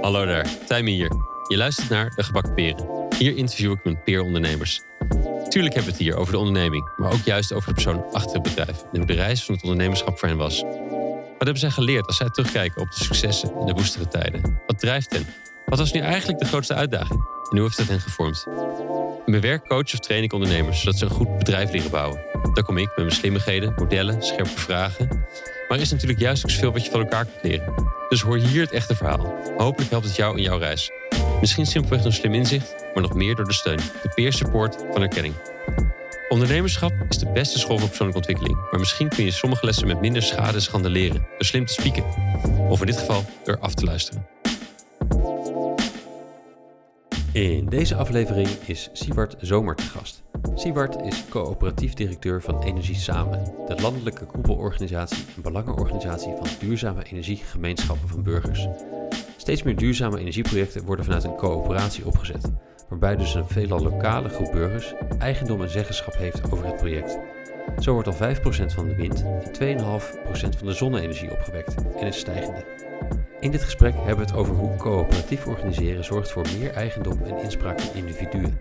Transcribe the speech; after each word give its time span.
Hallo 0.00 0.26
daar, 0.26 0.46
Tijmen 0.66 0.92
hier. 0.92 1.10
Je 1.48 1.56
luistert 1.56 1.88
naar 1.88 2.10
De 2.16 2.22
Gebakken 2.22 2.54
Peren. 2.54 3.06
Hier 3.18 3.36
interview 3.36 3.72
ik 3.72 3.84
mijn 3.84 4.02
peerondernemers. 4.02 4.80
Tuurlijk 5.48 5.74
hebben 5.74 5.92
we 5.92 5.98
het 5.98 6.06
hier 6.06 6.16
over 6.16 6.32
de 6.32 6.38
onderneming, 6.38 6.90
maar 6.96 7.12
ook 7.12 7.24
juist 7.24 7.52
over 7.52 7.68
de 7.68 7.74
persoon 7.74 8.04
achter 8.12 8.32
het 8.32 8.42
bedrijf 8.42 8.84
en 8.92 9.06
de 9.06 9.12
reis 9.12 9.44
van 9.44 9.54
het 9.54 9.62
ondernemerschap 9.64 10.18
voor 10.18 10.28
hen 10.28 10.36
was. 10.36 10.62
Wat 10.62 11.50
hebben 11.50 11.58
zij 11.58 11.70
geleerd 11.70 12.06
als 12.06 12.16
zij 12.16 12.30
terugkijken 12.30 12.82
op 12.82 12.90
de 12.90 13.04
successen 13.04 13.54
en 13.60 13.66
de 13.66 13.72
woestere 13.72 14.08
tijden? 14.08 14.60
Wat 14.66 14.78
drijft 14.78 15.12
hen? 15.12 15.26
Wat 15.66 15.78
was 15.78 15.92
nu 15.92 16.00
eigenlijk 16.00 16.38
de 16.38 16.46
grootste 16.46 16.74
uitdaging? 16.74 17.20
En 17.50 17.56
hoe 17.56 17.60
heeft 17.60 17.76
dat 17.76 17.88
hen 17.88 18.00
gevormd? 18.00 18.46
In 19.24 19.30
mijn 19.30 19.42
werk 19.42 19.66
coach 19.66 19.92
of 19.92 19.98
train 19.98 20.22
ik 20.22 20.32
ondernemers 20.32 20.80
zodat 20.80 20.98
ze 20.98 21.04
een 21.04 21.10
goed 21.10 21.38
bedrijf 21.38 21.70
leren 21.72 21.90
bouwen. 21.90 22.31
Daar 22.54 22.64
kom 22.64 22.78
ik 22.78 22.86
met 22.86 22.96
mijn 22.96 23.10
slimmigheden, 23.10 23.72
modellen, 23.76 24.22
scherpe 24.22 24.60
vragen. 24.60 25.08
Maar 25.68 25.78
er 25.78 25.80
is 25.80 25.90
natuurlijk 25.90 26.20
juist 26.20 26.44
ook 26.44 26.50
zoveel 26.50 26.72
wat 26.72 26.84
je 26.84 26.90
van 26.90 27.00
elkaar 27.00 27.24
kunt 27.24 27.42
leren. 27.42 27.74
Dus 28.08 28.20
hoor 28.20 28.36
hier 28.36 28.60
het 28.60 28.72
echte 28.72 28.96
verhaal. 28.96 29.34
Hopelijk 29.56 29.90
helpt 29.90 30.06
het 30.06 30.16
jou 30.16 30.36
in 30.36 30.42
jouw 30.42 30.58
reis. 30.58 30.90
Misschien 31.40 31.66
simpelweg 31.66 32.02
door 32.02 32.12
slim 32.12 32.34
inzicht, 32.34 32.74
maar 32.94 33.02
nog 33.02 33.14
meer 33.14 33.34
door 33.34 33.44
de 33.44 33.52
steun, 33.52 33.76
de 33.76 34.10
peer 34.14 34.32
support 34.32 34.76
van 34.92 35.02
erkenning. 35.02 35.34
Ondernemerschap 36.28 36.92
is 37.08 37.18
de 37.18 37.30
beste 37.32 37.58
school 37.58 37.78
voor 37.78 37.88
persoonlijke 37.88 38.20
ontwikkeling, 38.20 38.70
maar 38.70 38.80
misschien 38.80 39.08
kun 39.08 39.24
je 39.24 39.30
sommige 39.30 39.66
lessen 39.66 39.86
met 39.86 40.00
minder 40.00 40.22
schade 40.22 40.52
en 40.52 40.62
schande 40.62 40.90
leren 40.90 41.20
door 41.20 41.44
slim 41.44 41.66
te 41.66 41.72
spieken. 41.72 42.04
Of 42.68 42.80
in 42.80 42.86
dit 42.86 42.98
geval 42.98 43.24
door 43.44 43.58
af 43.58 43.74
te 43.74 43.84
luisteren. 43.84 44.26
In 47.32 47.66
deze 47.66 47.94
aflevering 47.94 48.48
is 48.48 48.90
Siewart 48.92 49.34
Zomer 49.40 49.74
te 49.74 49.82
gast. 49.82 50.22
Siewart 50.54 51.02
is 51.02 51.24
coöperatief 51.28 51.94
directeur 51.94 52.42
van 52.42 52.62
Energie 52.62 52.94
Samen, 52.94 53.44
de 53.66 53.80
landelijke 53.80 54.24
koepelorganisatie 54.24 55.24
en 55.36 55.42
belangenorganisatie 55.42 56.32
van 56.36 56.46
duurzame 56.58 57.04
energiegemeenschappen 57.04 58.08
van 58.08 58.22
burgers. 58.22 58.66
Steeds 59.36 59.62
meer 59.62 59.76
duurzame 59.76 60.18
energieprojecten 60.18 60.84
worden 60.84 61.04
vanuit 61.04 61.24
een 61.24 61.36
coöperatie 61.36 62.06
opgezet, 62.06 62.52
waarbij 62.88 63.16
dus 63.16 63.34
een 63.34 63.48
veelal 63.48 63.82
lokale 63.82 64.28
groep 64.28 64.52
burgers 64.52 64.94
eigendom 65.18 65.62
en 65.62 65.70
zeggenschap 65.70 66.16
heeft 66.16 66.52
over 66.52 66.66
het 66.66 66.76
project. 66.76 67.18
Zo 67.78 67.92
wordt 67.92 68.08
al 68.08 68.34
5% 68.34 68.74
van 68.74 68.88
de 68.88 68.94
wind 68.94 69.24
en 69.58 69.78
2,5% 69.78 70.58
van 70.58 70.66
de 70.66 70.72
zonne-energie 70.72 71.30
opgewekt 71.30 71.74
en 72.00 72.06
is 72.06 72.18
stijgende. 72.18 72.64
In 73.40 73.50
dit 73.50 73.62
gesprek 73.62 73.94
hebben 73.94 74.16
we 74.16 74.30
het 74.30 74.34
over 74.34 74.54
hoe 74.54 74.76
coöperatief 74.76 75.46
organiseren 75.46 76.04
zorgt 76.04 76.30
voor 76.30 76.46
meer 76.58 76.70
eigendom 76.70 77.22
en 77.22 77.42
inspraak 77.42 77.80
van 77.80 77.94
individuen. 77.94 78.60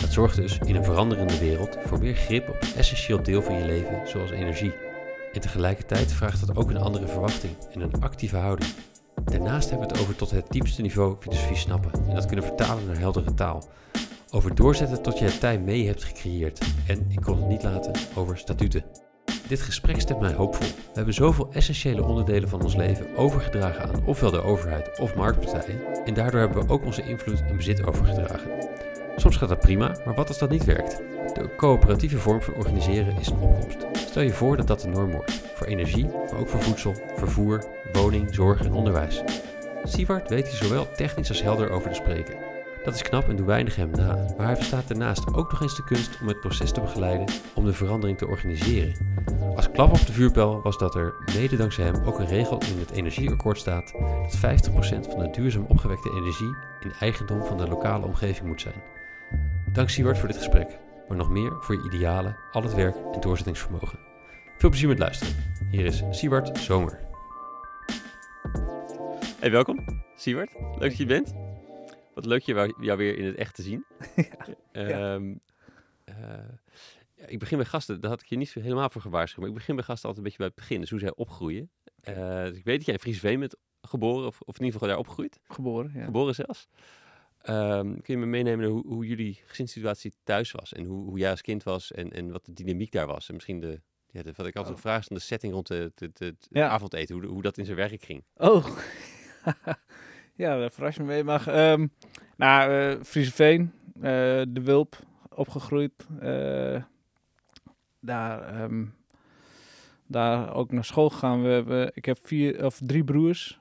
Dat 0.00 0.12
zorgt 0.12 0.36
dus 0.36 0.58
in 0.64 0.76
een 0.76 0.84
veranderende 0.84 1.38
wereld 1.38 1.76
voor 1.84 1.98
meer 1.98 2.14
grip 2.14 2.48
op 2.48 2.62
een 2.62 2.74
essentieel 2.76 3.22
deel 3.22 3.42
van 3.42 3.58
je 3.58 3.64
leven, 3.64 4.08
zoals 4.08 4.30
energie. 4.30 4.74
En 5.32 5.40
tegelijkertijd 5.40 6.12
vraagt 6.12 6.46
dat 6.46 6.56
ook 6.56 6.70
een 6.70 6.76
andere 6.76 7.06
verwachting 7.06 7.52
en 7.72 7.80
een 7.80 8.00
actieve 8.00 8.36
houding. 8.36 8.70
Daarnaast 9.24 9.70
hebben 9.70 9.88
we 9.88 9.92
het 9.92 10.02
over 10.02 10.16
tot 10.16 10.30
het 10.30 10.46
diepste 10.50 10.82
niveau 10.82 11.16
filosofie 11.20 11.56
snappen 11.56 11.90
en 12.08 12.14
dat 12.14 12.26
kunnen 12.26 12.44
vertalen 12.44 12.86
naar 12.86 12.98
heldere 12.98 13.34
taal. 13.34 13.68
Over 14.30 14.54
doorzetten 14.54 15.02
tot 15.02 15.18
je 15.18 15.24
het 15.24 15.40
tijd 15.40 15.64
mee 15.64 15.86
hebt 15.86 16.04
gecreëerd. 16.04 16.60
En 16.86 17.06
ik 17.08 17.20
kon 17.20 17.36
het 17.36 17.48
niet 17.48 17.62
laten 17.62 17.92
over 18.14 18.38
statuten. 18.38 18.84
Dit 19.48 19.60
gesprek 19.60 20.00
stemt 20.00 20.20
mij 20.20 20.32
hoopvol. 20.32 20.66
We 20.66 20.92
hebben 20.92 21.14
zoveel 21.14 21.48
essentiële 21.52 22.04
onderdelen 22.04 22.48
van 22.48 22.62
ons 22.62 22.76
leven 22.76 23.16
overgedragen 23.16 23.82
aan 23.82 24.06
ofwel 24.06 24.30
de 24.30 24.42
overheid 24.42 24.98
of 24.98 25.14
marktpartijen. 25.14 26.04
En 26.04 26.14
daardoor 26.14 26.40
hebben 26.40 26.66
we 26.66 26.72
ook 26.72 26.84
onze 26.84 27.02
invloed 27.02 27.42
en 27.48 27.56
bezit 27.56 27.86
overgedragen. 27.86 28.50
Soms 29.16 29.36
gaat 29.36 29.48
dat 29.48 29.60
prima, 29.60 29.96
maar 30.04 30.14
wat 30.14 30.28
als 30.28 30.38
dat 30.38 30.50
niet 30.50 30.64
werkt? 30.64 30.96
De 31.34 31.54
coöperatieve 31.56 32.18
vorm 32.18 32.42
van 32.42 32.54
organiseren 32.54 33.16
is 33.18 33.28
een 33.28 33.40
opkomst. 33.40 33.86
Stel 33.92 34.22
je 34.22 34.32
voor 34.32 34.56
dat 34.56 34.66
dat 34.66 34.80
de 34.80 34.88
norm 34.88 35.10
wordt. 35.10 35.32
Voor 35.54 35.66
energie, 35.66 36.06
maar 36.06 36.40
ook 36.40 36.48
voor 36.48 36.62
voedsel, 36.62 36.94
vervoer, 37.16 37.64
woning, 37.92 38.34
zorg 38.34 38.64
en 38.64 38.72
onderwijs. 38.72 39.22
Siewart 39.84 40.28
weet 40.28 40.48
hier 40.48 40.56
zowel 40.56 40.92
technisch 40.92 41.28
als 41.28 41.42
helder 41.42 41.70
over 41.70 41.88
te 41.90 41.96
spreken. 41.96 42.55
Dat 42.86 42.94
is 42.94 43.02
knap 43.02 43.28
en 43.28 43.36
doe 43.36 43.46
weinig 43.46 43.76
hem 43.76 43.90
na, 43.90 44.34
maar 44.36 44.46
hij 44.46 44.56
verstaat 44.56 44.88
daarnaast 44.88 45.34
ook 45.34 45.50
nog 45.50 45.60
eens 45.60 45.76
de 45.76 45.84
kunst 45.84 46.18
om 46.20 46.28
het 46.28 46.40
proces 46.40 46.72
te 46.72 46.80
begeleiden 46.80 47.26
om 47.54 47.64
de 47.64 47.72
verandering 47.72 48.18
te 48.18 48.26
organiseren. 48.26 48.96
Als 49.56 49.70
klap 49.70 49.92
op 49.92 50.06
de 50.06 50.12
vuurpijl 50.12 50.62
was 50.62 50.78
dat 50.78 50.94
er, 50.94 51.14
mede 51.34 51.56
dankzij 51.56 51.84
hem, 51.84 52.04
ook 52.04 52.18
een 52.18 52.26
regel 52.26 52.58
in 52.58 52.78
het 52.78 52.90
energieakkoord 52.90 53.58
staat 53.58 53.92
dat 53.92 54.36
50% 54.36 54.70
van 55.08 55.18
de 55.18 55.30
duurzaam 55.32 55.64
opgewekte 55.68 56.10
energie 56.10 56.56
in 56.80 56.92
eigendom 57.00 57.42
van 57.42 57.56
de 57.56 57.68
lokale 57.68 58.06
omgeving 58.06 58.46
moet 58.46 58.60
zijn. 58.60 58.82
Dank 59.72 59.88
Siewart 59.88 60.18
voor 60.18 60.28
dit 60.28 60.36
gesprek, 60.36 60.78
maar 61.08 61.16
nog 61.16 61.30
meer 61.30 61.52
voor 61.60 61.74
je 61.74 61.90
idealen, 61.92 62.36
al 62.52 62.62
het 62.62 62.74
werk 62.74 62.96
en 63.12 63.20
doorzettingsvermogen. 63.20 63.98
Veel 64.58 64.68
plezier 64.68 64.88
met 64.88 64.98
luisteren. 64.98 65.34
Hier 65.70 65.84
is 65.84 66.02
Siewart 66.10 66.58
Zomer. 66.58 66.98
Hey, 69.40 69.50
welkom, 69.50 69.84
Siewart. 70.16 70.52
Leuk 70.58 70.80
dat 70.80 70.96
je 70.96 71.06
bent. 71.06 71.45
Wat 72.16 72.26
leuk 72.26 72.42
je 72.42 72.74
jou 72.80 72.98
weer 72.98 73.18
in 73.18 73.24
het 73.24 73.36
echt 73.36 73.54
te 73.54 73.62
zien. 73.62 73.84
ja. 74.72 75.14
Um, 75.14 75.40
uh, 76.08 76.14
ja, 77.14 77.26
ik 77.26 77.38
begin 77.38 77.56
bij 77.56 77.66
gasten, 77.66 78.00
daar 78.00 78.10
had 78.10 78.20
ik 78.20 78.26
je 78.26 78.36
niet 78.36 78.52
helemaal 78.52 78.90
voor 78.90 79.00
gewaarschuwd, 79.00 79.38
maar 79.38 79.48
ik 79.48 79.54
begin 79.54 79.74
bij 79.76 79.84
gasten 79.84 80.08
altijd 80.08 80.16
een 80.16 80.32
beetje 80.32 80.38
bij 80.38 80.46
het 80.46 80.56
begin, 80.56 80.80
dus 80.80 80.90
hoe 80.90 80.98
zij 80.98 81.14
opgroeien. 81.14 81.70
Uh, 82.08 82.44
dus 82.44 82.56
ik 82.56 82.64
weet 82.64 82.76
dat 82.76 82.84
jij 82.84 82.94
in 82.94 83.00
Friesveen 83.00 83.40
bent 83.40 83.56
geboren, 83.80 84.26
of, 84.26 84.40
of 84.40 84.58
in 84.58 84.64
ieder 84.64 84.72
geval 84.72 84.88
daar 84.88 84.98
opgegroeid. 84.98 85.40
Geboren, 85.48 85.90
ja. 85.94 86.04
Geboren 86.04 86.34
zelfs. 86.34 86.68
Um, 87.48 88.02
kun 88.02 88.14
je 88.14 88.16
me 88.16 88.26
meenemen 88.26 88.68
hoe, 88.68 88.86
hoe 88.86 89.06
jullie 89.06 89.40
gezinssituatie 89.46 90.12
thuis 90.24 90.52
was 90.52 90.72
en 90.72 90.84
hoe, 90.84 91.04
hoe 91.04 91.18
jij 91.18 91.30
als 91.30 91.40
kind 91.40 91.62
was 91.62 91.92
en, 91.92 92.12
en 92.12 92.32
wat 92.32 92.44
de 92.44 92.52
dynamiek 92.52 92.92
daar 92.92 93.06
was? 93.06 93.28
En 93.28 93.34
misschien 93.34 93.60
de, 93.60 93.80
ja, 94.06 94.22
de, 94.22 94.32
wat 94.36 94.46
ik 94.46 94.56
altijd 94.56 94.74
oh. 94.74 94.80
vraag 94.80 95.00
is 95.00 95.08
de 95.08 95.18
setting 95.18 95.52
rond 95.52 95.68
het 95.68 96.48
ja. 96.50 96.68
avondeten, 96.68 97.14
hoe, 97.14 97.26
hoe 97.26 97.42
dat 97.42 97.58
in 97.58 97.64
zijn 97.64 97.76
werk 97.76 98.02
ging. 98.02 98.24
Oh, 98.36 98.66
ja, 100.36 100.58
daar 100.58 100.70
verras 100.70 100.96
je 100.96 101.02
me 101.02 101.06
mee. 101.06 101.24
Maar, 101.24 101.72
um, 101.72 101.90
nou, 102.36 102.72
uh, 102.72 103.02
Frieseveen, 103.02 103.72
uh, 103.96 104.02
de 104.48 104.60
Wulp, 104.62 104.96
opgegroeid. 105.34 106.06
Uh, 106.22 106.82
daar, 108.00 108.62
um, 108.62 108.94
daar 110.06 110.54
ook 110.54 110.72
naar 110.72 110.84
school 110.84 111.10
gegaan. 111.10 111.42
We 111.42 111.48
hebben, 111.48 111.90
ik 111.94 112.04
heb 112.04 112.18
vier, 112.22 112.64
of 112.64 112.80
drie 112.84 113.04
broers. 113.04 113.60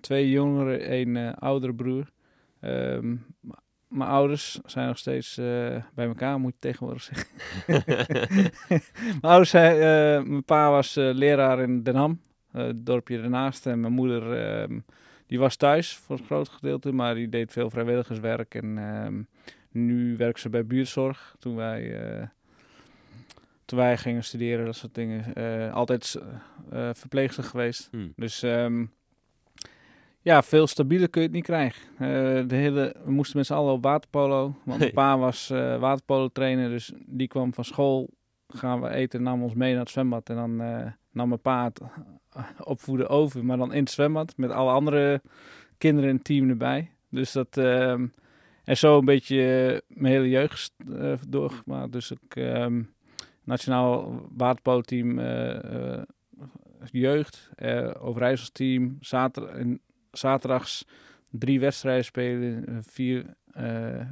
twee 0.00 0.30
jongere, 0.30 0.76
één 0.76 1.34
oudere 1.34 1.74
broer. 1.74 2.10
Um, 2.60 3.24
mijn 3.90 4.10
ouders 4.10 4.60
zijn 4.64 4.86
nog 4.86 4.98
steeds 4.98 5.38
uh, 5.38 5.46
bij 5.94 6.06
elkaar, 6.06 6.40
moet 6.40 6.52
je 6.52 6.58
tegenwoordig 6.58 7.02
zeggen. 7.02 7.28
mijn 9.20 9.20
ouders 9.20 9.50
zijn, 9.50 9.74
uh, 9.76 10.28
mijn 10.28 10.44
pa 10.44 10.70
was 10.70 10.96
uh, 10.96 11.14
leraar 11.14 11.60
in 11.60 11.82
Den 11.82 11.94
Ham, 11.94 12.20
het 12.52 12.86
dorpje 12.86 13.18
ernaast. 13.18 13.66
En 13.66 13.80
mijn 13.80 13.92
moeder, 13.92 14.32
ehm, 14.32 14.78
die 15.30 15.38
was 15.38 15.56
thuis 15.56 15.96
voor 15.96 16.18
een 16.18 16.24
groot 16.24 16.48
gedeelte, 16.48 16.92
maar 16.92 17.14
die 17.14 17.28
deed 17.28 17.52
veel 17.52 17.70
vrijwilligerswerk. 17.70 18.54
En 18.54 18.78
um, 18.78 19.28
nu 19.70 20.16
werkt 20.16 20.40
ze 20.40 20.48
bij 20.48 20.66
buurtzorg. 20.66 21.34
Toen 21.38 21.56
wij, 21.56 21.98
toen 23.64 23.78
wij 23.78 23.96
gingen 23.96 24.24
studeren, 24.24 24.64
dat 24.64 24.76
soort 24.76 24.94
dingen. 24.94 25.34
altijd 25.72 26.16
verpleegster 26.92 27.44
geweest. 27.44 27.88
Hmm. 27.90 28.12
Dus... 28.16 28.42
Um, 28.42 28.92
ja, 30.22 30.42
veel 30.42 30.66
stabieler 30.66 31.10
kun 31.10 31.20
je 31.20 31.26
het 31.26 31.36
niet 31.36 31.44
krijgen. 31.44 31.82
Uh, 31.92 31.98
de 32.48 32.54
hele, 32.54 32.94
we 33.04 33.10
moesten 33.10 33.36
met 33.36 33.46
z'n 33.46 33.52
allen 33.52 33.72
op 33.72 33.82
waterpolo. 33.82 34.54
Want 34.64 34.78
mijn 34.78 34.92
pa 34.92 35.18
was 35.18 35.50
uh, 35.50 35.78
waterpolo 35.78 36.28
trainer, 36.28 36.68
dus 36.68 36.92
die 37.06 37.28
kwam 37.28 37.54
van 37.54 37.64
school. 37.64 38.10
Gaan 38.48 38.80
we 38.80 38.88
eten, 38.88 39.22
nam 39.22 39.42
ons 39.42 39.54
mee 39.54 39.70
naar 39.72 39.80
het 39.80 39.90
zwembad. 39.90 40.28
En 40.28 40.36
dan 40.36 40.62
uh, 40.62 40.86
nam 41.12 41.28
mijn 41.28 41.40
pa 41.40 41.64
het 41.64 41.80
opvoeden 42.64 43.08
over, 43.08 43.44
maar 43.44 43.56
dan 43.56 43.72
in 43.72 43.82
het 43.82 43.90
zwembad. 43.90 44.36
Met 44.36 44.50
alle 44.50 44.72
andere 44.72 45.22
kinderen 45.78 46.10
in 46.10 46.22
team 46.22 46.48
erbij. 46.48 46.90
Dus 47.08 47.32
dat... 47.32 47.56
Ehm, 47.56 48.06
en 48.64 48.76
zo 48.76 48.98
een 48.98 49.04
beetje 49.04 49.82
mijn 49.88 50.14
hele 50.14 50.28
jeugd 50.28 50.74
doorgemaakt. 51.28 51.92
Dus 51.92 52.10
ik... 52.10 52.36
Um, 52.36 52.94
nationaal 53.44 54.22
waterpolo 54.36 54.80
team 54.80 55.18
jeugd, 56.90 57.50
uh, 57.58 57.90
Overijsselsteam, 57.98 58.96
zaterdag, 59.00 59.56
zaterdags 60.10 60.86
drie 61.30 61.60
wedstrijden 61.60 62.04
spelen, 62.04 62.66
eh, 62.66 62.74
vier, 62.80 63.34
uh, 63.56 64.06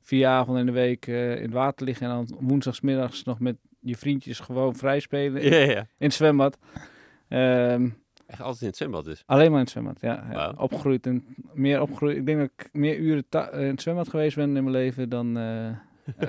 vier 0.00 0.26
avonden 0.26 0.60
in 0.60 0.66
de 0.66 0.80
week 0.80 1.06
uh, 1.06 1.36
in 1.36 1.42
het 1.42 1.52
water 1.52 1.86
liggen 1.86 2.10
en 2.10 2.12
dan 2.12 2.38
woensdagsmiddags 2.40 3.24
nog 3.24 3.40
met 3.40 3.56
je 3.80 3.96
vriendjes 3.96 4.40
gewoon 4.40 4.74
vrij 4.74 5.00
spelen 5.00 5.42
in, 5.42 5.50
ja, 5.52 5.58
ja. 5.58 5.80
in 5.80 6.06
het 6.06 6.14
zwembad. 6.14 6.58
Um, 7.28 7.96
Echt 8.26 8.40
altijd 8.40 8.60
in 8.60 8.66
het 8.66 8.76
zwembad 8.76 9.04
dus? 9.04 9.22
Alleen 9.26 9.50
maar 9.50 9.58
in 9.58 9.64
het 9.64 9.70
zwembad, 9.70 10.00
ja. 10.00 10.26
ja. 10.30 10.54
Opgegroeid 10.56 11.06
en 11.06 11.24
meer 11.52 11.80
opgegroeid. 11.80 12.16
Ik 12.16 12.26
denk 12.26 12.38
dat 12.38 12.50
ik 12.56 12.68
meer 12.72 12.96
uren 12.96 13.24
in 13.52 13.66
het 13.66 13.82
zwembad 13.82 14.08
geweest 14.08 14.36
ben 14.36 14.56
in 14.56 14.64
mijn 14.64 14.70
leven 14.70 15.08
dan 15.08 15.26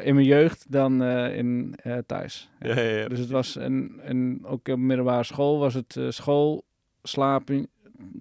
in 0.10 0.13
mijn 0.16 0.24
jeugd 0.24 0.72
dan 0.72 1.04
in 1.04 1.75
thuis. 2.06 2.50
Ja. 2.60 3.07
Dus 3.07 3.19
het 3.19 3.30
was, 3.30 3.56
en, 3.56 4.00
en 4.02 4.40
ook 4.45 4.68
op 4.68 4.78
middelbare 4.78 5.24
school 5.24 5.60
was 5.60 5.74
het 5.74 6.00
school, 6.10 6.63
slapen, 7.04 7.68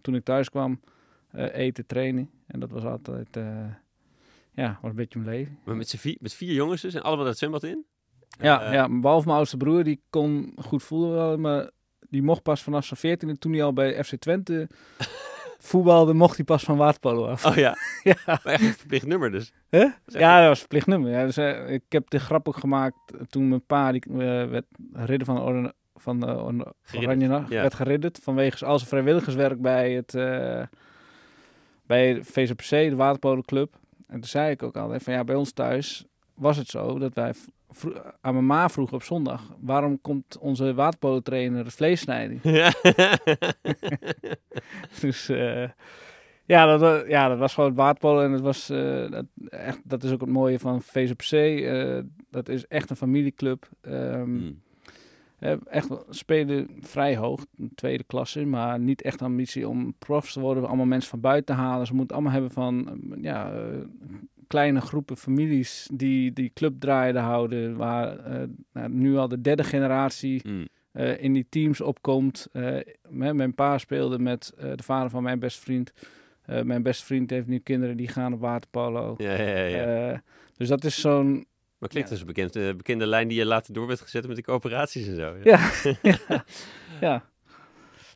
toen 0.03 0.15
ik 0.15 0.25
thuis 0.25 0.51
kwam, 0.51 0.81
eten, 1.53 1.87
trainen. 1.87 2.31
En 2.47 2.61
dat 2.61 2.71
was 2.71 2.85
altijd, 2.85 3.39
ja, 4.53 4.79
was 4.83 4.91
een 4.91 4.97
beetje 4.97 5.19
mijn 5.19 5.31
leven. 5.31 5.59
Maar 5.65 5.77
met, 5.77 5.95
vier, 5.99 6.17
met 6.21 6.35
vier 6.35 6.53
jongens 6.53 6.83
dus 6.83 6.95
en 6.95 7.03
allemaal 7.03 7.25
dat 7.25 7.39
zwembad 7.39 7.63
in? 7.63 7.85
Ja, 8.41 8.67
uh, 8.67 8.73
ja, 8.73 8.89
behalve 9.01 9.27
mijn 9.27 9.39
oudste 9.39 9.57
broer, 9.57 9.85
die 9.85 10.01
kon 10.11 10.53
goed 10.63 10.83
voelen 10.83 11.41
maar 11.41 11.71
die 12.11 12.23
mocht 12.23 12.43
pas 12.43 12.63
vanaf 12.63 12.85
zijn 12.85 13.01
14 13.01 13.39
toen 13.39 13.53
hij 13.53 13.63
al 13.63 13.73
bij 13.73 14.05
FC 14.05 14.15
Twente 14.17 14.69
voetbalde, 15.59 16.13
mocht 16.15 16.37
hij 16.37 16.45
pas 16.45 16.65
van 16.65 16.77
waterpolo 16.77 17.27
af. 17.27 17.47
Oh 17.47 17.55
ja, 17.55 17.77
ja. 18.03 18.17
maar 18.27 18.41
echt 18.45 18.63
een 18.63 18.73
verplicht 18.75 19.07
nummer 19.07 19.31
dus. 19.31 19.53
Echt- 19.71 19.99
Ja, 20.07 20.39
dat 20.39 20.49
was 20.49 20.59
verplicht 20.59 20.87
nummer. 20.87 21.11
Ja, 21.11 21.25
dus, 21.25 21.37
eh, 21.37 21.71
ik 21.71 21.83
heb 21.89 22.11
de 22.11 22.19
grap 22.19 22.49
ook 22.49 22.57
gemaakt 22.57 22.97
toen 23.29 23.49
mijn 23.49 23.67
pa, 23.67 23.93
die 23.93 24.03
eh, 24.03 24.17
werd 24.49 24.67
ridder 24.93 25.27
van, 25.27 25.73
van 25.95 26.21
de 26.21 26.27
Oranje 26.97 27.29
Nacht, 27.29 27.49
ja. 27.51 27.61
werd 27.61 27.75
geridderd 27.75 28.19
vanwege 28.23 28.65
al 28.65 28.79
zijn 28.79 28.89
vrijwilligerswerk 28.91 29.61
bij 29.61 29.93
het 29.93 30.15
eh 30.15 30.63
bij 31.87 32.23
VZPC, 32.23 32.69
de 32.71 32.97
waterpolo 32.97 33.41
club. 33.43 33.75
En 34.07 34.15
toen 34.21 34.29
zei 34.29 34.51
ik 34.51 34.63
ook 34.63 34.77
altijd 34.77 35.03
van 35.03 35.13
ja, 35.13 35.25
bij 35.25 35.35
ons 35.35 35.53
thuis 35.53 36.05
was 36.35 36.57
het 36.57 36.69
zo 36.69 36.99
dat 36.99 37.15
wij 37.15 37.33
aan 38.21 38.33
mijn 38.33 38.47
ma 38.47 38.69
vroegen 38.69 38.97
op 38.97 39.03
zondag, 39.03 39.57
waarom 39.61 40.01
komt 40.01 40.39
onze 40.39 40.75
waterpolo 40.75 41.21
trainer 41.21 41.71
vlees 41.71 42.01
snijden? 42.01 42.39
Ja. 42.43 42.73
Dus 45.01 45.29
eh, 45.29 45.69
ja, 46.45 46.67
dat, 46.67 46.81
wa- 46.81 47.05
ja, 47.07 47.29
dat 47.29 47.39
was 47.39 47.55
gewoon 47.55 47.69
het 47.69 47.79
waterpolo. 47.79 48.21
En 48.21 48.33
het 48.33 48.41
was, 48.41 48.71
eh, 48.71 49.11
dat, 49.11 49.25
echt, 49.49 49.81
dat 49.85 50.03
is 50.03 50.13
ook 50.13 50.21
het 50.21 50.31
mooie 50.31 50.59
van 50.59 50.83
VZPC. 50.83 51.33
eh 51.33 51.99
dat 52.31 52.49
is 52.49 52.67
echt 52.67 52.91
een 52.91 52.97
familieclub. 52.97 53.69
Eh, 53.81 54.23
echt 55.67 55.89
spelen 56.09 56.69
vrij 56.81 57.17
hoog, 57.17 57.47
een 57.57 57.73
tweede 57.75 58.05
klasse. 58.05 58.45
Maar 58.47 58.79
niet 58.81 59.03
echt 59.03 59.23
ambitie 59.23 59.69
om 59.69 59.95
profs 59.99 60.33
te 60.33 60.41
worden. 60.41 60.67
Allemaal 60.67 60.87
mensen 60.87 61.11
van 61.11 61.21
buiten 61.21 61.55
te 61.57 61.61
halen. 61.63 61.87
Ze 61.87 61.95
moeten 61.95 62.15
allemaal 62.17 62.33
hebben 62.35 62.51
van 62.51 63.01
ja, 63.21 63.53
kleine 64.49 64.81
groepen 64.81 65.17
families 65.17 65.89
die 65.93 66.33
die 66.33 66.51
club 66.55 66.81
draaiende 66.81 67.21
houden. 67.21 67.77
Waar 67.77 68.19
eh, 68.19 68.43
nou, 68.73 68.89
nu 68.89 69.17
al 69.17 69.29
de 69.29 69.41
derde 69.41 69.65
generatie 69.65 70.41
Hmm. 70.43 70.69
eh, 70.93 71.23
in 71.23 71.33
die 71.33 71.47
teams 71.49 71.81
opkomt. 71.81 72.49
Eh, 72.53 72.77
mijn, 73.09 73.37
mijn 73.37 73.55
pa 73.55 73.79
speelde 73.79 74.19
met 74.19 74.53
de 74.57 74.83
vader 74.83 75.11
van 75.11 75.23
mijn 75.23 75.39
beste 75.39 75.61
vriend. 75.61 75.93
Mijn 76.63 76.83
beste 76.83 77.05
vriend 77.05 77.31
heeft 77.31 77.47
nu 77.47 77.59
kinderen 77.59 77.97
die 77.97 78.09
gaan 78.09 78.33
op 78.33 78.41
waterpolo. 78.41 79.15
Ja, 79.19 79.43
ja, 79.43 79.65
ja. 79.65 80.23
dus 80.57 80.69
dat 80.69 80.85
is 80.85 81.01
zo'n... 81.01 81.47
maar 81.79 81.89
klinkt 81.89 82.09
ja. 82.09 82.15
als 82.15 82.21
een 82.21 82.27
bekende, 82.27 82.75
bekende 82.75 83.07
lijn 83.07 83.29
die 83.29 83.39
je 83.39 83.45
later 83.45 83.75
door 83.75 83.87
werd 83.87 84.01
gezet 84.01 84.27
met 84.27 84.37
de 84.37 84.43
coöperaties 84.43 85.07
en 85.07 85.17
zo. 85.17 85.37
Ja, 85.45 85.71
ja, 86.03 86.21
ja. 87.01 87.25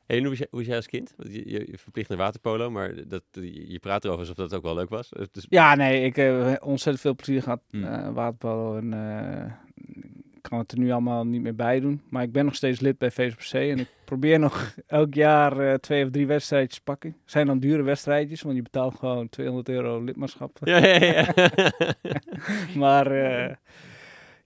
Hey, 0.06 0.16
en 0.16 0.20
hoe, 0.20 0.28
was 0.28 0.38
jij, 0.38 0.46
hoe 0.50 0.58
was 0.58 0.68
jij 0.68 0.76
als 0.76 0.86
kind? 0.86 1.14
Je, 1.16 1.50
je, 1.50 1.66
je 1.70 1.78
verplicht 1.78 2.08
naar 2.08 2.18
waterpolo, 2.18 2.70
maar 2.70 3.08
dat, 3.08 3.22
je 3.32 3.78
praat 3.80 4.04
erover 4.04 4.20
alsof 4.20 4.36
dat 4.36 4.54
ook 4.54 4.62
wel 4.62 4.74
leuk 4.74 4.88
was. 4.88 5.10
Het 5.10 5.46
ja, 5.48 5.74
nee, 5.74 6.04
ik 6.04 6.16
heb 6.16 6.62
ontzettend 6.62 7.00
veel 7.00 7.14
plezier 7.14 7.42
gehad. 7.42 7.62
Hmm. 7.70 7.84
eh, 7.84 8.12
waterpolo 8.12 8.76
en... 8.76 8.92
eh, 8.92 9.52
ik 10.42 10.50
kan 10.50 10.58
het 10.58 10.72
er 10.72 10.78
nu 10.78 10.90
allemaal 10.90 11.26
niet 11.26 11.42
meer 11.42 11.54
bij 11.54 11.80
doen. 11.80 12.02
Maar 12.08 12.22
ik 12.22 12.32
ben 12.32 12.44
nog 12.44 12.54
steeds 12.54 12.80
lid 12.80 12.98
bij 12.98 13.10
VSPC. 13.10 13.52
En 13.52 13.78
ik 13.78 13.88
probeer 14.04 14.38
nog 14.38 14.74
elk 14.86 15.14
jaar 15.14 15.58
eh, 15.58 15.74
twee 15.74 16.04
of 16.04 16.10
drie 16.10 16.26
wedstrijdjes 16.26 16.74
te 16.74 16.82
pakken. 16.84 17.16
zijn 17.24 17.46
dan 17.46 17.58
dure 17.58 17.82
wedstrijdjes, 17.82 18.42
want 18.42 18.56
je 18.56 18.62
betaalt 18.62 18.94
gewoon 18.94 19.28
200 19.28 19.68
euro 19.68 20.00
lidmaatschap. 20.04 20.58
Ja, 20.64 20.86
ja, 20.86 20.96
ja. 21.04 21.34
Maar 22.82 23.06
eh, 23.26 23.54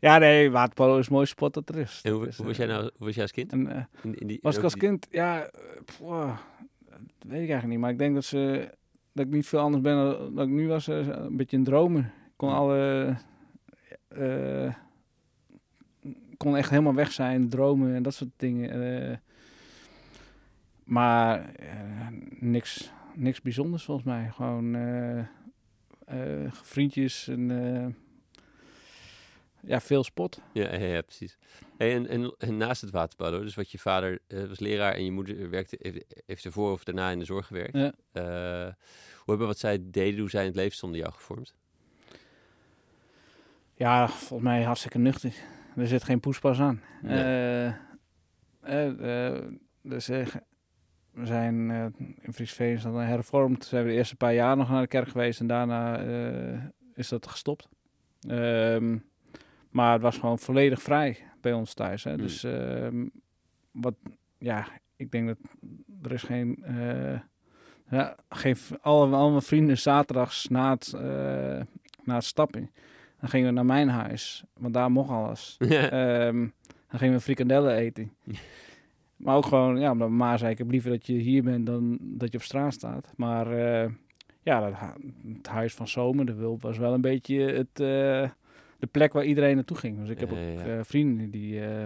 ja, 0.07 0.19
nee, 0.19 0.51
waterpolo 0.51 0.99
is 0.99 1.07
een 1.07 1.13
mooie 1.13 1.27
sport 1.27 1.55
dat 1.55 1.69
er 1.69 1.77
is. 1.77 2.01
en 2.05 2.13
hoe, 2.13 2.21
hoe 2.37 2.47
was 2.47 2.59
eh, 2.59 2.67
jij 2.67 2.67
nou 2.67 2.83
hoe 2.83 3.07
was 3.07 3.15
jij 3.15 3.23
als 3.23 3.33
kind? 3.33 3.53
en, 3.53 3.69
eh, 3.77 3.85
In, 4.03 4.15
in 4.15 4.27
die, 4.27 4.39
was 4.43 4.57
ik 4.57 4.63
als 4.63 4.73
die- 4.73 4.83
kind, 4.83 5.07
ja, 5.11 5.43
eh, 5.45 5.51
pff, 5.85 5.99
wow, 5.99 6.29
dat 6.89 6.99
weet 7.19 7.43
ik 7.43 7.49
eigenlijk 7.51 7.67
niet. 7.67 7.79
Maar 7.79 7.91
ik 7.91 7.99
denk 7.99 8.15
dat, 8.15 8.25
ze, 8.25 8.71
dat 9.13 9.27
ik 9.27 9.33
niet 9.33 9.47
veel 9.47 9.61
anders 9.61 9.83
ben 9.83 9.97
dan 9.97 10.35
dat 10.35 10.47
ik 10.47 10.53
nu 10.53 10.69
was. 10.69 10.89
eh, 10.89 11.07
een 11.07 11.37
beetje 11.37 11.57
een 11.57 11.65
dromer. 11.65 12.01
Ik 12.01 12.33
kon 12.37 12.53
alle... 12.53 13.15
eh, 14.09 14.75
kon 16.37 16.57
echt 16.57 16.71
helemaal 16.71 16.95
weg 16.95 17.13
zijn, 17.13 17.49
dromen 17.49 17.95
en 17.95 18.03
dat 18.03 18.15
soort 18.15 18.31
dingen. 18.37 18.71
eh. 19.11 19.17
maar 20.85 21.55
eh, 21.55 22.07
niks, 22.39 22.93
niks 23.15 23.41
bijzonders 23.43 23.85
volgens 23.85 24.07
mij. 24.07 24.31
Gewoon 24.35 24.75
eh, 24.75 25.19
eh, 26.07 26.53
vriendjes 26.53 27.29
en 27.29 27.51
eh, 27.75 27.87
ja, 29.67 29.81
veel 29.81 30.05
sport. 30.05 30.41
Ja, 30.53 30.75
ja, 30.75 30.87
ja, 30.87 31.01
precies. 31.01 31.39
Hey, 31.77 31.95
en, 31.95 32.09
en, 32.09 32.35
en 32.39 32.57
naast 32.57 32.81
het 32.81 32.91
waterpolo, 32.91 33.43
dus 33.43 33.55
wat 33.55 33.71
je 33.71 33.79
vader 33.79 34.19
eh, 34.27 34.45
was 34.45 34.59
leraar 34.59 34.93
en 34.93 35.05
je 35.05 35.11
moeder 35.11 35.51
werkte, 35.51 35.77
heeft, 35.81 36.23
heeft 36.27 36.45
ervoor 36.45 36.73
of 36.73 36.85
daarna 36.85 37.11
in 37.11 37.19
de 37.19 37.25
zorg 37.25 37.47
gewerkt. 37.47 37.77
Ja. 37.77 37.93
Eh, 38.13 38.73
hoe 39.17 39.35
hebben 39.35 39.47
wat 39.47 39.59
zij 39.59 39.79
deden, 39.83 40.21
hoe 40.21 40.31
zij 40.31 40.41
in 40.41 40.47
het 40.47 40.57
leven 40.57 40.77
stonden 40.77 41.01
jou 41.01 41.13
gevormd? 41.13 41.55
Ja, 43.75 44.09
volgens 44.09 44.49
mij 44.49 44.63
hartstikke 44.63 44.99
nuchter. 44.99 45.35
Er 45.77 45.87
zit 45.87 46.05
geen 46.05 46.21
poespas 46.21 46.61
aan. 46.61 46.83
Nee. 47.03 47.75
Eh, 48.61 49.39
dus 49.83 50.07
we 50.07 51.27
zijn 51.27 51.71
in 52.21 52.33
Friesveen 52.33 52.79
dan 52.83 52.97
hervormd. 52.97 53.65
Zijn 53.65 53.85
we 53.85 53.91
de 53.91 53.97
eerste 53.97 54.17
paar 54.17 54.35
jaar 54.35 54.57
nog 54.57 54.71
naar 54.71 54.81
de 54.81 54.87
kerk 54.87 55.09
geweest 55.09 55.41
en 55.41 55.47
daarna 55.47 55.99
is 56.95 57.09
dat 57.09 57.27
gestopt. 57.27 57.69
Ehm, 58.21 58.97
maar 59.77 59.93
het 59.93 60.03
was 60.03 60.19
gewoon 60.19 60.39
volledig 60.39 60.83
vrij 60.83 61.19
bij 61.41 61.53
ons 61.53 61.75
thuis. 61.75 62.05
Hè. 62.05 62.11
Hmm. 62.11 62.23
Dus 62.23 62.45
ehm, 62.45 63.07
wat, 63.71 63.95
ja, 64.39 64.69
ik 64.97 65.11
denk 65.11 65.27
dat 65.27 65.39
er 66.03 66.13
is 66.13 66.23
geen, 66.23 66.65
eh 66.65 67.21
ja, 67.91 68.17
geen 68.29 68.57
alle, 68.81 69.17
al 69.17 69.31
mijn 69.31 69.43
vrienden 69.43 69.79
zaterdags 69.79 70.49
na 70.49 70.71
het, 70.71 70.93
eh, 70.93 71.61
na 72.05 72.15
het 72.15 72.25
stappen. 72.25 72.71
Dan 73.21 73.29
gingen 73.29 73.47
we 73.49 73.55
naar 73.55 73.65
mijn 73.65 73.89
huis, 73.89 74.45
want 74.59 74.75
daar 74.75 74.91
mocht 74.91 75.11
alles. 75.11 75.57
Ehm, 75.59 76.47
dan 76.89 76.99
gingen 76.99 77.15
we 77.15 77.21
frikandellen 77.21 77.75
eten. 77.75 78.13
maar 79.25 79.37
ook 79.37 79.47
gewoon, 79.47 79.79
ja, 79.79 79.91
omdat 79.91 80.09
mijn 80.09 80.21
ma 80.21 80.37
zei, 80.37 80.51
ik 80.53 80.59
heb 80.59 80.71
liever 80.71 80.91
dat 80.91 81.07
je 81.07 81.13
hier 81.13 81.43
bent 81.43 81.67
dan 81.67 81.99
dat 82.01 82.33
je 82.33 82.39
op 82.39 82.45
straat 82.45 82.73
staat. 82.73 83.13
Maar 83.17 83.53
eh, 83.53 83.91
ja, 84.43 84.61
dat, 84.61 84.79
het 85.37 85.47
huis 85.47 85.75
van 85.75 85.89
Zomer, 85.89 86.27
de 86.27 86.35
Wulp, 86.35 86.63
was 86.63 86.79
wel 86.79 86.95
een 86.95 87.01
beetje 87.01 87.41
het, 87.41 87.81
de 88.79 88.87
plek 88.87 89.13
waar 89.13 89.25
iedereen 89.25 89.55
naartoe 89.55 89.77
ging. 89.77 89.99
Dus 89.99 90.09
ik 90.09 90.21
heb 90.21 90.31
ook 90.33 90.39
eh, 90.39 90.79
vrienden 90.83 91.31
die, 91.31 91.61
eh, 91.61 91.85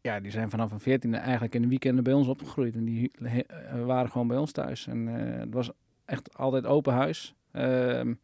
ja, 0.00 0.20
die 0.20 0.30
zijn 0.30 0.50
vanaf 0.50 0.72
een 0.72 0.80
veertiende 0.80 1.16
eigenlijk 1.16 1.54
in 1.54 1.62
de 1.62 1.68
weekenden 1.68 2.04
bij 2.04 2.12
ons 2.12 2.28
opgegroeid. 2.28 2.74
En 2.74 2.84
die 2.84 3.10
eh, 3.22 3.84
waren 3.84 4.10
gewoon 4.10 4.28
bij 4.28 4.36
ons 4.36 4.52
thuis. 4.52 4.86
En 4.86 5.06
het 5.06 5.54
was 5.54 5.70
echt 6.04 6.36
altijd 6.36 6.66
open 6.66 6.92
huis. 6.92 7.34
Ehm, 7.50 8.14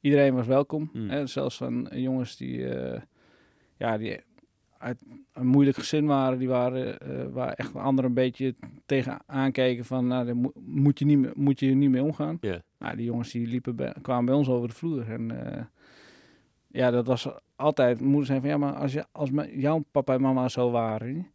iedereen 0.00 0.34
was 0.34 0.46
welkom. 0.46 0.90
Mm. 0.92 1.08
Hè, 1.10 1.26
zelfs 1.26 1.56
van 1.56 1.88
jongens 1.92 2.36
die, 2.36 2.66
ja, 3.76 3.98
die 3.98 4.20
uit 4.78 5.02
een 5.32 5.46
moeilijk 5.46 5.76
gezin 5.76 6.06
waren. 6.06 6.38
Die 6.38 6.48
waren 6.48 6.98
waar 7.32 7.52
echt 7.52 7.74
anderen 7.74 8.10
een 8.10 8.14
beetje 8.14 8.54
tegen 8.86 9.18
aankeken 9.26 9.84
van... 9.84 10.06
Nou, 10.06 10.26
daar 10.26 10.36
mo- 10.36 10.52
moet, 10.64 10.98
je 10.98 11.04
niet 11.04 11.34
moet 11.34 11.60
je 11.60 11.66
niet 11.74 11.90
mee 11.90 12.02
omgaan. 12.02 12.38
Ja. 12.40 12.62
Nou, 12.78 12.96
die 12.96 13.04
jongens 13.04 13.30
die 13.30 13.46
liepen 13.46 13.76
bij- 13.76 13.94
kwamen 14.02 14.24
bij 14.24 14.34
ons 14.34 14.48
over 14.48 14.68
de 14.68 14.74
vloer. 14.74 15.10
En 15.10 15.30
ja, 16.68 16.90
dat 16.90 17.06
was 17.06 17.28
altijd... 17.56 18.00
Moeder 18.00 18.26
zei 18.26 18.40
van... 18.40 18.48
Ja, 18.48 18.56
maar 18.56 18.74
als, 18.74 18.92
je, 18.92 19.04
als 19.12 19.30
jouw 19.50 19.84
papa 19.90 20.14
en 20.14 20.20
mama 20.20 20.48
zo 20.48 20.70
waren... 20.70 21.30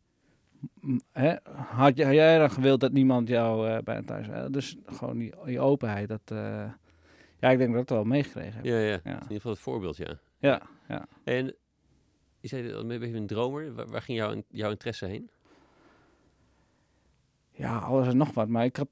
Hè, 1.11 1.35
had, 1.53 1.97
je, 1.97 2.05
had 2.05 2.13
jij 2.13 2.37
dan 2.37 2.51
gewild 2.51 2.79
dat 2.79 2.91
niemand 2.91 3.27
jou 3.27 3.69
eh, 3.69 3.77
bij 3.83 4.01
thuis 4.01 4.27
had? 4.27 4.53
Dus 4.53 4.77
gewoon 4.85 5.17
die, 5.17 5.33
die 5.45 5.59
openheid, 5.59 6.07
dat... 6.07 6.21
eh, 6.25 6.65
ja, 7.39 7.49
ik 7.49 7.57
denk 7.57 7.71
dat 7.71 7.81
ik 7.81 7.87
dat 7.87 7.97
wel 7.97 8.05
meegekregen 8.05 8.53
heb. 8.53 8.65
Ja, 8.65 8.77
ja. 8.77 8.89
Ja. 8.89 8.99
In 9.03 9.21
ieder 9.21 9.35
geval 9.35 9.51
het 9.51 9.59
voorbeeld, 9.61 9.97
ja. 9.97 10.19
Ja, 10.39 10.61
ja. 10.87 11.05
En 11.23 11.55
je 12.39 12.47
zei 12.47 12.73
al 12.73 12.79
een 12.79 12.87
beetje 12.87 13.15
een 13.15 13.27
dromer. 13.27 13.73
Waar, 13.73 13.87
waar 13.87 14.01
ging 14.01 14.17
jouw, 14.17 14.43
jouw 14.49 14.69
interesse 14.69 15.05
heen? 15.05 15.29
Ja, 17.51 17.77
alles 17.77 18.07
en 18.07 18.17
nog 18.17 18.33
wat. 18.33 18.47
Maar 18.47 18.65
ik 18.65 18.75
had, 18.75 18.87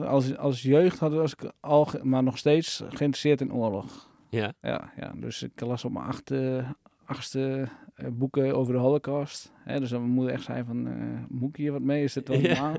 als, 0.00 0.36
als 0.36 0.62
jeugd 0.62 0.98
had, 0.98 1.12
was 1.12 1.32
ik 1.32 1.52
al, 1.60 1.88
maar 2.02 2.22
nog 2.22 2.38
steeds 2.38 2.76
geïnteresseerd 2.88 3.40
in 3.40 3.52
oorlog. 3.52 4.09
Ja. 4.30 4.52
Ja, 4.60 4.92
ja 4.96 5.12
dus 5.16 5.42
ik 5.42 5.60
las 5.60 5.84
op 5.84 5.92
mijn 5.92 6.04
achtste, 6.04 6.64
achtste 7.04 7.68
eh, 7.94 8.06
boeken 8.12 8.54
over 8.56 8.72
de 8.72 8.78
holocaust. 8.78 9.52
Hè, 9.64 9.80
dus 9.80 9.90
dan 9.90 10.00
mijn 10.00 10.12
moeder 10.12 10.34
echt 10.34 10.44
zei 10.44 10.64
van, 10.64 10.86
eh 10.86 10.92
moet 11.28 11.48
ik 11.48 11.56
hier 11.56 11.72
wat 11.72 11.82
mee? 11.82 12.02
Is 12.04 12.12
dit 12.12 12.28
wel 12.28 12.38
Ja. 12.38 12.48
normaal? 12.52 12.76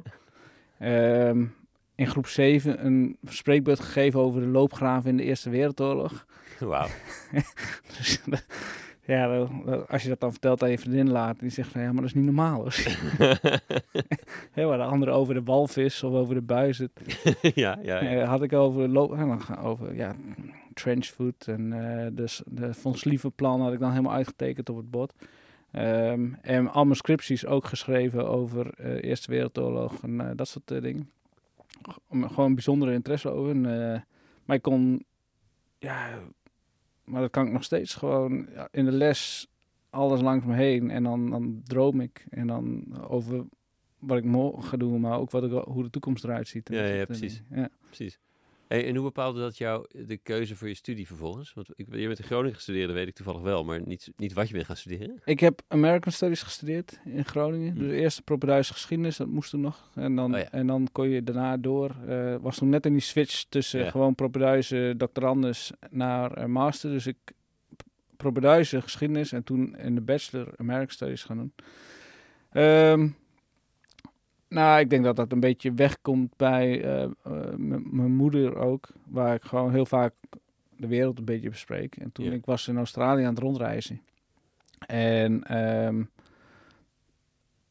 Ehm, 0.79 1.45
in 1.95 2.07
groep 2.07 2.27
7 2.27 2.85
een 2.85 3.17
spreekbeurt 3.23 3.79
gegeven 3.79 4.19
over 4.19 4.41
de 4.41 4.47
loopgraven 4.47 5.09
in 5.09 5.17
de 5.17 5.23
Eerste 5.23 5.49
Wereldoorlog. 5.49 6.25
Wauw. 6.59 6.87
Dus, 7.97 8.21
ja, 9.05 9.47
als 9.87 10.03
je 10.03 10.09
dat 10.09 10.19
dan 10.19 10.31
vertelt 10.31 10.63
aan 10.63 10.69
je 10.69 10.77
vriendin 10.77 11.09
later, 11.09 11.41
die 11.41 11.49
zegt 11.49 11.69
van, 11.69 11.81
ja, 11.81 11.87
maar 11.87 12.01
dat 12.01 12.09
is 12.09 12.13
niet 12.13 12.25
normaal 12.25 12.55
hoor. 12.61 12.75
Hè, 14.51 14.65
waar 14.65 14.77
de 14.77 14.83
andere 14.83 15.11
over 15.11 15.33
de 15.33 15.43
walvis 15.43 16.03
of 16.03 16.13
over 16.13 16.35
de 16.35 16.41
buis 16.41 16.77
het 16.85 16.91
ja, 17.41 17.79
ja. 17.81 18.03
ja. 18.03 18.21
eh, 18.21 18.29
had 18.29 18.41
ik 18.43 18.53
over, 18.53 18.87
loop, 18.87 19.17
over 19.63 19.95
ja, 19.95 20.15
trenchfoot 20.73 21.47
en 21.47 21.73
eh 21.73 22.07
de, 22.13 22.27
s- 22.27 22.43
de 22.45 22.73
Von 22.73 22.95
Slieven 22.95 23.33
plan 23.33 23.61
had 23.61 23.73
ik 23.73 23.79
dan 23.79 23.89
helemaal 23.89 24.13
uitgetekend 24.13 24.69
op 24.69 24.77
het 24.77 24.89
bord. 24.91 25.13
Ehm, 25.71 26.33
en 26.41 26.67
al 26.67 26.83
mijn 26.83 26.95
scripties 26.95 27.45
ook 27.45 27.65
geschreven 27.65 28.27
over 28.29 28.73
eh 28.77 29.03
Eerste 29.09 29.31
Wereldoorlog 29.31 30.03
en 30.03 30.21
eh, 30.21 30.31
dat 30.35 30.47
soort 30.47 30.67
dingen. 30.67 31.09
G- 31.89 31.97
Gewoon 32.33 32.53
bijzondere 32.53 32.93
interesse 32.93 33.29
over. 33.29 33.51
En, 33.51 33.61
maar 34.45 34.55
ik 34.55 34.61
kon, 34.61 35.03
ja, 35.79 36.19
maar 37.03 37.21
dat 37.21 37.31
kan 37.31 37.45
ik 37.45 37.51
nog 37.51 37.63
steeds 37.63 37.93
gewoon 37.95 38.47
ja, 38.53 38.67
in 38.71 38.85
de 38.85 38.91
les 38.91 39.47
alles 39.89 40.21
langs 40.21 40.45
me 40.45 40.55
heen. 40.55 40.89
En 40.91 41.03
dan, 41.03 41.29
dan 41.29 41.61
droom 41.63 42.01
ik 42.01 42.25
en 42.29 42.47
dan 42.47 42.83
over 43.07 43.45
wat 43.99 44.17
ik 44.17 44.23
morgen 44.23 44.63
ga 44.63 44.77
doen, 44.77 44.99
maar 45.01 45.19
ook 45.19 45.31
wat 45.31 45.43
ik, 45.43 45.51
hoe 45.51 45.83
de 45.83 45.89
toekomst 45.89 46.23
eruit 46.23 46.47
ziet. 46.47 46.69
Ja, 46.69 47.05
precies. 47.05 47.43
Ja. 47.49 47.69
Precies. 47.85 48.19
Hey, 48.71 48.87
en 48.87 48.95
hoe 48.95 49.03
bepaalde 49.03 49.39
dat 49.39 49.57
jou 49.57 49.85
de 50.05 50.17
keuze 50.17 50.55
voor 50.55 50.67
je 50.67 50.73
studie 50.73 51.07
vervolgens? 51.07 51.53
Want 51.53 51.69
ik, 51.75 51.85
je 51.95 52.07
bent 52.07 52.19
in 52.19 52.25
Groningen 52.25 52.55
gestudeerd, 52.55 52.87
dat 52.87 52.95
weet 52.95 53.07
ik 53.07 53.15
toevallig 53.15 53.41
wel, 53.41 53.63
maar 53.63 53.81
niet, 53.85 54.11
niet 54.17 54.33
wat 54.33 54.47
je 54.47 54.53
bent 54.53 54.65
gaan 54.65 54.75
studeren. 54.75 55.21
Ik 55.25 55.39
heb 55.39 55.61
American 55.67 56.11
Studies 56.11 56.41
gestudeerd 56.41 56.99
in 57.05 57.25
Groningen. 57.25 57.73
Hm. 57.73 57.79
Dus 57.79 57.91
eerst 57.91 58.17
de 58.17 58.23
propeduise 58.23 58.73
geschiedenis, 58.73 59.17
dat 59.17 59.27
moest 59.27 59.49
toen 59.49 59.61
nog. 59.61 59.89
En 59.95 60.15
dan, 60.15 60.33
Oh 60.33 60.39
ja. 60.39 60.51
en 60.51 60.67
dan 60.67 60.87
kon 60.91 61.09
je 61.09 61.23
daarna 61.23 61.57
door. 61.57 61.95
eh, 62.07 62.35
was 62.41 62.57
toen 62.57 62.69
net 62.69 62.85
in 62.85 62.91
die 62.91 63.01
switch 63.01 63.43
tussen 63.49 63.79
Ja. 63.83 63.89
gewoon 63.89 64.15
propeduise, 64.15 64.93
doctorandus 64.97 65.71
naar 65.89 66.31
eh, 66.33 66.45
master. 66.45 66.89
Dus 66.91 67.07
ik 67.07 67.17
propeduise 68.17 68.81
geschiedenis 68.81 69.31
en 69.31 69.43
toen 69.43 69.77
in 69.77 69.95
de 69.95 70.01
bachelor 70.01 70.53
American 70.57 70.89
Studies 70.93 71.23
gaan 71.23 71.37
doen. 71.37 71.53
Ehm, 72.51 73.09
nou, 74.51 74.79
ik 74.79 74.89
denk 74.89 75.03
dat 75.03 75.15
dat 75.15 75.31
een 75.31 75.39
beetje 75.39 75.73
wegkomt 75.73 76.33
bij 76.37 76.83
eh, 76.83 77.03
eh, 77.03 77.11
mijn 77.55 78.15
moeder 78.15 78.55
ook, 78.55 78.89
waar 79.05 79.35
ik 79.35 79.43
gewoon 79.43 79.71
heel 79.71 79.85
vaak 79.85 80.13
de 80.77 80.87
wereld 80.87 81.17
een 81.19 81.25
beetje 81.25 81.49
bespreek. 81.49 81.95
En 81.95 82.11
toen 82.11 82.25
Ja. 82.25 82.31
ik 82.31 82.45
was 82.45 82.67
in 82.67 82.77
Australië 82.77 83.23
aan 83.23 83.33
het 83.33 83.43
rondreizen. 83.43 84.01
En, 84.87 85.43
ehm, 85.43 86.03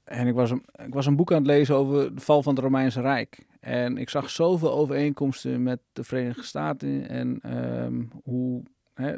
en 0.04 0.26
ik, 0.26 0.34
was 0.34 0.50
een, 0.50 0.64
ik 0.86 0.94
was 0.94 1.06
een 1.06 1.16
boek 1.16 1.30
aan 1.32 1.38
het 1.38 1.46
lezen 1.46 1.74
over 1.74 2.14
de 2.14 2.20
val 2.20 2.42
van 2.42 2.54
het 2.54 2.62
Romeinse 2.64 3.00
Rijk. 3.00 3.46
En 3.60 3.96
ik 3.96 4.08
zag 4.08 4.30
zoveel 4.30 4.72
overeenkomsten 4.72 5.62
met 5.62 5.80
de 5.92 6.04
Verenigde 6.04 6.42
Staten 6.42 7.08
en 7.08 7.38
ehm, 7.42 8.02
hoe 8.22 8.62
hè, 8.94 9.14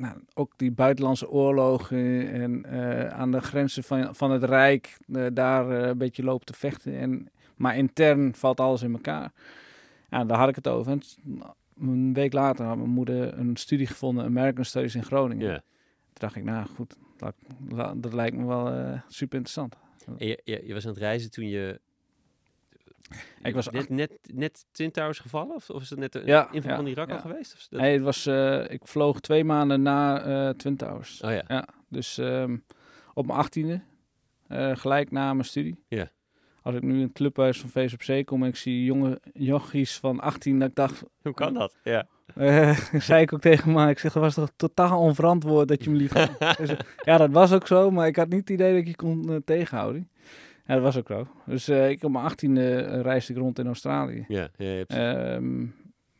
nou, 0.00 0.18
ook 0.34 0.52
die 0.56 0.70
buitenlandse 0.70 1.30
oorlogen 1.30 2.30
en 2.32 2.64
eh, 2.64 3.06
aan 3.08 3.30
de 3.30 3.40
grenzen 3.40 3.84
van, 3.84 4.14
van 4.14 4.30
het 4.30 4.44
Rijk 4.44 4.98
eh, 5.12 5.26
daar 5.32 5.70
eh, 5.70 5.88
een 5.88 5.98
beetje 5.98 6.22
lopen 6.22 6.46
te 6.46 6.52
vechten. 6.52 6.98
En, 6.98 7.28
maar 7.56 7.76
intern 7.76 8.34
valt 8.34 8.60
alles 8.60 8.82
in 8.82 8.92
elkaar. 8.92 9.32
Ja, 10.10 10.24
daar 10.24 10.38
had 10.38 10.48
ik 10.48 10.54
het 10.54 10.68
over. 10.68 10.92
En 10.92 11.02
een 11.80 12.12
week 12.12 12.32
later 12.32 12.64
had 12.64 12.76
mijn 12.76 12.90
moeder 12.90 13.38
een 13.38 13.56
studie 13.56 13.86
gevonden, 13.86 14.24
American 14.24 14.64
Studies 14.64 14.94
in 14.94 15.04
Groningen. 15.04 15.54
Toen 15.54 15.62
dacht 16.12 16.36
ik, 16.36 16.44
nou 16.44 16.66
goed, 16.66 16.96
dat, 17.16 17.34
dat 17.96 18.12
lijkt 18.12 18.36
me 18.36 18.46
wel 18.46 18.64
super 19.08 19.36
interessant. 19.36 19.76
En 20.18 20.26
je, 20.26 20.40
je, 20.44 20.62
je 20.66 20.74
was 20.74 20.84
aan 20.84 20.90
het 20.90 21.00
reizen 21.00 21.30
toen 21.30 21.48
je... 21.48 21.80
Ik 23.42 23.54
was 23.54 23.68
net, 23.68 23.88
net, 23.88 24.18
net 24.34 24.64
Twin 24.70 24.90
Towers 24.90 25.18
gevallen? 25.18 25.54
Of, 25.54 25.70
of 25.70 25.82
is 25.82 25.90
het 25.90 25.98
net 25.98 26.14
een 26.14 26.26
Ja, 26.26 26.48
inval 26.52 26.70
ja, 26.70 26.76
van 26.76 26.86
Irak 26.86 27.08
ja. 27.08 27.14
al 27.14 27.20
geweest? 27.20 27.54
Of 27.54 27.66
dat- 27.68 27.80
Nee, 27.80 27.92
het 27.92 28.02
was, 28.02 28.26
eh, 28.26 28.70
ik 28.70 28.80
vloog 28.86 29.20
twee 29.20 29.44
maanden 29.44 29.82
na 29.82 30.22
eh 30.22 30.54
Twin 30.54 30.76
Towers. 30.76 31.20
Oh 31.20 31.30
ja. 31.30 31.42
Ja, 31.48 31.66
dus 31.88 32.18
ehm, 32.18 32.56
op 33.14 33.26
mijn 33.26 33.38
achttiende, 33.38 33.80
eh 34.48 34.76
gelijk 34.76 35.10
na 35.10 35.32
mijn 35.32 35.44
studie. 35.46 35.84
Ja. 35.88 36.10
Als 36.62 36.74
ik 36.74 36.82
nu 36.82 36.94
in 36.94 37.00
het 37.02 37.12
clubhuis 37.12 37.60
van 37.60 37.70
Vees 37.70 37.92
op 37.94 38.02
Zee 38.02 38.24
kom 38.24 38.42
en 38.42 38.48
ik 38.48 38.56
zie 38.56 38.84
jonge 38.84 39.20
jochies 39.32 39.98
van 39.98 40.20
18, 40.20 40.58
dat 40.58 40.68
ik 40.68 40.74
dacht, 40.74 41.02
Hoe 41.22 41.34
kan 41.34 41.54
dat? 41.54 41.74
Ja. 41.84 42.06
eh, 42.34 42.78
zei 43.08 43.22
ik 43.22 43.32
ook 43.32 43.40
tegen 43.40 43.72
me, 43.72 43.88
ik 43.90 43.98
zeg, 43.98 44.12
dat 44.12 44.22
was 44.22 44.34
toch 44.34 44.50
totaal 44.56 45.00
onverantwoord 45.00 45.68
dat 45.68 45.84
je 45.84 45.90
me 45.90 45.96
liet 45.96 46.10
gaan. 46.12 46.36
Ja, 47.04 47.16
dat 47.18 47.30
was 47.30 47.52
ook 47.52 47.66
zo, 47.66 47.90
maar 47.90 48.06
ik 48.06 48.16
had 48.16 48.28
niet 48.28 48.40
het 48.40 48.50
idee 48.50 48.70
dat 48.70 48.80
ik 48.80 48.86
je 48.86 48.96
kon 48.96 49.42
tegenhouden. 49.44 50.10
Ja, 50.70 50.76
dat 50.76 50.84
was 50.84 50.96
ook 50.96 51.06
zo. 51.08 51.26
Dus 51.46 51.68
eh, 51.68 51.90
ik 51.90 52.02
op 52.02 52.10
mijn 52.10 52.24
achttiende 52.24 52.74
eh, 52.74 53.00
reisde 53.00 53.32
ik 53.32 53.38
rond 53.38 53.58
in 53.58 53.66
Australië. 53.66 54.24
Ja, 54.28 54.48
ja, 54.56 54.64
je 54.70 54.84
hebt- 54.86 54.92
Ehm, 54.92 55.66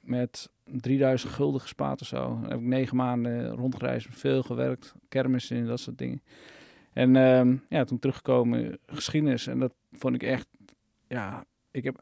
met 0.00 0.50
3000 0.64 1.32
gulden 1.32 1.60
gespaard 1.60 2.00
of 2.00 2.06
zo. 2.06 2.16
Dan 2.40 2.50
heb 2.50 2.58
ik 2.58 2.64
negen 2.66 2.96
maanden 2.96 3.48
rondgereisd, 3.50 4.06
veel 4.10 4.42
gewerkt, 4.42 4.94
kermissen 5.08 5.56
en 5.56 5.66
dat 5.66 5.80
soort 5.80 5.98
dingen. 5.98 6.22
En 6.92 7.16
ehm, 7.16 7.56
ja, 7.68 7.84
toen 7.84 7.98
teruggekomen, 7.98 8.78
geschiedenis. 8.86 9.46
En 9.46 9.58
dat 9.58 9.72
vond 9.90 10.14
ik 10.14 10.22
echt, 10.22 10.46
ja, 11.08 11.44
ik 11.70 11.84
heb 11.84 12.00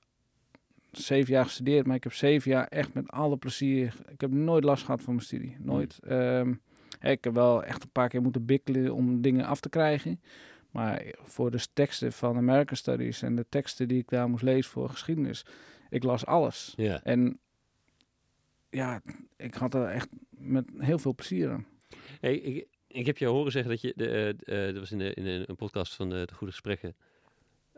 zeven 0.91 1.33
jaar 1.33 1.45
gestudeerd, 1.45 1.87
maar 1.87 1.97
ik 1.97 2.03
heb 2.05 2.13
zeven 2.13 2.51
jaar 2.51 2.67
echt 2.67 2.95
met 2.95 3.11
alle 3.11 3.37
plezier. 3.37 3.95
Ik 4.09 4.21
heb 4.21 4.31
nooit 4.31 4.65
last 4.65 4.85
gehad 4.85 5.03
van 5.03 5.15
mijn 5.15 5.27
studie, 5.27 5.57
nooit. 5.61 5.99
Ehm, 6.07 6.55
ik 7.01 7.25
heb 7.25 7.35
wel 7.35 7.65
echt 7.65 7.83
een 7.83 7.93
paar 7.93 8.09
keer 8.09 8.23
moeten 8.23 8.45
bikkelen 8.45 8.95
om 8.95 9.21
dingen 9.21 9.45
af 9.45 9.61
te 9.61 9.69
krijgen. 9.69 10.21
Maar 10.71 11.15
voor 11.23 11.51
de 11.51 11.67
teksten 11.73 12.13
van 12.13 12.37
American 12.37 12.77
Studies 12.77 13.23
en 13.23 13.37
de 13.37 13.47
teksten 13.49 13.89
die 13.89 13.99
ik 13.99 14.09
daar 14.09 14.29
moest 14.29 14.43
lezen 14.43 14.71
voor 14.71 14.89
geschiedenis, 14.89 15.45
ik 15.91 16.03
las 16.03 16.27
alles. 16.27 16.73
ja. 16.77 17.03
En 17.03 17.39
ja, 18.71 19.03
ik 19.37 19.55
had 19.55 19.75
er 19.75 19.89
echt 19.89 20.09
met 20.31 20.71
heel 20.79 20.99
veel 20.99 21.15
plezier 21.15 21.51
aan. 21.51 21.67
Hey, 22.21 22.37
ik, 22.37 22.67
ik 22.87 23.07
heb 23.07 23.19
je 23.19 23.27
horen 23.27 23.53
zeggen 23.53 23.71
dat 23.71 23.81
je, 23.81 23.93
de, 23.97 24.09
eh, 24.47 24.67
eh, 24.67 24.73
dat 24.73 24.79
was 24.79 24.93
in, 24.93 24.99
de, 24.99 25.15
in 25.15 25.27
een, 25.27 25.45
een 25.47 25.57
podcast 25.57 25.95
van 25.95 26.09
de, 26.09 26.27
de 26.27 26.35
Goede 26.35 26.53
Gesprekken. 26.53 26.97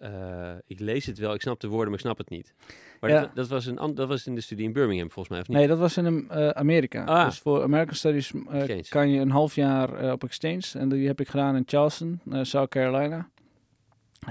Eh, 0.00 0.52
ik 0.66 0.80
lees 0.80 1.07
het 1.07 1.19
wel, 1.19 1.35
ik 1.35 1.40
snap 1.40 1.61
de 1.61 1.69
woorden, 1.69 1.87
maar 1.87 1.99
ik 1.99 2.04
snap 2.04 2.19
het 2.19 2.30
niet. 2.30 2.54
Maar 3.00 3.11
Ja. 3.11 3.21
dat, 3.21 3.30
dat, 3.35 3.49
was 3.49 3.66
een, 3.66 3.95
dat 3.95 4.09
was 4.09 4.26
in 4.26 4.35
de 4.35 4.40
studie 4.40 4.64
in 4.64 4.73
Birmingham, 4.73 5.11
volgens 5.11 5.28
mij, 5.28 5.40
of 5.40 5.49
niet? 5.49 5.57
Nee, 5.57 5.66
dat 5.66 5.78
was 5.78 5.97
in 5.97 6.28
eh, 6.30 6.49
Amerika. 6.49 7.04
Ah. 7.04 7.25
Dus 7.25 7.38
voor 7.38 7.62
American 7.62 7.95
Studies 7.95 8.33
eh, 8.50 8.80
kan 8.88 9.11
je 9.11 9.21
een 9.21 9.30
half 9.30 9.54
jaar 9.54 10.12
op 10.12 10.25
exchange. 10.25 10.62
En 10.73 10.88
die 10.88 11.07
heb 11.07 11.21
ik 11.21 11.28
gedaan 11.28 11.57
in 11.57 11.62
Charleston, 11.66 12.21
South 12.42 12.69
Carolina. 12.69 13.28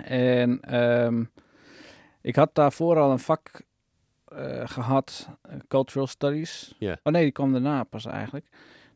En 0.04 0.62
ehm, 0.62 1.24
ik 2.22 2.36
had 2.36 2.56
daarvoor 2.56 2.98
al 2.98 3.12
een 3.12 3.20
vak 3.20 3.62
eh, 4.26 4.68
gehad, 4.68 5.30
eh, 5.42 5.56
Cultural 5.68 6.08
Studies. 6.08 6.76
Oh 6.80 7.14
nee, 7.14 7.24
die 7.24 7.32
kwam 7.32 7.52
daarna 7.52 7.84
pas 7.84 8.06
eigenlijk. 8.06 8.46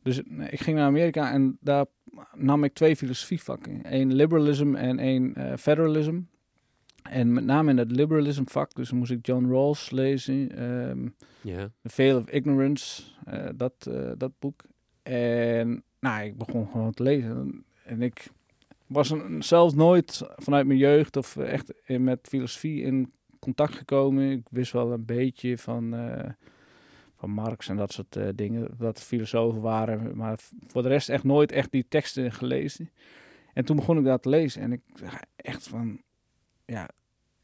Dus 0.03 0.21
ik 0.49 0.59
ging 0.59 0.77
naar 0.77 0.85
Amerika 0.85 1.31
en 1.31 1.57
daar 1.61 1.85
nam 2.33 2.63
ik 2.63 2.73
twee 2.73 2.95
filosofievakken. 2.95 3.79
Eén 3.83 4.13
liberalism 4.13 4.75
en 4.75 4.99
één 4.99 5.35
federalism. 5.59 6.19
En 7.03 7.33
met 7.33 7.43
name 7.45 7.69
in 7.71 7.77
het 7.77 7.91
liberalism 7.91 8.43
vak, 8.45 8.73
dus 8.73 8.91
moest 8.91 9.11
ik 9.11 9.25
John 9.25 9.45
Rawls 9.51 9.89
lezen. 9.91 10.51
Ja, 11.41 11.71
The 11.81 11.89
Veil 11.89 12.17
of 12.17 12.29
Ignorance, 12.29 13.03
eh, 13.25 13.45
dat, 13.55 13.73
eh, 13.89 14.11
dat 14.17 14.31
boek. 14.39 14.63
En 15.03 15.83
nou, 15.99 16.25
ik 16.25 16.37
begon 16.37 16.67
gewoon 16.67 16.91
te 16.91 17.03
lezen. 17.03 17.65
En 17.85 18.01
ik 18.01 18.27
was 18.87 19.09
een, 19.09 19.43
zelfs 19.43 19.73
nooit 19.73 20.21
vanuit 20.35 20.65
mijn 20.67 20.79
jeugd 20.79 21.17
of 21.17 21.37
echt 21.37 21.73
in- 21.85 22.03
met 22.03 22.19
filosofie 22.29 22.81
in 22.81 23.11
contact 23.39 23.75
gekomen. 23.75 24.31
Ik 24.31 24.45
wist 24.49 24.71
wel 24.71 24.91
een 24.91 25.05
beetje 25.05 25.57
van, 25.57 25.93
eh, 25.93 26.29
van 27.15 27.29
Marx 27.29 27.67
en 27.69 27.75
dat 27.77 27.91
soort 27.93 28.17
dingen, 28.35 28.67
dat 28.77 29.01
filosofen 29.01 29.61
waren. 29.61 30.15
Maar 30.17 30.39
voor 30.67 30.81
de 30.81 30.87
rest 30.89 31.09
echt 31.09 31.23
nooit 31.23 31.51
echt 31.51 31.71
die 31.71 31.85
teksten 31.87 32.31
gelezen. 32.31 32.89
En 33.53 33.65
toen 33.65 33.75
begon 33.75 33.97
ik 33.97 34.03
dat 34.03 34.21
te 34.21 34.29
lezen 34.29 34.61
en 34.61 34.71
ik 34.71 34.81
dacht 35.01 35.25
echt 35.35 35.67
van, 35.67 36.01
ja, 36.73 36.89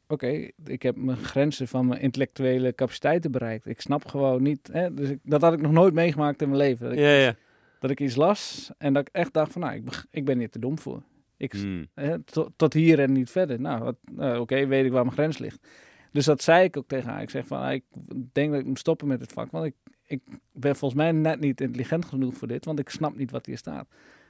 oké, 0.07 0.50
ik 0.65 0.81
heb 0.81 0.95
mijn 0.95 1.17
grenzen 1.17 1.67
van 1.67 1.88
mijn 1.88 2.01
intellectuele 2.01 2.75
capaciteiten 2.75 3.31
bereikt. 3.31 3.65
Ik 3.65 3.81
snap 3.81 4.05
gewoon 4.05 4.43
niet, 4.43 4.69
hè, 4.71 4.93
dus 4.93 5.09
ik, 5.09 5.19
dat 5.24 5.41
had 5.41 5.53
ik 5.53 5.62
nog 5.62 5.71
nooit 5.71 5.93
meegemaakt 5.93 6.41
in 6.41 6.48
mijn 6.50 6.62
leven. 6.62 6.83
Dat 6.86 6.93
ik, 6.93 7.00
ja, 7.00 7.09
ja. 7.15 7.36
dat 7.79 7.89
ik 7.91 8.00
iets 8.00 8.15
las 8.15 8.71
en 8.77 8.93
dat 8.93 9.07
ik 9.07 9.13
echt 9.15 9.33
dacht 9.33 9.51
van, 9.51 9.62
nou, 9.62 9.75
ik, 9.75 10.05
ik 10.12 10.25
ben 10.25 10.38
hier 10.39 10.50
te 10.50 10.59
dom 10.59 10.79
voor. 10.79 11.01
Ik, 11.38 11.51
Hmm. 11.51 11.88
hè, 11.93 12.19
tot, 12.19 12.51
tot 12.55 12.74
hier 12.74 13.00
en 13.00 13.12
niet 13.12 13.29
verder. 13.29 13.62
Nou, 13.62 13.83
wat- 13.83 14.00
nou, 14.12 14.39
oké, 14.39 14.65
weet 14.67 14.86
ik 14.86 14.91
waar 14.91 15.03
mijn 15.03 15.15
grens 15.15 15.38
ligt. 15.38 15.67
Dus 16.12 16.25
dat 16.25 16.41
zei 16.41 16.63
ik 16.63 16.77
ook 16.77 16.88
tegen 16.88 17.09
haar. 17.09 17.21
Ik 17.21 17.29
zeg 17.29 17.48
van, 17.48 17.59
ah, 17.59 17.74
ik 17.74 17.83
denk 18.31 18.51
dat 18.51 18.59
ik 18.59 18.65
moet 18.65 18.79
stoppen 18.79 19.07
met 19.07 19.21
het 19.21 19.31
vak, 19.33 19.51
want 19.51 19.65
ik, 19.65 19.74
ik 20.05 20.21
ben 20.51 20.75
volgens 20.75 21.01
mij 21.01 21.12
net 21.12 21.39
niet 21.39 21.62
intelligent 21.62 22.05
genoeg 22.05 22.36
voor 22.36 22.48
dit, 22.48 22.65
want 22.65 22.79
ik 22.79 22.89
snap 22.89 23.17
niet 23.17 23.31
wat 23.31 23.45
hier 23.45 23.57
staat. 23.57 23.88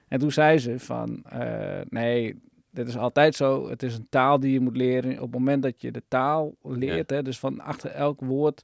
En 0.07 0.19
toen 0.19 0.31
zei 0.31 0.57
ze 0.57 0.79
van, 0.79 1.23
eh, 1.23 1.79
nee, 1.89 2.35
dit 2.71 2.87
is 2.87 2.97
altijd 2.97 3.35
zo. 3.35 3.69
Het 3.69 3.83
is 3.83 3.95
een 3.95 4.07
taal 4.09 4.39
die 4.39 4.51
je 4.51 4.59
moet 4.59 4.77
leren. 4.77 5.11
Op 5.11 5.21
het 5.21 5.31
moment 5.31 5.63
dat 5.63 5.81
je 5.81 5.91
de 5.91 6.03
taal 6.07 6.55
leert, 6.61 7.09
hè, 7.09 7.21
dus 7.21 7.39
van 7.39 7.59
achter 7.59 7.91
elk 7.91 8.21
woord 8.21 8.63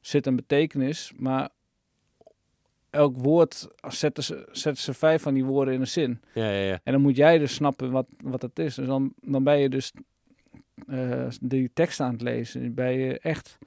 zit 0.00 0.26
een 0.26 0.36
betekenis, 0.36 1.12
maar 1.16 1.48
elk 2.90 3.16
woord 3.16 3.68
zetten 3.88 4.24
ze, 4.24 4.48
zetten 4.52 4.82
ze 4.82 4.94
vijf 4.94 5.22
van 5.22 5.34
die 5.34 5.44
woorden 5.44 5.74
in 5.74 5.80
een 5.80 5.86
zin. 5.86 6.20
Ja, 6.34 6.50
ja, 6.50 6.62
ja. 6.62 6.80
En 6.82 6.92
dan 6.92 7.02
moet 7.02 7.16
jij 7.16 7.38
dus 7.38 7.54
snappen 7.54 7.90
wat, 7.90 8.06
wat 8.22 8.42
het 8.42 8.58
is. 8.58 8.74
Dus 8.74 8.86
dan, 8.86 9.12
dan 9.20 9.44
ben 9.44 9.58
je 9.58 9.68
dus 9.68 9.92
eh, 10.86 11.26
die 11.40 11.70
tekst 11.74 12.00
aan 12.00 12.12
het 12.12 12.22
lezen. 12.22 12.74
Ben 12.74 12.92
je 12.92 13.18
echt 13.18 13.58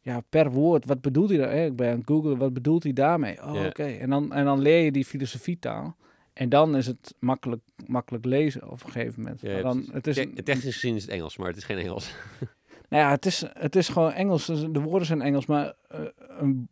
ja, 0.00 0.20
per 0.28 0.50
woord, 0.50 0.84
wat 0.84 1.00
bedoelt 1.00 1.28
hij 1.28 1.38
daar? 1.38 1.54
Ik 1.54 1.76
ben 1.76 1.90
aan 1.90 1.98
het 1.98 2.06
googlen, 2.06 2.38
wat 2.38 2.52
bedoelt 2.52 2.82
hij 2.82 2.92
daarmee? 2.92 3.42
Oh, 3.42 3.64
oké. 3.66 3.84
En, 3.84 4.10
dan, 4.10 4.32
en 4.32 4.44
dan 4.44 4.60
leer 4.60 4.84
je 4.84 4.92
die 4.92 5.04
filosofietaal. 5.04 5.96
En 6.40 6.48
dan 6.48 6.76
is 6.76 6.86
het 6.86 7.14
makkelijk, 7.18 7.62
makkelijk 7.86 8.24
lezen 8.24 8.70
op 8.70 8.84
een 8.84 8.90
gegeven 8.90 9.22
moment. 9.22 9.40
Ja, 9.40 9.62
dan, 9.62 9.88
het 9.92 10.06
is, 10.06 10.14
Te- 10.14 10.42
technisch 10.42 10.74
gezien 10.74 10.94
is 10.94 11.02
het 11.02 11.10
Engels, 11.10 11.36
maar 11.36 11.48
het 11.48 11.56
is 11.56 11.64
geen 11.64 11.78
Engels. 11.78 12.14
nou 12.88 13.02
ja, 13.02 13.10
het 13.10 13.26
is, 13.26 13.44
het 13.52 13.76
is 13.76 13.88
gewoon 13.88 14.12
Engels. 14.12 14.46
dus 14.46 14.60
De 14.60 14.80
woorden 14.80 15.06
zijn 15.06 15.22
Engels, 15.22 15.46
maar 15.46 15.74
eh, 15.88 16.00
een, 16.16 16.68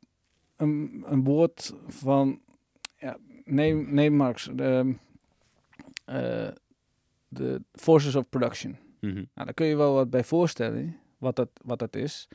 een, 0.57 1.05
een 1.07 1.25
woord 1.25 1.75
van... 1.87 2.41
Ja, 2.97 3.17
neem, 3.45 3.95
neem 3.95 4.15
Marx. 4.15 4.49
De, 4.55 4.95
eh, 6.05 6.49
de 7.29 7.63
forces 7.73 8.15
of 8.15 8.29
production. 8.29 8.77
Mhm. 9.01 9.15
Nou, 9.15 9.27
daar 9.35 9.55
kun 9.55 9.67
je 9.67 9.77
wel 9.77 9.95
wat 9.95 10.11
bij 10.11 10.25
voorstellen, 10.25 10.97
wat 11.19 11.37
dat, 11.37 11.51
wat 11.63 11.79
dat 11.79 11.97
is. 11.97 12.29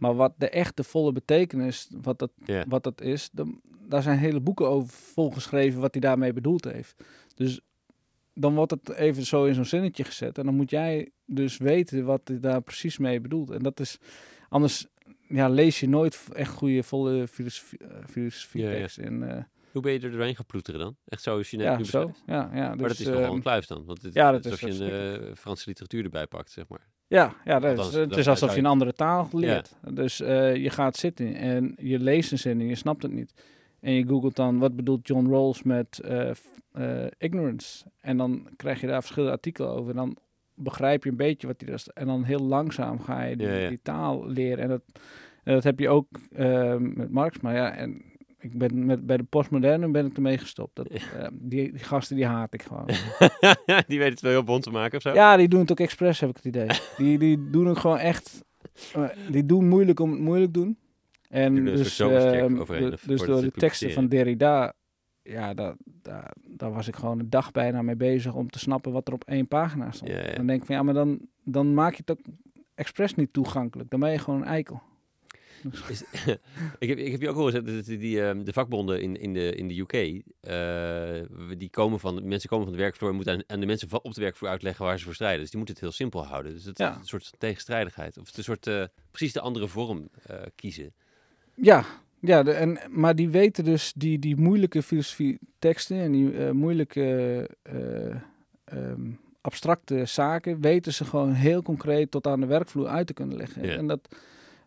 Maar 0.00 0.14
wat 0.14 0.32
de 0.36 0.48
echte 0.48 0.84
volle 0.84 1.12
betekenis, 1.12 1.88
wat 2.02 2.18
dat, 2.18 2.30
wat 2.68 2.82
dat 2.82 3.00
is, 3.00 3.30
dan, 3.32 3.60
daar 3.88 4.02
zijn 4.02 4.18
hele 4.18 4.40
boeken 4.40 4.68
over 4.68 4.92
volgeschreven 4.92 5.80
wat 5.80 5.92
hij 5.92 6.00
daarmee 6.00 6.32
bedoeld 6.32 6.64
heeft. 6.64 7.04
Dus 7.34 7.60
dan 8.34 8.54
wordt 8.54 8.70
het 8.70 8.90
even 8.90 9.26
zo 9.26 9.44
in 9.44 9.54
zo'n 9.54 9.64
zinnetje 9.64 10.04
gezet. 10.04 10.38
En 10.38 10.44
dan 10.44 10.54
moet 10.54 10.70
jij 10.70 11.10
dus 11.26 11.56
weten 11.56 12.04
wat 12.04 12.20
hij 12.24 12.40
daar 12.40 12.62
precies 12.62 12.98
mee 12.98 13.20
bedoelt. 13.20 13.50
En 13.50 13.62
dat 13.62 13.80
is, 13.80 13.98
anders 14.48 14.86
ja, 15.28 15.48
lees 15.48 15.80
je 15.80 15.88
nooit 15.88 16.28
echt 16.32 16.52
goede, 16.52 16.82
volle 16.82 17.28
filosofie, 17.28 17.78
uh, 17.82 17.88
filosofie 18.06 18.62
Ja, 18.62 18.70
ja. 18.70 18.76
tekst. 18.78 18.98
En, 18.98 19.36
eh, 19.36 19.42
Hoe 19.72 19.82
ben 19.82 19.92
je 19.92 20.00
er 20.00 20.10
doorheen 20.10 20.36
geploeteren 20.36 20.80
dan? 20.80 20.96
Echt 21.04 21.22
zo 21.22 21.36
als 21.36 21.50
je 21.50 21.56
net 21.56 21.66
ja, 21.66 21.76
nu 21.76 21.84
zo. 21.84 22.12
Ja, 22.26 22.50
ja, 22.54 22.68
Maar 22.68 22.76
dus, 22.76 22.88
dat 22.88 22.98
is 22.98 23.06
nogal 23.06 23.22
ehm, 23.22 23.34
een 23.34 23.40
kluif 23.42 23.66
dan. 23.66 23.84
Want 23.84 24.02
het, 24.02 24.14
ja, 24.14 24.32
het 24.32 24.42
dat 24.42 24.52
is 24.52 24.62
alsof 24.62 24.78
je 24.78 24.84
een 24.84 25.28
eh, 25.28 25.34
Franse 25.34 25.68
literatuur 25.68 26.04
erbij 26.04 26.26
pakt, 26.26 26.50
zeg 26.50 26.68
maar. 26.68 26.88
Ja, 27.10 27.34
ja 27.44 27.58
dat 27.58 27.78
is, 27.78 27.94
het 27.94 28.08
dat- 28.10 28.18
is 28.18 28.28
alsof 28.28 28.52
je 28.52 28.58
een 28.58 28.66
andere 28.66 28.92
taal 28.92 29.28
leert. 29.32 29.76
Dus 29.90 30.20
eh, 30.20 30.56
je 30.56 30.70
gaat 30.70 30.96
zitten 30.96 31.34
en 31.34 31.74
je 31.80 31.98
leest 31.98 32.32
een 32.32 32.38
zin 32.38 32.60
en 32.60 32.66
je 32.66 32.74
snapt 32.74 33.02
het 33.02 33.12
niet. 33.12 33.34
En 33.80 33.92
je 33.92 34.06
googelt 34.06 34.36
dan, 34.36 34.58
wat 34.58 34.76
bedoelt 34.76 35.06
John 35.08 35.30
Rawls 35.30 35.62
met 35.62 36.00
f- 36.34 36.60
eh, 36.72 37.04
ignorance? 37.18 37.84
En 38.00 38.16
dan 38.16 38.48
krijg 38.56 38.80
je 38.80 38.86
daar 38.86 39.00
verschillende 39.00 39.34
artikelen 39.34 39.70
over. 39.70 39.90
En 39.90 39.96
dan 39.96 40.16
begrijp 40.54 41.04
je 41.04 41.10
een 41.10 41.16
beetje 41.16 41.46
wat 41.46 41.60
hij 41.64 41.74
is. 41.74 41.88
En 41.88 42.06
dan 42.06 42.24
heel 42.24 42.38
langzaam 42.42 43.00
ga 43.00 43.22
je 43.22 43.36
die, 43.36 43.46
Ja, 43.46 43.54
ja. 43.54 43.68
die 43.68 43.80
taal 43.82 44.26
leren. 44.28 44.58
En 44.64 44.68
dat, 44.68 44.82
en 45.44 45.54
dat 45.54 45.64
heb 45.64 45.78
je 45.78 45.88
ook 45.88 46.06
met 46.78 47.10
Marx. 47.10 47.40
Maar 47.40 47.54
ja, 47.54 47.72
en 47.74 48.02
ik 48.40 48.58
ben 48.58 48.86
met, 48.86 49.06
bij 49.06 49.16
de 49.16 49.22
postmoderne 49.22 49.90
ben 49.90 50.06
ik 50.06 50.16
ermee 50.16 50.38
gestopt. 50.38 50.76
Dat, 50.76 50.86
eh, 50.88 51.26
die, 51.32 51.70
die 51.72 51.82
gasten 51.82 52.16
die 52.16 52.26
haat 52.26 52.54
ik 52.54 52.62
gewoon. 52.62 52.86
die 53.88 53.98
weten 53.98 54.10
het 54.10 54.20
wel 54.20 54.30
heel 54.32 54.44
bond 54.44 54.62
te 54.62 54.70
maken 54.70 54.96
of 54.96 55.02
zo? 55.02 55.12
Ja, 55.12 55.36
die 55.36 55.48
doen 55.48 55.60
het 55.60 55.70
ook 55.70 55.80
expres, 55.80 56.20
heb 56.20 56.30
ik 56.30 56.36
het 56.36 56.44
idee. 56.44 56.66
Die, 56.96 57.18
die 57.18 57.50
doen 57.50 57.66
het 57.66 57.78
gewoon 57.78 57.98
echt... 57.98 58.44
eh, 58.94 59.08
die 59.30 59.46
doen 59.46 59.68
moeilijk 59.68 60.00
om 60.00 60.10
het 60.10 60.20
moeilijk 60.20 60.54
doen. 60.54 60.78
En 61.28 61.54
doen 61.54 61.64
dus, 61.64 61.98
ehm, 62.00 62.54
de- 62.54 62.96
dus 63.06 63.20
door 63.22 63.40
de 63.40 63.50
teksten 63.50 63.92
van. 63.92 64.08
Derrida... 64.08 64.72
Ja, 65.22 65.54
daar, 65.54 65.74
daar, 65.84 66.32
daar 66.46 66.72
was 66.72 66.88
ik 66.88 66.96
gewoon 66.96 67.18
een 67.18 67.30
dag 67.30 67.52
bijna 67.52 67.82
mee 67.82 67.96
bezig 67.96 68.34
om 68.34 68.50
te 68.50 68.58
snappen 68.58 68.92
wat 68.92 69.08
er 69.08 69.14
op 69.14 69.24
één 69.24 69.48
pagina 69.48 69.90
stond. 69.90 70.10
Ja, 70.10 70.18
ja. 70.26 70.34
Dan 70.34 70.46
denk 70.46 70.60
ik 70.60 70.66
van, 70.66 70.74
ja, 70.74 70.82
maar 70.82 70.94
dan, 70.94 71.18
dan 71.44 71.74
maak 71.74 71.90
je 71.94 72.02
het 72.06 72.10
ook 72.10 72.24
expres 72.74 73.14
niet 73.14 73.32
toegankelijk. 73.32 73.90
Dan 73.90 74.00
ben 74.00 74.10
je 74.12 74.18
gewoon 74.18 74.40
een 74.40 74.46
eikel. 74.46 74.82
Is- 75.88 76.04
ik, 76.78 76.88
heb, 76.88 76.98
ik 76.98 77.10
heb 77.12 77.20
je 77.20 77.28
ook 77.28 77.36
al 77.36 77.44
gezegd 77.44 77.66
dat 77.66 77.84
die, 77.84 78.22
ehm, 78.22 78.44
de 78.44 78.52
vakbonden 78.52 79.02
in, 79.02 79.16
in, 79.20 79.32
de, 79.32 79.54
in 79.54 79.68
de 79.68 79.78
UK, 79.80 79.92
eh, 80.40 81.56
die 81.58 81.70
komen 81.70 82.00
van, 82.00 82.28
mensen 82.28 82.48
komen 82.48 82.64
van 82.66 82.74
de 82.74 82.80
werkvloer 82.82 83.08
en 83.10 83.14
moeten 83.16 83.34
aan, 83.34 83.42
aan 83.46 83.60
de 83.60 83.66
mensen 83.66 83.88
op 84.02 84.14
de 84.14 84.20
werkvloer 84.20 84.50
uitleggen 84.50 84.84
waar 84.84 84.98
ze 84.98 85.04
voor 85.04 85.14
strijden. 85.14 85.40
Dus 85.40 85.48
die 85.50 85.56
moeten 85.58 85.74
het 85.74 85.84
heel 85.84 85.92
simpel 85.94 86.26
houden. 86.26 86.52
Dus 86.52 86.64
het 86.64 86.78
Ja. 86.78 86.90
is 86.92 86.96
een 86.98 87.04
soort 87.06 87.32
tegenstrijdigheid. 87.38 88.18
Of 88.18 88.26
het 88.26 88.30
is 88.32 88.36
een 88.36 88.44
soort, 88.44 88.66
eh, 88.66 88.84
precies 89.10 89.32
de 89.32 89.40
andere 89.40 89.68
vorm 89.68 90.08
eh, 90.26 90.36
kiezen. 90.54 90.92
Ja, 91.54 91.84
ja 92.20 92.42
de, 92.42 92.52
en, 92.52 92.78
maar 92.90 93.14
die 93.16 93.28
weten 93.28 93.64
dus 93.64 93.92
die, 93.96 94.18
die 94.18 94.36
moeilijke 94.36 94.82
filosofie 94.82 95.38
teksten 95.58 95.96
en 96.00 96.12
die 96.12 96.52
moeilijke 96.52 97.48
eh, 97.62 98.14
ehm, 98.64 99.10
abstracte 99.40 100.04
zaken, 100.04 100.60
weten 100.60 100.92
ze 100.92 101.04
gewoon 101.04 101.32
heel 101.32 101.62
concreet 101.62 102.10
tot 102.10 102.26
aan 102.26 102.40
de 102.40 102.46
werkvloer 102.46 102.86
uit 102.86 103.06
te 103.06 103.12
kunnen 103.12 103.36
leggen. 103.36 103.66
Ja. 103.66 103.76
En 103.76 103.86
dat, 103.86 104.16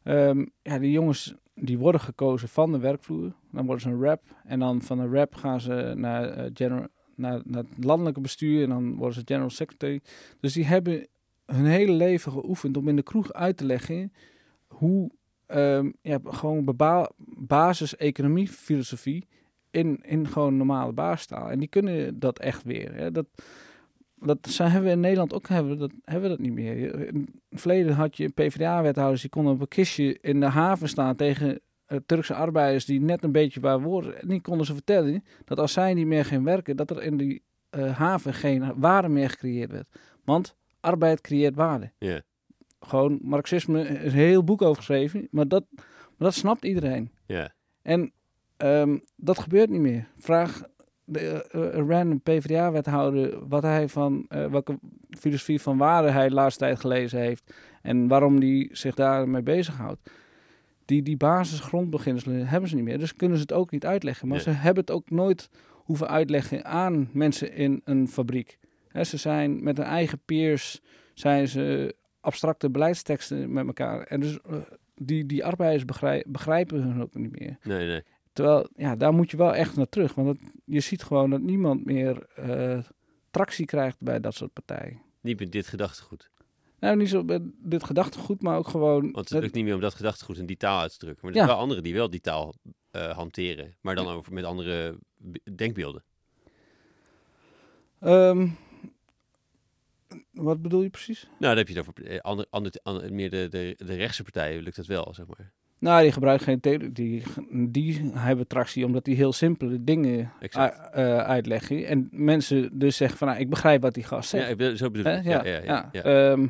ehm, 0.03 0.45
ja, 0.61 0.79
die 0.79 0.91
jongens 0.91 1.35
die 1.55 1.77
worden 1.77 2.01
gekozen 2.01 2.49
van 2.49 2.71
de 2.71 2.79
werkvloer, 2.79 3.33
dan 3.51 3.65
worden 3.65 3.83
ze 3.83 3.89
een 3.89 4.03
rap 4.03 4.21
en 4.43 4.59
dan 4.59 4.81
van 4.81 4.99
een 4.99 5.13
rap 5.13 5.35
gaan 5.35 5.61
ze 5.61 5.93
naar, 5.95 6.29
eh, 6.29 6.51
general, 6.53 6.87
naar, 7.15 7.41
het 7.51 7.67
landelijke 7.79 8.21
bestuur 8.21 8.63
en 8.63 8.69
dan 8.69 8.95
worden 8.95 9.13
ze 9.13 9.21
general 9.25 9.49
secretary. 9.49 10.01
Dus 10.39 10.53
die 10.53 10.65
hebben 10.65 11.07
hun 11.45 11.65
hele 11.65 11.91
leven 11.91 12.31
geoefend 12.31 12.77
om 12.77 12.87
in 12.87 12.95
de 12.95 13.03
kroeg 13.03 13.33
uit 13.33 13.57
te 13.57 13.65
leggen 13.65 14.13
hoe 14.67 15.11
ja, 16.01 16.19
gewoon 16.23 16.75
basis 17.37 17.95
economie 17.95 18.47
filosofie 18.47 19.27
in, 19.73 19.99
in 20.01 20.27
gewoon 20.27 20.57
normale 20.57 20.93
basistaal. 20.93 21.49
En 21.49 21.59
die 21.59 21.67
kunnen 21.67 22.19
dat 22.19 22.39
echt 22.39 22.63
weer. 22.63 22.93
Hè. 22.93 23.11
Dat, 23.11 23.25
dat 24.25 24.37
zijn, 24.41 24.71
hebben 24.71 24.89
we 24.89 24.95
in 24.95 25.01
Nederland 25.01 25.33
ook 25.33 25.47
hebben 25.47 25.71
we 25.71 25.77
dat, 25.77 25.91
hebben 26.03 26.23
we 26.29 26.35
dat 26.35 26.45
niet 26.45 26.53
meer. 26.53 26.77
In 27.07 27.41
het 27.49 27.59
verleden 27.61 27.93
had 27.93 28.17
je 28.17 28.29
PvdA-wethouders 28.29 29.21
die 29.21 29.29
konden 29.29 29.53
op 29.53 29.61
een 29.61 29.67
kistje 29.67 30.17
in 30.21 30.39
de 30.39 30.45
haven 30.45 30.89
staan 30.89 31.15
tegen 31.15 31.59
eh, 31.85 31.97
Turkse 32.05 32.33
arbeiders 32.33 32.85
die 32.85 33.01
net 33.01 33.23
een 33.23 33.31
beetje 33.31 33.59
waar 33.59 33.81
woorden. 33.81 34.21
En 34.21 34.27
die 34.27 34.41
konden 34.41 34.65
ze 34.65 34.73
vertellen 34.73 35.23
dat 35.45 35.59
als 35.59 35.73
zij 35.73 35.93
niet 35.93 36.07
meer 36.07 36.25
gaan 36.25 36.43
werken, 36.43 36.75
dat 36.75 36.89
er 36.89 37.03
in 37.03 37.17
die 37.17 37.43
eh, 37.69 37.97
haven 37.97 38.33
geen 38.33 38.73
waarde 38.75 39.09
meer 39.09 39.29
gecreëerd 39.29 39.71
werd. 39.71 39.87
Want 40.23 40.55
arbeid 40.79 41.21
creëert 41.21 41.55
waarde 41.55 41.91
Ja. 41.97 42.21
gewoon 42.79 43.19
Marxisme 43.21 43.81
is 43.87 44.13
een 44.13 44.19
heel 44.19 44.43
boek 44.43 44.61
over 44.61 44.75
geschreven, 44.77 45.27
maar 45.31 45.47
dat, 45.47 45.63
maar 45.75 45.85
dat 46.17 46.33
snapt 46.33 46.65
iedereen. 46.65 47.11
Ja. 47.25 47.53
En 47.81 48.11
ehm, 48.57 48.97
dat 49.15 49.39
gebeurt 49.39 49.69
niet 49.69 49.81
meer. 49.81 50.07
Vraag 50.17 50.63
de, 51.05 51.45
een 51.49 51.89
random 51.89 52.21
PvdA-wethouder 52.21 53.47
wat 53.47 53.63
hij 53.63 53.87
van, 53.89 54.25
eh, 54.29 54.45
welke 54.45 54.79
filosofie 55.09 55.61
van 55.61 55.77
waarde 55.77 56.09
hij 56.09 56.27
de 56.27 56.33
laatste 56.33 56.59
tijd 56.63 56.79
gelezen 56.79 57.19
heeft 57.19 57.53
en 57.81 58.07
waarom 58.07 58.37
hij 58.37 58.69
zich 58.71 58.95
daarmee 58.95 59.41
bezighoudt. 59.41 60.09
Die, 60.85 61.01
die 61.01 61.17
basisgrondbeginselen 61.17 62.47
hebben 62.47 62.69
ze 62.69 62.75
niet 62.75 62.83
meer, 62.83 62.99
dus 62.99 63.15
kunnen 63.15 63.37
ze 63.37 63.41
het 63.43 63.53
ook 63.53 63.71
niet 63.71 63.85
uitleggen. 63.85 64.27
Maar 64.27 64.35
Nee. 64.35 64.45
ze 64.45 64.51
hebben 64.61 64.81
het 64.83 64.91
ook 64.91 65.09
nooit 65.09 65.49
hoeven 65.73 66.07
uitleggen 66.07 66.65
aan 66.65 67.09
mensen 67.13 67.53
in 67.53 67.81
een 67.83 68.07
fabriek. 68.07 68.57
Ze 69.01 69.17
zijn 69.17 69.63
met 69.63 69.77
hun 69.77 69.85
eigen 69.85 70.19
peers, 70.25 70.81
zijn 71.13 71.47
ze 71.47 71.95
abstracte 72.19 72.69
beleidsteksten 72.69 73.53
met 73.53 73.65
elkaar. 73.67 74.01
En 74.01 74.19
dus 74.19 74.39
die, 74.95 75.25
die 75.25 75.45
arbeiders 75.45 75.85
begrij- 75.85 76.25
begrijpen 76.27 76.81
hun 76.81 77.01
ook 77.01 77.13
niet 77.13 77.39
meer. 77.39 77.57
Nee, 77.63 77.87
nee. 77.87 78.01
Terwijl, 78.33 78.67
ja, 78.75 78.95
daar 78.95 79.13
moet 79.13 79.31
je 79.31 79.37
wel 79.37 79.53
echt 79.55 79.75
naar 79.75 79.89
terug. 79.89 80.13
Want 80.13 80.37
je 80.65 80.79
ziet 80.79 81.03
gewoon 81.03 81.29
dat 81.29 81.41
niemand 81.41 81.85
meer 81.85 82.25
eh, 82.35 82.79
tractie 83.31 83.65
krijgt 83.65 83.97
bij 83.99 84.19
dat 84.19 84.35
soort 84.35 84.53
partijen. 84.53 85.01
Niet 85.21 85.39
met 85.39 85.51
dit 85.51 85.67
gedachtegoed. 85.67 86.31
Nou, 86.79 86.97
niet 86.97 87.09
zo 87.09 87.23
bij 87.23 87.39
dit 87.59 87.83
gedachtegoed, 87.83 88.41
maar 88.41 88.57
ook 88.57 88.67
gewoon... 88.67 89.11
Want 89.11 89.29
het 89.29 89.41
lukt 89.41 89.53
niet 89.53 89.63
meer 89.63 89.73
om 89.75 89.81
dat 89.81 89.93
gedachtegoed 89.93 90.37
in 90.37 90.45
die 90.45 90.57
taal 90.57 90.79
uit 90.79 90.91
te 90.91 90.97
drukken. 90.97 91.19
Maar 91.25 91.31
er 91.31 91.37
zijn 91.37 91.49
wel 91.49 91.59
anderen 91.59 91.83
die 91.83 91.93
wel 91.93 92.09
die 92.09 92.21
taal 92.21 92.53
eh, 92.91 93.15
hanteren. 93.15 93.75
Maar 93.81 93.95
dan 93.95 94.07
over, 94.07 94.33
met 94.33 94.43
andere 94.43 94.97
denkbeelden. 95.55 96.03
Ehm, 97.99 98.47
wat 100.31 100.61
bedoel 100.61 100.81
je 100.81 100.89
precies? 100.89 101.23
Nou, 101.23 101.35
dan 101.39 101.57
heb 101.57 101.67
je 101.67 101.77
het 101.77 101.87
over 101.87 102.05
eh, 102.05 102.19
ander, 102.19 102.45
ander, 102.49 102.71
ander- 102.83 103.13
meer 103.13 103.29
de, 103.29 103.47
de, 103.49 103.73
de 103.85 103.95
rechtse 103.95 104.23
partijen 104.23 104.63
lukt 104.63 104.75
dat 104.75 104.85
wel, 104.85 105.13
zeg 105.13 105.25
maar. 105.27 105.51
Nou, 105.83 106.01
die 106.01 106.11
gebruiken 106.11 106.45
geen 106.45 106.59
theorie. 106.59 106.91
Die, 106.91 107.23
die 107.69 108.11
hebben 108.13 108.47
tractie 108.47 108.85
omdat 108.85 109.05
die 109.05 109.15
heel 109.15 109.33
simpele 109.33 109.83
dingen 109.83 110.31
eh, 110.39 111.17
uitleggen. 111.17 111.85
En 111.85 112.07
mensen 112.11 112.79
dus 112.79 112.95
zeggen 112.97 113.17
van, 113.17 113.27
nou, 113.27 113.39
ik 113.39 113.49
begrijp 113.49 113.81
wat 113.81 113.93
die 113.93 114.03
gast 114.03 114.29
zegt. 114.29 114.59
Ja, 114.59 114.67
ik 114.69 114.77
zo 114.77 114.91
bedoel 114.91 115.13
ik. 115.13 115.23
Ja, 115.23 115.45
Ja, 115.45 115.61
ja, 115.63 115.89
ja. 115.91 116.03
Ehm, 116.03 116.47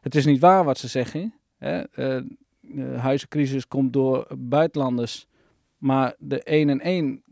het 0.00 0.14
is 0.14 0.24
niet 0.24 0.40
waar 0.40 0.64
wat 0.64 0.78
ze 0.78 0.88
zeggen. 0.88 1.34
Hè? 1.58 1.80
Eh, 1.80 2.22
de 2.60 2.82
huizencrisis 2.82 3.68
komt 3.68 3.92
door 3.92 4.26
buitenlanders. 4.38 5.26
Maar 5.78 6.14
de 6.18 6.42
één 6.42 6.68
en 6.68 6.80
één 6.80 7.22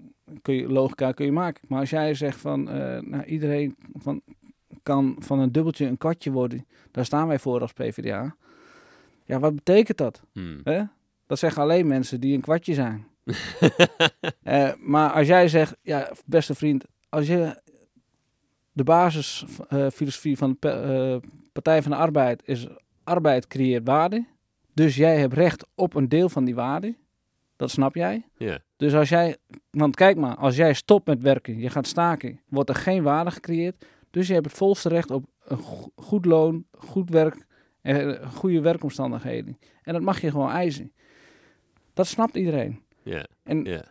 kun 0.43 0.55
je, 0.55 0.69
logica 0.69 1.13
kun 1.13 1.25
je 1.25 1.33
maken. 1.33 1.65
Maar 1.69 1.81
als 1.81 1.91
jij 1.91 2.15
zegt 2.15 2.41
van 2.41 2.69
eh, 2.71 3.01
nou, 3.01 3.25
iedereen 3.25 3.77
van, 3.93 4.23
kan 4.83 5.17
van 5.19 5.39
een 5.39 5.53
dubbeltje 5.53 5.87
een 5.87 5.99
kwartje 5.99 6.31
worden. 6.31 6.67
Daar 6.91 7.05
staan 7.05 7.29
wij 7.29 7.39
voor 7.39 7.61
als 7.61 7.73
PvdA. 7.73 8.37
Ja, 9.25 9.39
wat 9.39 9.55
betekent 9.55 9.99
dat? 9.99 10.23
Hmm. 10.33 10.61
Hè? 10.65 10.83
Dat 11.31 11.39
zeggen 11.39 11.63
alleen 11.63 11.87
mensen 11.87 12.21
die 12.21 12.35
een 12.35 12.41
kwartje 12.41 12.75
zijn. 12.75 13.07
Eh, 14.43 14.73
maar 14.79 15.11
als 15.13 15.27
jij 15.27 15.49
zegt, 15.49 15.77
ja, 15.83 16.13
beste 16.27 16.55
vriend, 16.55 16.85
als 17.09 17.27
je 17.27 17.63
de 18.73 18.85
basisfilosofie 18.85 20.37
van 20.37 20.57
de 20.61 20.69
eh, 20.69 21.31
Partij 21.53 21.83
van 21.83 21.91
de 21.91 21.97
Arbeid 21.97 22.43
is 22.45 22.67
arbeid 23.05 23.47
creëert 23.47 23.87
waarde. 23.87 24.27
Dus 24.75 24.97
jij 24.97 25.19
hebt 25.19 25.35
recht 25.35 25.67
op 25.75 25.95
een 25.95 26.09
deel 26.09 26.29
van 26.29 26.45
die 26.45 26.55
waarde. 26.55 26.95
Dat 27.57 27.71
snap 27.71 27.95
jij. 27.95 28.25
Ja, 28.37 28.59
Dus 28.77 28.95
als 28.95 29.09
jij, 29.09 29.37
want 29.71 29.97
kijk 29.97 30.17
maar, 30.17 30.37
als 30.37 30.57
jij 30.57 30.73
stopt 30.75 31.07
met 31.07 31.23
werken, 31.23 31.59
je 31.59 31.71
gaat 31.71 31.87
staken, 31.87 32.41
wordt 32.49 32.69
er 32.69 32.75
geen 32.75 33.03
waarde 33.03 33.31
gecreëerd. 33.31 33.85
Dus 34.11 34.27
je 34.27 34.33
hebt 34.35 34.47
het 34.47 34.57
volste 34.57 34.89
recht 34.89 35.11
op 35.11 35.25
een 35.45 35.59
go- 35.59 35.91
goed 35.97 36.25
loon, 36.25 36.65
goed 36.73 37.11
werk 37.11 37.47
en 37.81 38.27
goede 38.33 38.61
werkomstandigheden. 38.61 39.59
En 39.83 39.93
dat 39.93 40.03
mag 40.03 40.21
je 40.21 40.31
gewoon 40.31 40.51
eisen. 40.51 40.93
Dat 42.01 42.09
snapt 42.09 42.37
iedereen. 42.37 42.81
ja, 43.03 43.27
En, 43.43 43.65
ja. 43.65 43.85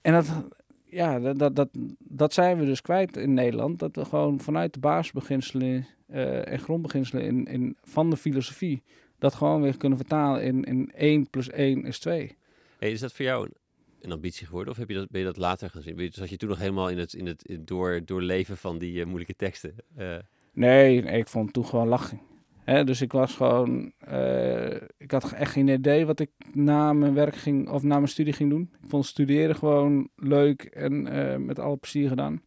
en 0.00 0.12
dat, 0.12 0.44
ja, 0.84 1.20
dat, 1.20 1.38
dat, 1.38 1.56
dat, 1.56 1.68
dat 1.98 2.32
zijn 2.32 2.58
we 2.58 2.64
dus 2.64 2.80
kwijt 2.80 3.16
in 3.16 3.34
Nederland. 3.34 3.78
Dat 3.78 3.96
we 3.96 4.04
gewoon 4.04 4.40
vanuit 4.40 4.72
de 4.72 4.80
basisbeginselen 4.80 5.86
eh, 6.06 6.52
en 6.52 6.58
grondbeginselen 6.58 7.24
in, 7.24 7.44
in, 7.46 7.76
van 7.82 8.10
de 8.10 8.16
filosofie... 8.16 8.82
dat 9.18 9.34
gewoon 9.34 9.62
weer 9.62 9.76
kunnen 9.76 9.98
vertalen 9.98 10.42
in, 10.42 10.64
in 10.64 10.90
1 10.94 11.30
plus 11.30 11.48
1 11.50 11.84
is 11.84 11.98
2. 11.98 12.36
Hey, 12.78 12.90
is 12.90 13.00
dat 13.00 13.12
voor 13.12 13.24
jou 13.24 13.44
een, 13.46 13.54
een 14.00 14.12
ambitie 14.12 14.46
geworden? 14.46 14.72
Of 14.72 14.78
heb 14.78 14.88
je 14.88 14.94
dat, 14.94 15.10
ben 15.10 15.20
je 15.20 15.26
dat 15.26 15.36
later 15.36 15.70
gaan 15.70 15.82
zien? 15.82 15.96
Je- 15.98 16.08
Zat 16.12 16.28
je 16.30 16.36
toen 16.36 16.48
nog 16.48 16.58
helemaal 16.58 16.88
in 16.90 16.98
het, 16.98 17.14
in 17.14 17.26
het 17.26 17.56
door, 17.60 18.00
doorleven 18.04 18.56
van 18.56 18.78
die 18.78 19.00
eh, 19.00 19.06
moeilijke 19.06 19.36
teksten? 19.36 19.74
Eh, 19.96 20.16
Nee, 20.52 21.02
nee, 21.02 21.18
ik 21.18 21.28
vond 21.28 21.44
het 21.44 21.54
toen 21.54 21.64
gewoon 21.66 21.88
lachen. 21.88 22.20
Dus 22.64 23.00
ik 23.00 23.12
was 23.12 23.34
gewoon, 23.34 23.92
eh, 23.98 24.74
ik 24.96 25.10
had 25.10 25.32
echt 25.32 25.52
geen 25.52 25.68
idee 25.68 26.06
wat 26.06 26.20
ik 26.20 26.30
na 26.52 26.92
mijn 26.92 27.14
werk 27.14 27.36
ging 27.36 27.68
of 27.68 27.82
na 27.82 27.94
mijn 27.94 28.08
studie 28.08 28.32
ging 28.32 28.50
doen. 28.50 28.70
Ik 28.82 28.88
vond 28.88 29.06
studeren 29.06 29.56
gewoon 29.56 30.08
leuk 30.16 30.62
en 30.62 31.06
eh, 31.06 31.36
met 31.36 31.58
alle 31.58 31.76
plezier 31.76 32.08
gedaan. 32.08 32.42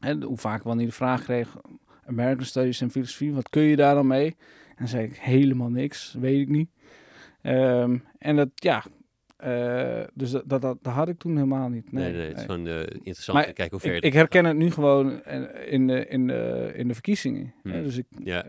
hè, 0.00 0.14
hoe 0.14 0.36
vaak 0.36 0.58
ik 0.58 0.64
wel 0.64 0.74
niet 0.74 0.88
de 0.88 0.94
vraag 0.94 1.22
kreeg, 1.22 1.56
American 2.06 2.44
Studies 2.44 2.80
en 2.80 2.90
filosofie, 2.90 3.32
wat 3.32 3.48
kun 3.48 3.62
je 3.62 3.76
daar 3.76 3.94
dan 3.94 4.06
mee? 4.06 4.26
En 4.68 4.74
dan 4.76 4.88
zei 4.88 5.04
ik 5.04 5.16
helemaal 5.16 5.70
niks, 5.70 6.16
weet 6.18 6.40
ik 6.40 6.48
niet. 6.48 6.70
Ehm, 7.42 7.98
en 8.18 8.36
dat, 8.36 8.48
ja, 8.54 8.84
eh, 9.36 10.02
dus 10.14 10.30
dat, 10.30 10.42
dat, 10.46 10.62
dat, 10.62 10.78
had 10.82 11.08
ik 11.08 11.18
toen 11.18 11.34
helemaal 11.34 11.68
niet. 11.68 11.92
Nee, 11.92 12.04
Nee, 12.04 12.12
nee, 12.12 12.28
het 12.28 12.36
is 12.36 12.44
gewoon 12.44 12.66
eh, 12.66 12.80
interessant 12.80 13.46
te 13.46 13.52
kijken 13.52 13.70
hoe 13.70 13.90
ver 13.90 14.04
Ik, 14.04 14.12
herken 14.12 14.44
het 14.44 14.56
nu 14.56 14.70
gewoon 14.70 15.24
in 15.66 15.86
de, 15.86 16.06
in 16.06 16.26
de, 16.26 16.72
in 16.74 16.88
de 16.88 16.94
verkiezingen. 16.94 17.54
hè. 17.62 17.70
Hmm. 17.70 17.82
Dus 17.82 17.96
ik, 17.96 18.06
Ja. 18.24 18.44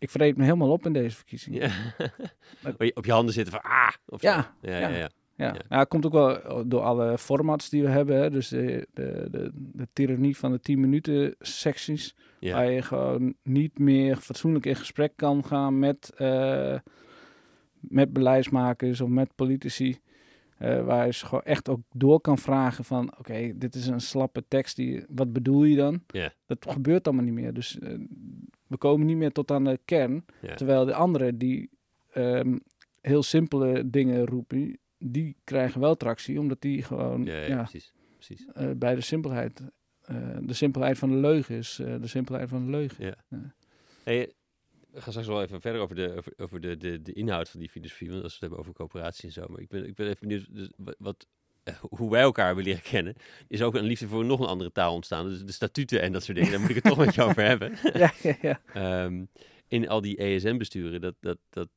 Ik 0.00 0.10
vreet 0.10 0.36
me 0.36 0.44
helemaal 0.44 0.70
op 0.70 0.86
in 0.86 0.92
deze 0.92 1.16
verkiezingen. 1.16 1.60
Ja. 1.60 2.10
Op 2.94 3.04
je 3.04 3.12
handen 3.12 3.34
zitten 3.34 3.52
van 3.52 3.62
ah! 3.70 3.92
Of. 4.06 4.22
Ja, 4.22 4.54
ja, 4.60 4.78
ja. 4.78 4.88
ja. 4.88 5.08
ja. 5.36 5.54
Nou, 5.68 5.86
komt 5.86 6.06
ook 6.06 6.12
wel 6.12 6.68
door 6.68 6.80
alle 6.80 7.18
formats 7.18 7.68
die 7.68 7.82
we 7.82 7.88
hebben. 7.88 8.16
Hè? 8.16 8.30
Dus 8.30 8.48
de, 8.48 8.88
de, 8.94 9.28
de, 9.30 9.50
de 9.54 9.88
tirannie 9.92 10.36
van 10.36 10.52
de 10.52 10.60
10 10.60 10.80
minuten 10.80 11.34
secties. 11.38 12.14
Waar 12.40 12.70
je 12.70 12.82
gewoon 12.82 13.34
niet 13.42 13.78
meer 13.78 14.16
fatsoenlijk 14.16 14.66
in 14.66 14.76
gesprek 14.76 15.12
kan 15.16 15.44
gaan 15.44 15.78
met, 15.78 16.12
eh, 16.16 16.78
met 17.80 18.12
beleidsmakers 18.12 19.00
of 19.00 19.08
met 19.08 19.34
politici. 19.34 20.00
Eh, 20.58 20.84
waar 20.84 21.06
je 21.06 21.12
ze 21.12 21.26
gewoon 21.26 21.44
echt 21.44 21.68
ook 21.68 21.80
door 21.92 22.20
kan 22.20 22.38
vragen 22.38 22.84
van... 22.84 23.18
Oké, 23.18 23.52
dit 23.54 23.74
is 23.74 23.86
een 23.86 24.00
slappe 24.00 24.44
tekst. 24.48 24.76
Die, 24.76 25.04
wat 25.08 25.32
bedoel 25.32 25.64
je 25.64 25.76
dan? 25.76 26.02
Ja. 26.06 26.32
Dat 26.46 26.66
gebeurt 26.68 27.06
allemaal 27.06 27.24
niet 27.24 27.34
meer. 27.34 27.54
Dus 27.54 27.78
eh, 27.78 27.94
we 28.70 28.76
komen 28.76 29.06
niet 29.06 29.16
meer 29.16 29.32
tot 29.32 29.50
aan 29.50 29.64
de 29.64 29.78
kern. 29.84 30.24
Ja. 30.42 30.54
Terwijl 30.54 30.84
de 30.84 30.94
anderen 30.94 31.38
die 31.38 31.70
ehm, 32.12 32.58
heel 33.00 33.22
simpele 33.22 33.90
dingen 33.90 34.26
roepen... 34.26 34.78
die 34.98 35.36
krijgen 35.44 35.80
wel 35.80 35.96
tractie. 35.96 36.38
Omdat 36.40 36.60
die 36.60 36.82
gewoon 36.82 37.24
Ja, 37.24 37.34
ja, 37.34 37.46
ja, 37.46 37.56
precies. 37.62 37.92
precies. 38.16 38.46
eh, 38.52 38.70
bij 38.76 38.94
de 38.94 39.00
simpelheid... 39.00 39.62
eh, 40.02 40.36
de 40.40 40.52
simpelheid 40.54 40.98
van 40.98 41.08
de 41.10 41.16
leugen 41.16 41.56
is 41.56 41.78
eh, 41.78 41.94
de 42.00 42.06
simpelheid 42.06 42.48
van 42.48 42.64
de 42.64 42.70
leugen. 42.70 43.04
Ja. 43.04 43.14
Hey, 44.02 44.32
we 44.90 45.00
gaan 45.00 45.12
straks 45.12 45.28
wel 45.28 45.42
even 45.42 45.60
verder 45.60 45.80
over 45.80 45.94
de, 45.94 46.14
over, 46.16 46.32
over 46.36 46.60
de, 46.60 46.76
de, 46.76 47.02
de 47.02 47.12
inhoud 47.12 47.48
van 47.50 47.60
die 47.60 47.68
filosofie. 47.70 48.10
Want 48.10 48.22
als 48.22 48.38
we 48.38 48.38
het 48.38 48.40
hebben 48.40 48.58
over 48.58 48.72
coöperatie 48.72 49.24
en 49.24 49.32
zo. 49.32 49.46
Maar 49.48 49.60
ik 49.60 49.68
ben, 49.68 49.86
ik 49.86 49.94
ben 49.94 50.06
even 50.06 50.28
benieuwd 50.28 50.54
dus 50.54 50.70
wat, 50.98 51.26
hoe 51.80 52.10
wij 52.10 52.20
elkaar 52.20 52.46
hebben 52.46 52.64
leren 52.64 52.82
kennen. 52.82 53.14
Is 53.48 53.62
ook 53.62 53.74
een 53.74 53.84
liefde 53.84 54.08
voor 54.08 54.24
nog 54.24 54.40
een 54.40 54.46
andere 54.46 54.72
taal 54.72 54.94
ontstaan. 54.94 55.28
Dus 55.28 55.42
de 55.44 55.52
statuten 55.52 56.00
en 56.02 56.12
dat 56.12 56.22
soort 56.24 56.36
dingen. 56.36 56.50
Daar 56.52 56.60
moet 56.60 56.68
ik 56.70 56.74
het 56.74 56.84
toch 56.84 56.98
met 56.98 57.14
je 57.14 57.22
over 57.22 57.42
hebben. 57.44 57.72
ja, 57.92 58.12
ja, 58.22 58.36
ja. 58.42 58.60
Ehm, 58.74 59.24
in 59.68 59.88
al 59.88 60.00
die 60.00 60.16
ESM-besturen, 60.16 61.00
dat, 61.00 61.14
dat, 61.20 61.38
dat, 61.50 61.68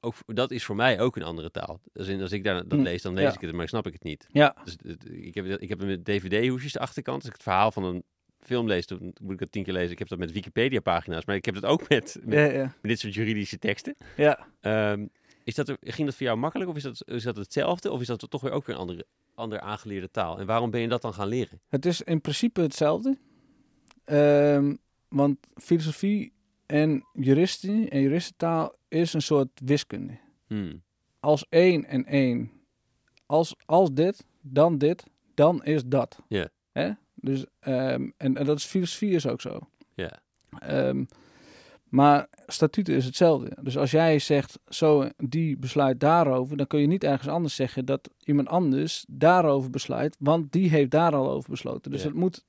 ook, 0.00 0.14
dat 0.26 0.50
is 0.50 0.64
voor 0.64 0.76
mij 0.76 1.00
ook 1.00 1.16
een 1.16 1.22
andere 1.22 1.50
taal. 1.50 1.80
Als, 1.94 2.08
in, 2.08 2.20
als 2.20 2.32
ik 2.32 2.44
daar, 2.44 2.54
dat 2.68 2.78
Hm, 2.78 2.84
lees, 2.84 3.02
dan 3.02 3.14
lees 3.14 3.24
ja. 3.24 3.34
ik 3.34 3.40
het, 3.40 3.52
maar 3.52 3.68
snap 3.68 3.86
ik 3.86 3.92
het 3.92 4.02
niet. 4.02 4.26
Ja, 4.32 4.56
Dus 4.64 4.76
het- 4.86 5.08
ik 5.10 5.34
heb, 5.34 5.46
ik 5.46 5.68
heb 5.68 5.82
met 5.84 6.04
DVD-hoesjes 6.04 6.72
de 6.72 6.78
achterkant. 6.78 7.16
Als 7.18 7.26
ik 7.26 7.32
het 7.32 7.42
verhaal 7.42 7.72
van 7.72 7.84
een 7.84 8.02
film 8.40 8.66
lees, 8.66 8.86
dan 8.86 9.12
moet 9.22 9.32
ik 9.32 9.40
het 9.40 9.52
tien 9.52 9.62
keer 9.64 9.72
lezen. 9.72 9.90
Ik 9.90 9.98
heb 9.98 10.08
dat 10.08 10.18
met 10.18 10.32
Wikipedia-pagina's, 10.32 11.24
maar 11.24 11.36
ik 11.36 11.44
heb 11.44 11.54
dat 11.54 11.64
ook 11.64 11.88
met, 11.88 12.18
met, 12.24 12.38
ja, 12.38 12.42
met 12.44 12.52
ja. 12.54 12.74
dit 12.82 12.98
soort 12.98 13.14
juridische 13.14 13.58
teksten. 13.58 13.96
ja. 14.16 14.46
Ehm, 14.60 15.06
is 15.44 15.54
dat 15.54 15.76
ging 15.80 16.06
dat 16.06 16.16
voor 16.16 16.26
jou 16.26 16.38
makkelijk 16.38 16.70
of 16.70 16.76
is 16.76 16.82
dat, 16.82 17.02
is 17.08 17.22
dat 17.22 17.36
hetzelfde? 17.36 17.90
Of 17.90 18.00
is 18.00 18.06
dat 18.06 18.30
toch 18.30 18.40
weer 18.40 18.52
ook 18.52 18.66
weer 18.66 18.74
een 18.74 18.80
andere, 18.80 19.06
andere 19.34 19.60
aangeleerde 19.60 20.10
taal? 20.10 20.38
En 20.38 20.46
waarom 20.46 20.70
ben 20.70 20.80
je 20.80 20.88
dat 20.88 21.02
dan 21.02 21.14
gaan 21.14 21.28
leren? 21.28 21.60
Het 21.68 21.86
is 21.86 22.02
in 22.02 22.20
principe 22.20 22.60
hetzelfde. 22.60 23.18
Ehm, 24.04 24.74
want 25.08 25.38
filosofie 25.54 26.32
en 26.66 27.06
juristie 27.12 27.88
en 27.88 28.00
juristentaal 28.00 28.74
is 28.88 29.12
een 29.12 29.22
soort 29.22 29.48
wiskunde. 29.64 30.18
Hmm. 30.46 30.82
Als 31.20 31.46
één 31.48 31.84
en 31.84 32.06
één, 32.06 32.50
als, 33.26 33.54
als 33.64 33.92
dit, 33.92 34.24
dan 34.40 34.78
dit, 34.78 35.04
dan 35.34 35.64
is 35.64 35.82
dat. 35.86 36.18
Ja. 36.28 36.48
Hè? 36.72 36.90
Dus, 37.14 37.44
ehm, 37.60 38.10
en, 38.16 38.36
en 38.36 38.44
dat 38.44 38.58
is 38.58 38.64
filosofie 38.64 39.10
is 39.10 39.26
ook 39.26 39.40
zo. 39.40 39.58
Ja, 39.94 40.20
Ehm, 40.58 41.04
maar 41.92 42.26
statuten 42.46 42.94
is 42.94 43.04
hetzelfde. 43.04 43.56
Dus 43.62 43.76
als 43.78 43.90
jij 43.90 44.18
zegt, 44.18 44.58
zo, 44.68 45.08
die 45.16 45.56
besluit 45.56 46.00
daarover, 46.00 46.56
dan 46.56 46.66
kun 46.66 46.80
je 46.80 46.86
niet 46.86 47.04
ergens 47.04 47.28
anders 47.28 47.54
zeggen 47.54 47.84
dat 47.84 48.10
iemand 48.24 48.48
anders 48.48 49.04
daarover 49.08 49.70
besluit, 49.70 50.16
want 50.18 50.52
die 50.52 50.68
heeft 50.70 50.90
daar 50.90 51.14
al 51.14 51.30
over 51.30 51.50
besloten. 51.50 51.90
Dus 51.90 52.02
Ja. 52.02 52.08
het 52.08 52.16
moet, 52.16 52.44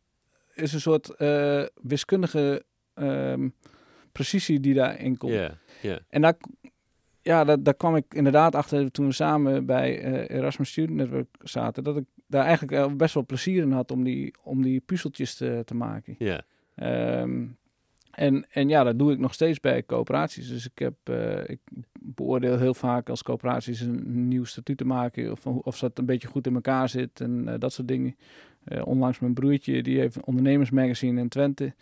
is 0.53 0.73
een 0.73 0.82
soort 0.82 1.10
eh, 1.15 1.63
wiskundige 1.82 2.63
ehm, 2.93 3.49
precisie 4.12 4.60
die 4.60 4.73
daarin 4.73 5.17
komt. 5.17 5.34
ja, 5.34 5.58
ja. 5.82 5.99
En 6.10 6.21
daar, 6.21 6.36
ja, 7.21 7.43
daar, 7.43 7.63
daar 7.63 7.75
kwam 7.75 7.95
ik 7.95 8.13
inderdaad 8.13 8.56
achter 8.56 8.91
toen 8.91 9.06
we 9.08 9.13
samen 9.13 9.65
bij 9.65 9.99
eh, 10.01 10.38
Erasmus 10.38 10.69
Student 10.69 10.97
Network 10.97 11.27
zaten, 11.41 11.84
dat 11.84 11.97
ik 11.97 12.06
daar 12.27 12.45
eigenlijk 12.45 12.97
best 12.97 13.13
wel 13.13 13.25
plezier 13.25 13.62
in 13.62 13.71
had 13.71 13.91
om 13.91 14.03
die, 14.03 14.34
om 14.43 14.62
die 14.62 14.79
puzzeltjes 14.79 15.36
te, 15.36 15.62
te 15.65 15.75
maken. 15.75 16.15
ja. 16.17 16.41
Ehm, 16.75 17.45
en, 18.13 18.45
en 18.49 18.69
ja, 18.69 18.84
dat 18.84 18.99
doe 18.99 19.12
ik 19.12 19.19
nog 19.19 19.34
steeds 19.34 19.60
bij 19.60 19.86
coöperaties. 19.86 20.47
Dus 20.47 20.65
ik, 20.65 20.80
heb, 20.80 20.93
eh, 21.04 21.49
ik 21.49 21.60
beoordeel 21.99 22.58
heel 22.58 22.73
vaak 22.73 23.10
als 23.10 23.23
coöperaties 23.23 23.82
een 23.82 24.28
nieuw 24.28 24.43
statuut 24.43 24.78
te 24.78 24.86
maken. 24.86 25.32
Of, 25.32 25.45
of 25.45 25.80
dat 25.80 25.97
een 25.97 26.06
beetje 26.06 26.28
goed 26.28 26.47
in 26.47 26.56
elkaar 26.56 26.89
zit 26.89 27.21
en 27.21 27.47
eh, 27.47 27.60
dat 27.60 27.73
soort 27.73 27.88
dingen. 27.88 28.15
Eh, 28.63 28.88
onlangs 28.88 29.19
mijn 29.19 29.34
broertje, 29.34 29.84
die 29.84 29.99
heeft 29.99 30.15
een 30.15 30.26
ondernemersmagazine 30.26 31.21
in 31.21 31.30
Twente. 31.30 31.73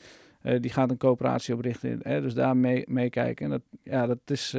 Die 0.59 0.71
gaat 0.71 0.89
een 0.89 0.97
coöperatie 0.97 1.53
oprichten. 1.53 1.99
Hè, 2.01 2.21
dus 2.21 2.33
daar 2.33 2.57
mee, 2.57 2.83
meekijken. 2.87 3.45
En 3.45 3.51
dat, 3.51 3.61
ja, 3.83 4.05
dat 4.05 4.19
is... 4.25 4.51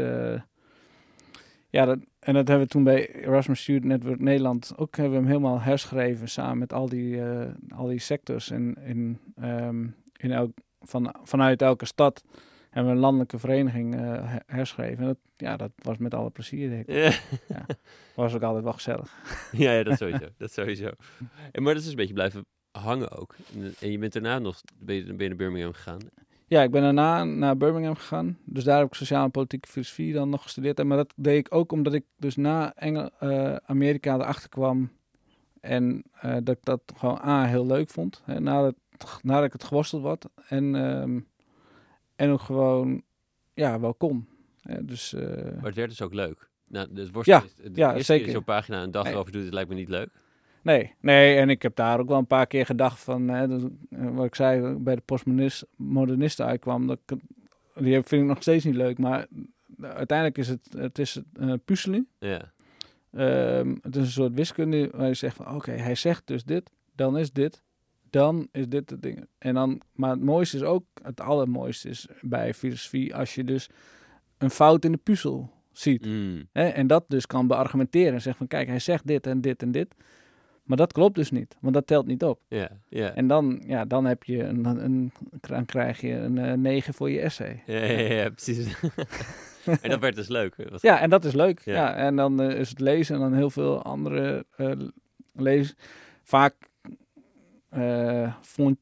ja, 1.68 1.96
en 2.18 2.34
dat 2.34 2.48
hebben 2.48 2.66
we 2.66 2.66
toen 2.66 2.84
bij 2.84 3.14
Erasmus 3.14 3.62
Student 3.62 3.84
Network 3.84 4.20
Nederland 4.20 4.72
ook 4.76 4.96
hebben 4.96 5.12
we 5.12 5.18
hem 5.18 5.28
helemaal 5.28 5.60
herschreven 5.60 6.28
samen 6.28 6.58
met 6.58 6.72
al 6.72 6.88
die, 6.88 7.22
al 7.68 7.86
die 7.86 7.98
sectors 7.98 8.50
in, 8.50 8.76
in, 8.84 9.18
ehm, 9.36 9.86
in 10.16 10.32
elk, 10.32 10.50
van, 10.84 11.14
vanuit 11.22 11.62
elke 11.62 11.86
stad 11.86 12.24
hebben 12.70 12.90
we 12.92 12.96
een 12.96 13.02
landelijke 13.04 13.38
vereniging 13.38 13.94
eh, 13.94 14.00
her- 14.00 14.42
herschreven. 14.46 14.98
En 14.98 15.06
dat, 15.06 15.18
ja, 15.36 15.56
dat 15.56 15.70
was 15.76 15.96
met 15.98 16.14
alle 16.14 16.30
plezier. 16.30 16.68
denk 16.70 16.86
ik. 16.86 17.22
Ja. 17.48 17.66
Was 18.14 18.34
ook 18.34 18.42
altijd 18.42 18.64
wel 18.64 18.72
gezellig. 18.72 19.12
Ja, 19.52 19.72
ja, 19.72 19.82
dat 19.82 19.98
sowieso. 19.98 20.26
dat 20.36 20.52
sowieso. 20.52 20.90
En, 21.52 21.62
maar 21.62 21.74
dat 21.74 21.82
is 21.82 21.88
een 21.88 21.96
beetje 21.96 22.14
blijven 22.14 22.46
hangen 22.70 23.10
ook. 23.10 23.34
En, 23.80 23.90
je 23.90 23.98
bent 23.98 24.12
daarna 24.12 24.38
nog 24.38 24.60
ben 24.78 24.94
je, 24.94 25.04
ben 25.04 25.16
je 25.22 25.28
naar 25.28 25.36
Birmingham 25.36 25.72
gegaan. 25.72 26.00
Ja, 26.46 26.62
ik 26.62 26.70
ben 26.70 26.82
daarna 26.82 27.24
naar 27.24 27.56
Birmingham 27.56 27.94
gegaan. 27.94 28.38
Dus 28.44 28.64
daar 28.64 28.78
heb 28.78 28.86
ik 28.86 28.94
sociale 28.94 29.24
en 29.24 29.30
politieke 29.30 29.68
filosofie 29.68 30.12
dan 30.12 30.28
nog 30.28 30.42
gestudeerd. 30.42 30.78
En 30.78 30.86
Maar 30.86 30.96
dat 30.96 31.12
deed 31.16 31.38
ik 31.38 31.54
ook 31.54 31.72
omdat 31.72 31.92
ik 31.94 32.04
dus 32.16 32.36
na 32.36 32.74
Engel, 32.74 33.10
eh, 33.18 33.56
Amerika 33.64 34.14
erachter 34.14 34.48
kwam. 34.48 34.90
En 35.60 36.02
eh, 36.12 36.36
dat 36.42 36.56
ik 36.56 36.64
dat 36.64 36.80
gewoon 36.96 37.20
A, 37.24 37.44
heel 37.44 37.66
leuk 37.66 37.90
vond. 37.90 38.22
Hè, 38.24 38.40
nadat, 39.02 39.22
nadat 39.22 39.44
ik 39.44 39.52
het 39.52 39.64
geworsteld 39.64 40.02
had. 40.04 40.30
En, 40.48 40.74
ehm, 40.74 41.20
en 42.16 42.30
ook 42.30 42.40
gewoon, 42.40 43.02
ja, 43.54 43.80
wel 43.80 43.94
kon. 43.94 44.28
Hè, 44.62 44.84
dus, 44.84 45.12
eh, 45.14 45.22
Maar 45.44 45.64
het 45.64 45.74
werd 45.74 45.88
dus 45.90 46.02
ook 46.02 46.14
leuk. 46.14 46.50
Nou, 46.68 46.88
het 46.94 47.10
worstelen 47.12 47.42
Ja, 47.42 47.64
is, 47.64 47.72
de 47.72 47.80
ja, 47.80 48.02
zeker. 48.02 48.30
zo'n 48.30 48.44
pagina 48.44 48.82
een 48.82 48.90
dag 48.90 49.04
Nee. 49.04 49.12
erover 49.12 49.32
doet, 49.32 49.44
het 49.44 49.52
lijkt 49.54 49.68
me 49.68 49.74
niet 49.74 49.88
leuk. 49.88 50.08
Nee, 50.62 50.94
nee, 51.00 51.36
en 51.36 51.50
ik 51.50 51.62
heb 51.62 51.76
daar 51.76 52.00
ook 52.00 52.08
wel 52.08 52.18
een 52.18 52.26
paar 52.26 52.46
keer 52.46 52.66
gedacht 52.66 53.00
van, 53.00 53.28
hè, 53.28 53.48
dat, 53.48 53.70
eh, 53.90 54.10
wat 54.14 54.24
ik 54.24 54.34
zei, 54.34 54.74
bij 54.76 54.94
de 54.94 55.00
postmodernisten 55.04 56.46
uitkwam, 56.46 56.86
dat 56.86 56.98
ik, 57.06 57.18
die 57.74 57.92
vind 57.92 58.10
ik 58.22 58.28
nog 58.28 58.42
steeds 58.42 58.64
niet 58.64 58.74
leuk, 58.74 58.98
maar 58.98 59.26
uiteindelijk 59.80 60.38
is 60.38 60.48
het, 60.48 60.68
het 60.76 60.98
is 60.98 61.20
puzzelen. 61.64 62.08
Ja, 62.18 62.52
Ehm, 63.12 63.74
het 63.82 63.96
is 63.96 64.02
een 64.02 64.10
soort 64.10 64.34
wiskunde 64.34 64.90
waar 64.94 65.06
je 65.06 65.14
zegt 65.14 65.36
van, 65.36 65.54
oké, 65.54 65.70
hij 65.70 65.94
zegt 65.94 66.26
dus 66.26 66.44
dit, 66.44 66.70
dan 66.94 67.18
is 67.18 67.32
dit, 67.32 67.62
dan 68.12 68.48
is 68.52 68.68
dit 68.68 68.90
het 68.90 69.02
ding. 69.02 69.26
En 69.38 69.54
dan, 69.54 69.80
maar 69.94 70.10
het 70.10 70.20
mooiste 70.22 70.56
is 70.56 70.62
ook, 70.62 70.84
het 71.02 71.20
allermooiste 71.20 71.88
is 71.88 72.06
bij 72.20 72.54
filosofie, 72.54 73.14
als 73.16 73.34
je 73.34 73.44
dus 73.44 73.68
een 74.38 74.50
fout 74.50 74.84
in 74.84 74.92
de 74.92 74.98
puzzel 74.98 75.50
ziet. 75.72 76.06
Mm. 76.06 76.48
Hè, 76.52 76.68
en 76.68 76.86
dat 76.86 77.04
dus 77.08 77.26
kan 77.26 77.46
beargumenteren 77.46 78.12
en 78.12 78.20
zeggen 78.20 78.34
van 78.36 78.46
kijk, 78.46 78.68
hij 78.68 78.78
zegt 78.78 79.06
dit 79.06 79.26
en 79.26 79.40
dit 79.40 79.62
en 79.62 79.72
dit. 79.72 79.94
Maar 80.62 80.76
dat 80.76 80.92
klopt 80.92 81.14
dus 81.14 81.30
niet, 81.30 81.56
want 81.60 81.74
dat 81.74 81.86
telt 81.86 82.06
niet 82.06 82.24
op. 82.24 82.40
ja, 82.48 82.70
ja. 82.88 83.14
En 83.14 83.26
dan, 83.26 83.62
ja, 83.66 83.84
dan 83.84 84.04
heb 84.04 84.22
je 84.24 84.42
een, 84.42 84.64
een, 84.64 85.12
dan 85.40 85.64
krijg 85.64 86.00
je 86.00 86.12
een 86.12 86.38
eh, 86.38 86.52
9 86.52 86.94
voor 86.94 87.10
je 87.10 87.20
essay. 87.20 87.62
Ja, 87.66 87.78
ja, 87.84 87.98
ja, 88.14 88.30
precies. 88.30 88.74
en 89.82 89.90
dat 89.90 90.00
werd 90.00 90.14
dus 90.14 90.28
leuk. 90.28 90.56
Wat- 90.70 90.82
Ja, 90.82 91.00
en 91.00 91.10
dat 91.10 91.24
is 91.24 91.32
leuk. 91.32 91.60
Ja. 91.64 91.72
Ja. 91.74 91.94
en 91.94 92.16
dan 92.16 92.40
eh, 92.40 92.58
is 92.58 92.68
het 92.68 92.80
lezen 92.80 93.14
en 93.14 93.20
dan 93.20 93.34
heel 93.34 93.50
veel 93.50 93.82
andere 93.82 94.46
eh 94.56 94.70
lezen. 95.32 95.74
Vaak 96.22 96.54
eh, 97.72 98.34
vond, 98.40 98.78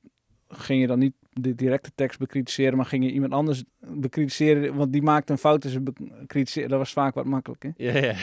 ging 0.49 0.81
je 0.81 0.87
dan 0.87 0.99
niet 0.99 1.15
de 1.33 1.55
directe 1.55 1.91
tekst 1.95 2.19
bekritiseren, 2.19 2.77
maar 2.77 2.87
ging 2.87 3.05
je 3.05 3.13
iemand 3.13 3.33
anders 3.33 3.65
bekritiseren, 3.79 4.75
want 4.75 4.93
die 4.93 5.03
maakte 5.03 5.33
een 5.33 5.39
fout 5.39 5.65
en 5.65 5.71
ze 5.71 5.81
bekritiseren. 5.81 6.69
Dat 6.69 6.79
was 6.79 6.93
vaak 6.93 7.15
wat 7.15 7.25
makkelijker. 7.25 7.73
Ja, 7.77 8.15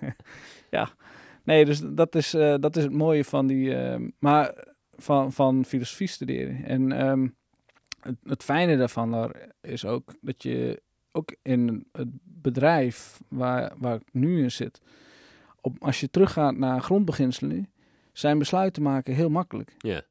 ja. 0.70 0.88
Nee, 1.44 1.64
dus 1.64 1.80
dat 1.84 2.14
is, 2.14 2.34
eh, 2.34 2.54
dat 2.60 2.76
is 2.76 2.82
het 2.82 2.92
mooie 2.92 3.24
van 3.24 3.46
die, 3.46 3.74
eh, 3.74 4.00
maar 4.18 4.54
van, 4.92 5.32
van 5.32 5.64
filosofie 5.64 6.06
studeren. 6.06 6.64
En 6.64 6.92
ehm, 6.92 7.28
het, 8.00 8.16
het 8.24 8.42
fijne 8.42 8.76
daarvan 8.76 9.10
daar 9.10 9.48
is 9.60 9.84
ook 9.84 10.14
dat 10.20 10.42
je 10.42 10.82
ook 11.12 11.36
in 11.42 11.86
het 11.92 12.08
bedrijf 12.22 13.20
waar, 13.28 13.72
waar 13.78 13.94
ik 13.94 14.12
nu 14.12 14.42
in 14.42 14.50
zit, 14.50 14.80
op, 15.60 15.76
als 15.78 16.00
je 16.00 16.10
teruggaat 16.10 16.56
naar 16.56 16.80
grondbeginselen, 16.80 17.68
zijn 18.20 18.38
besluiten 18.38 18.82
maken 18.82 19.14
heel 19.14 19.28
makkelijk. 19.28 19.74
Ja. 19.78 20.02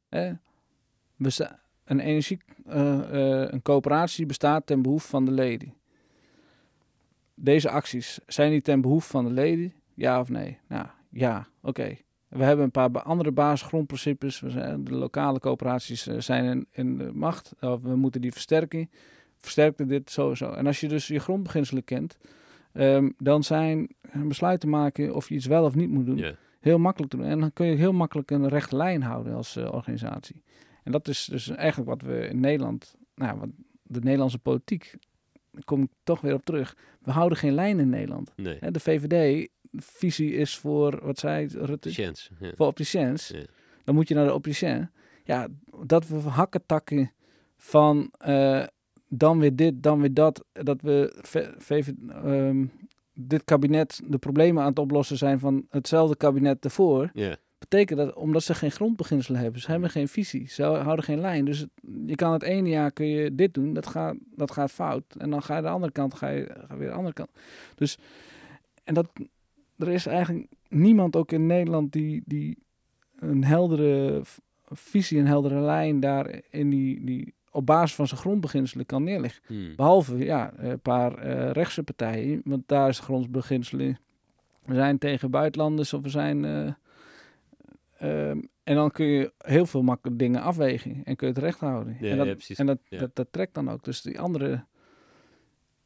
Een 1.84 2.00
energie, 2.00 2.42
uh, 2.68 3.02
een 3.48 3.62
coöperatie 3.62 4.26
bestaat 4.26 4.66
ten 4.66 4.82
behoeve 4.82 5.08
van 5.08 5.26
de 5.26 5.32
leden. 5.32 5.74
Deze 7.34 7.70
acties, 7.70 8.20
zijn 8.28 8.52
die 8.52 8.62
ten 8.62 8.82
behoeve 8.82 9.10
van 9.10 9.26
de 9.26 9.32
leden? 9.32 9.74
Ja 9.94 10.20
of 10.20 10.30
nee? 10.30 10.58
Nou, 10.68 10.86
ja, 11.10 11.48
oké. 11.62 11.98
We 12.28 12.44
hebben 12.44 12.66
een 12.66 12.72
paar 12.72 13.02
andere 13.02 13.32
basisgrondprincipes. 13.32 14.40
We 14.40 14.50
zijn, 14.50 14.84
de 14.84 14.94
lokale 14.94 15.40
coöperaties 15.40 16.04
zijn 16.04 16.46
in, 16.46 16.68
in 16.72 16.98
de 16.98 17.12
macht. 17.14 17.54
we 17.60 17.96
moeten 17.96 18.22
die 18.22 18.32
versterken. 18.32 18.90
Versterkte 19.38 19.86
dit 19.86 20.12
sowieso. 20.12 20.52
En 20.52 20.68
als 20.68 20.80
je 20.80 20.88
dus 20.88 21.08
je 21.08 21.20
grondbeginselen 21.20 21.84
kent, 21.84 22.18
um, 22.74 23.14
dan 23.18 23.44
zijn 23.44 23.90
besluiten 24.14 24.70
maken 24.70 25.16
of 25.16 25.30
je 25.30 25.36
iets 25.36 25.46
wel 25.46 25.64
of 25.64 25.76
niet 25.76 25.90
moet 25.90 26.06
doen 26.06 26.38
heel 26.60 26.78
makkelijk 26.78 27.12
te 27.12 27.18
doen. 27.18 27.26
En 27.26 27.40
dan 27.40 27.54
kun 27.54 27.66
je 27.66 27.76
heel 27.76 27.94
makkelijk 27.94 28.32
een 28.32 28.48
rechte 28.48 28.76
lijn 28.76 29.02
houden 29.02 29.34
als 29.36 29.58
uh, 29.58 29.74
organisatie. 29.74 30.44
En 30.84 30.92
dat 30.92 31.08
is 31.08 31.26
dus 31.26 31.50
eigenlijk 31.50 31.90
wat 31.90 32.02
we 32.02 32.28
in 32.28 32.40
Nederland, 32.40 32.96
nou, 33.16 33.40
wat 33.40 33.50
de 33.84 34.00
Nederlandse 34.00 34.40
politiek, 34.40 34.98
daar 35.52 35.64
kom 35.64 35.82
ik 35.82 35.90
toch 36.04 36.22
weer 36.22 36.34
op 36.34 36.46
terug. 36.46 36.78
We 37.02 37.12
houden 37.12 37.38
geen 37.38 37.54
lijn 37.54 37.80
in 37.80 37.90
Nederland. 37.90 38.34
Nee. 38.36 38.72
De 38.72 38.80
VVD-visie 38.80 40.34
is 40.34 40.58
voor, 40.58 41.00
wat 41.04 41.20
zei 41.20 41.48
Rutte? 41.48 41.92
Chance, 41.92 42.32
ja. 42.40 42.52
Voor 42.56 42.68
opticiens. 42.68 43.28
Ja. 43.28 43.46
Dan 43.84 43.96
moet 43.96 44.08
je 44.08 44.16
naar 44.16 44.26
de 44.26 44.34
opticien. 44.34 44.90
Ja, 45.24 45.48
dat 45.86 46.08
we 46.08 46.16
hakken 46.16 46.66
takken 46.66 47.12
van 47.58 48.12
uh, 48.28 48.66
dan 49.08 49.40
weer 49.40 49.56
dit, 49.56 49.84
dan 49.84 50.00
weer 50.00 50.14
dat. 50.14 50.46
Dat 50.52 50.82
we 50.82 51.16
VVD, 51.58 51.88
um, 51.88 52.10
ehm, 52.10 52.66
dit 53.22 53.44
kabinet 53.44 54.02
de 54.08 54.18
problemen 54.18 54.64
aan 54.64 54.70
het 54.70 54.80
oplossen 54.80 55.18
zijn 55.18 55.40
van 55.40 55.66
hetzelfde 55.70 56.16
kabinet 56.16 56.64
ervoor. 56.64 57.10
Yeah. 57.14 57.34
Betekent 57.58 58.00
dat 58.00 58.16
omdat 58.16 58.44
ze 58.44 58.54
geen 58.54 58.72
grondbeginselen 58.72 59.42
hebben. 59.42 59.62
Ze 59.62 59.72
hebben 59.72 59.90
geen 59.90 60.08
visie. 60.08 60.48
Ze 60.48 60.64
houden 60.64 61.06
geen 61.06 61.20
lijn. 61.20 61.46
Dus 61.46 61.66
je 62.06 62.16
kan 62.16 62.34
het 62.34 62.44
ene 62.44 62.70
jaar 62.70 62.92
kun 62.92 63.08
je 63.08 63.36
dit 63.36 63.54
doen. 63.54 63.74
Dat 63.74 63.88
gaat, 63.88 64.16
dat 64.36 64.52
gaat 64.52 64.72
fout. 64.72 65.04
En 65.18 65.30
dan 65.30 65.44
ga 65.44 65.56
je 65.56 65.62
de 65.62 65.68
andere 65.68 65.92
kant, 65.92 66.14
ga 66.14 66.28
je, 66.28 66.56
ga 66.68 66.78
weer 66.78 66.88
de 66.88 66.94
andere 66.94 67.14
kant. 67.14 67.30
Dus, 67.76 67.98
en 68.84 68.94
dat, 68.94 69.10
er 69.78 69.90
is 69.90 70.06
eigenlijk 70.06 70.48
niemand 70.68 71.16
ook 71.16 71.32
in 71.32 71.46
Nederland 71.46 71.92
die, 71.92 72.22
die 72.26 72.58
een 73.16 73.44
heldere 73.44 74.22
visie, 74.66 75.20
een 75.20 75.28
heldere 75.28 75.62
lijn 75.62 76.00
daar 76.00 76.42
in 76.50 76.70
die, 76.70 77.06
die 77.06 77.34
op 77.52 77.66
basis 77.66 77.96
van 77.96 78.08
zijn 78.08 78.20
grondbeginselen 78.20 78.86
kan 78.86 79.04
neerleggen. 79.04 79.42
Hmm. 79.48 79.76
Behalve 79.76 80.18
ja, 80.18 80.54
een 80.58 80.80
paar 80.80 81.26
uh, 81.26 81.52
rechtse 81.52 81.84
partijen, 81.84 82.42
want 82.46 82.64
daar 82.68 82.90
is 82.90 83.00
grondbeginselen. 83.00 84.00
We 84.66 84.76
zijn 84.76 84.98
tegen 84.98 85.32
buitenlanders 85.32 85.94
of 85.94 86.02
we 86.02 86.10
zijn. 86.10 86.44
Uh, 86.44 86.72
um, 88.30 88.50
en 88.64 88.76
dan 88.76 88.92
kun 88.92 89.06
je 89.06 89.34
heel 89.38 89.66
veel 89.66 89.82
makkelijke 89.82 90.24
dingen 90.24 90.42
afwegen 90.42 91.02
en 91.04 91.16
kun 91.16 91.28
je 91.28 91.34
het 91.34 91.44
recht 91.44 91.60
houden. 91.60 91.98
Ja, 92.00 92.10
en 92.10 92.18
dat, 92.18 92.26
ja, 92.26 92.34
precies. 92.34 92.58
En 92.58 92.66
dat, 92.66 92.80
Ja. 92.90 93.00
dat, 93.00 93.16
dat 93.16 93.28
trekt 93.32 93.54
dan 93.54 93.70
ook. 93.70 93.84
Dus 93.84 94.02
die 94.02 94.20
andere, 94.20 94.64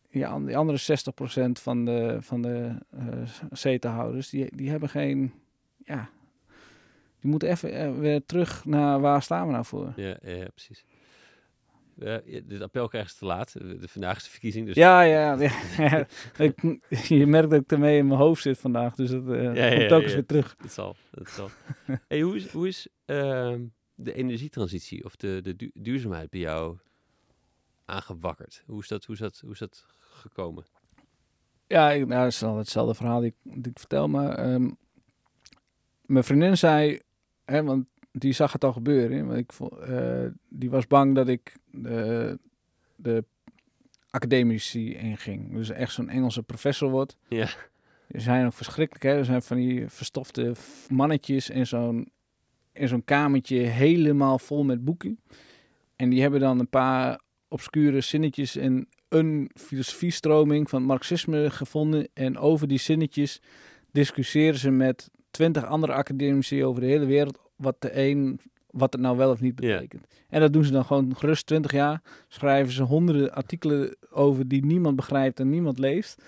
ja, 0.09 0.39
die 0.39 0.57
andere 0.57 0.99
60% 1.47 1.51
van 1.51 1.85
de, 1.85 2.17
van 2.19 2.41
de 2.41 2.75
uh, 2.93 3.27
zetenhouders, 3.51 4.29
die, 4.29 4.55
die 4.55 4.69
hebben 4.69 4.89
geen. 4.89 5.33
Ja, 5.77 6.09
die 7.19 7.31
moeten 7.31 7.49
even 7.49 7.99
weer 7.99 8.25
terug 8.25 8.65
naar 8.65 8.99
waar 8.99 9.21
staan 9.21 9.45
we 9.45 9.51
nou 9.51 9.65
voor. 9.65 9.93
Ja, 9.95 10.17
ja, 10.21 10.47
precies. 10.53 10.85
Uh, 11.97 12.15
dit 12.45 12.61
appel 12.61 12.87
krijgen 12.87 13.11
ze 13.11 13.17
te 13.17 13.25
laat. 13.25 13.53
De, 13.53 13.87
vandaag 13.87 14.17
is 14.17 14.23
de 14.23 14.29
verkiezing. 14.29 14.65
Dus... 14.65 14.75
Ja, 14.75 15.01
ja. 15.01 15.37
ja. 15.77 16.07
ik, 16.37 16.79
je 17.07 17.27
merkt 17.27 17.49
dat 17.49 17.61
ik 17.61 17.71
ermee 17.71 17.97
in 17.97 18.07
mijn 18.07 18.19
hoofd 18.19 18.41
zit 18.41 18.59
vandaag. 18.59 18.95
Dus 18.95 19.09
het 19.09 19.23
uh, 19.27 19.55
ja, 19.55 19.65
ja, 19.65 19.77
komt 19.77 19.91
ook 19.91 20.01
eens 20.01 20.13
weer 20.13 20.25
terug. 20.25 20.55
Dat 20.55 20.71
zal. 20.71 20.95
Dat 21.11 21.29
zal. 21.29 21.49
hey, 22.07 22.21
hoe 22.21 22.35
is, 22.35 22.51
hoe 22.51 22.67
is 22.67 22.87
uh, 23.05 23.55
de 23.95 24.13
energietransitie 24.13 25.05
of 25.05 25.15
de, 25.15 25.39
de 25.41 25.55
du 25.55 25.71
duurzaamheid 25.73 26.29
bij 26.29 26.39
jou 26.39 26.77
aangewakkerd? 27.85 28.63
Hoe 28.65 28.81
is 28.81 28.87
dat, 28.87 29.05
hoe 29.05 29.15
is 29.15 29.21
dat, 29.21 29.39
hoe 29.39 29.51
is 29.51 29.59
dat 29.59 29.85
gekomen? 29.97 30.65
Ja, 31.67 31.91
ik, 31.91 32.07
nou, 32.07 32.23
dat 32.23 32.31
is 32.31 32.43
al 32.43 32.57
hetzelfde 32.57 32.93
verhaal 32.93 33.19
die, 33.19 33.33
die 33.43 33.71
ik 33.71 33.79
vertel. 33.79 34.07
Maar 34.07 34.53
um, 34.53 34.77
mijn 36.05 36.23
vriendin 36.23 36.57
zei... 36.57 36.99
Hè, 37.45 37.63
want 37.63 37.85
die 38.13 38.33
zag 38.33 38.51
het 38.51 38.63
al 38.63 38.73
gebeuren. 38.73 39.27
Want 39.27 39.39
ik, 39.39 39.51
uh, 39.89 40.25
die 40.49 40.69
was 40.69 40.87
bang 40.87 41.15
dat 41.15 41.27
ik 41.27 41.55
de, 41.71 42.39
de 42.95 43.23
academici 44.09 44.95
inging. 44.95 45.53
Dus 45.53 45.69
echt 45.69 45.93
zo'n 45.93 46.09
Engelse 46.09 46.43
professor 46.43 46.89
wordt. 46.89 47.17
Ja. 47.27 47.49
Die 48.07 48.21
zijn 48.21 48.45
ook 48.45 48.53
verschrikkelijk. 48.53 49.03
Hè? 49.03 49.17
Er 49.17 49.25
zijn 49.25 49.41
van 49.41 49.57
die 49.57 49.89
verstofte 49.89 50.53
mannetjes 50.89 51.49
in 51.49 51.67
zo'n 51.67 52.11
in 52.73 52.87
zo'n 52.87 53.03
kamertje 53.03 53.57
helemaal 53.57 54.39
vol 54.39 54.63
met 54.63 54.83
boeken. 54.83 55.19
En 55.95 56.09
die 56.09 56.21
hebben 56.21 56.39
dan 56.39 56.59
een 56.59 56.69
paar 56.69 57.21
obscure 57.47 58.01
zinnetjes 58.01 58.55
in 58.55 58.87
een 59.09 59.51
filosofiestroming 59.53 60.69
van 60.69 60.79
het 60.79 60.87
marxisme 60.87 61.49
gevonden. 61.49 62.07
En 62.13 62.37
over 62.37 62.67
die 62.67 62.79
zinnetjes 62.79 63.41
discussiëren 63.91 64.59
ze 64.59 64.71
met 64.71 65.09
twintig 65.31 65.65
andere 65.65 65.93
academici 65.93 66.65
over 66.65 66.81
de 66.81 66.87
hele 66.87 67.05
wereld 67.05 67.39
wat 67.63 67.75
de 67.81 67.97
een, 67.97 68.39
wat 68.71 68.93
het 68.93 69.01
nou 69.01 69.17
wel 69.17 69.31
of 69.31 69.41
niet 69.41 69.55
betekent. 69.55 70.07
En 70.29 70.39
dat 70.39 70.53
doen 70.53 70.63
ze 70.63 70.71
dan 70.71 70.85
gewoon 70.85 71.15
gerust 71.15 71.45
20 71.45 71.71
jaar. 71.71 72.01
Schrijven 72.27 72.73
ze 72.73 72.83
honderden 72.83 73.33
artikelen 73.33 73.95
over 74.09 74.47
die 74.47 74.65
niemand 74.65 74.95
begrijpt 74.95 75.39
en 75.39 75.49
niemand 75.49 75.79
leest. 75.79 76.23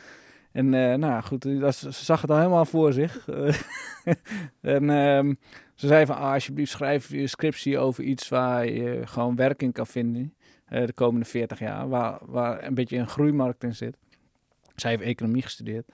En 0.52 0.74
uh, 0.74 0.94
nou 0.94 1.24
goed, 1.24 1.60
dat, 1.60 1.76
ze 1.76 1.92
zag 1.92 2.22
het 2.22 2.30
al 2.30 2.38
helemaal 2.38 2.66
voor 2.66 2.94
zich. 2.94 3.28
en 4.62 4.90
um, 4.90 5.38
ze 5.76 5.88
zei 5.88 6.06
van, 6.06 6.16
ah, 6.16 6.34
alsjeblieft 6.34 6.72
schrijf 6.72 7.10
je 7.10 7.28
scriptie 7.28 7.78
over 7.78 8.04
iets 8.04 8.30
waar 8.30 8.70
je 8.70 9.02
gewoon 9.06 9.36
werking 9.36 9.74
kan 9.74 9.88
vinden. 9.88 10.34
Uh, 10.70 10.86
de 10.86 10.94
komende 10.94 11.26
40 11.26 11.60
jaar, 11.60 11.90
waar, 11.90 12.20
waar 12.26 12.64
een 12.64 12.74
beetje 12.74 12.98
een 12.98 13.08
groeimarkt 13.08 13.64
in 13.64 13.76
zit. 13.76 13.98
Zij 14.76 14.92
heeft 14.92 15.04
economie 15.04 15.42
gestudeerd. 15.42 15.88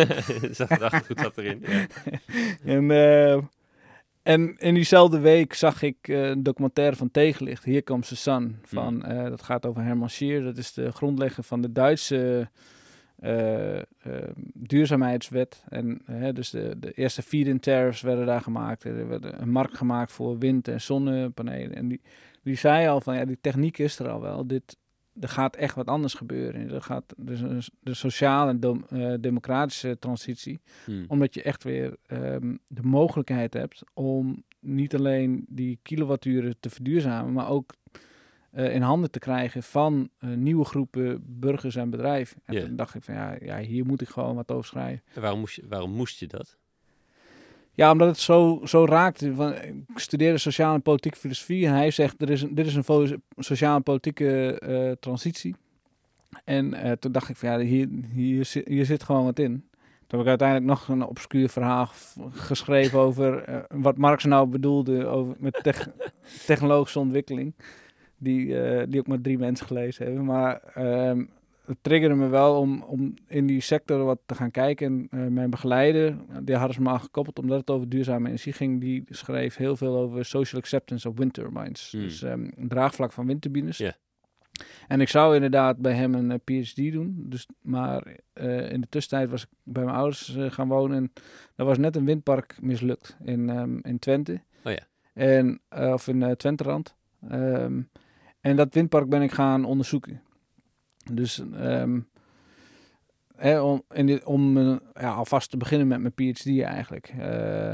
zat 0.56 0.72
gedacht 0.72 1.06
goed 1.06 1.20
zat 1.20 1.38
erin. 1.38 1.64
Ja. 1.66 1.86
en, 2.74 2.90
uh, 2.90 3.38
en 4.28 4.56
in 4.58 4.74
diezelfde 4.74 5.18
week 5.18 5.54
zag 5.54 5.82
ik 5.82 6.08
uh, 6.08 6.28
een 6.28 6.42
documentaire 6.42 6.96
van 6.96 7.10
Tegenlicht, 7.10 7.64
Hier 7.64 7.82
komt 7.82 8.08
the 8.08 8.16
Sun. 8.16 8.58
Van, 8.62 8.94
mm. 8.94 9.10
uh, 9.10 9.24
dat 9.24 9.42
gaat 9.42 9.66
over 9.66 9.82
Herman 9.82 10.10
Schier, 10.10 10.42
dat 10.42 10.56
is 10.56 10.72
de 10.72 10.92
grondlegger 10.92 11.42
van 11.44 11.60
de 11.60 11.72
Duitse 11.72 12.48
duurzaamheidswet. 14.52 15.64
En 15.68 16.02
dus 16.34 16.50
de, 16.50 16.78
de 16.78 16.92
eerste 16.92 17.22
feed-in 17.22 17.60
tariffs 17.60 18.00
werden 18.00 18.26
daar 18.26 18.40
gemaakt. 18.40 18.84
Er 18.84 19.08
werd 19.08 19.24
een 19.24 19.50
markt 19.50 19.76
gemaakt 19.76 20.12
voor 20.12 20.38
wind- 20.38 20.68
en 20.68 20.80
zonnepanelen. 20.80 21.74
En 21.74 21.88
die, 21.88 22.00
die 22.42 22.56
zei 22.56 22.88
al 22.88 23.00
van, 23.00 23.16
ja, 23.16 23.24
die 23.24 23.38
techniek 23.40 23.78
is 23.78 23.98
er 23.98 24.08
al 24.08 24.20
wel. 24.20 24.46
Dit, 24.46 24.76
er 25.20 25.28
gaat 25.28 25.56
echt 25.56 25.74
wat 25.74 25.86
anders 25.86 26.14
gebeuren. 26.14 26.70
Er 26.70 26.82
gaat 26.82 27.14
dus 27.16 27.40
een, 27.40 27.62
de 27.82 27.94
sociale 27.94 28.50
en 28.50 28.60
de, 28.60 28.80
uh, 28.92 29.14
democratische 29.20 29.98
transitie. 29.98 30.60
Hmm. 30.84 31.04
Omdat 31.08 31.34
je 31.34 31.42
echt 31.42 31.64
weer 31.64 31.96
um, 32.12 32.58
de 32.66 32.82
mogelijkheid 32.82 33.54
hebt 33.54 33.82
om 33.94 34.42
niet 34.60 34.94
alleen 34.94 35.44
die 35.48 35.78
kilowatturen 35.82 36.54
te 36.60 36.70
verduurzamen, 36.70 37.32
maar 37.32 37.48
ook 37.48 37.74
uh, 38.52 38.74
in 38.74 38.82
handen 38.82 39.10
te 39.10 39.18
krijgen 39.18 39.62
van 39.62 40.08
uh, 40.20 40.34
nieuwe 40.36 40.64
groepen 40.64 41.22
burgers 41.26 41.76
en 41.76 41.90
bedrijven. 41.90 42.40
En 42.44 42.54
Yeah. 42.54 42.66
toen 42.66 42.76
dacht 42.76 42.94
ik 42.94 43.02
van 43.02 43.14
ja, 43.14 43.36
ja, 43.40 43.58
hier 43.58 43.86
moet 43.86 44.00
ik 44.00 44.08
gewoon 44.08 44.34
wat 44.34 44.50
over 44.50 44.64
schrijven. 44.64 45.02
En 45.14 45.20
waarom 45.20 45.40
moest 45.40 45.56
je, 45.56 45.64
waarom 45.68 45.90
moest 45.90 46.18
je 46.18 46.26
dat? 46.26 46.58
Ja, 47.78 47.90
omdat 47.90 48.08
het 48.08 48.18
zo, 48.18 48.60
zo 48.64 48.84
raakte. 48.84 49.34
Van, 49.34 49.54
ik 49.54 49.98
studeerde 49.98 50.38
sociale 50.38 50.74
en 50.74 50.82
politieke 50.82 51.18
filosofie. 51.18 51.66
En 51.66 51.72
hij 51.72 51.90
zegt, 51.90 52.22
er 52.22 52.30
is 52.30 52.44
dit 52.50 52.66
is 52.66 52.74
een 52.74 53.22
sociale 53.36 53.76
en 53.76 53.82
politieke 53.82 54.62
uh, 54.68 54.92
transitie. 55.00 55.56
En 56.44 56.74
uh, 56.74 56.92
toen 56.92 57.12
dacht 57.12 57.28
ik 57.28 57.36
van, 57.36 57.48
ja, 57.48 57.58
hier, 57.58 57.88
hier, 58.12 58.62
hier 58.64 58.84
zit 58.84 59.02
gewoon 59.02 59.24
wat 59.24 59.38
in. 59.38 59.64
Toen 60.06 60.18
heb 60.18 60.20
ik 60.20 60.26
uiteindelijk 60.26 60.68
nog 60.68 60.88
een 60.88 61.02
obscuur 61.06 61.48
verhaal 61.48 61.88
geschreven 62.30 62.98
over 62.98 63.48
uh, 63.48 63.56
wat 63.68 63.96
Marx 63.96 64.24
nou 64.24 64.48
bedoelde 64.48 65.06
over, 65.06 65.34
met 65.38 65.58
te 65.62 65.74
technologische 66.46 66.98
ontwikkeling. 66.98 67.54
Die, 68.16 68.46
die 68.88 69.00
ook 69.00 69.06
maar 69.06 69.20
drie 69.20 69.38
mensen 69.38 69.66
gelezen 69.66 70.04
hebben. 70.04 70.24
Maar 70.24 70.60
um, 71.08 71.30
het 71.68 71.78
triggerde 71.80 72.14
me 72.14 72.28
wel 72.28 72.60
om, 72.60 72.82
om 72.82 73.14
in 73.26 73.46
die 73.46 73.60
sector 73.60 74.04
wat 74.04 74.18
te 74.26 74.34
gaan 74.34 74.50
kijken. 74.50 74.86
En 75.10 75.20
uh, 75.20 75.26
mijn 75.26 75.50
begeleider, 75.50 76.16
die 76.42 76.56
hadden 76.56 76.74
ze 76.74 76.82
me 76.82 76.90
al 76.90 76.98
gekoppeld 76.98 77.38
omdat 77.38 77.60
het 77.60 77.70
over 77.70 77.88
duurzame 77.88 78.26
energie 78.26 78.52
ging. 78.52 78.80
Die 78.80 79.04
schreef 79.08 79.56
heel 79.56 79.76
veel 79.76 79.96
over 79.96 80.24
social 80.24 80.60
acceptance 80.60 81.08
of 81.08 81.16
wind 81.16 81.32
turbines. 81.32 81.90
Hmm. 81.90 82.00
Dus 82.00 82.22
um, 82.22 82.52
een 82.56 82.68
draagvlak 82.68 83.12
van 83.12 83.26
windturbines. 83.26 83.78
Yeah. 83.78 83.92
En 84.88 85.00
ik 85.00 85.08
zou 85.08 85.34
inderdaad 85.34 85.78
bij 85.78 85.92
hem 85.92 86.14
een 86.14 86.30
uh, 86.30 86.62
PhD 86.62 86.92
doen. 86.92 87.14
Dus, 87.18 87.46
maar 87.60 88.06
uh, 88.34 88.72
in 88.72 88.80
de 88.80 88.88
tussentijd 88.88 89.30
was 89.30 89.42
ik 89.42 89.48
bij 89.62 89.84
mijn 89.84 89.96
ouders 89.96 90.36
uh, 90.36 90.50
gaan 90.50 90.68
wonen. 90.68 90.96
En 90.96 91.12
er 91.56 91.64
was 91.64 91.78
net 91.78 91.96
een 91.96 92.04
windpark 92.04 92.56
mislukt 92.60 93.16
in, 93.24 93.48
um, 93.48 93.80
in 93.82 93.98
Twente. 93.98 94.40
Oh 94.64 94.72
ja. 94.72 94.86
En, 95.14 95.60
of 95.68 96.08
in 96.08 96.36
Twenterand. 96.36 96.94
Um, 97.32 97.88
en 98.40 98.56
dat 98.56 98.74
windpark 98.74 99.08
ben 99.08 99.22
ik 99.22 99.32
gaan 99.32 99.64
onderzoeken. 99.64 100.22
Dus 101.12 101.38
um, 101.38 102.08
hè, 103.36 103.60
om, 103.60 103.82
in 103.94 104.06
dit, 104.06 104.24
om 104.24 104.56
uh, 104.56 104.76
ja, 104.94 105.12
alvast 105.12 105.50
te 105.50 105.56
beginnen 105.56 105.86
met 105.86 106.00
mijn 106.00 106.32
PhD 106.32 106.46
eigenlijk. 106.62 107.12
Uh, 107.18 107.70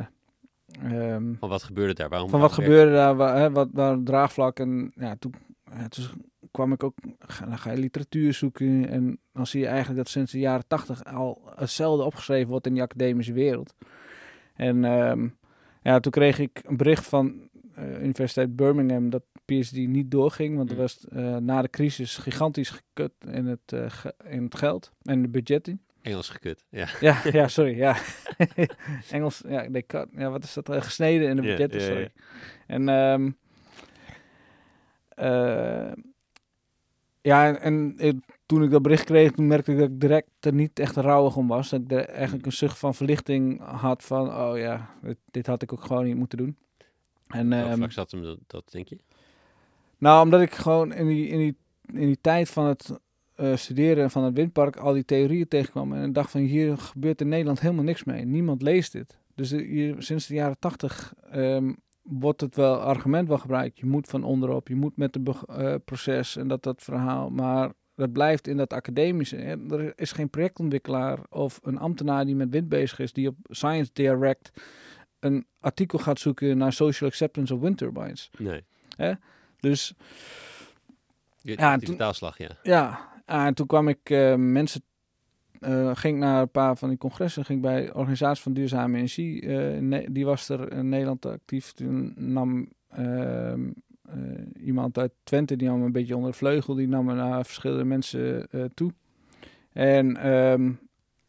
ehm, 0.83 1.35
Van 1.39 1.49
wat 1.49 1.63
gebeurde 1.63 1.95
daar? 1.95 2.09
Waarom 2.09 2.29
van 2.31 2.41
wat 2.41 2.53
gebeurde 2.53 2.93
daar, 2.93 3.17
wa- 3.17 3.37
hè, 3.37 3.51
wat, 3.51 3.69
waar 3.73 4.03
draagvlak. 4.03 4.59
En 4.59 4.93
ja, 4.95 5.17
toen, 5.19 5.35
ja, 5.65 5.89
toen 5.89 6.05
kwam 6.51 6.73
ik 6.73 6.83
ook, 6.85 6.95
dan 7.47 7.59
ga 7.59 7.71
je 7.71 7.79
literatuur 7.79 8.33
zoeken. 8.33 8.89
En 8.89 9.19
dan 9.33 9.47
zie 9.47 9.61
je 9.61 9.67
eigenlijk 9.67 9.97
dat 9.97 10.09
sinds 10.09 10.33
de 10.33 10.39
jaren 10.39 10.67
tachtig 10.67 11.05
al 11.05 11.43
hetzelfde 11.55 12.05
opgeschreven 12.05 12.49
wordt 12.51 12.67
in 12.67 12.73
die 12.73 12.83
academische 12.83 13.33
wereld. 13.33 13.75
En 14.55 14.85
ehm, 14.85 15.29
ja, 15.83 16.01
toen 16.01 16.13
kreeg 16.13 16.39
ik 16.39 16.61
een 16.65 16.77
bericht 16.77 17.07
van 17.07 17.49
eh, 17.75 18.03
Universiteit 18.03 18.57
Birmingham 18.57 19.11
dat 19.11 19.23
PhD 19.47 19.73
niet 19.77 20.11
doorging. 20.11 20.57
Want 20.57 20.69
er 20.71 20.75
Hmm. 20.77 20.85
was 20.85 21.05
eh, 21.09 21.37
na 21.37 21.63
de 21.63 21.71
crisis 21.71 22.17
gigantisch 22.17 22.71
gekut 22.71 23.13
in 23.31 23.47
het, 23.47 23.73
eh, 23.73 23.91
ge- 23.91 24.15
in 24.29 24.43
het 24.45 24.55
geld 24.55 24.93
en 25.03 25.23
de 25.23 25.29
budgetting. 25.29 25.79
Engels 26.03 26.29
gekut. 26.29 26.65
Ja. 26.69 26.89
Ja, 27.01 27.21
ja, 27.33 27.49
sorry. 27.49 27.77
Ja. 27.77 27.97
Engels, 29.11 29.43
ja, 29.49 29.71
they 29.71 29.83
cut, 29.83 30.09
ja, 30.17 30.31
wat 30.31 30.45
is 30.45 30.53
dat? 30.55 30.69
eh, 30.69 30.83
gesneden 30.83 31.29
in 31.29 31.37
de 31.37 31.43
Ja, 31.43 31.49
budgetten, 31.49 31.81
sorry. 31.81 32.11
En 32.67 32.89
ehm, 32.89 33.31
eh, 35.09 35.93
ja, 37.21 37.47
en, 37.49 37.61
en 37.61 37.95
ik- 37.99 38.39
toen 38.47 38.63
ik 38.63 38.71
dat 38.71 38.83
bericht 38.83 39.05
kreeg, 39.05 39.31
toen 39.33 39.47
merkte 39.47 39.73
ik 39.73 39.79
dat 39.79 39.89
ik 39.89 40.01
direct 40.01 40.29
er 40.41 40.55
niet 40.55 40.79
echt 40.79 40.97
rouwig 40.97 41.37
om 41.37 41.49
was. 41.49 41.71
Dat 41.71 41.81
ik 41.81 41.91
er 41.93 42.05
eigenlijk 42.09 42.47
een 42.47 42.53
zucht 42.53 42.79
van 42.79 42.95
verlichting 42.95 43.61
had 43.65 44.05
van, 44.05 44.35
oh 44.35 44.59
ja, 44.59 44.91
dit, 45.03 45.19
dit 45.31 45.47
had 45.47 45.63
ik 45.63 45.73
ook 45.73 45.85
gewoon 45.85 46.05
niet 46.05 46.17
moeten 46.17 46.39
doen. 46.39 46.57
En, 47.27 47.49
Welk 47.49 47.67
ehm, 47.69 47.77
vlak 47.77 47.93
zat 47.93 48.11
hem 48.11 48.23
dat, 48.23 48.39
dat, 48.47 48.73
denk 48.73 48.89
je? 48.89 48.99
Nou, 50.05 50.25
omdat 50.25 50.41
ik 50.41 50.55
gewoon 50.55 50.93
in 50.93 51.07
die, 51.07 51.29
in 51.29 51.39
die, 51.39 51.57
in 52.01 52.07
die 52.07 52.19
tijd 52.21 52.49
van 52.51 52.67
het 52.67 52.99
eh, 53.35 53.57
studeren 53.57 54.11
van 54.11 54.25
het 54.25 54.35
windpark 54.37 54.77
al 54.77 54.93
die 54.93 55.05
theorieën 55.05 55.49
tegenkwam. 55.49 55.93
En 55.93 56.13
dacht 56.13 56.31
van 56.31 56.41
hier 56.41 56.79
gebeurt 56.79 57.21
in 57.21 57.29
Nederland 57.29 57.61
helemaal 57.61 57.85
niks 57.85 58.05
mee. 58.05 58.25
Niemand 58.25 58.63
leest 58.63 58.93
dit. 58.93 59.19
Dus 59.35 59.49
de- 59.49 59.63
hier, 59.63 59.95
sinds 60.03 60.27
de 60.27 60.35
jaren 60.35 60.59
tachtig 60.59 61.15
ehm, 61.31 61.73
wordt 62.03 62.41
het 62.41 62.57
wel 62.57 62.77
argument 62.77 63.29
wel 63.29 63.39
gebruikt. 63.39 63.79
Je 63.79 63.87
moet 63.87 64.09
van 64.09 64.25
onderop, 64.25 64.69
je 64.69 64.75
moet 64.75 64.97
met 64.97 65.15
het 65.15 65.25
beg- 65.25 65.45
eh, 65.45 65.75
proces 65.85 66.37
en 66.37 66.49
dat 66.49 66.63
dat 66.63 66.83
verhaal. 66.83 67.31
Maar 67.31 67.73
dat 67.97 68.13
blijft 68.13 68.47
in 68.49 68.57
dat 68.57 68.73
academische. 68.73 69.37
hè. 69.37 69.57
Er 69.77 69.93
is 69.97 70.13
geen 70.13 70.31
projectontwikkelaar 70.31 71.19
of 71.31 71.61
een 71.63 71.79
ambtenaar 71.79 72.25
die 72.25 72.35
met 72.37 72.51
wind 72.51 72.69
bezig 72.69 72.99
is, 72.99 73.13
die 73.13 73.29
op 73.29 73.37
Science 73.51 73.91
Direct 73.93 74.51
een 75.21 75.47
artikel 75.61 75.99
gaat 75.99 76.19
zoeken 76.19 76.59
naar 76.59 76.73
social 76.73 77.11
acceptance 77.11 77.55
of 77.55 77.61
wind 77.61 77.79
turbines. 77.79 78.31
Nee. 78.97 79.17
Dus 79.65 79.95
Ja, 81.59 81.77
die 81.77 81.87
toen- 81.87 81.97
ja. 82.63 83.13
Ja, 83.27 83.47
en 83.47 83.55
toen 83.55 83.67
kwam 83.67 83.89
ik 83.89 84.11
eh, 84.11 84.35
mensen, 84.35 84.83
eh, 85.61 85.91
ging 85.97 86.15
ik 86.15 86.21
naar 86.21 86.41
een 86.41 86.51
paar 86.51 86.77
van 86.77 86.89
die 86.89 86.99
congressen, 86.99 87.45
ging 87.45 87.61
bij 87.63 87.87
de 87.87 87.95
Organisatie 87.95 88.43
van 88.43 88.53
Duurzame 88.53 88.97
Energie, 88.97 89.41
eh, 89.47 90.07
die 90.11 90.25
was 90.25 90.49
er 90.49 90.73
in 90.73 90.89
Nederland 90.89 91.27
actief. 91.27 91.73
Toen 91.73 92.13
nam 92.17 92.69
ehm, 92.91 93.71
eh, 94.03 94.17
iemand 94.67 94.99
uit 94.99 95.13
Twente, 95.23 95.57
die 95.57 95.69
nam 95.69 95.83
een 95.83 95.93
beetje 95.93 96.17
onder 96.17 96.31
de 96.31 96.37
vleugel, 96.37 96.75
die 96.75 96.89
nam 96.89 97.05
me 97.05 97.15
naar 97.15 97.45
verschillende 97.45 97.85
mensen 97.85 98.49
toe. 98.75 98.93
En 99.73 100.17
ehm, 100.17 100.73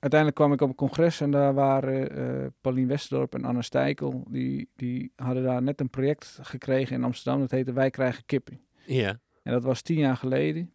uiteindelijk 0.05 0.35
kwam 0.35 0.53
ik 0.53 0.61
op 0.61 0.69
een 0.69 0.87
congres 0.87 1.21
en 1.21 1.31
daar 1.31 1.53
waren 1.53 2.11
eh 2.11 2.47
Paulien 2.61 2.87
Westerdorp 2.87 3.33
en 3.33 3.45
Anna 3.45 3.61
Stijkel, 3.61 4.23
die, 4.29 4.69
die 4.75 5.11
hadden 5.15 5.43
daar 5.43 5.61
net 5.61 5.79
een 5.79 5.89
project 5.89 6.39
gekregen 6.41 6.95
in 6.95 7.03
Amsterdam, 7.03 7.41
dat 7.41 7.51
heette 7.51 7.73
Wij 7.73 7.89
krijgen 7.89 8.25
kippen. 8.25 8.59
Ja. 8.85 9.19
En 9.43 9.51
dat 9.51 9.63
was 9.63 9.81
tien 9.81 9.97
jaar 9.97 10.17
geleden. 10.17 10.71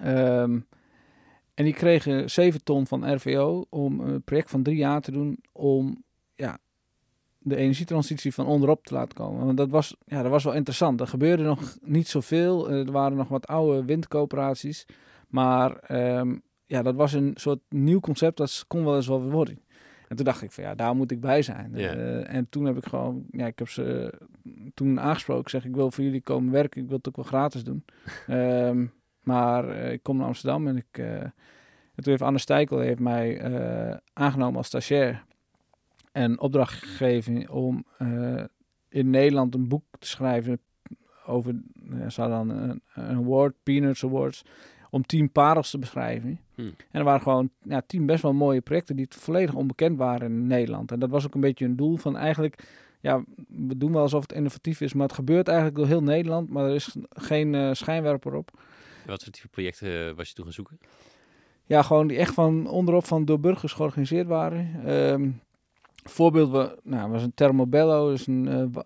Ehm, 0.00 0.60
en 1.54 1.64
die 1.64 1.72
kregen 1.72 2.30
7 2.30 2.64
ton 2.64 2.86
van 2.86 3.14
RVO 3.14 3.64
om 3.68 4.00
een 4.00 4.22
project 4.22 4.50
van 4.50 4.62
drie 4.62 4.76
jaar 4.76 5.00
te 5.00 5.10
doen 5.10 5.38
om 5.52 6.04
ja, 6.34 6.58
de 7.38 7.56
energietransitie 7.56 8.34
van 8.34 8.46
onderop 8.46 8.84
te 8.84 8.94
laten 8.94 9.14
komen. 9.14 9.44
Want 9.44 9.56
dat 9.56 9.70
was, 9.70 9.96
ja, 10.04 10.22
dat 10.22 10.30
was 10.30 10.44
wel 10.44 10.54
interessant. 10.54 11.00
Er 11.00 11.06
gebeurde 11.06 11.42
nog 11.42 11.76
niet 11.80 12.08
zoveel. 12.08 12.70
Er 12.70 12.92
waren 12.92 13.16
nog 13.16 13.28
wat 13.28 13.46
oude 13.46 13.84
windcoöperaties. 13.84 14.86
Maar 15.28 15.76
ehm, 15.76 16.36
ja, 16.68 16.82
dat 16.82 16.94
was 16.94 17.12
een 17.12 17.32
soort 17.34 17.60
nieuw 17.68 18.00
concept. 18.00 18.36
Dat 18.36 18.64
kon 18.66 18.84
wel 18.84 18.96
eens 18.96 19.06
wel 19.06 19.30
worden. 19.30 19.58
En 20.08 20.16
toen 20.16 20.24
dacht 20.24 20.42
ik 20.42 20.52
van 20.52 20.64
ja, 20.64 20.74
daar 20.74 20.96
moet 20.96 21.10
ik 21.10 21.20
bij 21.20 21.42
zijn. 21.42 21.74
Eh, 21.74 22.34
en 22.34 22.48
toen 22.48 22.64
heb 22.64 22.76
ik 22.76 22.86
gewoon, 22.86 23.26
ja, 23.30 23.46
ik 23.46 23.58
heb 23.58 23.68
ze 23.68 24.14
toen 24.74 25.00
aangesproken. 25.00 25.42
Ik 25.42 25.48
zeg, 25.48 25.64
ik 25.64 25.74
wil 25.74 25.90
voor 25.90 26.04
jullie 26.04 26.20
komen 26.20 26.52
werken. 26.52 26.82
Ik 26.82 26.88
wil 26.88 26.96
het 26.96 27.08
ook 27.08 27.16
wel 27.16 27.24
gratis 27.24 27.64
doen. 27.64 27.84
Ehm, 28.26 28.86
maar 29.22 29.68
eh, 29.68 29.92
ik 29.92 30.02
kom 30.02 30.16
naar 30.16 30.26
Amsterdam 30.26 30.66
en 30.66 30.76
ik... 30.76 30.98
en 30.98 31.32
toen 31.94 32.12
heeft 32.12 32.22
Anne 32.22 32.38
Stijkel 32.38 32.78
heeft 32.78 33.00
mij 33.00 33.42
aangenomen 34.12 34.56
als 34.56 34.66
stagiair. 34.66 35.24
En 36.12 36.40
opdracht 36.40 36.72
gegeven 36.72 37.50
om 37.50 37.84
in 38.88 39.10
Nederland 39.10 39.54
een 39.54 39.68
boek 39.68 39.84
te 39.98 40.06
schrijven 40.06 40.60
over, 41.28 41.60
uh, 41.92 42.08
zou 42.08 42.30
dan 42.30 42.48
een, 42.48 42.82
een 42.94 43.16
award, 43.16 43.54
Peanuts 43.62 44.04
Awards, 44.04 44.44
om 44.90 45.02
tien 45.06 45.32
parels 45.32 45.70
te 45.70 45.78
beschrijven. 45.78 46.40
Hm. 46.54 46.60
En 46.62 46.74
er 46.90 47.04
waren 47.04 47.20
gewoon 47.22 47.50
ja, 47.62 47.82
tien 47.86 48.06
best 48.06 48.22
wel 48.22 48.32
mooie 48.32 48.60
projecten 48.60 48.96
die 48.96 49.06
volledig 49.08 49.54
onbekend 49.54 49.96
waren 49.98 50.30
in 50.30 50.46
Nederland. 50.46 50.92
En 50.92 50.98
dat 50.98 51.10
was 51.10 51.26
ook 51.26 51.34
een 51.34 51.40
beetje 51.40 51.64
een 51.64 51.76
doel 51.76 51.96
van 51.96 52.16
eigenlijk, 52.16 52.64
ja, 53.00 53.22
we 53.48 53.76
doen 53.76 53.92
wel 53.92 54.02
alsof 54.02 54.22
het 54.22 54.32
innovatief 54.32 54.80
is, 54.80 54.92
maar 54.92 55.06
het 55.06 55.14
gebeurt 55.16 55.48
eigenlijk 55.48 55.76
door 55.78 55.86
heel 55.86 56.02
Nederland, 56.02 56.50
maar 56.50 56.64
er 56.64 56.74
is 56.74 56.96
geen 57.10 57.54
eh, 57.54 57.72
schijnwerper 57.72 58.34
op. 58.34 58.50
Wat 59.06 59.22
voor 59.22 59.32
type 59.32 59.48
projecten 59.48 60.16
was 60.16 60.28
je 60.28 60.34
toen 60.34 60.44
gaan 60.44 60.52
zoeken? 60.54 60.78
Ja, 61.64 61.82
gewoon 61.82 62.06
die 62.06 62.16
echt 62.18 62.34
van 62.34 62.66
onderop 62.68 63.04
van 63.06 63.24
door 63.24 63.40
burgers 63.40 63.72
georganiseerd 63.72 64.26
waren. 64.26 64.70
Ehm 64.84 65.30
voorbeeld 66.04 66.50
wa- 66.50 66.74
nou, 66.82 67.10
was 67.10 67.22
een 67.22 67.34
Thermobello, 67.34 68.10
dus 68.10 68.26
een, 68.26 68.48
eh, 68.48 68.82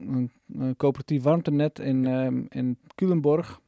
een, 0.00 0.30
een 0.58 0.76
coöperatief 0.76 1.22
warmtenet 1.22 1.78
in, 1.78 2.06
ehm, 2.06 2.42
in 2.48 2.78
Culemborg. 2.94 3.60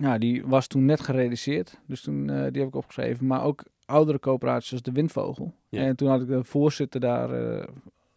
Ja, 0.00 0.18
die 0.18 0.46
was 0.46 0.66
toen 0.66 0.84
net 0.84 1.00
gerealiseerd, 1.00 1.80
dus 1.86 2.00
toen, 2.00 2.30
eh, 2.30 2.42
die 2.50 2.60
heb 2.60 2.68
ik 2.68 2.74
opgeschreven. 2.74 3.26
Maar 3.26 3.42
ook 3.42 3.64
oudere 3.86 4.18
coöperaties 4.18 4.68
zoals 4.68 4.82
de 4.82 4.92
Windvogel. 4.92 5.54
Ja. 5.68 5.80
En 5.80 5.96
toen 5.96 6.08
had 6.08 6.20
ik 6.20 6.28
de 6.28 6.44
voorzitter 6.44 7.00
daar 7.00 7.30
eh, 7.30 7.66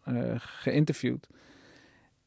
eh, 0.04 0.36
geïnterviewd. 0.38 1.28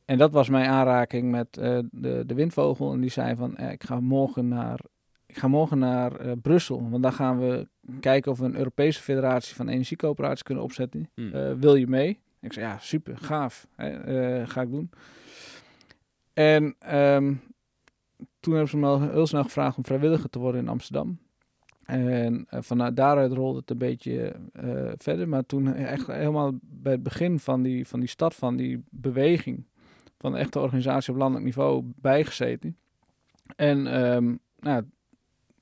En 0.05 0.19
dat 0.19 0.33
was 0.33 0.49
mijn 0.49 0.67
aanraking 0.67 1.31
met 1.31 1.55
de, 1.55 2.23
de 2.27 2.35
Windvogel. 2.35 2.93
En 2.93 3.01
die 3.01 3.11
zei 3.11 3.37
van, 3.37 3.57
eh, 3.57 3.71
ik 3.71 3.85
ga 3.85 4.01
morgen 4.01 4.49
naar 4.49 4.81
ik 5.27 5.39
ga 5.39 5.49
morgen 5.49 5.79
naar 5.79 6.37
Brussel, 6.39 6.91
want 6.91 7.03
daar 7.03 7.13
gaan 7.13 7.39
we 7.39 7.69
kijken 8.01 8.33
of 8.33 8.39
we 8.39 8.45
een 8.45 8.57
Europese 8.57 9.01
federatie 9.01 9.55
van 9.55 9.69
energiecoöperaties 9.69 10.43
kunnen 10.43 10.65
opzetten. 10.65 11.11
Hm. 11.15 11.35
Eh, 11.35 11.53
wil 11.53 11.75
je 11.75 11.87
mee? 11.87 12.19
Ik 12.41 12.53
zei, 12.53 12.67
ja, 12.67 12.79
super, 12.79 13.17
gaaf. 13.19 13.67
ga 14.45 14.61
ik 14.61 14.71
doen. 14.71 14.91
En 16.33 16.75
ehm, 16.79 17.35
toen 18.43 18.53
hebben 18.53 18.71
ze 18.71 18.77
me 18.77 18.87
al 18.87 19.01
heel 19.01 19.27
snel 19.27 19.43
gevraagd 19.43 19.77
om 19.77 19.85
vrijwilliger 19.85 20.31
te 20.31 20.39
worden 20.39 20.61
in 20.61 20.69
Amsterdam. 20.69 21.19
En 21.85 22.47
eh, 22.49 22.63
vanuit 22.63 22.97
daaruit 22.97 23.33
rolde 23.33 23.59
het 23.59 23.71
een 23.71 23.79
beetje 23.79 24.33
eh, 24.53 24.93
verder. 24.97 25.29
Maar 25.29 25.47
toen 25.47 25.75
echt 25.75 26.07
helemaal 26.07 26.53
bij 26.63 26.93
het 26.93 27.03
begin 27.03 27.39
van 27.39 27.63
die, 27.63 27.87
van 27.87 28.01
die 28.01 28.09
stad, 28.09 28.35
van 28.35 28.57
die 28.57 28.85
beweging, 28.91 29.67
van 30.19 30.33
de 30.33 30.39
echte 30.39 30.61
organisatie 30.61 31.13
op 31.13 31.19
landelijk 31.19 31.45
niveau 31.45 31.83
bijgezeten. 31.97 32.77
En 33.57 33.87
ehm, 33.87 34.35
nou, 34.59 34.85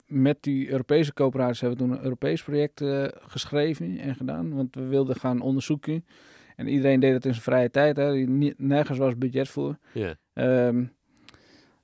met 0.07 0.43
die 0.43 0.71
Europese 0.71 1.13
coöperaties 1.13 1.61
hebben 1.61 1.79
we 1.79 1.85
toen 1.85 1.93
een 1.93 2.03
Europees 2.03 2.43
project 2.43 2.81
eh, 2.81 3.05
geschreven 3.11 3.99
en 3.99 4.15
gedaan. 4.15 4.55
Want 4.55 4.75
we 4.75 4.85
wilden 4.87 5.17
gaan 5.17 5.41
onderzoeken. 5.41 6.05
En 6.57 6.69
iedereen 6.69 7.01
deed 7.01 7.13
het 7.13 7.25
in 7.25 7.33
zijn 7.33 7.45
vrije 7.45 7.71
tijd. 7.71 7.97
Hè. 7.97 8.13
Nergens 8.57 8.99
was 8.99 9.19
budget 9.19 9.49
voor. 9.49 9.79
Ja. 9.93 10.15
Ehm, 10.33 10.85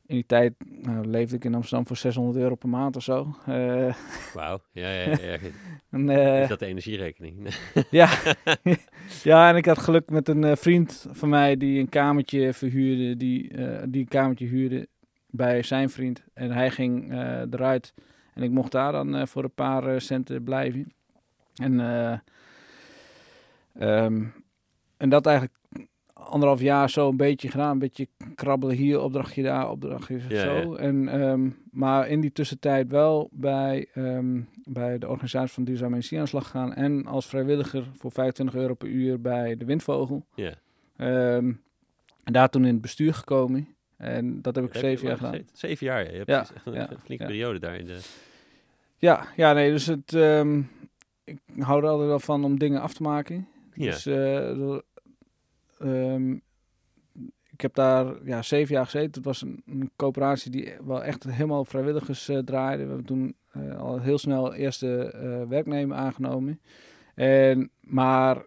in 0.07 0.15
die 0.15 0.27
tijd 0.27 0.55
nou, 0.83 1.07
leefde 1.07 1.37
ik 1.37 1.45
in 1.45 1.55
Amsterdam 1.55 1.87
voor 1.87 1.97
600 1.97 2.37
euro 2.37 2.55
per 2.55 2.69
maand 2.69 2.97
of 2.97 3.03
zo. 3.03 3.37
Eh, 3.47 3.95
Wauw. 4.35 4.61
Ja, 4.73 4.91
ja, 4.91 5.17
ja. 5.21 5.39
en, 5.91 6.09
eh, 6.09 6.43
Is 6.43 6.49
dat 6.49 6.59
de 6.59 6.67
energierekening? 6.67 7.55
ja. 7.91 8.09
ja, 9.23 9.49
en 9.49 9.57
ik 9.57 9.67
had 9.67 9.79
geluk 9.79 10.11
met 10.11 10.29
een 10.29 10.45
eh, 10.45 10.57
vriend 10.57 11.07
van 11.11 11.29
mij 11.29 11.57
die 11.57 11.81
een 11.81 11.89
kamertje 11.89 12.53
verhuurde, 12.53 13.17
die, 13.17 13.49
die 13.89 14.01
een 14.01 14.09
kamertje 14.09 14.47
huurde 14.47 14.89
bij 15.31 15.63
zijn 15.63 15.91
vriend. 15.91 16.25
En 16.35 16.51
hij 16.51 16.71
ging 16.71 17.13
eruit 17.51 17.95
en 18.35 18.43
ik 18.43 18.51
mocht 18.51 18.73
daar 18.73 18.93
dan 18.93 19.29
voor 19.29 19.45
een 19.45 19.55
paar 19.55 20.01
centen 20.01 20.43
blijven. 20.43 20.95
En, 21.57 21.81
eh, 21.81 22.19
ehm, 23.75 24.25
en 24.97 25.09
dat 25.09 25.27
eigenlijk 25.27 25.57
anderhalf 26.27 26.61
jaar 26.61 26.91
zo 26.91 27.09
een 27.09 27.17
beetje 27.17 27.49
gedaan. 27.49 27.71
Een 27.71 27.79
beetje 27.79 28.09
krabbelen 28.35 28.77
hier, 28.77 29.01
opdrachtje 29.01 29.43
daar, 29.43 29.71
opdrachtje 29.71 30.21
Ja, 30.29 30.41
zo. 30.63 30.75
En, 30.75 31.09
ehm, 31.09 31.49
maar 31.71 32.09
in 32.09 32.21
die 32.21 32.33
tussentijd 32.33 32.91
wel 32.91 33.29
bij, 33.33 33.87
ehm, 33.95 34.41
bij 34.65 34.99
de 34.99 35.09
organisatie 35.09 35.55
van 35.55 35.65
Duurzame 35.65 35.91
Energie 35.93 36.17
aan 36.19 36.23
de 36.25 36.31
slag 36.31 36.45
gegaan. 36.45 36.75
En 36.75 37.07
als 37.07 37.27
vrijwilliger 37.27 37.85
voor 37.99 38.13
25 38.13 38.55
euro 38.57 38.75
per 38.75 38.89
uur 38.89 39.21
bij 39.21 39.57
de 39.57 39.65
Windvogel. 39.65 40.27
Ja. 40.35 40.53
Ehm, 40.97 41.53
en 42.25 42.33
daar 42.33 42.49
toen 42.49 42.65
in 42.65 42.73
het 42.73 42.81
bestuur 42.83 43.15
gekomen. 43.15 43.69
En 43.97 44.43
dat 44.43 44.55
heb 44.55 44.65
ik 44.65 44.73
Heb 44.73 44.83
zeven 44.83 45.07
jaar 45.07 45.17
gedaan. 45.17 45.33
gezeten? 45.33 45.57
Zeven 45.57 45.87
jaar, 45.87 46.05
ja. 46.05 46.11
Je 46.11 46.17
hebt 46.17 46.29
Ja, 46.31 46.41
echt 46.41 46.67
een, 46.67 46.73
ja, 46.73 46.89
flinke 47.05 47.25
periode 47.25 47.59
daar 47.59 47.77
in 47.77 47.87
de... 47.87 47.99
Ja, 48.99 49.27
ja, 49.37 49.53
nee, 49.53 49.71
dus 49.71 49.87
het, 49.87 50.13
ik 51.25 51.39
hou 51.59 51.83
er 51.83 51.89
altijd 51.89 52.09
wel 52.09 52.21
van 52.21 52.45
om 52.45 52.59
dingen 52.59 52.81
af 52.81 52.95
te 52.95 53.03
maken. 53.03 53.49
Ja. 53.75 53.85
Dus 53.91 54.07
eh, 54.07 54.77
ehm, 55.79 56.33
ik 57.51 57.61
heb 57.61 57.75
daar 57.75 58.25
ja, 58.25 58.43
zeven 58.43 58.75
jaar 58.75 58.85
gezeten. 58.85 59.11
Het 59.13 59.25
was 59.25 59.43
een, 59.43 59.63
een 59.67 59.91
coöperatie 59.97 60.51
die 60.51 60.73
wel 60.85 61.05
echt 61.05 61.25
helemaal 61.25 61.65
vrijwilligers 61.65 62.29
eh, 62.29 62.39
draaide. 62.39 62.83
We 62.83 62.89
hebben 62.89 63.07
toen 63.07 63.37
eh, 63.53 63.79
al 63.79 64.01
heel 64.01 64.19
snel 64.19 64.55
eerste 64.55 65.15
werknemer 65.49 65.97
aangenomen. 65.97 66.61
En, 67.15 67.71
maar 67.81 68.43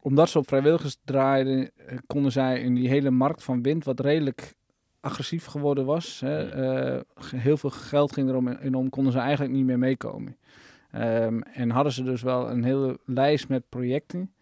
omdat 0.00 0.28
ze 0.28 0.38
op 0.38 0.48
vrijwilligers 0.48 0.98
draaiden, 1.04 1.70
konden 2.06 2.32
zij 2.32 2.60
in 2.60 2.74
die 2.74 2.88
hele 2.88 3.10
markt 3.10 3.44
van 3.44 3.62
wind, 3.62 3.84
wat 3.84 4.00
redelijk 4.00 4.54
agressief 5.00 5.44
geworden 5.44 5.84
was, 5.84 6.20
hè, 6.20 6.48
ge- 7.14 7.36
heel 7.36 7.56
veel 7.56 7.70
geld 7.70 8.12
ging 8.12 8.28
erom 8.28 8.48
in 8.48 8.74
om, 8.74 8.88
konden 8.90 9.12
ze 9.12 9.18
eigenlijk 9.18 9.52
niet 9.54 9.64
meer 9.64 9.78
meekomen. 9.78 10.36
Ehm, 10.90 11.40
en 11.40 11.70
hadden 11.70 11.92
ze 11.92 12.02
dus 12.02 12.22
wel 12.22 12.50
een 12.50 12.64
hele 12.64 12.98
lijst 13.04 13.48
met 13.48 13.68
projecten. 13.68 14.32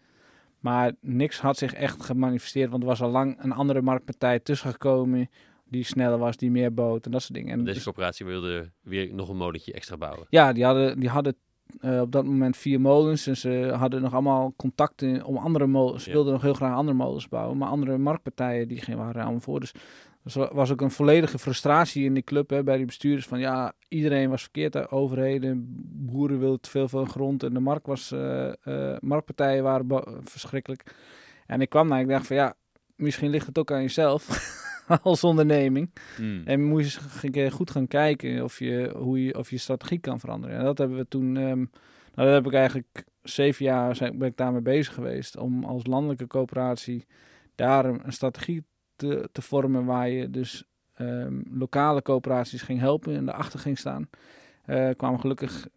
Maar 0.59 0.91
niks 1.01 1.39
had 1.39 1.57
zich 1.57 1.73
echt 1.73 2.03
gemanifesteerd, 2.03 2.69
want 2.71 2.83
er 2.83 2.89
was 2.89 3.01
al 3.01 3.09
lang 3.09 3.43
een 3.43 3.51
andere 3.51 3.81
marktpartij 3.81 4.39
tussengekomen 4.39 5.29
die 5.65 5.83
sneller 5.83 6.17
was, 6.17 6.37
die 6.37 6.51
meer 6.51 6.73
bood 6.73 7.05
en 7.05 7.11
dat 7.11 7.21
soort 7.21 7.33
dingen. 7.33 7.51
En 7.51 7.59
Deze 7.63 7.73
dus- 7.73 7.83
coöperatie 7.83 8.25
wilde 8.25 8.71
weer 8.81 9.13
nog 9.13 9.29
een 9.29 9.37
molentje 9.37 9.73
extra 9.73 9.97
bouwen. 9.97 10.25
ja, 10.29 10.53
die 10.53 10.63
hadden, 10.65 10.99
die 10.99 11.09
hadden 11.09 11.35
eh, 11.79 12.01
op 12.01 12.11
dat 12.11 12.25
moment 12.25 12.57
vier 12.57 12.81
molens. 12.81 13.27
En 13.27 13.37
ze 13.37 13.73
hadden 13.77 14.01
nog 14.01 14.13
allemaal 14.13 14.53
contacten 14.57 15.23
om 15.23 15.37
andere 15.37 15.67
molens. 15.67 16.03
Ze 16.03 16.09
Ja. 16.09 16.15
wilden 16.15 16.33
nog 16.33 16.41
heel 16.41 16.53
graag 16.53 16.75
andere 16.75 16.97
molens 16.97 17.27
bouwen. 17.29 17.57
Maar 17.57 17.69
andere 17.69 17.97
marktpartijen 17.97 18.67
die 18.67 18.81
geen 18.81 18.97
waren 18.97 19.21
allemaal 19.23 19.39
voor. 19.39 19.59
Dus 19.59 19.71
er 20.23 20.53
was 20.53 20.71
ook 20.71 20.81
een 20.81 20.91
volledige 20.91 21.39
frustratie 21.39 22.05
in 22.05 22.13
die 22.13 22.23
club 22.23 22.49
hè, 22.49 22.63
bij 22.63 22.77
die 22.77 22.85
bestuurders. 22.85 23.27
Van 23.27 23.39
ja, 23.39 23.73
iedereen 23.87 24.29
was 24.29 24.41
verkeerd. 24.41 24.73
Hè. 24.73 24.91
Overheden, 24.91 25.65
boeren 25.91 26.39
wilden 26.39 26.61
te 26.61 26.69
veel 26.69 26.87
van 26.87 27.09
grond. 27.09 27.43
En 27.43 27.53
de 27.53 27.59
markt 27.59 27.87
was, 27.87 28.11
eh, 28.11 28.97
marktpartijen 28.99 29.63
waren 29.63 29.87
verschrikkelijk. 30.23 30.95
En 31.45 31.61
ik 31.61 31.69
kwam 31.69 31.87
naar, 31.87 31.99
ik 31.99 32.07
dacht 32.07 32.27
van 32.27 32.35
ja, 32.35 32.53
misschien 32.95 33.29
ligt 33.29 33.47
het 33.47 33.57
ook 33.57 33.71
aan 33.71 33.81
jezelf. 33.81 34.27
als 35.03 35.23
onderneming. 35.23 35.91
Hmm. 36.15 36.41
En 36.45 36.63
moet 36.63 36.91
je 36.91 36.99
een 37.21 37.31
keer 37.31 37.51
goed 37.51 37.71
gaan 37.71 37.87
kijken 37.87 38.43
of 38.43 38.59
je, 38.59 38.93
hoe 38.97 39.23
je, 39.23 39.37
of 39.37 39.49
je 39.49 39.57
strategie 39.57 39.99
kan 39.99 40.19
veranderen. 40.19 40.57
En 40.57 40.63
dat 40.63 40.77
hebben 40.77 40.97
we 40.97 41.07
toen, 41.07 41.37
ehm, 41.37 41.57
nou, 42.15 42.27
dat 42.27 42.33
heb 42.33 42.45
ik 42.45 42.53
eigenlijk 42.53 43.03
zeven 43.21 43.65
jaar 43.65 43.95
zijn, 43.95 44.17
ben 44.17 44.27
ik 44.27 44.37
daarmee 44.37 44.61
bezig 44.61 44.93
geweest. 44.93 45.37
Om 45.37 45.63
als 45.63 45.85
landelijke 45.85 46.27
coöperatie 46.27 47.05
daar 47.55 47.85
een, 47.85 48.01
een 48.05 48.13
strategie 48.13 48.63
te, 48.99 49.29
te 49.31 49.41
vormen 49.41 49.85
waar 49.85 50.09
je 50.09 50.29
dus 50.29 50.63
ehm, 50.93 51.41
lokale 51.51 52.01
coöperaties 52.01 52.61
ging 52.61 52.79
helpen 52.79 53.15
en 53.15 53.25
daarachter 53.25 53.59
ging 53.59 53.77
staan. 53.77 54.09
Eh 54.65 54.89
kwamen 54.97 55.19
gelukkig 55.19 55.67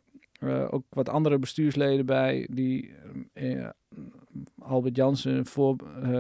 eh, 0.41 0.67
ook 0.71 0.85
wat 0.89 1.09
andere 1.09 1.39
bestuursleden 1.39 2.07
bij 2.07 2.49
die 2.51 2.93
eh, 3.33 3.69
Albert 4.59 4.97
Jansen, 4.97 5.47
voor, 5.47 5.77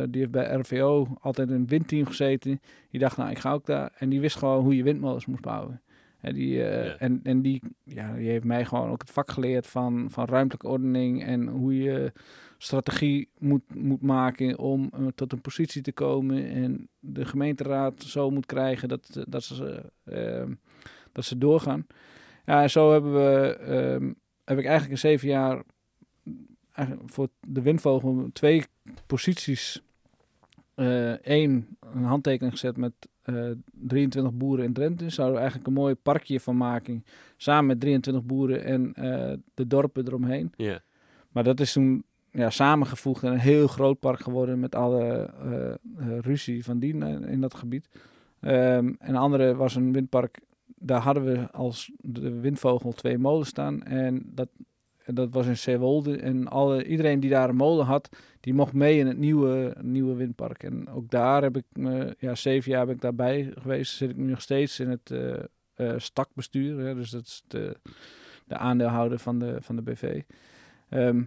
die 0.09 0.21
heeft 0.21 0.31
bij 0.31 0.55
RVO 0.55 1.09
altijd 1.21 1.49
in 1.49 1.55
een 1.55 1.67
windteam 1.67 2.07
gezeten. 2.07 2.61
Die 2.91 3.01
dacht, 3.01 3.17
nou, 3.17 3.31
ik 3.31 3.39
ga 3.39 3.53
ook 3.53 3.67
daar. 3.67 3.93
En 3.99 4.09
die 4.09 4.21
wist 4.21 4.37
gewoon 4.37 4.63
hoe 4.63 4.77
je 4.77 4.83
windmolens 4.83 5.27
moest 5.27 5.43
bouwen. 5.43 5.81
En 6.21 6.35
die, 6.35 6.55
Ja. 6.57 6.97
en, 6.99 7.21
en 7.23 7.43
die, 7.43 7.63
ja, 7.85 8.15
die 8.15 8.29
heeft 8.29 8.45
mij 8.45 8.65
gewoon 8.65 8.91
ook 8.91 9.01
het 9.01 9.11
vak 9.11 9.31
geleerd 9.31 9.67
van, 9.67 10.07
van 10.11 10.25
ruimtelijke 10.25 10.69
ordening 10.69 11.25
en 11.25 11.49
hoe 11.49 11.77
je 11.83 12.13
strategie 12.63 13.29
moet, 13.39 13.75
moet 13.75 14.03
maken 14.03 14.59
om 14.59 14.91
eh, 14.93 15.07
tot 15.15 15.33
een 15.33 15.41
positie 15.41 15.83
te 15.83 15.93
komen. 15.93 16.47
En 16.51 16.89
de 16.99 17.25
gemeenteraad 17.25 18.03
zo 18.03 18.31
moet 18.31 18.47
krijgen 18.47 18.89
dat, 18.89 19.25
dat, 19.29 19.45
ze, 19.45 19.93
eh, 20.05 20.51
dat 21.13 21.25
ze 21.25 21.39
doorgaan. 21.39 21.87
Ja, 22.47 22.63
en 22.63 22.71
zo 22.71 22.93
hebben 22.93 23.13
we, 23.13 23.57
ehm, 23.57 24.13
heb 24.45 24.59
ik 24.59 24.65
eigenlijk 24.65 24.91
in 24.91 24.99
zeven 24.99 25.29
jaar 25.29 25.63
voor 27.07 27.29
de 27.41 27.63
windvogel 27.63 28.31
twee 28.33 28.65
posities. 29.07 29.83
Eén, 30.75 31.77
een 31.81 32.05
handtekening 32.05 32.53
gezet 32.53 32.77
met 32.77 32.93
eh 33.23 33.51
23 33.71 34.33
boeren 34.33 34.65
in 34.65 34.73
Drenthe. 34.73 35.11
Zouden 35.11 35.35
we 35.37 35.41
eigenlijk 35.41 35.69
een 35.69 35.83
mooi 35.83 35.95
parkje 35.95 36.41
van 36.41 36.57
maken. 36.57 37.05
Samen 37.37 37.67
met 37.67 37.81
23 37.81 38.25
boeren 38.25 38.65
en 38.65 38.95
eh, 38.95 39.33
de 39.55 39.67
dorpen 39.67 40.07
eromheen. 40.07 40.53
Ja. 40.57 40.81
Maar 41.29 41.45
dat 41.45 41.61
is 41.61 41.73
toen 41.73 42.05
ja, 42.33 42.51
samengevoegd 42.51 43.23
en 43.23 43.33
een 43.33 43.39
heel 43.39 43.67
groot 43.67 43.99
park 43.99 44.21
geworden 44.21 44.61
met 44.61 44.75
alle 44.75 45.31
eh, 45.43 45.71
eh, 45.71 45.77
ruzie 46.21 46.65
van 46.65 46.79
dien 46.79 47.03
in, 47.03 47.25
in 47.25 47.41
dat 47.41 47.55
gebied. 47.55 47.89
Ehm, 48.41 48.93
en 48.99 49.15
andere 49.15 49.55
was 49.55 49.75
een 49.75 49.93
windpark. 49.93 50.39
Daar 50.77 51.01
hadden 51.01 51.25
we 51.25 51.51
als 51.51 51.93
de 51.97 52.41
windvogel 52.41 52.93
twee 52.93 53.19
molens 53.19 53.49
staan. 53.49 53.83
En 53.83 54.23
dat, 54.25 54.49
dat 55.07 55.33
was 55.33 55.47
in 55.47 55.57
Zeewolde. 55.57 56.17
En 56.17 56.49
alle, 56.49 56.85
iedereen 56.85 57.21
die 57.21 57.31
daar 57.31 57.49
een 57.49 57.57
molen 57.57 57.87
had, 57.87 58.09
die 58.41 58.55
mocht 58.55 58.73
mee 58.73 58.99
in 58.99 59.07
het 59.07 59.19
nieuwe, 59.19 59.77
nieuwe 59.81 60.15
windpark. 60.15 60.63
En 60.63 60.89
ook 60.89 61.11
daar 61.11 61.43
heb 61.43 61.57
ik, 61.57 61.65
ja, 62.19 62.35
zeven 62.35 62.71
jaar 62.71 62.87
ben 62.87 62.95
ik 62.95 63.01
daarbij 63.01 63.53
geweest. 63.59 63.97
Zit 63.97 64.11
ik 64.11 64.17
nu 64.17 64.31
nog 64.31 64.41
steeds 64.41 64.81
in 64.81 64.91
het 64.91 65.11
eh, 65.11 65.35
eh, 65.75 65.99
stakbestuur. 65.99 66.79
Hè, 66.79 66.95
dus 66.95 67.11
dat 67.11 67.27
is 67.27 67.43
de, 67.49 67.77
de 68.47 68.57
aandeelhouder 68.57 69.19
van 69.19 69.39
de, 69.39 69.57
van 69.61 69.77
de 69.77 69.83
BV. 69.83 70.23
Ehm, 70.89 71.23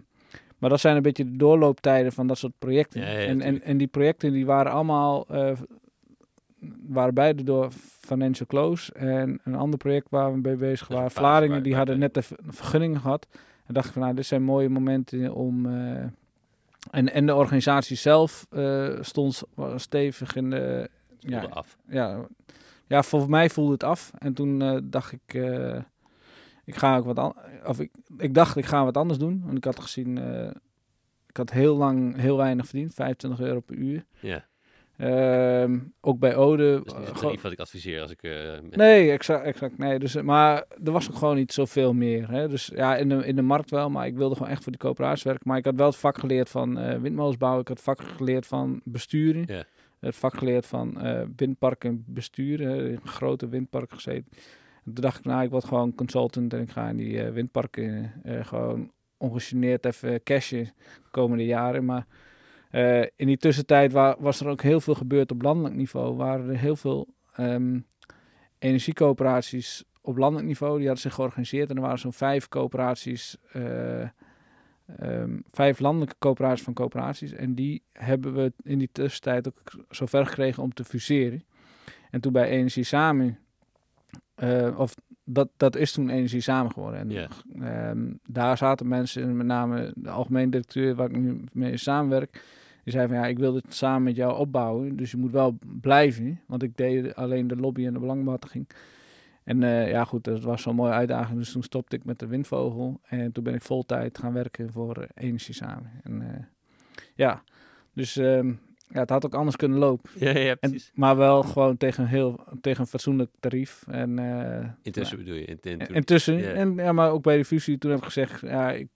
maar 0.58 0.70
dat 0.70 0.80
zijn 0.80 0.96
een 0.96 1.02
beetje 1.02 1.24
de 1.24 1.36
doorlooptijden 1.36 2.12
van 2.12 2.26
dat 2.26 2.38
soort 2.38 2.52
projecten. 2.58 3.00
Ja, 3.00 3.08
ja, 3.08 3.26
en, 3.26 3.40
en, 3.40 3.62
en 3.62 3.76
die 3.76 3.86
projecten 3.86 4.32
die 4.32 4.46
waren 4.46 4.72
allemaal 4.72 5.26
eh, 5.28 5.52
waren 6.86 7.14
beide 7.14 7.42
door 7.42 7.70
Financial 8.00 8.46
Close. 8.46 8.92
En 8.92 9.40
een 9.44 9.54
ander 9.54 9.78
project 9.78 10.10
waar 10.10 10.32
we 10.32 10.38
mee 10.38 10.56
bezig 10.56 10.88
waren, 10.88 11.10
Vlaringen, 11.10 11.62
die 11.62 11.74
hadden 11.76 11.98
net 11.98 12.14
de 12.14 12.22
v- 12.22 12.32
vergunning 12.46 13.00
gehad. 13.00 13.26
En 13.66 13.74
dacht 13.74 13.86
ik 13.86 13.92
van, 13.92 14.02
nou, 14.02 14.14
dit 14.14 14.26
zijn 14.26 14.42
mooie 14.42 14.68
momenten 14.68 15.34
om... 15.34 15.66
eh, 15.66 16.04
en, 16.90 17.12
en 17.12 17.26
de 17.26 17.34
organisatie 17.34 17.96
zelf 17.96 18.46
eh, 18.50 18.88
stond 19.00 19.42
stevig 19.76 20.36
in 20.36 20.50
de... 20.50 20.90
Ja, 21.18 21.42
af. 21.42 21.76
ja, 21.88 22.26
ja, 22.86 23.02
voor 23.02 23.30
mij 23.30 23.50
voelde 23.50 23.72
het 23.72 23.82
af. 23.82 24.12
En 24.18 24.32
toen 24.34 24.80
dacht 24.90 25.12
ik, 25.12 25.34
ik 26.66 26.74
ga 26.76 26.96
ook 26.96 27.04
wat 27.04 27.18
an- 27.18 27.36
of 27.66 27.80
ik, 27.80 27.90
ik 28.18 28.34
dacht, 28.34 28.56
ik 28.56 28.64
ga 28.66 28.84
wat 28.84 28.96
anders 28.96 29.18
doen. 29.18 29.42
Want 29.44 29.56
ik 29.56 29.64
had 29.64 29.80
gezien, 29.80 30.18
eh, 30.18 30.50
ik 31.26 31.36
had 31.36 31.50
heel 31.50 31.76
lang 31.76 32.16
heel 32.16 32.36
weinig 32.36 32.66
verdiend, 32.66 32.94
25 32.94 33.40
euro 33.46 33.60
per 33.60 33.74
uur. 33.76 34.04
Ja. 34.20 34.44
Ehm, 34.96 35.78
ook 36.00 36.18
bij 36.18 36.36
Ode. 36.36 36.82
Dat 36.84 36.96
is 37.14 37.22
niet 37.22 37.36
eh, 37.36 37.42
wat 37.42 37.52
ik 37.52 37.58
adviseer 37.60 38.00
als 38.00 38.10
ik... 38.10 38.22
met- 38.62 38.76
Nee, 38.76 39.10
exact. 39.10 39.44
exact 39.44 39.78
nee, 39.78 39.98
dus, 39.98 40.14
maar 40.14 40.64
er 40.84 40.92
was 40.92 41.10
ook 41.10 41.16
gewoon 41.16 41.36
niet 41.36 41.52
zoveel 41.52 41.92
meer. 41.92 42.30
Hè? 42.30 42.48
Dus 42.48 42.70
ja, 42.74 42.96
in 42.96 43.08
de, 43.08 43.26
in 43.26 43.36
de 43.36 43.42
markt 43.42 43.70
wel, 43.70 43.90
maar 43.90 44.06
ik 44.06 44.16
wilde 44.16 44.34
gewoon 44.34 44.50
echt 44.50 44.62
voor 44.62 44.72
die 44.72 44.80
coöperaties 44.80 45.22
werken. 45.22 45.48
Maar 45.48 45.58
ik 45.58 45.64
had 45.64 45.74
wel 45.74 45.86
het 45.86 45.96
vak 45.96 46.18
geleerd 46.18 46.48
van 46.48 47.00
windmolens 47.00 47.36
bouwen. 47.36 47.60
Ik 47.60 47.68
had 47.68 47.76
het 47.76 47.86
vak 47.86 48.00
geleerd 48.02 48.46
van 48.46 48.80
besturen. 48.84 49.44
Ja. 49.46 49.64
Het 50.00 50.16
vak 50.16 50.36
geleerd 50.36 50.66
van 50.66 50.98
windparken 51.36 52.04
besturen. 52.06 52.90
In 52.90 53.00
grote 53.04 53.48
windparken 53.48 53.94
gezeten. 53.96 54.26
En 54.86 54.92
toen 54.92 55.02
dacht 55.04 55.18
ik, 55.18 55.24
nou, 55.24 55.44
ik 55.44 55.50
word 55.50 55.64
gewoon 55.64 55.94
consultant 55.94 56.52
en 56.52 56.60
ik 56.60 56.70
ga 56.70 56.88
in 56.88 56.96
die 56.96 57.22
eh, 57.22 57.32
windparken 57.32 58.12
eh, 58.22 58.44
gewoon 58.44 58.90
ongegeneerd 59.16 59.84
even 59.84 60.22
cashen 60.22 60.64
de 60.64 61.10
komende 61.10 61.44
jaren. 61.44 61.84
Maar 61.84 62.06
eh, 62.70 63.00
in 63.00 63.26
die 63.26 63.36
tussentijd 63.36 63.92
wa- 63.92 64.16
was 64.18 64.40
er 64.40 64.48
ook 64.48 64.62
heel 64.62 64.80
veel 64.80 64.94
gebeurd 64.94 65.30
op 65.30 65.42
landelijk 65.42 65.74
niveau. 65.74 66.16
Waren 66.16 66.48
er 66.48 66.58
heel 66.58 66.76
veel 66.76 67.14
ehm, 67.34 67.78
energiecoöperaties 68.58 69.84
op 70.00 70.16
landelijk 70.16 70.46
niveau. 70.46 70.76
Die 70.76 70.86
hadden 70.86 71.02
zich 71.02 71.14
georganiseerd 71.14 71.70
en 71.70 71.76
er 71.76 71.82
waren 71.82 71.98
zo'n 71.98 72.12
vijf 72.12 72.48
coöperaties, 72.48 73.36
eh, 73.52 74.00
ehm, 74.86 75.38
vijf 75.50 75.78
landelijke 75.78 76.16
coöperaties 76.18 76.64
van 76.64 76.74
coöperaties. 76.74 77.32
En 77.32 77.54
die 77.54 77.82
hebben 77.92 78.34
we 78.34 78.52
in 78.62 78.78
die 78.78 78.88
tussentijd 78.92 79.48
ook 79.48 79.84
zover 79.88 80.26
gekregen 80.26 80.62
om 80.62 80.72
te 80.74 80.84
fuseren. 80.84 81.44
En 82.10 82.20
toen 82.20 82.32
bij 82.32 82.48
Energie 82.48 82.84
Samen, 82.84 83.38
eh, 84.36 84.78
of 84.78 84.94
dat, 85.24 85.48
dat 85.56 85.76
is 85.76 85.92
toen 85.92 86.08
Energie 86.08 86.40
Samen 86.40 86.72
geworden. 86.72 87.00
En 87.00 87.28
ehm, 87.62 88.12
daar 88.28 88.56
zaten 88.56 88.88
mensen, 88.88 89.22
en 89.22 89.36
met 89.36 89.46
name 89.46 89.92
de 89.94 90.10
algemeen 90.10 90.50
directeur 90.50 90.94
waar 90.94 91.10
ik 91.10 91.16
nu 91.16 91.44
mee 91.52 91.76
samenwerk, 91.76 92.42
die 92.84 92.92
zei 92.92 93.06
van 93.06 93.16
ja, 93.16 93.26
ik 93.26 93.38
wil 93.38 93.52
dit 93.52 93.74
samen 93.74 94.02
met 94.02 94.16
jou 94.16 94.38
opbouwen, 94.38 94.96
dus 94.96 95.10
je 95.10 95.16
moet 95.16 95.32
wel 95.32 95.58
blijven. 95.80 96.40
Want 96.46 96.62
ik 96.62 96.76
deed 96.76 97.14
alleen 97.14 97.46
de 97.46 97.56
lobby 97.56 97.86
en 97.86 97.92
de 97.92 97.98
belangbehartiging. 97.98 98.68
En 99.44 99.62
eh, 99.62 99.90
ja 99.90 100.04
goed, 100.04 100.24
dat 100.24 100.40
was 100.40 100.62
zo'n 100.62 100.74
mooie 100.74 100.92
uitdaging. 100.92 101.38
Dus 101.38 101.52
toen 101.52 101.62
stopte 101.62 101.96
ik 101.96 102.04
met 102.04 102.18
de 102.18 102.26
windvogel. 102.26 103.00
En 103.04 103.32
toen 103.32 103.44
ben 103.44 103.54
ik 103.54 103.62
voltijd 103.62 104.18
gaan 104.18 104.32
werken 104.32 104.72
voor 104.72 105.06
Energie 105.14 105.54
Samen. 105.54 105.90
En 106.02 106.22
eh, 106.22 106.44
ja, 107.14 107.42
dus 107.92 108.16
ehm, 108.16 108.52
ja, 108.88 109.00
het 109.00 109.10
had 109.10 109.26
ook 109.26 109.34
anders 109.34 109.56
kunnen 109.56 109.78
lopen. 109.78 110.10
Ja, 110.18 110.30
ja, 110.30 110.50
En, 110.50 110.58
precies. 110.58 110.90
maar 110.94 111.16
wel 111.16 111.42
gewoon 111.42 111.76
tegen 111.76 112.02
een, 112.02 112.08
heel, 112.08 112.40
tegen 112.60 112.80
een 112.80 112.86
fatsoenlijk 112.86 113.30
tarief. 113.40 113.84
En, 113.88 114.18
eh, 114.18 114.68
Intussen 114.82 115.18
bedoel 115.18 115.34
je. 115.34 115.44
In, 115.44 115.58
in, 115.62 115.80
en. 115.80 116.38
Ja. 116.38 116.52
En, 116.52 116.74
ja, 116.74 116.92
maar 116.92 117.10
ook 117.10 117.22
bij 117.22 117.36
de 117.36 117.44
fusie, 117.44 117.78
toen 117.78 117.90
heb 117.90 117.98
ik 117.98 118.04
gezegd, 118.04 118.40
ja, 118.40 118.70
ik, 118.70 118.88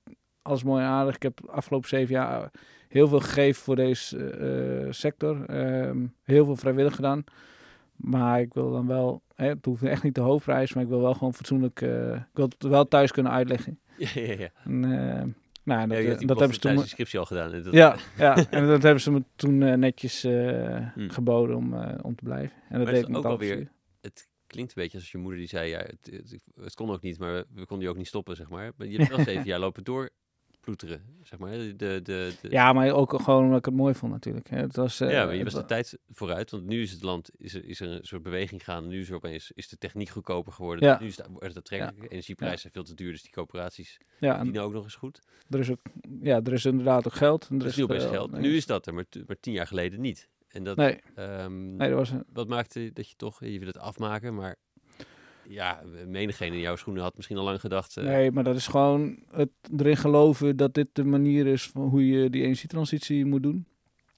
alles 0.42 0.62
mooi 0.62 0.82
en 0.82 0.88
aardig. 0.88 1.14
Ik 1.14 1.22
heb 1.22 1.40
de 1.40 1.50
afgelopen 1.50 1.88
zeven 1.88 2.14
jaar 2.14 2.50
heel 2.88 3.08
veel 3.08 3.20
gegeven 3.20 3.62
voor 3.62 3.76
deze 3.76 4.16
eh, 4.30 4.92
sector. 4.92 5.44
Ehm, 5.46 6.06
heel 6.24 6.44
veel 6.44 6.56
vrijwillig 6.56 6.94
gedaan. 6.94 7.24
Maar 7.96 8.40
ik 8.40 8.54
wil 8.54 8.72
dan 8.72 8.86
wel, 8.86 9.22
hè, 9.34 9.48
het 9.48 9.64
hoeft 9.64 9.82
echt 9.82 10.02
niet 10.02 10.14
de 10.14 10.20
hoofdprijs, 10.20 10.74
maar 10.74 10.82
ik 10.82 10.88
wil 10.88 11.00
wel 11.00 11.14
gewoon 11.14 11.34
fatsoenlijk, 11.34 11.80
eh, 11.80 12.12
ik 12.14 12.26
wil 12.32 12.44
het 12.44 12.62
wel 12.62 12.88
thuis 12.88 13.12
kunnen 13.12 13.32
uitleggen. 13.32 13.78
ja, 13.96 14.08
ja, 14.14 14.32
ja. 14.38 14.48
En, 14.64 14.84
eh, 14.84 15.22
Nou, 15.62 15.88
dat, 15.88 15.98
Ja, 15.98 16.04
eh, 16.04 16.26
dat 16.26 16.38
hebben 16.38 16.54
ze 16.54 16.60
toen... 16.60 16.86
scriptie 16.86 17.18
al 17.18 17.24
gedaan. 17.24 17.52
En 17.52 17.62
dat- 17.62 17.72
Ja, 17.72 17.96
ja, 18.18 18.50
en 18.50 18.66
dat 18.66 18.82
hebben 18.82 19.00
ze 19.02 19.10
me 19.10 19.22
toen 19.36 19.62
eh, 19.62 19.74
netjes 19.74 20.24
eh, 20.24 20.92
Hmm. 20.94 21.10
geboden 21.10 21.56
om, 21.56 21.74
om 22.02 22.14
te 22.14 22.24
blijven. 22.24 22.56
En 22.68 22.76
dat 22.78 22.84
Maar 22.84 22.94
deed 22.94 23.08
ik 23.08 23.16
ook 23.16 23.24
alweer-. 23.24 23.70
Het 24.00 24.28
klinkt 24.46 24.76
een 24.76 24.82
beetje 24.82 24.96
alsof 24.98 25.12
je 25.12 25.18
moeder 25.18 25.38
die 25.38 25.48
zei, 25.48 25.68
ja, 25.70 25.78
het, 25.78 26.08
het, 26.12 26.36
het 26.60 26.74
kon 26.74 26.90
ook 26.90 27.02
niet, 27.02 27.18
maar 27.18 27.44
we, 27.54 27.66
konden 27.66 27.86
je 27.86 27.88
ook 27.92 27.96
niet 27.98 28.06
stoppen, 28.06 28.36
zeg 28.36 28.48
maar. 28.48 28.72
Maar 28.76 28.86
je 28.86 28.96
hebt 28.98 29.16
wel 29.16 29.24
zeven 29.34 29.44
jaar 29.44 29.58
lopen 29.58 29.84
zeg 31.22 31.38
maar. 31.38 31.50
De, 31.50 31.74
de, 31.76 32.02
de, 32.02 32.36
Ja, 32.50 32.72
maar 32.72 32.90
ook 32.92 33.20
gewoon 33.22 33.42
omdat 33.44 33.58
ik 33.58 33.64
het 33.64 33.74
mooi 33.74 33.94
vond 33.94 34.12
natuurlijk. 34.12 34.50
Het 34.50 34.76
was, 34.76 35.00
eh, 35.00 35.10
ja, 35.10 35.24
maar 35.24 35.34
je 35.34 35.44
was 35.44 35.54
de 35.54 35.64
tijd 35.64 35.98
vooruit, 36.10 36.50
want 36.50 36.66
nu 36.66 36.82
is 36.82 36.90
het 36.92 37.02
land, 37.02 37.30
is 37.36 37.54
er, 37.54 37.64
is 37.64 37.80
er 37.80 37.88
een 37.88 38.04
soort 38.04 38.22
beweging 38.22 38.64
gaan. 38.64 38.88
Nu 38.88 39.00
is 39.00 39.08
er 39.08 39.14
opeens, 39.14 39.50
is 39.54 39.68
de 39.68 39.78
techniek 39.78 40.08
goedkoper 40.08 40.52
geworden. 40.52 40.88
Ja. 40.88 40.98
Nu 41.00 41.06
is 41.06 41.16
het, 41.16 41.26
aantrekkelijk. 41.56 42.12
Energieprijzen 42.12 42.60
zijn 42.60 42.72
veel 42.72 42.84
te 42.84 42.94
duur, 42.94 43.12
dus 43.12 43.22
die 43.22 43.30
coöperaties 43.32 43.98
ja, 44.18 44.28
en 44.30 44.34
verdienen 44.34 44.62
ook 44.62 44.72
nog 44.72 44.84
eens 44.84 44.94
goed. 44.94 45.20
er 45.50 45.58
is 45.58 45.70
ook, 45.70 45.80
ja, 46.22 46.40
er 46.44 46.52
is 46.52 46.64
inderdaad 46.64 47.06
ook 47.06 47.14
geld. 47.14 47.46
En 47.50 47.56
er 47.56 47.62
Er 47.62 47.68
is 47.68 47.76
nu 47.76 47.82
opeens 47.82 48.04
eh, 48.04 48.10
geld. 48.10 48.30
Nu 48.32 48.56
is 48.56 48.66
dat 48.66 48.86
er, 48.86 48.94
maar, 48.94 49.04
maar 49.26 49.40
tien 49.40 49.52
jaar 49.52 49.66
geleden 49.66 50.00
niet. 50.00 50.28
En 50.48 50.64
dat, 50.64 50.76
Nee, 50.76 50.98
ehm, 51.14 51.76
nee, 51.76 51.88
dat 51.88 51.98
was 51.98 52.10
een- 52.10 52.24
wat 52.32 52.48
maakte 52.48 52.90
dat 52.92 53.08
je 53.08 53.16
toch, 53.16 53.44
je 53.44 53.58
wil 53.58 53.66
het 53.68 53.78
afmaken, 53.78 54.34
maar 54.34 54.56
ja, 55.50 55.80
menigeen 56.06 56.52
in 56.52 56.60
jouw 56.60 56.76
schoenen 56.76 57.02
had 57.02 57.16
misschien 57.16 57.36
al 57.36 57.44
lang 57.44 57.60
gedacht. 57.60 57.96
eh, 57.96 58.04
Nee, 58.04 58.30
maar 58.30 58.44
dat 58.44 58.56
is 58.56 58.66
gewoon 58.66 59.18
het 59.30 59.50
erin 59.76 59.96
geloven 59.96 60.56
dat 60.56 60.74
dit 60.74 60.88
de 60.92 61.04
manier 61.04 61.46
is 61.46 61.68
van 61.68 61.88
hoe 61.88 62.06
je 62.08 62.30
die 62.30 62.42
energietransitie 62.42 63.24
moet 63.24 63.42
doen. 63.42 63.66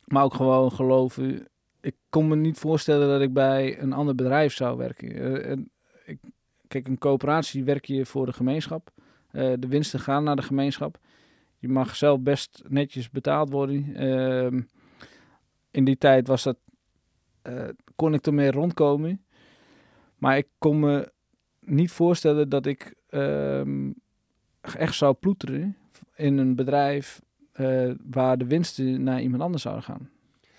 Maar 0.05 0.25
ook 0.25 0.35
gewoon 0.35 0.73
geloven. 0.73 1.49
Ik 1.81 1.95
kon 2.09 2.29
me 2.29 2.37
niet 2.37 2.59
voorstellen 2.59 3.09
dat 3.09 3.21
ik 3.21 3.33
bij 3.33 3.81
een 3.81 3.93
ander 3.93 4.15
bedrijf 4.15 4.53
zou 4.55 4.77
werken. 4.77 5.43
Eh, 5.45 5.57
ik, 6.05 6.19
kijk, 6.69 6.87
een 6.89 6.99
coöperatie 6.99 7.65
werk 7.65 7.85
je 7.85 8.07
voor 8.07 8.27
de 8.27 8.33
gemeenschap. 8.33 8.91
Eh, 9.31 9.53
de 9.59 9.69
winsten 9.69 10.01
gaan 10.01 10.25
naar 10.25 10.37
de 10.37 10.43
gemeenschap. 10.43 10.99
Je 11.59 11.69
mag 11.69 11.97
zelf 11.97 12.21
best 12.21 12.63
netjes 12.69 13.11
betaald 13.11 13.51
worden. 13.51 13.95
Ehm, 13.95 14.61
in 15.71 15.85
die 15.85 15.99
tijd 15.99 16.27
was 16.27 16.43
dat, 16.43 16.57
kon 17.97 18.15
ik 18.15 18.27
ermee 18.27 18.51
rondkomen. 18.51 19.25
Maar 20.17 20.37
ik 20.37 20.49
kon 20.59 20.81
me 20.81 21.13
niet 21.65 21.91
voorstellen 21.91 22.49
dat 22.49 22.67
ik 22.67 22.95
ehm, 23.09 23.91
echt 24.61 24.95
zou 24.95 25.15
ploeteren 25.15 25.77
in 26.17 26.39
een 26.39 26.55
bedrijf 26.55 27.21
eh, 27.53 27.91
waar 28.11 28.39
de 28.39 28.47
winsten 28.47 29.03
naar 29.03 29.21
iemand 29.23 29.43
anders 29.43 29.63
zouden 29.63 29.85
gaan. 29.85 30.11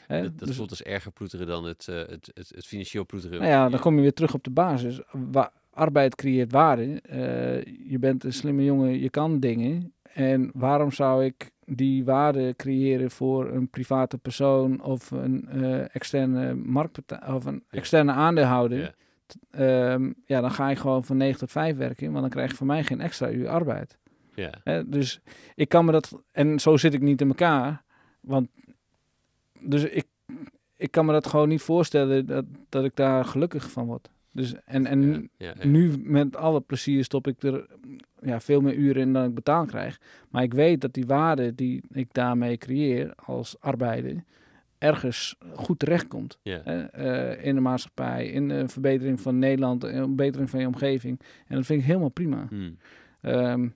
Hè? 0.08 0.22
dat, 0.22 0.40
dat 0.40 0.48
Dus- 0.48 0.58
voelt 0.58 0.70
als 0.70 0.84
erger 0.84 1.12
ploeteren 1.12 1.48
dan 1.48 1.66
het, 1.66 1.88
eh, 1.88 1.96
het, 1.96 2.32
het, 2.34 2.52
het 2.56 2.66
financieel 2.66 3.06
ploeteren. 3.06 3.40
nou 3.40 3.52
ja, 3.52 3.70
dan 3.70 3.80
kom 3.80 3.96
je 3.96 4.02
weer 4.02 4.14
terug 4.14 4.34
op 4.34 4.44
de 4.44 4.50
basis. 4.52 5.02
Wa 5.12 5.52
arbeid 5.70 6.16
creëert 6.16 6.52
waarde. 6.52 7.02
Eh, 7.02 7.64
je 7.90 8.00
bent 8.00 8.24
een 8.24 8.34
slimme 8.34 8.64
jongen, 8.64 9.00
je 9.00 9.10
kan 9.10 9.40
dingen. 9.40 9.94
En 10.14 10.52
waarom 10.54 10.92
zou 10.92 11.26
ik 11.26 11.52
die 11.66 12.04
waarde 12.06 12.54
creëren 12.56 13.12
voor 13.12 13.50
een 13.52 13.70
private 13.70 14.18
persoon 14.18 14.82
of 14.84 15.12
een 15.12 15.48
externe 15.90 16.54
marktpartij 16.54 17.28
of 17.34 17.46
een 17.46 17.64
Ja. 17.70 17.78
externe 17.78 18.12
aandeelhouder? 18.12 18.80
Ja. 18.80 18.94
Ehm, 19.50 20.12
ja, 20.26 20.42
dan 20.42 20.52
ga 20.52 20.70
je 20.70 20.76
gewoon 20.76 21.06
van 21.06 21.18
9 21.18 21.40
tot 21.40 21.52
5 21.52 21.78
werken, 21.78 22.08
want 22.08 22.22
dan 22.22 22.30
krijg 22.30 22.52
je 22.52 22.58
van 22.58 22.68
mij 22.68 22.84
geen 22.84 23.02
extra 23.02 23.30
uur 23.30 23.50
arbeid. 23.50 23.98
Ja. 24.36 24.52
Hè, 24.64 24.90
dus 24.90 25.22
ik 25.56 25.70
kan 25.70 25.86
me 25.86 25.92
dat, 25.92 26.22
en 26.32 26.60
zo 26.60 26.78
zit 26.78 26.94
ik 26.94 27.02
niet 27.02 27.22
in 27.22 27.28
elkaar, 27.28 27.84
want 28.22 28.50
dus 29.60 29.84
ik, 29.84 30.06
ik 30.76 30.92
kan 30.92 31.06
me 31.06 31.12
dat 31.12 31.28
gewoon 31.28 31.50
niet 31.50 31.62
voorstellen 31.62 32.26
dat, 32.26 32.46
dat 32.70 32.84
ik 32.84 32.96
daar 32.96 33.26
gelukkig 33.26 33.72
van 33.72 33.86
word. 33.86 34.10
Dus, 34.32 34.54
en 34.66 34.86
en 34.86 35.12
ja, 35.12 35.28
ja, 35.38 35.54
ja. 35.60 35.68
nu 35.68 35.98
met 35.98 36.36
alle 36.36 36.62
plezier 36.62 37.04
stop 37.04 37.28
ik 37.28 37.44
er 37.44 37.68
ja, 38.22 38.40
veel 38.40 38.62
meer 38.62 38.74
uren 38.74 39.02
in 39.02 39.14
dan 39.14 39.26
ik 39.26 39.34
betaald 39.34 39.70
krijg. 39.70 40.00
Maar 40.30 40.44
ik 40.44 40.54
weet 40.54 40.82
dat 40.82 40.94
die 40.94 41.06
waarde 41.06 41.56
die 41.56 41.84
ik 41.92 42.14
daarmee 42.14 42.58
creëer 42.58 43.14
als 43.16 43.60
arbeider 43.60 44.24
ergens 44.84 45.36
goed 45.56 45.80
terechtkomt. 45.80 46.40
Eh, 46.44 47.46
in 47.46 47.56
de 47.56 47.62
maatschappij, 47.62 48.28
in 48.28 48.48
de 48.48 48.68
verbetering 48.68 49.22
van 49.22 49.40
Nederland, 49.40 49.84
in 49.84 49.96
de 49.96 50.04
verbetering 50.04 50.50
van 50.50 50.60
je 50.60 50.68
omgeving. 50.68 51.20
En 51.48 51.56
dat 51.56 51.66
vind 51.66 51.80
ik 51.80 51.86
helemaal 51.86 52.10
prima. 52.10 52.46
Hmm. 52.50 52.78
Ehm, 53.22 53.68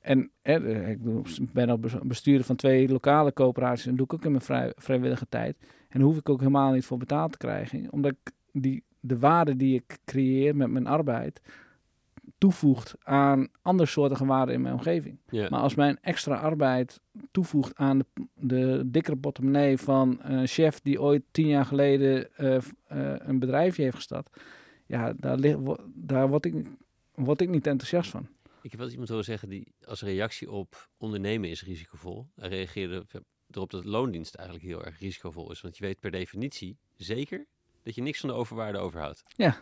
en 0.00 0.30
eh, 0.42 0.90
ik 0.90 0.98
ben 1.52 1.68
al 1.68 1.78
bes- 1.78 1.98
bestuurder 2.02 2.46
van 2.46 2.56
twee 2.56 2.88
lokale 2.88 3.32
coöperaties 3.32 3.86
en 3.86 3.96
doe 3.96 4.04
ik 4.04 4.12
ook 4.12 4.24
in 4.24 4.30
mijn 4.30 4.42
vrij, 4.42 4.72
vrijwillige 4.76 5.26
tijd. 5.28 5.56
En 5.88 6.00
hoef 6.00 6.16
ik 6.16 6.28
ook 6.28 6.38
helemaal 6.38 6.72
niet 6.72 6.84
voor 6.84 6.98
betaald 6.98 7.32
te 7.32 7.38
krijgen, 7.38 7.92
omdat 7.92 8.10
ik 8.10 8.32
die, 8.52 8.84
de 9.00 9.18
waarde 9.18 9.56
die 9.56 9.74
ik 9.74 9.98
creëer 10.04 10.56
met 10.56 10.70
mijn 10.70 10.86
arbeid 10.86 11.40
toevoegt 12.38 12.94
aan 13.02 13.48
andere 13.62 13.88
soorten 13.88 14.26
waarden 14.26 14.54
in 14.54 14.60
mijn 14.60 14.74
omgeving. 14.74 15.18
Maar 15.30 15.60
als 15.60 15.74
mijn 15.74 15.98
extra 16.00 16.34
arbeid 16.36 17.00
toevoegt 17.30 17.74
aan 17.74 17.98
de, 17.98 18.04
de 18.34 18.82
dikkere 18.86 19.16
portemonnee 19.16 19.78
van 19.78 20.18
een 20.22 20.46
chef 20.46 20.80
die 20.80 21.00
ooit 21.00 21.22
tien 21.30 21.46
jaar 21.46 21.64
geleden 21.64 22.36
eh, 22.36 22.56
eh, 22.56 22.62
een 23.18 23.38
bedrijfje 23.38 23.82
heeft 23.82 23.96
gestart, 23.96 24.28
ja, 24.86 25.12
daar, 25.16 25.36
ligt, 25.36 25.58
daar 25.94 26.28
word, 26.28 26.44
ik, 26.44 26.66
word 27.14 27.40
ik 27.40 27.48
niet 27.48 27.66
enthousiast 27.66 28.10
van. 28.10 28.28
Ik 28.62 28.70
heb 28.70 28.80
wel 28.80 28.90
iemand 28.90 29.08
horen 29.08 29.24
zeggen 29.24 29.48
die 29.48 29.74
als 29.84 30.02
reactie 30.02 30.50
op 30.50 30.88
ondernemen 30.96 31.50
is 31.50 31.64
risicovol. 31.64 32.26
Hij 32.34 32.48
reageerde 32.48 32.98
op- 32.98 33.22
erop 33.50 33.70
dat 33.70 33.84
loondienst 33.84 34.34
eigenlijk 34.34 34.68
heel 34.68 34.84
erg 34.84 34.98
risicovol 34.98 35.50
is. 35.50 35.60
Want 35.60 35.76
je 35.76 35.84
weet 35.84 36.00
per 36.00 36.10
definitie 36.10 36.78
zeker 36.96 37.46
dat 37.82 37.94
je 37.94 38.02
niks 38.02 38.20
van 38.20 38.28
de 38.28 38.34
overwaarde 38.34 38.78
overhoudt. 38.78 39.22
Ja, 39.36 39.56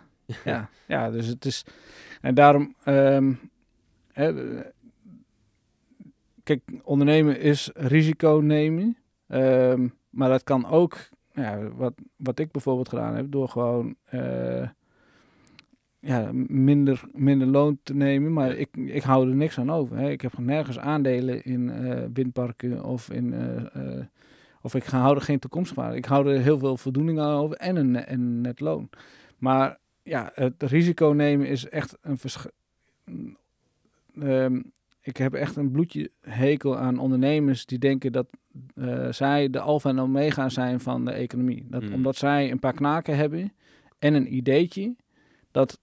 ja, 0.87 1.11
dus 1.11 1.27
het 1.27 1.45
is. 1.45 1.65
En 2.21 2.35
daarom. 2.35 2.75
ehm, 2.85 3.33
hè, 4.13 4.57
eh, 4.59 4.67
kijk, 6.43 6.63
ondernemen 6.83 7.41
is 7.41 7.71
risico 7.75 8.41
nemen. 8.43 8.97
ehm, 9.27 9.89
maar 10.11 10.29
dat 10.29 10.45
kan 10.45 10.67
ook. 10.67 10.97
Ja, 11.33 11.69
wat, 11.69 11.95
wat 12.17 12.39
ik 12.39 12.51
bijvoorbeeld 12.51 12.89
gedaan 12.89 13.15
heb, 13.17 13.31
door 13.31 13.49
gewoon. 13.49 13.95
eh, 14.05 14.69
ja, 16.01 16.31
minder, 16.47 17.03
minder 17.13 17.47
loon 17.47 17.79
te 17.83 17.95
nemen, 17.95 18.33
maar 18.33 18.49
Ja. 18.49 18.55
ik, 18.55 18.77
ik 18.77 19.03
hou 19.03 19.29
er 19.29 19.35
niks 19.37 19.59
aan 19.59 19.71
over. 19.71 19.97
Hè. 19.97 20.11
Ik 20.11 20.21
heb 20.21 20.39
nergens 20.39 20.79
aandelen 20.79 21.45
in 21.45 21.71
eh, 21.71 22.05
windparken 22.13 22.85
of 22.85 23.11
in. 23.11 23.35
of 24.63 24.75
ik 24.75 24.85
ga- 24.85 24.99
hou 25.01 25.15
er 25.17 25.23
geen 25.23 25.39
toekomstwaarde. 25.39 25.97
Ik 25.97 26.05
hou 26.05 26.29
er 26.33 26.41
heel 26.41 26.59
veel 26.59 26.77
voldoening 26.77 27.21
aan 27.21 27.37
over 27.39 27.57
en 27.57 27.77
een, 27.77 27.97
en 27.97 28.41
net 28.41 28.61
loon. 28.61 28.89
Maar 29.39 29.79
ja, 30.05 30.31
het 30.35 30.63
risico 30.63 31.07
nemen 31.09 31.47
is 31.47 31.69
echt 31.69 31.97
een 32.01 32.19
verschil. 32.19 32.51
ik 35.01 35.17
heb 35.17 35.35
echt 35.35 35.57
een 35.57 35.71
bloedje 35.71 36.11
hekel 36.21 36.77
aan 36.79 36.99
ondernemers 36.99 37.67
die 37.67 37.79
denken 37.79 38.13
dat 38.13 38.27
eh, 38.75 39.13
zij 39.13 39.51
de 39.51 39.61
alfa 39.61 39.89
en 39.89 39.99
omega 40.01 40.49
zijn 40.49 40.81
van 40.81 41.05
de 41.05 41.11
economie. 41.13 41.67
Dat, 41.69 41.83
Mm. 41.83 41.93
Omdat 41.93 42.17
zij 42.17 42.51
een 42.51 42.59
paar 42.59 42.73
knaken 42.75 43.17
hebben 43.17 43.53
en 43.99 44.15
een 44.15 44.35
ideetje 44.35 44.97
dat 45.51 45.79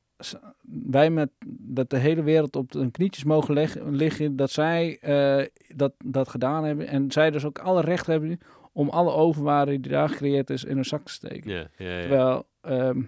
wij 0.91 1.09
met 1.09 1.29
dat 1.47 1.89
de 1.89 1.97
hele 1.97 2.23
wereld 2.23 2.55
op 2.55 2.73
hun 2.73 2.91
knietjes 2.91 3.23
mogen 3.23 3.53
leg- 3.53 3.83
liggen, 3.89 4.35
dat 4.35 4.51
zij 4.51 4.97
eh, 4.99 5.47
dat, 5.75 5.93
dat 6.05 6.27
gedaan 6.29 6.63
hebben 6.63 6.87
en 6.87 7.11
zij 7.11 7.31
dus 7.31 7.45
ook 7.45 7.59
alle 7.59 7.81
recht 7.81 8.07
hebben 8.07 8.39
om 8.71 8.89
alle 8.89 9.11
overwaarde 9.11 9.79
die 9.79 9.91
daar 9.91 10.09
gecreëerd 10.09 10.49
is 10.49 10.63
in 10.63 10.75
hun 10.75 10.85
zak 10.85 11.05
te 11.05 11.11
steken. 11.11 11.51
Terwijl 12.01 12.45
ehm, 12.61 13.01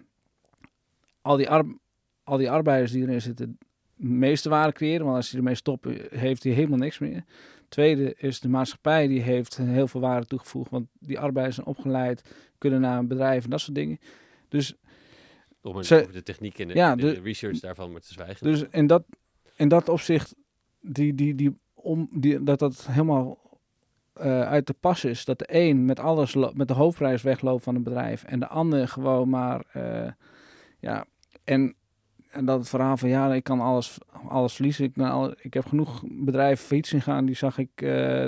al, 1.23 1.37
die 1.37 1.49
ar- 1.49 1.77
al 2.23 2.37
die 2.37 2.49
arbeiders 2.51 2.91
die 2.91 3.01
erin 3.01 3.21
zitten, 3.21 3.57
de 3.95 4.05
meeste 4.05 4.49
waarde 4.49 4.73
creëren. 4.73 5.05
Want 5.05 5.17
als 5.17 5.29
die 5.29 5.37
ermee 5.37 5.55
stoppen, 5.55 5.97
heeft 6.09 6.43
hij 6.43 6.51
helemaal 6.53 6.77
niks 6.77 6.99
meer. 6.99 7.23
Tweede 7.69 8.13
is 8.17 8.39
de 8.39 8.49
maatschappij, 8.49 9.07
die 9.07 9.21
heeft 9.21 9.57
heel 9.57 9.87
veel 9.87 10.01
waarde 10.01 10.25
toegevoegd. 10.25 10.69
Want 10.71 10.87
die 10.99 11.19
arbeiders 11.19 11.55
zijn 11.55 11.67
opgeleid, 11.67 12.33
kunnen 12.57 12.81
naar 12.81 12.97
een 12.99 13.07
bedrijf 13.07 13.43
en 13.43 13.49
dat 13.49 13.59
soort 13.61 13.75
dingen. 13.75 13.99
Dus, 14.49 14.75
Om 15.61 15.83
Ze- 15.83 16.01
over 16.01 16.13
de 16.13 16.23
techniek 16.23 16.59
en 16.59 16.67
de, 16.67 16.73
Ja, 16.73 16.95
de 16.95 17.01
de- 17.01 17.21
research 17.21 17.59
daarvan 17.59 17.91
maar 17.91 18.01
te 18.01 18.13
zwijgen. 18.13 18.45
dus 18.47 18.63
in, 18.71 18.87
dat, 18.87 19.03
in 19.55 19.67
dat 19.67 19.89
opzicht, 19.89 20.35
die, 20.81 21.13
die, 21.15 21.35
die, 21.35 21.57
om, 21.73 22.09
die, 22.11 22.43
dat 22.43 22.59
dat 22.59 22.87
helemaal 22.87 23.37
eh, 24.13 24.41
uit 24.41 24.67
de 24.67 24.73
pas 24.79 25.05
is. 25.05 25.25
Dat 25.25 25.39
de 25.39 25.45
een 25.47 25.85
met 25.85 25.99
alles, 25.99 26.35
met 26.53 26.67
de 26.67 26.73
hoofdprijs 26.73 27.21
wegloopt 27.21 27.63
van 27.63 27.75
een 27.75 27.83
bedrijf. 27.83 28.23
En 28.23 28.39
de 28.39 28.47
ander 28.47 28.87
gewoon 28.87 29.29
maar, 29.29 29.65
eh, 29.71 30.11
ja, 30.79 31.05
en, 31.43 31.75
en 32.29 32.45
dat 32.45 32.59
het 32.59 32.69
verhaal 32.69 32.97
van 32.97 33.09
ja, 33.09 33.33
ik 33.33 33.43
kan 33.43 33.59
alles, 33.59 33.97
alles 34.27 34.53
verliezen. 34.53 34.85
Ik, 34.85 34.93
ben 34.93 35.09
al, 35.09 35.33
ik 35.37 35.53
heb 35.53 35.65
genoeg 35.65 36.03
bedrijven 36.07 36.65
failliet 36.65 36.87
zien 36.87 37.01
gaan. 37.01 37.25
Die 37.25 37.35
zag 37.35 37.57
ik, 37.57 37.69
eh, 37.75 38.25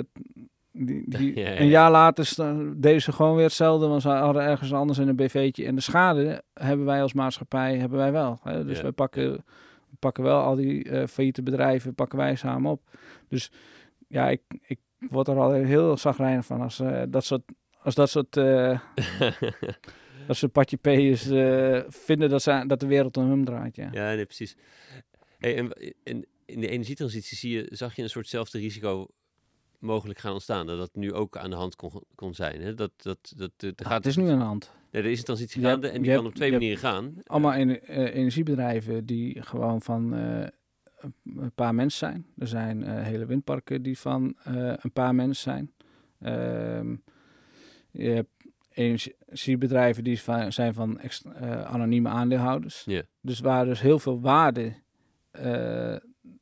die, 0.72 1.04
die, 1.18 1.38
Ja, 1.38 1.48
ja, 1.48 1.54
ja. 1.54 1.60
een 1.60 1.68
jaar 1.68 1.90
later 1.90 2.34
deden 2.80 3.02
ze 3.02 3.12
gewoon 3.12 3.34
weer 3.34 3.44
hetzelfde. 3.44 3.86
Want 3.86 4.02
ze 4.02 4.08
hadden 4.08 4.42
ergens 4.42 4.72
anders 4.72 4.98
in 4.98 5.08
een 5.08 5.16
BV'tje. 5.16 5.66
En 5.66 5.74
de 5.74 5.80
schade 5.80 6.42
hebben 6.52 6.86
wij 6.86 7.02
als 7.02 7.12
maatschappij, 7.12 7.78
hebben 7.78 7.98
wij 7.98 8.12
wel. 8.12 8.38
Hè? 8.42 8.64
Dus 8.64 8.76
Ja, 8.76 8.82
wij 8.82 8.92
pakken, 8.92 9.32
we 9.90 9.96
pakken 9.98 10.22
wel 10.22 10.42
al 10.42 10.54
die 10.54 10.90
eh 10.90 11.06
failliete 11.06 11.42
bedrijven, 11.42 11.94
pakken 11.94 12.18
wij 12.18 12.34
samen 12.34 12.70
op. 12.70 12.82
Dus 13.28 13.50
ja, 14.08 14.28
ik, 14.28 14.42
ik 14.60 14.78
word 14.98 15.28
er 15.28 15.38
al 15.38 15.52
heel 15.52 15.96
zagrijnig 15.96 16.44
van 16.44 16.60
als, 16.60 16.80
eh, 16.80 17.02
dat 17.08 17.24
soort, 17.24 17.42
als 17.82 17.94
dat 17.94 18.10
soort, 18.10 18.36
dat 20.26 20.36
soort 20.36 20.52
patje 20.52 20.76
P'ers 20.76 21.28
eh, 21.28 21.80
vinden 21.88 22.28
dat, 22.30 22.42
ze, 22.42 22.64
dat 22.66 22.80
de 22.80 22.86
wereld 22.86 23.16
om 23.16 23.30
hem 23.30 23.44
draait. 23.44 23.76
Ja. 23.76 23.88
Ja, 23.92 24.14
nee, 24.14 24.24
precies. 24.24 24.56
Hey, 25.38 25.56
en, 25.56 25.70
en 26.04 26.26
in 26.44 26.60
de 26.60 26.68
energietransitie 26.68 27.36
zie 27.36 27.50
je, 27.52 27.66
zag 27.70 27.96
je 27.96 28.02
een 28.02 28.10
soortzelfde 28.10 28.58
risico 28.58 29.06
mogelijk 29.78 30.18
gaan 30.18 30.32
ontstaan. 30.32 30.66
Dat 30.66 30.78
dat 30.78 30.90
nu 30.94 31.12
ook 31.12 31.36
aan 31.36 31.50
de 31.50 31.56
hand 31.56 31.76
kon, 31.76 31.90
kon 32.14 32.34
zijn. 32.34 32.60
Hè? 32.60 32.74
Dat, 32.74 32.90
dat, 32.96 33.32
dat, 33.36 33.50
dat, 33.56 33.62
er 33.80 33.84
Ah, 33.84 33.90
gaat, 33.90 33.96
het 34.04 34.06
is 34.06 34.16
nu 34.16 34.28
aan 34.28 34.38
de 34.38 34.44
hand. 34.44 34.72
Ja, 34.90 34.98
er 34.98 35.04
is 35.06 35.18
een 35.18 35.24
transitie 35.24 35.62
gaande 35.62 35.88
en 35.88 36.02
die 36.02 36.14
kan 36.14 36.26
op 36.26 36.34
twee 36.34 36.50
manieren 36.50 36.78
gaan. 36.78 37.14
Allemaal 37.24 37.52
eh, 37.52 38.14
energiebedrijven 38.14 39.06
die 39.06 39.42
gewoon 39.42 39.82
van 39.82 40.14
eh, 40.14 40.46
een- 41.24 41.52
paar 41.54 41.74
mensen 41.74 41.98
zijn. 41.98 42.26
Er 42.38 42.46
zijn 42.46 42.82
hele 43.02 43.26
windparken 43.26 43.82
die 43.82 43.98
van 43.98 44.36
een 44.44 44.92
paar 44.92 45.14
mensen 45.14 45.42
zijn. 45.52 45.72
Ehm, 46.20 46.96
je 47.90 48.08
hebt 48.08 48.35
energiebedrijven 48.76 50.04
die 50.04 50.16
zijn 50.48 50.74
van 50.74 51.00
eh, 51.00 51.62
anonieme 51.64 52.08
aandeelhouders. 52.08 52.86
Dus 53.20 53.40
waar 53.40 53.64
dus 53.64 53.80
heel 53.80 53.98
veel 53.98 54.20
waarde 54.20 54.74
eh, 55.30 55.96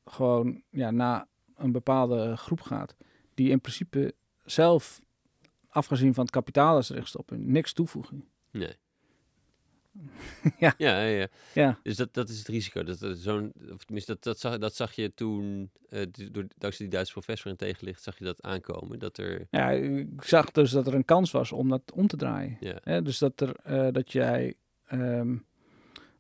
gewoon 0.05 0.63
ja, 0.71 0.91
naar 0.91 1.27
een 1.57 1.73
bepaalde 1.73 2.37
groep 2.37 2.61
gaat. 2.61 2.97
Die 3.35 3.51
in 3.51 3.61
principe 3.61 4.15
zelf, 4.45 5.01
afgezien 5.69 6.15
van 6.15 6.25
het 6.25 6.33
kapitaal 6.33 6.75
dat 6.75 6.85
ze 6.85 6.93
erin 6.93 7.07
stoppen, 7.07 7.53
niks 7.53 7.73
toevoegen. 7.73 8.25
Nee. 8.51 8.77
Ja. 10.59 10.75
ja, 10.79 11.03
ja, 11.03 11.27
ja. 11.55 11.79
Dus 11.83 11.97
dat, 11.97 12.15
dat 12.15 12.29
is 12.29 12.39
het 12.39 12.49
risico. 12.49 12.83
Dat, 12.83 12.99
dat, 12.99 13.17
zo'n, 13.19 13.53
of 13.73 13.85
tenminste, 13.85 14.13
dat, 14.13 14.23
dat, 14.23 14.39
zag, 14.41 14.59
dat 14.59 14.75
zag 14.75 14.93
je 14.93 15.15
toen, 15.15 15.71
d- 16.11 16.35
door, 16.35 16.47
dankzij 16.59 16.87
die 16.87 16.95
Duitse 16.95 17.13
professor 17.13 17.51
in 17.51 17.57
tegenlicht, 17.57 18.03
zag 18.03 18.19
je 18.19 18.25
dat 18.25 18.43
aankomen. 18.43 18.99
Dat 18.99 19.19
er, 19.19 19.47
Ja, 19.51 19.71
ik 19.71 20.09
zag 20.25 20.51
dus 20.51 20.71
dat 20.71 20.87
er 20.87 20.95
een 20.95 21.05
kans 21.05 21.31
was 21.31 21.53
om 21.53 21.69
dat 21.69 21.83
om 21.95 22.07
te 22.07 22.17
draaien. 22.17 22.57
ja, 22.61 22.79
Hè? 22.83 23.03
Dus 23.03 23.19
dat, 23.19 23.41
er, 23.41 23.57
eh, 23.63 23.93
dat 23.93 24.13
jij 24.13 24.55
ehm, 24.87 25.37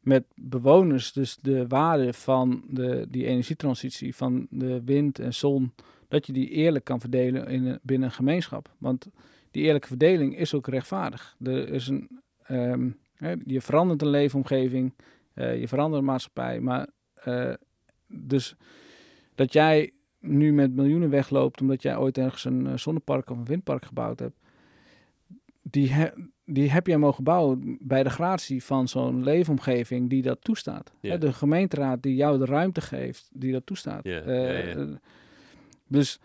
met 0.01 0.25
bewoners 0.35 1.12
dus 1.12 1.37
de 1.43 1.66
waarde 1.66 2.12
van 2.12 2.64
de, 2.68 3.07
die 3.11 3.25
energietransitie 3.27 4.14
van 4.14 4.47
de 4.51 4.83
wind 4.85 5.18
en 5.18 5.35
zon, 5.35 5.72
dat 6.09 6.27
je 6.27 6.33
die 6.33 6.49
eerlijk 6.49 6.85
kan 6.85 7.01
verdelen 7.01 7.47
in 7.47 7.79
binnen 7.83 8.09
een 8.09 8.14
gemeenschap. 8.14 8.70
Want 8.79 9.07
die 9.51 9.62
eerlijke 9.62 9.89
verdeling 9.89 10.37
is 10.39 10.55
ook 10.55 10.66
rechtvaardig. 10.68 11.37
Er 11.43 11.68
is 11.68 11.87
een, 11.89 12.20
ehm, 12.47 12.91
je 13.47 13.61
verandert 13.61 14.03
een 14.03 14.09
leefomgeving, 14.09 14.95
eh, 15.35 15.61
je 15.61 15.68
verandert 15.68 16.03
maatschappij, 16.03 16.61
maar 16.61 16.89
eh, 17.14 17.53
dus 18.07 18.57
dat 19.35 19.53
jij 19.53 19.91
nu 20.20 20.53
met 20.53 20.75
miljoenen 20.75 21.11
wegloopt 21.11 21.61
omdat 21.61 21.83
jij 21.83 21.97
ooit 21.97 22.18
ergens 22.18 22.45
een 22.45 22.66
eh, 22.66 22.77
zonnepark 22.77 23.31
of 23.31 23.39
een 23.39 23.45
windpark 23.45 23.85
gebouwd 23.85 24.18
hebt, 24.18 24.37
die, 25.62 25.93
he- 25.93 26.11
die 26.45 26.70
heb 26.70 26.87
jij 26.87 26.99
mogen 26.99 27.25
bouwen 27.25 27.79
bij 27.81 28.03
de 28.03 28.11
gratie 28.11 28.64
van 28.64 28.89
zo'n 28.89 29.22
leefomgeving 29.25 30.11
die 30.11 30.22
dat 30.22 30.39
toestaat. 30.41 30.93
De 31.18 31.33
gemeenteraad 31.33 32.03
die 32.03 32.14
jou 32.14 32.39
de 32.39 32.45
ruimte 32.45 32.81
geeft 32.81 33.31
die 33.33 33.53
dat 33.53 33.66
toestaat. 33.66 34.05
Dus 35.87 36.20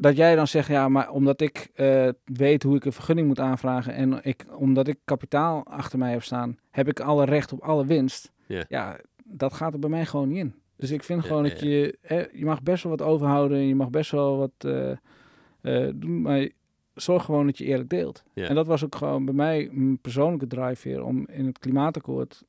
dat 0.00 0.16
jij 0.16 0.34
dan 0.36 0.46
zegt, 0.46 0.68
ja, 0.68 0.88
maar 0.88 1.10
omdat 1.10 1.40
ik 1.40 1.70
eh, 1.74 2.08
weet 2.24 2.62
hoe 2.62 2.76
ik 2.76 2.84
een 2.84 2.92
vergunning 2.92 3.26
moet 3.26 3.40
aanvragen 3.40 3.94
en 3.94 4.20
ik, 4.22 4.44
omdat 4.56 4.88
ik 4.88 4.98
kapitaal 5.04 5.66
achter 5.66 5.98
mij 5.98 6.10
heb 6.10 6.22
staan, 6.22 6.58
heb 6.70 6.88
ik 6.88 7.00
alle 7.00 7.24
recht 7.24 7.52
op 7.52 7.60
alle 7.60 7.86
winst. 7.86 8.32
Ja. 8.46 8.96
dat 9.24 9.52
gaat 9.52 9.72
er 9.72 9.78
bij 9.78 9.90
mij 9.90 10.06
gewoon 10.06 10.28
niet 10.28 10.38
in. 10.38 10.54
Dus 10.76 10.90
ik 10.90 11.02
vind 11.02 11.22
Ja, 11.22 11.28
gewoon 11.28 11.44
ja, 11.44 11.50
dat 11.50 11.60
je, 11.60 11.98
eh, 12.00 12.24
je 12.32 12.44
mag 12.44 12.62
best 12.62 12.82
wel 12.82 12.96
wat 12.96 13.06
overhouden, 13.06 13.58
je 13.58 13.74
mag 13.74 13.90
best 13.90 14.10
wel 14.10 14.36
wat 14.36 14.50
eh, 14.58 14.90
eh, 15.60 15.92
doen, 15.94 16.22
maar 16.22 16.48
zorg 16.94 17.24
gewoon 17.24 17.46
dat 17.46 17.58
je 17.58 17.64
eerlijk 17.64 17.88
deelt. 17.88 18.24
Ja. 18.32 18.48
En 18.48 18.54
dat 18.54 18.66
was 18.66 18.84
ook 18.84 18.94
gewoon 18.94 19.24
bij 19.24 19.34
mij 19.34 19.68
een 19.68 19.98
persoonlijke 20.02 20.46
drijfveer 20.46 21.02
om 21.04 21.26
in 21.28 21.46
het 21.46 21.58
klimaatakkoord 21.58 22.42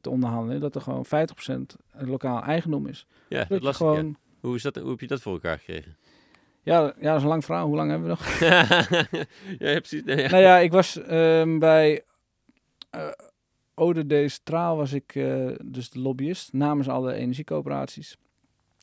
te 0.00 0.10
onderhandelen, 0.10 0.60
dat 0.60 0.74
er 0.74 0.80
gewoon 0.80 1.06
50% 1.06 1.76
lokaal 1.92 2.42
eigendom 2.42 2.86
is. 2.86 3.06
ja 3.28 3.38
Dat 3.38 3.48
dat 3.48 3.62
lastig. 3.62 3.86
gewoon, 3.86 4.16
Hoe, 4.40 4.54
is 4.54 4.62
dat, 4.62 4.76
hoe 4.76 4.90
heb 4.90 5.00
je 5.00 5.06
dat 5.06 5.20
voor 5.20 5.32
elkaar 5.32 5.58
gekregen? 5.58 5.96
Ja, 6.66 6.80
ja, 6.80 6.92
dat 7.08 7.16
is 7.16 7.22
een 7.22 7.28
lang 7.28 7.44
verhaal. 7.44 7.66
Hoe 7.66 7.76
lang 7.76 7.90
hebben 7.90 8.08
we 8.08 8.14
nog? 8.14 8.38
ja, 9.58 9.78
precies. 9.78 10.02
Nee, 10.02 10.16
ja. 10.16 10.30
Nou 10.30 10.42
ja, 10.42 10.58
ik 10.58 10.72
was 10.72 11.02
ehm, 11.02 11.58
bij 11.58 12.04
eh 12.90 13.08
Ode 13.78 14.06
Decentraal 14.06 14.76
was 14.76 14.92
ik 14.92 15.14
eh, 15.14 15.48
dus 15.64 15.90
de 15.90 16.00
lobbyist 16.00 16.52
namens 16.52 16.88
alle 16.88 17.12
energiecoöperaties. 17.12 18.16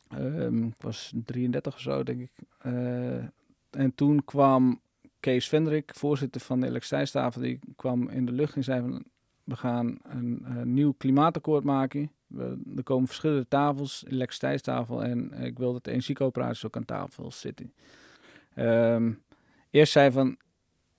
Ehm, 0.07 0.63
ik 0.63 0.81
was 0.81 1.13
33 1.25 1.73
of 1.73 1.79
zo, 1.79 2.03
denk 2.03 2.21
ik. 2.21 2.31
Eh, 2.57 3.23
en 3.69 3.95
toen 3.95 4.25
kwam 4.25 4.81
Kees 5.19 5.47
Vendrik, 5.47 5.91
voorzitter 5.95 6.41
van 6.41 6.59
de 6.59 6.65
elektriciteitstafel, 6.65 7.41
die 7.41 7.59
kwam 7.75 8.09
in 8.09 8.25
de 8.25 8.31
lucht 8.31 8.55
en 8.55 8.63
zei 8.63 8.81
van, 8.81 9.03
we 9.43 9.55
gaan 9.55 9.97
een, 10.03 10.41
eh, 10.45 10.61
nieuw 10.61 10.93
klimaatakkoord 10.97 11.63
maken. 11.63 12.11
Er 12.75 12.83
komen 12.83 13.07
verschillende 13.07 13.47
tafels, 13.47 14.03
elektriciteitstafel, 14.07 15.03
en 15.03 15.31
ik 15.33 15.57
wil 15.57 15.73
dat 15.73 15.83
de 15.83 15.91
energiecoöperaties 15.91 16.65
ook 16.65 16.75
aan 16.75 16.85
tafel 16.85 17.31
zitten. 17.31 17.73
Ehm, 18.55 19.11
eerst 19.69 19.91
zei 19.91 20.11
van, 20.11 20.37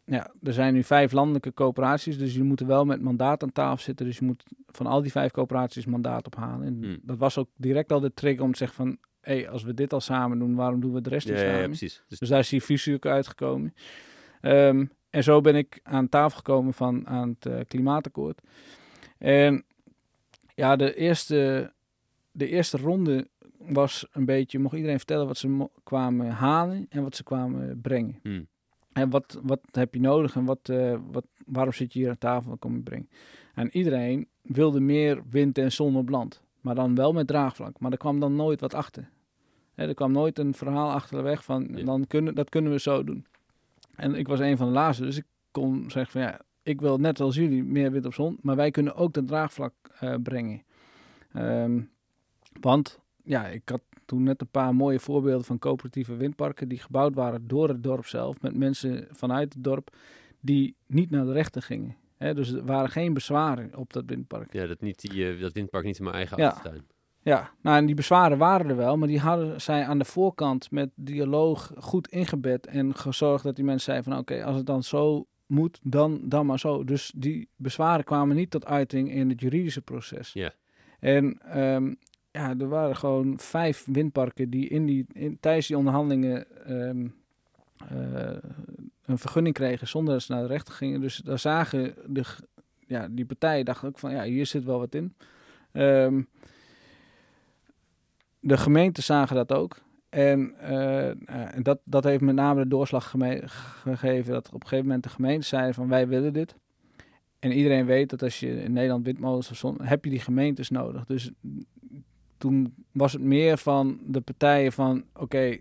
ja, 0.04 0.32
er 0.42 0.52
zijn 0.52 0.74
nu 0.74 0.82
vijf 0.82 1.12
landelijke 1.12 1.52
coöperaties, 1.54 2.18
dus 2.18 2.34
je 2.34 2.42
moet 2.42 2.60
wel 2.60 2.84
met 2.84 3.00
mandaat 3.00 3.42
aan 3.42 3.52
tafel 3.52 3.82
zitten. 3.84 4.06
Dus 4.06 4.18
je 4.18 4.24
moet 4.24 4.44
van 4.66 4.86
al 4.86 5.02
die 5.02 5.10
vijf 5.10 5.30
coöperaties 5.30 5.86
mandaat 5.86 6.26
ophalen. 6.26 6.66
En 6.66 6.82
Hmm. 6.82 6.98
dat 7.02 7.18
was 7.18 7.38
ook 7.38 7.48
direct 7.56 7.92
al 7.92 8.00
de 8.00 8.14
trigger 8.14 8.42
om 8.44 8.52
te 8.52 8.58
zeggen 8.58 8.76
van, 8.76 8.98
hé, 9.20 9.34
hey, 9.34 9.48
als 9.48 9.62
we 9.62 9.74
dit 9.74 9.92
al 9.92 10.00
samen 10.00 10.38
doen, 10.38 10.54
waarom 10.54 10.80
doen 10.80 10.92
we 10.92 11.00
de 11.00 11.08
rest 11.08 11.26
Ja, 11.26 11.32
niet 11.32 11.42
samen? 11.42 11.60
ja, 11.60 11.66
precies. 11.66 12.02
Dus, 12.08 12.18
Dus 12.18 12.28
daar 12.28 12.38
is 12.38 12.48
die 12.48 12.62
visie 12.62 12.94
ook 12.94 13.06
uitgekomen. 13.06 13.74
Ehm, 14.40 14.84
en 15.10 15.22
zo 15.22 15.40
ben 15.40 15.54
ik 15.56 15.80
aan 15.82 16.08
tafel 16.08 16.36
gekomen 16.36 16.72
van 16.74 17.06
aan 17.06 17.28
het 17.28 17.46
eh, 17.46 17.60
klimaatakkoord. 17.68 18.40
En 19.18 19.64
ja, 20.54 20.76
de 20.76 20.94
eerste, 20.94 21.72
de 22.32 22.48
eerste 22.48 22.76
ronde 22.78 23.28
was 23.58 24.06
een 24.12 24.24
beetje, 24.24 24.58
mocht 24.58 24.74
iedereen 24.74 24.96
vertellen 24.96 25.26
wat 25.26 25.36
ze 25.36 25.48
mo- 25.48 25.70
kwamen 25.84 26.30
halen 26.30 26.86
en 26.88 27.02
wat 27.02 27.16
ze 27.16 27.22
kwamen 27.22 27.80
brengen. 27.80 28.18
hmm, 28.22 28.46
En 28.92 29.10
wat, 29.10 29.38
wat 29.42 29.60
heb 29.70 29.94
je 29.94 30.00
nodig 30.00 30.34
en 30.36 30.44
wat, 30.44 30.68
eh, 30.68 30.98
wat, 31.10 31.26
waarom 31.46 31.72
zit 31.72 31.92
je 31.92 31.98
hier 31.98 32.08
aan 32.08 32.18
tafel, 32.18 32.50
wat 32.50 32.58
kom 32.58 32.74
je 32.76 32.82
brengen? 32.82 33.08
En 33.54 33.76
iedereen 33.76 34.28
wilde 34.42 34.80
meer 34.80 35.22
wind 35.30 35.58
en 35.58 35.72
zon 35.72 35.96
op 35.96 36.08
land. 36.08 36.42
Maar 36.60 36.74
dan 36.74 36.94
wel 36.94 37.12
met 37.12 37.26
draagvlak. 37.26 37.80
Maar 37.80 37.92
er 37.92 37.98
kwam 37.98 38.20
dan 38.20 38.36
nooit 38.36 38.60
wat 38.60 38.74
achter. 38.74 39.08
Er 39.74 39.94
kwam 39.94 40.12
nooit 40.12 40.38
een 40.38 40.54
verhaal 40.54 40.90
achter 40.92 41.16
de 41.16 41.22
weg 41.22 41.44
van, 41.44 41.68
Ja. 41.74 41.84
dan 41.84 42.06
kunnen, 42.06 42.34
dat 42.34 42.48
kunnen 42.48 42.72
we 42.72 42.78
zo 42.80 43.04
doen. 43.04 43.26
En 43.94 44.14
ik 44.14 44.28
was 44.28 44.38
een 44.40 44.56
van 44.56 44.66
de 44.66 44.72
laatste, 44.72 45.04
dus 45.04 45.16
ik 45.16 45.24
kon 45.50 45.90
zeggen 45.90 46.12
van 46.12 46.20
ja, 46.20 46.40
ik 46.64 46.80
wil 46.80 46.98
net 46.98 47.20
als 47.20 47.34
jullie 47.34 47.64
meer 47.64 47.90
wind 47.92 48.06
op 48.06 48.14
zon, 48.14 48.38
maar 48.42 48.56
wij 48.56 48.70
kunnen 48.70 48.94
ook 48.94 49.12
dat 49.12 49.26
draagvlak 49.26 49.72
eh, 50.00 50.14
brengen. 50.22 50.62
Ehm, 51.32 51.80
want 52.60 52.98
ja, 53.24 53.46
ik 53.46 53.68
had 53.68 53.80
toen 54.04 54.22
net 54.22 54.40
een 54.40 54.48
paar 54.50 54.74
mooie 54.74 55.00
voorbeelden 55.00 55.44
van 55.44 55.58
coöperatieve 55.58 56.16
windparken 56.16 56.68
die 56.68 56.78
gebouwd 56.78 57.14
waren 57.14 57.46
door 57.48 57.68
het 57.68 57.82
dorp 57.82 58.06
zelf, 58.06 58.40
met 58.40 58.56
mensen 58.56 59.06
vanuit 59.10 59.54
het 59.54 59.64
dorp 59.64 59.96
die 60.40 60.76
niet 60.86 61.10
naar 61.10 61.24
de 61.24 61.32
rechter 61.32 61.62
gingen. 61.62 61.96
Hè, 62.16 62.34
dus 62.34 62.52
er 62.52 62.64
waren 62.64 62.90
geen 62.90 63.14
bezwaren 63.14 63.76
op 63.76 63.92
dat 63.92 64.04
windpark. 64.06 64.52
ja, 64.52 64.66
dat, 64.66 64.80
niet 64.80 65.00
die, 65.00 65.28
eh, 65.32 65.40
dat 65.40 65.52
windpark 65.52 65.84
niet 65.84 65.98
in 65.98 66.04
mijn 66.04 66.16
eigen 66.16 66.36
Ja. 66.38 66.48
achtertuin. 66.48 66.86
Ja, 67.22 67.50
nou 67.60 67.76
en 67.76 67.86
die 67.86 67.94
bezwaren 67.94 68.38
waren 68.38 68.68
er 68.70 68.76
wel, 68.76 68.96
maar 68.96 69.08
die 69.08 69.20
hadden 69.20 69.60
zij 69.60 69.84
aan 69.84 69.98
de 69.98 70.04
voorkant 70.04 70.70
met 70.70 70.90
dialoog 70.94 71.72
goed 71.78 72.08
ingebed 72.08 72.66
en 72.66 72.94
gezorgd 72.94 73.44
dat 73.44 73.56
die 73.56 73.64
mensen 73.64 73.84
zeiden 73.92 74.12
van 74.12 74.20
oké, 74.20 74.44
als 74.44 74.56
het 74.56 74.66
dan 74.66 74.82
zo 74.82 75.26
moet, 75.54 75.80
dan, 75.82 76.20
dan 76.24 76.46
maar 76.46 76.58
zo. 76.58 76.84
Dus 76.84 77.12
die 77.16 77.48
bezwaren 77.56 78.04
kwamen 78.04 78.36
niet 78.36 78.50
tot 78.50 78.66
uiting 78.66 79.10
in 79.10 79.28
het 79.28 79.40
juridische 79.40 79.82
proces. 79.82 80.32
Ja. 80.32 80.52
En 81.00 81.38
ehm, 81.42 81.94
ja, 82.30 82.54
er 82.58 82.68
waren 82.68 82.96
gewoon 82.96 83.38
vijf 83.38 83.84
windparken 83.86 84.50
die 84.50 84.68
in 84.68 84.86
die, 84.86 85.06
in, 85.12 85.38
tijdens 85.40 85.66
die 85.66 85.76
onderhandelingen 85.76 86.66
ehm, 86.66 87.06
eh, 87.88 88.36
een 89.04 89.18
vergunning 89.18 89.54
kregen 89.54 89.88
zonder 89.88 90.14
dat 90.14 90.22
ze 90.22 90.32
naar 90.32 90.42
de 90.42 90.48
rechter 90.48 90.74
gingen. 90.74 91.00
Dus 91.00 91.16
daar 91.16 91.38
zagen 91.38 91.94
de, 92.06 92.24
ja, 92.86 93.08
die 93.10 93.24
partijen 93.24 93.64
dachten 93.64 93.88
ook 93.88 93.98
van 93.98 94.10
ja, 94.12 94.22
hier 94.22 94.46
zit 94.46 94.64
wel 94.64 94.78
wat 94.78 94.94
in. 94.94 95.14
Ehm, 95.72 96.22
de 98.40 98.56
gemeenten 98.56 99.02
zagen 99.02 99.36
dat 99.36 99.52
ook. 99.52 99.82
En, 100.14 100.54
eh, 100.58 101.10
eh, 101.10 101.16
dat, 101.62 101.78
dat 101.84 102.04
heeft 102.04 102.20
met 102.20 102.34
name 102.34 102.62
de 102.62 102.68
doorslag 102.68 103.14
gegeven 103.82 104.32
dat 104.32 104.46
op 104.46 104.54
een 104.54 104.60
gegeven 104.60 104.84
moment 104.84 105.02
de 105.02 105.08
gemeente 105.08 105.46
zeiden 105.46 105.74
van 105.74 105.88
wij 105.88 106.08
willen 106.08 106.32
dit. 106.32 106.54
En 107.38 107.52
iedereen 107.52 107.86
weet 107.86 108.10
dat 108.10 108.22
als 108.22 108.40
je 108.40 108.62
in 108.62 108.72
Nederland 108.72 109.04
windmolens 109.04 109.50
of 109.50 109.56
zon, 109.56 109.82
heb 109.82 110.04
je 110.04 110.10
die 110.10 110.20
gemeentes 110.20 110.70
nodig. 110.70 111.04
Dus 111.04 111.30
toen 112.38 112.74
was 112.92 113.12
het 113.12 113.22
meer 113.22 113.58
van 113.58 113.98
de 114.06 114.20
partijen 114.20 114.72
van 114.72 115.04
oké, 115.14 115.56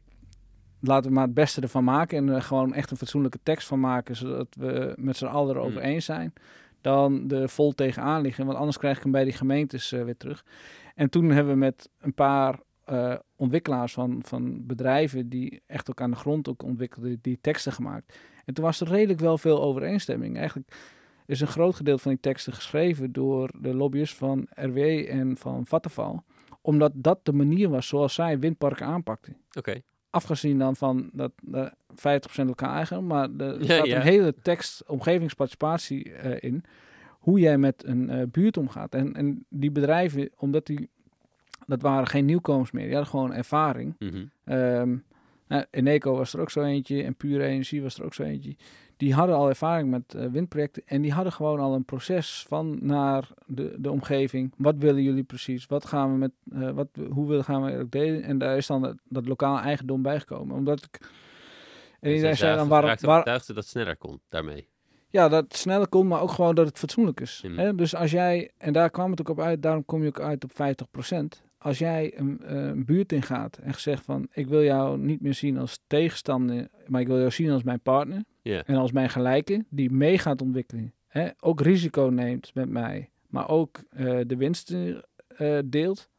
laten 0.79 1.09
we 1.09 1.15
maar 1.15 1.25
het 1.25 1.33
beste 1.33 1.61
ervan 1.61 1.83
maken 1.83 2.17
en 2.17 2.27
er 2.27 2.41
gewoon 2.41 2.73
echt 2.73 2.91
een 2.91 2.97
fatsoenlijke 2.97 3.39
tekst 3.43 3.67
van 3.67 3.79
maken, 3.79 4.15
zodat 4.15 4.55
we 4.59 4.93
met 4.97 5.17
z'n 5.17 5.25
allen 5.25 5.55
erover 5.55 5.81
Hmm. 5.81 5.91
eens 5.91 6.05
zijn. 6.05 6.33
Dan 6.81 7.31
er 7.31 7.49
vol 7.49 7.73
tegenaan 7.73 8.21
liggen, 8.21 8.45
want 8.45 8.57
anders 8.57 8.77
krijg 8.77 8.97
ik 8.97 9.03
hem 9.03 9.11
bij 9.11 9.23
die 9.23 9.33
gemeentes 9.33 9.91
eh, 9.91 10.03
weer 10.03 10.17
terug. 10.17 10.45
En 10.95 11.09
toen 11.09 11.29
hebben 11.29 11.53
we 11.53 11.59
met 11.59 11.89
een 11.99 12.13
paar 12.13 12.59
eh, 12.85 13.15
ontwikkelaars 13.35 13.93
van, 13.93 14.21
van 14.25 14.65
bedrijven 14.65 15.29
die 15.29 15.61
echt 15.65 15.89
ook 15.89 16.01
aan 16.01 16.11
de 16.11 16.15
grond 16.17 16.49
ook 16.49 16.63
ontwikkelden, 16.63 17.19
die 17.21 17.37
teksten 17.41 17.71
gemaakt. 17.71 18.19
En 18.45 18.53
toen 18.53 18.63
was 18.63 18.81
er 18.81 18.87
redelijk 18.87 19.19
wel 19.19 19.37
veel 19.37 19.61
overeenstemming. 19.61 20.37
Eigenlijk 20.37 20.73
is 21.25 21.41
een 21.41 21.47
groot 21.47 21.75
gedeelte 21.75 22.01
van 22.01 22.11
die 22.11 22.21
teksten 22.21 22.53
geschreven 22.53 23.11
door 23.11 23.51
de 23.59 23.73
lobbyisten 23.73 24.17
van 24.17 24.47
RW 24.49 24.77
en 25.09 25.37
van 25.37 25.65
Vattenfall. 25.65 26.19
Omdat 26.61 26.91
dat 26.95 27.25
de 27.25 27.33
manier 27.33 27.69
was 27.69 27.87
zoals 27.87 28.13
zij 28.13 28.39
windparken 28.39 28.85
aanpakten. 28.85 29.37
Oké. 29.57 29.81
afgezien 30.09 30.59
dan 30.59 30.75
van 30.75 31.09
dat 31.13 31.31
uh, 31.51 31.65
50% 31.65 32.45
lokaal 32.45 32.75
eigen, 32.75 33.07
maar 33.07 33.29
er 33.37 33.63
staat 33.63 33.85
ja. 33.85 33.95
een 33.95 34.01
hele 34.01 34.35
tekst 34.41 34.83
omgevingsparticipatie 34.87 36.13
eh, 36.13 36.49
in. 36.49 36.63
Hoe 37.19 37.39
jij 37.39 37.57
met 37.57 37.83
een 37.85 38.09
eh, 38.09 38.27
buurt 38.31 38.57
omgaat. 38.57 38.93
En, 38.93 39.13
en 39.13 39.45
die 39.49 39.71
bedrijven, 39.71 40.29
omdat 40.37 40.65
die, 40.65 40.89
dat 41.67 41.81
waren 41.81 42.07
geen 42.07 42.25
nieuwkomers 42.25 42.71
meer, 42.71 42.85
die 42.85 42.93
hadden 42.93 43.11
gewoon 43.11 43.33
ervaring. 43.33 43.95
Mhm. 43.99 44.25
Ehm 44.43 44.95
nou, 45.47 45.65
Eneco 45.69 46.15
was 46.15 46.33
er 46.33 46.39
ook 46.39 46.49
zo 46.49 46.63
eentje 46.63 47.03
en 47.03 47.15
Pure 47.15 47.43
Energie 47.43 47.81
was 47.81 47.97
er 47.97 48.05
ook 48.05 48.13
zo 48.13 48.23
eentje. 48.23 48.55
Die 48.97 49.13
hadden 49.13 49.35
al 49.35 49.49
ervaring 49.49 49.89
met 49.89 50.13
eh, 50.13 50.25
windprojecten 50.25 50.83
en 50.85 51.01
die 51.01 51.11
hadden 51.11 51.33
gewoon 51.33 51.59
al 51.59 51.73
een 51.73 51.85
proces 51.85 52.45
van 52.47 52.77
naar 52.81 53.29
de, 53.45 53.75
de 53.77 53.91
omgeving. 53.91 54.53
Wat 54.57 54.75
willen 54.77 55.03
jullie 55.03 55.23
precies? 55.23 55.65
Wat 55.65 55.85
gaan 55.85 56.11
we 56.11 56.17
met, 56.17 56.31
eh, 56.51 56.69
wat, 56.69 56.87
hoe 57.09 57.27
willen 57.27 57.43
gaan 57.43 57.63
we 57.63 57.71
het 57.71 57.91
delen? 57.91 58.23
En 58.23 58.37
daar 58.37 58.57
is 58.57 58.67
dan 58.67 58.81
dat, 58.81 58.95
dat 59.09 59.27
lokaal 59.27 59.59
eigendom 59.59 60.01
bijgekomen. 60.01 60.55
Omdat 60.55 60.83
ik. 60.83 61.11
En 61.99 62.11
iedereen 62.11 62.37
zei 62.37 62.55
dan 62.55 62.67
waarom, 62.67 62.95
waar, 62.99 63.23
dat 63.23 63.47
het 63.47 63.67
sneller 63.67 63.97
kon 63.97 64.21
daarmee. 64.29 64.67
ja, 65.09 65.29
dat 65.29 65.43
het 65.43 65.55
sneller 65.55 65.87
komt, 65.87 66.09
maar 66.09 66.21
ook 66.21 66.31
gewoon 66.31 66.55
dat 66.55 66.65
het 66.65 66.77
fatsoenlijk 66.77 67.19
is. 67.19 67.43
Mm. 67.47 67.57
Hè? 67.57 67.75
Dus 67.75 67.95
als 67.95 68.11
jij, 68.11 68.51
en 68.57 68.73
daar 68.73 68.89
kwam 68.89 69.11
het 69.11 69.19
ook 69.19 69.29
op 69.29 69.39
uit, 69.39 69.61
daarom 69.61 69.85
kom 69.85 70.01
je 70.01 70.07
ook 70.07 70.19
uit 70.19 70.43
op 70.43 70.51
50%. 70.51 71.41
Als 71.63 71.77
jij 71.77 72.17
een, 72.19 72.41
eh, 72.41 72.65
een 72.65 72.85
buurt 72.85 73.11
ingaat 73.11 73.57
en 73.57 73.73
zegt 73.73 74.03
van, 74.05 74.27
ik 74.31 74.47
wil 74.47 74.63
jou 74.63 74.97
niet 74.97 75.21
meer 75.21 75.33
zien 75.33 75.57
als 75.57 75.79
tegenstander, 75.87 76.67
maar 76.87 77.01
ik 77.01 77.07
wil 77.07 77.17
jou 77.17 77.31
zien 77.31 77.49
als 77.51 77.63
mijn 77.63 77.79
partner. 77.79 78.23
En 78.65 78.75
als 78.75 78.91
mijn 78.91 79.09
gelijke, 79.09 79.65
die 79.69 79.91
mee 79.91 80.17
gaat 80.17 80.41
ontwikkelen. 80.41 80.93
Hè? 81.07 81.29
Ook 81.39 81.61
risico 81.61 82.01
neemt 82.01 82.51
met 82.53 82.69
mij, 82.69 83.09
maar 83.27 83.49
ook 83.49 83.83
eh, 83.89 84.19
de 84.27 84.35
winsten 84.35 85.05
eh, 85.27 85.59
deelt. 85.65 86.09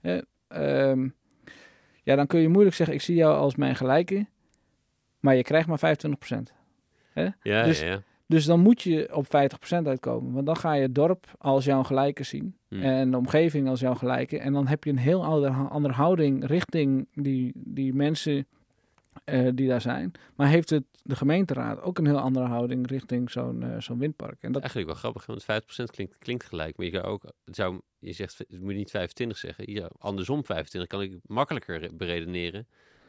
Hè? 0.00 0.20
Ehm, 0.48 1.08
ja, 2.02 2.16
dan 2.16 2.26
kun 2.26 2.40
je 2.40 2.48
moeilijk 2.48 2.76
zeggen, 2.76 2.94
ik 2.94 3.02
zie 3.02 3.14
jou 3.14 3.36
als 3.36 3.56
mijn 3.56 3.76
gelijke, 3.76 4.26
maar 5.20 5.34
je 5.36 5.42
krijgt 5.42 5.68
maar 5.68 5.78
25%. 5.78 6.52
Ja, 7.14 7.62
Dus- 7.64 7.80
ja, 7.80 7.86
ja. 7.86 8.02
Dus 8.26 8.44
dan 8.44 8.60
moet 8.60 8.82
je 8.82 9.14
op 9.14 9.26
50% 9.26 9.28
uitkomen. 9.84 10.32
Want 10.32 10.46
dan 10.46 10.56
ga 10.56 10.72
je 10.72 10.82
het 10.82 10.94
dorp 10.94 11.26
als 11.38 11.64
jouw 11.64 11.82
gelijke 11.82 12.22
zien. 12.24 12.56
Hmm. 12.68 12.82
En 12.82 13.10
de 13.10 13.16
omgeving 13.16 13.68
als 13.68 13.80
jouw 13.80 13.94
gelijke. 13.94 14.38
En 14.38 14.52
dan 14.52 14.66
heb 14.66 14.84
je 14.84 14.90
een 14.90 14.98
heel 14.98 15.24
andere, 15.24 15.52
andere 15.52 15.94
houding 15.94 16.46
richting 16.46 17.08
die, 17.14 17.52
die 17.54 17.94
mensen 17.94 18.46
eh, 19.24 19.48
die 19.54 19.68
daar 19.68 19.80
zijn. 19.80 20.12
Maar 20.34 20.48
heeft 20.48 20.70
het 20.70 20.84
de 21.02 21.16
gemeenteraad 21.16 21.80
ook 21.80 21.98
een 21.98 22.06
heel 22.06 22.18
andere 22.18 22.46
houding 22.46 22.90
richting 22.90 23.30
zo'n 23.30 23.62
eh, 23.62 23.80
zo'n 23.80 23.98
windpark. 23.98 24.42
En 24.42 24.52
dat, 24.52 24.62
Eigenlijk 24.62 24.90
wel 24.90 25.00
grappig, 25.00 25.26
want 25.26 25.42
50% 25.42 25.46
klinkt, 25.90 26.18
klinkt 26.18 26.44
gelijk. 26.44 26.76
Maar 26.76 26.86
je, 26.86 26.92
kan 26.92 27.02
ook, 27.02 27.22
het 27.44 27.56
zou, 27.56 27.80
je 27.98 28.12
zegt, 28.12 28.38
het 28.38 28.60
moet 28.60 28.70
je 28.70 28.76
niet 28.76 28.90
25 28.90 29.38
zeggen. 29.38 29.72
Ja, 29.72 29.90
andersom 29.98 30.44
25 30.44 30.90
kan 30.90 31.02
ik 31.02 31.18
makkelijker 31.22 31.78
re- 31.78 31.92
beredeneren. 31.92 32.66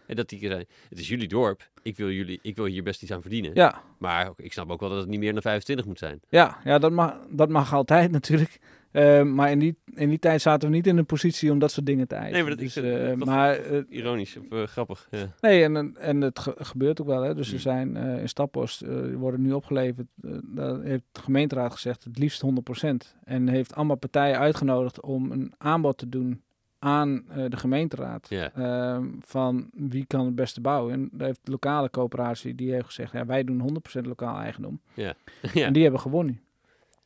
En 0.08 0.16
dat 0.16 0.30
die 0.30 0.40
zijn, 0.40 0.66
het 0.90 1.00
is 1.00 1.08
jullie 1.08 1.28
dorp. 1.28 1.70
Ik 1.82 1.98
wil, 1.98 2.12
jullie, 2.12 2.40
ik 2.42 2.56
wil 2.56 2.66
hier 2.66 2.84
best 2.84 3.02
iets 3.04 3.12
aan 3.12 3.22
verdienen. 3.22 3.52
ja, 3.54 3.82
Maar 3.98 4.32
ik 4.38 4.54
snap 4.54 4.70
ook 4.72 4.80
wel 4.80 4.90
dat 4.90 5.00
het 5.00 5.08
niet 5.10 5.20
meer 5.20 5.34
dan 5.34 5.42
25 5.42 5.86
moet 5.86 6.00
zijn. 6.00 6.20
ja, 6.30 6.58
ja 6.64 6.78
dat, 6.80 6.92
mag, 6.92 7.16
dat 7.30 7.50
mag 7.50 7.74
altijd 7.74 8.12
natuurlijk. 8.20 8.60
Eh, 8.92 9.24
maar 9.24 9.52
in 9.52 9.60
die, 9.60 9.78
in 9.96 10.10
die 10.10 10.20
tijd 10.20 10.42
zaten 10.42 10.70
we 10.70 10.76
niet 10.76 10.88
in 10.88 10.98
een 10.98 11.06
positie 11.06 11.52
om 11.52 11.60
dat 11.60 11.72
soort 11.72 11.86
dingen 11.86 12.08
te 12.08 12.16
eisen. 12.16 12.34
Nee, 12.34 12.42
maar 12.42 12.52
dat- 12.52 12.60
dus, 12.60 12.76
eh, 12.76 13.14
maar 13.14 13.56
eh, 13.56 13.82
Ironisch 13.90 14.38
of 14.38 14.52
eh, 14.52 14.64
grappig. 14.64 15.08
Ja. 15.12 15.32
Nee, 15.40 15.64
en, 15.64 15.98
en 15.98 16.22
het 16.22 16.40
ge- 16.40 16.56
gebeurt 16.58 17.02
ook 17.02 17.08
wel. 17.08 17.22
Hè. 17.22 17.36
Dus 17.36 17.46
er 17.48 17.52
Hmm. 17.54 17.62
zijn 17.62 17.96
in 18.20 18.30
Staphorst, 18.30 18.80
die 18.80 19.18
worden 19.18 19.42
nu 19.42 19.52
opgeleverd. 19.54 20.08
daar 20.44 20.82
heeft 20.82 21.04
de 21.12 21.22
gemeenteraad 21.22 21.72
gezegd 21.74 22.04
het 22.04 22.18
liefst 22.18 22.42
100%. 22.42 23.16
En 23.24 23.48
heeft 23.48 23.76
allemaal 23.76 23.96
partijen 23.98 24.40
uitgenodigd 24.40 25.02
om 25.02 25.32
een 25.32 25.54
aanbod 25.58 25.98
te 25.98 26.10
doen 26.10 26.42
aan 26.80 27.30
eh, 27.30 27.46
de 27.50 27.58
gemeenteraad. 27.58 28.28
Ehm, 28.30 29.06
van 29.20 29.70
wie 29.74 30.06
kan 30.06 30.26
het 30.26 30.36
beste 30.36 30.62
bouwen. 30.62 30.94
En 30.94 31.10
daar 31.12 31.28
heeft 31.28 31.40
de 31.44 31.52
lokale 31.52 31.90
coöperatie, 31.90 32.56
die 32.56 32.72
heeft 32.72 32.86
gezegd, 32.86 33.12
ja, 33.12 33.26
wij 33.26 33.44
doen 33.44 33.60
100% 34.02 34.06
lokaal 34.06 34.38
eigendom. 34.38 34.82
ja. 34.94 35.14
En 35.54 35.74
die 35.74 35.84
hebben 35.84 36.02
gewonnen. 36.02 36.42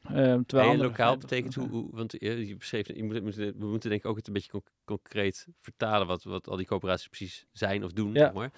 Ehm, 0.03 0.41
terwijl 0.45 0.72
En 0.72 0.78
lokaal 0.78 1.17
betekent 1.17 1.55
hoe, 1.55 1.69
hoe 1.69 1.88
want 1.91 2.17
eh, 2.17 2.47
je 2.47 2.55
beschreef, 2.55 2.88
je 2.88 3.03
moet, 3.03 3.36
we 3.36 3.53
moeten 3.57 3.89
denk 3.89 4.01
ik 4.03 4.09
ook 4.09 4.15
het 4.17 4.28
een 4.28 4.34
beetje 4.34 4.51
conc- 4.51 4.72
concreet 4.86 5.47
vertalen 5.59 6.07
wat, 6.07 6.24
wat 6.24 6.47
al 6.49 6.57
die 6.57 6.65
coöperaties 6.65 7.07
precies 7.07 7.45
zijn 7.51 7.84
of 7.84 7.91
doen, 7.91 8.13
Ja. 8.13 8.19
zeg 8.19 8.34
maar. 8.34 8.51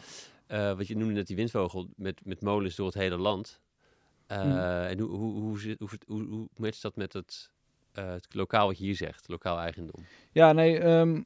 Eh, 0.47 0.75
wat 0.77 0.87
je 0.87 0.97
noemde 0.97 1.13
net 1.13 1.27
die 1.27 1.35
windvogel 1.35 1.87
met, 1.95 2.21
met 2.25 2.41
molens 2.41 2.75
door 2.75 2.85
het 2.85 2.95
hele 2.95 3.17
land. 3.17 3.61
Hmm. 4.27 4.57
En 4.57 4.99
hoe, 4.99 5.09
hoe, 5.09 5.31
hoe, 5.31 5.59
hoe, 5.59 5.75
hoe, 5.79 5.89
hoe, 6.07 6.23
hoe 6.27 6.47
matcht 6.55 6.81
dat 6.81 6.95
met 6.95 7.13
het, 7.13 7.51
eh, 7.97 8.11
het 8.11 8.27
lokaal 8.31 8.67
wat 8.67 8.77
je 8.77 8.83
hier 8.83 8.95
zegt, 8.95 9.27
lokaal 9.27 9.59
eigendom? 9.59 10.05
Ja, 10.31 10.51
nee, 10.51 10.79
ehm, 10.79 11.21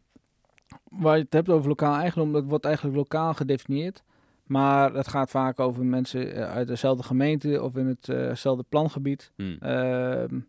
waar 0.90 1.18
je 1.18 1.24
het 1.24 1.34
hebt 1.34 1.50
over 1.50 1.68
lokaal 1.68 1.96
eigendom, 1.96 2.34
dat 2.34 2.44
wordt 2.44 2.66
eigenlijk 2.66 2.96
lokaal 2.96 3.34
gedefinieerd. 3.34 4.04
Maar 4.44 4.94
het 4.94 5.08
gaat 5.08 5.30
vaak 5.30 5.60
over 5.60 5.86
mensen 5.86 6.34
eh, 6.34 6.52
uit 6.52 6.68
dezelfde 6.68 7.04
gemeente 7.04 7.64
of 7.64 7.76
in 7.76 7.98
hetzelfde 8.02 8.66
plangebied. 8.70 9.32
Hmm. 9.36 9.58
Ehm, 9.60 10.40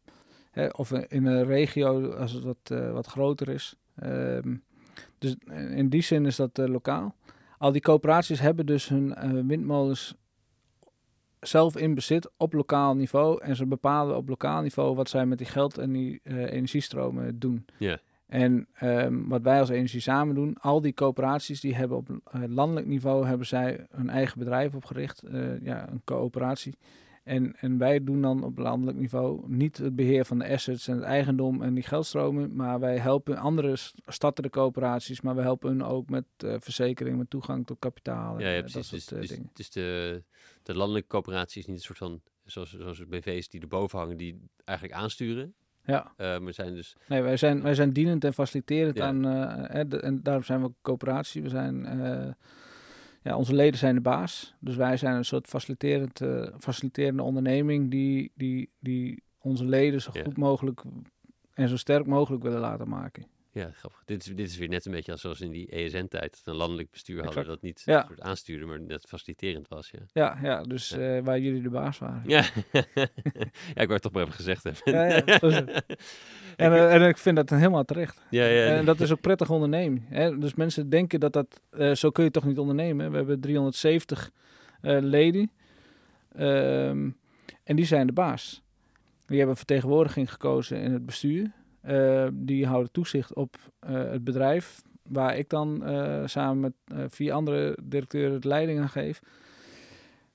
hè, 0.51 0.66
of 0.66 0.93
in 0.93 1.27
een 1.27 1.45
regio 1.45 2.11
als 2.11 2.33
het 2.33 2.45
wat, 2.45 2.57
eh, 2.64 2.93
wat 2.93 3.07
groter 3.07 3.49
is. 3.49 3.75
Ehm, 3.95 4.57
dus 5.19 5.37
in 5.71 5.89
die 5.89 6.03
zin 6.03 6.27
is 6.27 6.37
dat 6.37 6.59
eh, 6.59 6.66
lokaal. 6.66 7.14
Al 7.59 7.73
die 7.73 7.81
coöperaties 7.81 8.41
hebben 8.41 8.66
dus 8.66 8.89
hun 8.89 9.14
eh, 9.14 9.31
windmolens 9.31 10.14
zelf 11.41 11.76
in 11.76 11.95
bezit 11.95 12.30
op 12.36 12.53
lokaal 12.53 12.95
niveau. 12.97 13.43
En 13.43 13.57
ze 13.57 13.66
bepalen 13.66 14.16
op 14.16 14.28
lokaal 14.28 14.62
niveau 14.62 14.95
wat 14.95 15.09
zij 15.09 15.26
met 15.26 15.39
die 15.39 15.47
geld 15.47 15.78
en 15.78 15.93
die 15.93 16.20
eh, 16.22 16.53
energiestromen 16.53 17.39
doen. 17.39 17.64
Ja. 17.78 17.99
En 18.26 18.66
ehm, 18.74 19.28
wat 19.28 19.43
wij 19.43 19.61
als 19.61 19.68
energie 19.68 20.01
samen 20.01 20.34
doen, 20.34 20.57
al 20.61 20.80
die 20.80 20.95
coöperaties 20.95 21.61
die 21.61 21.74
hebben 21.74 21.97
op 21.97 22.09
eh, 22.24 22.43
landelijk 22.47 22.86
niveau 22.86 23.26
hebben 23.26 23.47
zij 23.47 23.86
hun 23.91 24.11
eigen 24.11 24.39
bedrijf 24.39 24.74
opgericht, 24.74 25.22
eh, 25.22 25.61
ja, 25.62 25.89
een 25.91 26.03
coöperatie. 26.05 26.74
En, 27.24 27.57
en 27.61 27.78
wij 27.78 28.05
doen 28.05 28.22
dan 28.22 28.43
op 28.45 28.59
landelijk 28.59 28.99
niveau 28.99 29.43
niet 29.47 29.76
het 29.76 29.97
beheer 29.97 30.24
van 30.24 30.39
de 30.39 30.49
assets 30.49 30.89
en 30.89 30.95
het 30.95 31.05
eigendom 31.05 31.62
en 31.62 31.74
die 31.74 31.82
geldstromen, 31.82 32.55
maar 32.57 32.80
wij 32.80 32.99
helpen 32.99 33.36
andere 33.36 33.76
s- 33.76 33.95
startende 34.07 34.51
coöperaties, 34.51 35.20
maar 35.20 35.34
we 35.34 35.43
helpen 35.43 35.68
hun 35.70 35.84
ook 35.84 36.11
met 36.11 36.24
verzekering, 36.39 37.18
met 37.18 37.30
toegang 37.30 37.66
tot 37.66 37.76
kapitaal 37.78 38.34
en 38.39 38.45
Ja, 38.45 38.51
ja 38.51 38.61
precies. 38.61 38.91
dat 38.91 39.01
soort 39.01 39.20
dus, 39.20 39.28
dingen. 39.30 39.51
dus 39.53 39.70
de, 39.70 40.22
de 40.73 40.75
landelijke 40.77 41.09
coöperatie 41.09 41.61
is 41.61 41.66
niet 41.66 41.77
een 41.77 41.83
soort 41.83 41.99
van, 41.99 42.21
zoals, 42.45 42.71
zoals 42.79 43.07
BV's 43.07 43.49
die 43.49 43.61
erboven 43.61 43.99
hangen, 43.99 44.16
die 44.16 44.41
eigenlijk 44.64 44.99
aansturen. 44.99 45.55
Ja, 45.85 46.12
Eh, 46.16 46.39
maar 46.39 46.53
zijn 46.53 46.75
dus, 46.75 46.97
nee, 47.09 47.23
wij 47.23 47.37
zijn, 47.37 47.62
wij 47.62 47.75
zijn 47.75 47.93
dienend 47.93 48.25
en 48.25 48.33
faciliterend 48.35 48.97
Ja. 48.97 49.07
aan, 49.07 49.25
eh, 49.27 49.81
de- 49.89 50.01
en 50.01 50.23
daarom 50.23 50.43
zijn 50.43 50.61
we 50.61 50.66
ook 50.66 50.75
coöperatie. 50.83 51.43
We 51.43 51.49
zijn, 51.49 51.87
eh, 51.87 52.33
ja, 53.23 53.37
onze 53.37 53.55
leden 53.55 53.79
zijn 53.79 53.95
de 53.95 54.01
baas, 54.01 54.55
dus 54.61 54.77
wij 54.77 54.97
zijn 54.97 55.16
een 55.16 55.25
soort 55.25 55.47
faciliterend, 55.47 56.21
eh, 56.21 56.47
faciliterende 56.59 57.23
onderneming 57.23 57.91
die, 57.91 58.33
die, 58.35 58.71
die 58.81 59.23
onze 59.39 59.64
leden 59.64 60.01
zo 60.03 60.11
Ja. 60.12 60.23
goed 60.23 60.37
mogelijk 60.37 60.83
en 61.55 61.69
zo 61.69 61.77
sterk 61.77 62.07
mogelijk 62.07 62.43
willen 62.43 62.61
laten 62.61 62.89
maken. 62.89 63.27
Ja, 63.59 63.71
grappig. 63.73 64.03
Dit 64.05 64.27
is, 64.27 64.35
dit 64.35 64.49
is 64.49 64.57
weer 64.57 64.69
net 64.69 64.87
een 64.87 64.93
beetje 64.93 65.13
als 65.13 65.21
zoals 65.21 65.41
in 65.41 65.51
die 65.51 65.69
ESN-tijd, 65.71 66.31
dat 66.45 66.55
een 66.55 66.55
landelijk 66.61 66.91
bestuur 66.91 67.17
hadden 67.17 67.31
Exact. 67.43 67.49
dat 67.49 67.63
niet 67.63 67.83
Ja. 67.85 68.01
een 68.01 68.07
soort 68.07 68.21
aanstuurde, 68.21 68.65
maar 68.67 68.81
net 68.81 69.05
faciliterend 69.09 69.69
was. 69.69 69.91
Ja, 69.91 69.99
Ja, 70.13 70.39
ja 70.43 70.63
dus 70.63 70.89
Ja. 70.89 71.17
eh, 71.17 71.25
waar 71.25 71.39
jullie 71.41 71.63
de 71.63 71.71
baas 71.71 71.99
waren. 71.99 72.23
ja. 72.27 72.45
ja 73.75 73.81
ik 73.83 73.89
wou 73.89 73.93
het 73.93 74.03
toch 74.03 74.13
maar 74.13 74.23
even 74.23 74.35
gezegd 74.35 74.63
hebben. 74.65 74.93
Ja, 75.27 75.39
zo. 75.39 75.47
En, 76.57 76.73
eh, 76.73 76.95
en 76.95 77.09
ik 77.09 77.19
vind 77.19 77.37
dat 77.37 77.51
helemaal 77.51 77.85
terecht. 77.85 78.23
ja, 78.31 78.45
ja, 78.45 78.67
En 78.67 78.85
dat 78.85 79.01
is 79.01 79.13
ook 79.13 79.21
prettig 79.21 79.51
ondernemen. 79.51 80.05
Hè? 80.09 80.39
Dus 80.39 80.55
mensen 80.55 80.89
denken 80.91 81.21
dat 81.21 81.33
dat... 81.33 81.61
eh, 81.71 81.93
zo 81.95 82.11
kun 82.11 82.25
je 82.25 82.31
toch 82.31 82.45
niet 82.45 82.59
ondernemen. 82.59 83.11
We 83.11 83.17
hebben 83.17 83.41
370 83.41 84.31
eh, 84.81 84.99
leden. 85.01 85.51
Ehm, 86.35 87.11
en 87.65 87.77
die 87.77 87.85
zijn 87.85 88.07
de 88.07 88.13
baas. 88.13 88.63
Die 89.27 89.39
hebben 89.39 89.57
vertegenwoordiging 89.57 90.31
gekozen 90.33 90.81
in 90.81 90.93
het 90.93 91.07
bestuur. 91.07 91.51
Eh, 91.89 92.26
die 92.32 92.66
houden 92.66 92.93
toezicht 92.93 93.34
op 93.34 93.57
eh, 93.78 94.11
het 94.11 94.24
bedrijf. 94.24 94.82
Waar 95.03 95.36
ik 95.36 95.49
dan 95.49 95.84
eh, 95.84 96.22
samen 96.26 96.61
met 96.61 97.12
vier 97.12 97.32
andere 97.32 97.78
directeuren 97.82 98.41
de 98.41 98.49
leiding 98.49 98.80
aan 98.80 98.89
geef. 98.89 99.22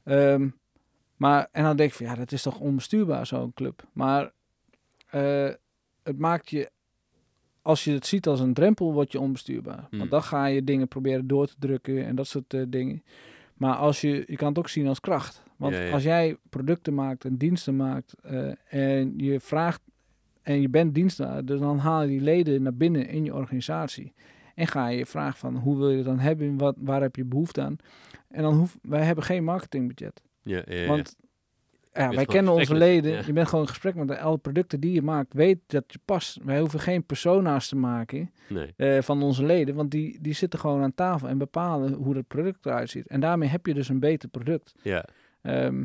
Ehm, 0.03 0.49
maar, 1.15 1.47
en 1.51 1.63
dan 1.63 1.75
denk 1.75 1.89
ik 1.89 1.95
van 1.95 2.05
ja, 2.05 2.15
dat 2.15 2.31
is 2.31 2.41
toch 2.41 2.59
onbestuurbaar 2.59 3.25
zo'n 3.25 3.53
club. 3.53 3.83
Maar 3.91 4.31
het 6.03 6.17
maakt 6.17 6.49
je 6.49 6.71
als 7.61 7.83
je 7.83 7.91
het 7.91 8.05
ziet 8.05 8.27
als 8.27 8.39
een 8.39 8.53
drempel, 8.53 8.93
word 8.93 9.11
je 9.11 9.19
onbestuurbaar. 9.19 9.87
Hmm. 9.89 9.99
Want 9.99 10.11
dan 10.11 10.23
ga 10.23 10.45
je 10.45 10.63
dingen 10.63 10.87
proberen 10.87 11.27
door 11.27 11.47
te 11.47 11.55
drukken 11.59 12.05
en 12.05 12.15
dat 12.15 12.27
soort 12.27 12.55
dingen. 12.67 13.03
Maar 13.53 13.75
als 13.75 14.01
je, 14.01 14.23
je 14.27 14.35
kan 14.35 14.47
het 14.47 14.57
ook 14.57 14.69
zien 14.69 14.87
als 14.87 14.99
kracht. 14.99 15.43
Want 15.55 15.73
Ja, 15.73 15.81
ja. 15.81 15.91
als 15.91 16.03
jij 16.03 16.37
producten 16.49 16.93
maakt 16.93 17.25
en 17.25 17.37
diensten 17.37 17.75
maakt 17.75 18.13
en 18.69 19.13
je 19.17 19.39
vraagt 19.39 19.81
en 20.43 20.61
je 20.61 20.69
bent 20.69 20.95
dienstbaar, 20.95 21.45
dus 21.45 21.59
dan 21.59 21.77
haal 21.77 22.01
je 22.01 22.07
die 22.07 22.21
leden 22.21 22.61
naar 22.61 22.73
binnen 22.73 23.07
in 23.07 23.23
je 23.23 23.33
organisatie. 23.33 24.13
En 24.55 24.67
ga 24.67 24.87
je 24.87 25.05
vragen 25.05 25.39
van 25.39 25.55
hoe 25.55 25.77
wil 25.77 25.89
je 25.89 25.95
het 25.97 26.05
dan 26.05 26.19
hebben, 26.19 26.57
wat, 26.57 26.75
waar 26.79 27.01
heb 27.01 27.15
je 27.15 27.25
behoefte 27.25 27.61
aan. 27.61 27.75
En 28.29 28.41
dan 28.41 28.53
hoef, 28.53 28.77
wij 28.81 29.03
hebben 29.03 29.23
geen 29.23 29.43
marketingbudget. 29.43 30.21
ja, 30.43 30.61
ja, 30.65 30.75
ja. 30.75 30.87
Want 30.87 31.15
ja, 31.93 32.09
wij 32.09 32.25
kennen 32.25 32.53
onze 32.53 32.71
met- 32.71 32.81
leden. 32.81 33.11
ja. 33.11 33.21
Je 33.25 33.33
bent 33.33 33.47
gewoon 33.47 33.63
in 33.63 33.69
gesprek 33.69 33.95
met 33.95 34.17
alle 34.17 34.37
producten 34.37 34.79
die 34.79 34.91
je 34.93 35.01
maakt. 35.01 35.33
Weet 35.33 35.59
dat 35.67 35.83
je 35.87 35.99
past. 36.05 36.37
Wij 36.43 36.59
hoeven 36.59 36.79
geen 36.79 37.05
persona's 37.05 37.67
te 37.67 37.75
maken 37.75 38.31
Nee. 38.49 38.73
eh, 38.77 39.01
van 39.01 39.23
onze 39.23 39.45
leden. 39.45 39.75
Want 39.75 39.91
die, 39.91 40.17
die 40.21 40.33
zitten 40.33 40.59
gewoon 40.59 40.81
aan 40.81 40.93
tafel 40.93 41.27
en 41.27 41.37
bepalen 41.37 41.93
hoe 41.93 42.15
het 42.15 42.27
product 42.27 42.65
eruit 42.65 42.89
ziet. 42.89 43.07
En 43.07 43.19
daarmee 43.19 43.49
heb 43.49 43.65
je 43.65 43.73
dus 43.73 43.89
een 43.89 43.99
beter 43.99 44.29
product. 44.29 44.75
Ja. 44.81 45.05
Ehm, 45.41 45.83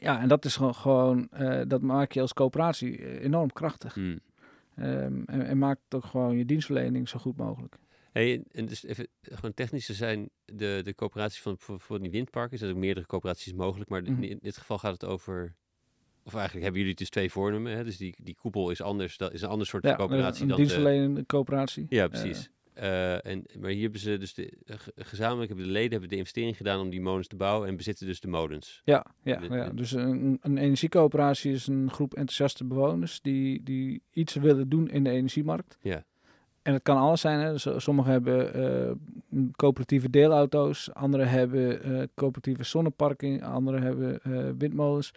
ja, 0.00 0.20
en 0.20 0.28
dat 0.28 0.44
is 0.44 0.56
gewoon, 0.56 1.28
eh, 1.30 1.60
dat 1.66 1.82
maak 1.82 2.12
je 2.12 2.20
als 2.20 2.32
coöperatie 2.32 2.98
eh, 2.98 3.24
enorm 3.24 3.52
krachtig. 3.52 3.94
Hmm. 3.94 4.20
Ehm, 4.74 5.22
en, 5.26 5.46
en 5.46 5.58
maakt 5.58 5.80
ook 5.94 6.04
gewoon 6.04 6.36
je 6.36 6.44
dienstverlening 6.44 7.08
zo 7.08 7.18
goed 7.18 7.36
mogelijk. 7.36 7.76
Hey, 8.12 8.42
en- 8.52 8.66
dus 8.66 8.84
even 8.84 9.06
gewoon 9.22 9.54
technisch 9.54 9.86
te 9.86 9.94
zijn, 9.94 10.30
de, 10.44 10.80
de 10.84 10.94
coöperaties 10.94 11.40
van 11.40 11.58
voor, 11.58 11.80
voor 11.80 12.00
die 12.00 12.10
windparken, 12.10 12.52
er 12.52 12.58
zijn 12.58 12.70
ook 12.70 12.76
meerdere 12.76 13.06
coöperaties 13.06 13.52
mogelijk, 13.52 13.90
maar 13.90 14.02
Mhm. 14.02 14.22
in, 14.22 14.38
dit 14.42 14.56
geval 14.56 14.78
gaat 14.78 14.92
het 14.92 15.04
over, 15.04 15.54
of 16.22 16.32
eigenlijk 16.34 16.62
hebben 16.64 16.80
jullie 16.80 16.96
dus 16.96 17.10
twee 17.10 17.30
vormen, 17.30 17.76
hè? 17.76 17.84
dus 17.84 17.96
die, 17.96 18.14
die 18.22 18.34
koepel 18.34 18.70
is 18.70 18.80
anders, 18.82 19.16
dat 19.16 19.32
is 19.32 19.42
een 19.42 19.48
ander 19.48 19.66
soort 19.66 19.84
Ja, 19.84 19.94
coöperatie 19.96 20.42
een 20.42 20.48
dan 20.48 20.56
de, 20.56 20.62
dienstverlenende 20.62 21.26
coöperatie. 21.26 21.86
Ja, 21.88 22.08
precies. 22.08 22.50
Eh, 22.74 23.26
en, 23.26 23.44
maar 23.58 23.70
hier 23.70 23.82
hebben 23.82 24.00
ze 24.00 24.18
dus 24.18 24.34
de, 24.34 24.52
eh, 24.66 24.76
ge- 24.78 24.92
gezamenlijk 24.96 25.48
hebben 25.48 25.66
de 25.66 25.72
leden 25.72 25.90
hebben 25.90 26.08
de 26.08 26.16
investering 26.16 26.56
gedaan 26.56 26.80
om 26.80 26.90
die 26.90 27.00
molens 27.00 27.26
te 27.26 27.36
bouwen 27.36 27.68
en 27.68 27.76
bezitten 27.76 28.06
dus 28.06 28.20
de 28.20 28.28
molens. 28.28 28.82
Ja, 28.84 29.06
ja, 29.22 29.36
De- 29.40 29.54
ja. 29.54 29.68
dus 29.68 29.92
een, 29.92 30.38
een 30.42 30.58
energiecoöperatie 30.58 31.52
is 31.52 31.66
een 31.66 31.90
groep 31.90 32.10
enthousiaste 32.14 32.64
bewoners 32.64 33.20
die, 33.20 33.62
die 33.62 34.02
iets 34.12 34.34
willen 34.34 34.68
doen 34.68 34.88
in 34.90 35.04
de 35.04 35.10
energiemarkt. 35.10 35.78
Ja. 35.80 36.04
En 36.62 36.72
het 36.72 36.82
kan 36.82 36.96
alles 36.96 37.20
zijn. 37.20 37.38
Hè. 37.40 37.52
Dus, 37.52 37.66
sommigen 37.76 38.12
hebben 38.12 38.54
eh, 38.54 38.92
coöperatieve 39.56 40.10
deelauto's, 40.10 40.92
anderen 40.94 41.28
hebben 41.28 42.10
coöperatieve 42.14 42.64
zonneparking, 42.64 43.44
anderen 43.44 43.82
hebben 43.82 44.20
windmolens, 44.58 45.12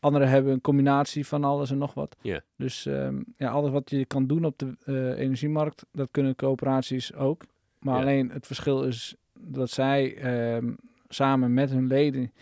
anderen 0.00 0.28
hebben 0.28 0.52
een 0.52 0.60
combinatie 0.60 1.26
van 1.26 1.44
alles 1.44 1.70
en 1.70 1.78
nog 1.78 1.94
wat. 1.94 2.16
Ja. 2.20 2.40
Dus 2.56 2.86
ehm, 2.86 3.22
ja, 3.36 3.50
alles 3.50 3.70
wat 3.70 3.90
je 3.90 4.04
kan 4.06 4.26
doen 4.26 4.44
op 4.44 4.58
de 4.58 4.76
eh, 4.84 5.18
energiemarkt, 5.18 5.86
dat 5.92 6.08
kunnen 6.10 6.34
coöperaties 6.36 7.14
ook. 7.14 7.42
Maar 7.78 8.00
alleen 8.00 8.30
het 8.30 8.46
verschil 8.46 8.82
is 8.84 9.14
dat 9.40 9.70
zij 9.70 10.16
ehm, 10.16 10.72
samen 11.08 11.54
met 11.54 11.70
hun 11.70 11.86
leden 11.86 12.32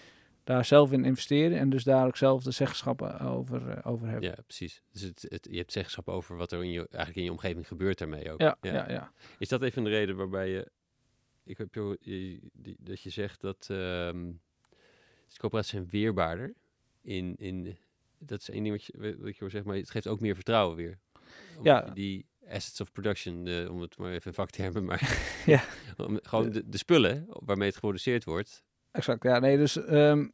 daar 0.45 0.65
zelf 0.65 0.93
in 0.93 1.05
investeren 1.05 1.59
en 1.59 1.71
dus 1.71 1.85
daar 1.85 2.07
ook 2.07 2.17
zelf 2.17 2.43
de 2.43 2.51
zeggenschappen 2.51 3.21
over, 3.21 3.69
eh, 3.69 3.87
over 3.91 4.07
hebben. 4.09 4.29
Ja, 4.29 4.37
precies. 4.47 4.83
Dus 4.93 5.03
het, 5.03 5.27
het, 5.29 5.49
je 5.51 5.57
hebt 5.59 5.73
zeggenschap 5.73 6.09
over 6.09 6.37
wat 6.37 6.53
er 6.53 6.65
in 6.65 6.71
je, 6.71 6.79
eigenlijk 6.91 7.17
in 7.17 7.25
je 7.25 7.31
omgeving 7.31 7.67
gebeurt 7.69 7.99
daarmee 7.99 8.33
ook. 8.33 8.41
Ja, 8.41 8.57
ja, 8.61 8.91
ja. 8.91 9.13
Is 9.39 9.49
dat 9.49 9.63
even 9.63 9.85
de 9.85 9.91
reden 9.91 10.17
waarbij 10.17 10.49
je, 10.51 10.71
ik 11.45 11.59
heb 11.59 11.75
je, 11.75 11.97
je- 12.01 12.41
die- 12.53 12.77
dat 12.81 13.01
je 13.01 13.11
zegt 13.11 13.41
dat 13.41 13.65
de 13.67 14.35
coöperaties 15.39 15.71
zijn 15.71 15.89
weerbaarder 15.91 16.55
in, 17.09 17.35
in, 17.37 17.77
dat 18.19 18.41
is 18.41 18.51
één 18.51 18.63
ding 18.63 18.75
wat 18.75 18.85
je, 18.85 19.17
wat 19.21 19.33
je 19.33 19.37
hoor 19.41 19.51
zeg 19.51 19.65
maar 19.65 19.77
het 19.77 19.91
geeft 19.91 20.07
ook 20.07 20.21
meer 20.21 20.35
vertrouwen 20.35 20.77
weer. 20.77 20.99
Om 21.59 21.65
Ja. 21.65 21.81
Die 21.81 22.27
assets 22.49 22.81
of 22.81 22.93
production, 22.93 23.47
eh, 23.47 23.71
om 23.71 23.81
het 23.81 23.99
maar 23.99 24.11
even 24.13 24.27
in 24.27 24.33
vaktermen, 24.35 24.85
maar 24.85 25.19
Ja. 25.47 25.63
om, 26.07 26.19
gewoon 26.23 26.51
de, 26.51 26.69
de 26.69 26.79
spullen 26.79 27.27
waarmee 27.29 27.67
het 27.67 27.75
geproduceerd 27.75 28.25
wordt. 28.25 28.63
Exact. 28.91 29.23
Ja, 29.23 29.39
nee, 29.39 29.57
dus 29.57 29.85
ehm, 29.85 30.27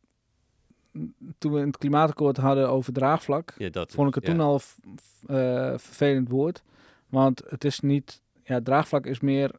toen 1.39 1.53
we 1.53 1.61
het 1.61 1.79
klimaatakkoord 1.79 2.37
hadden 2.37 2.69
over 2.69 2.93
draagvlak, 2.93 3.55
Ja, 3.59 3.69
dat. 3.69 3.93
vond 3.93 4.09
ik 4.09 4.15
het 4.15 4.27
ja. 4.27 4.31
toen 4.33 4.41
al 4.41 4.59
f- 4.59 4.79
eh, 5.27 5.73
vervelend 5.79 6.29
woord. 6.29 6.63
Want 7.09 7.43
het 7.49 7.65
is 7.65 7.81
niet, 7.81 8.23
ja, 8.45 8.61
draagvlak 8.63 9.07
is 9.07 9.21
meer 9.21 9.51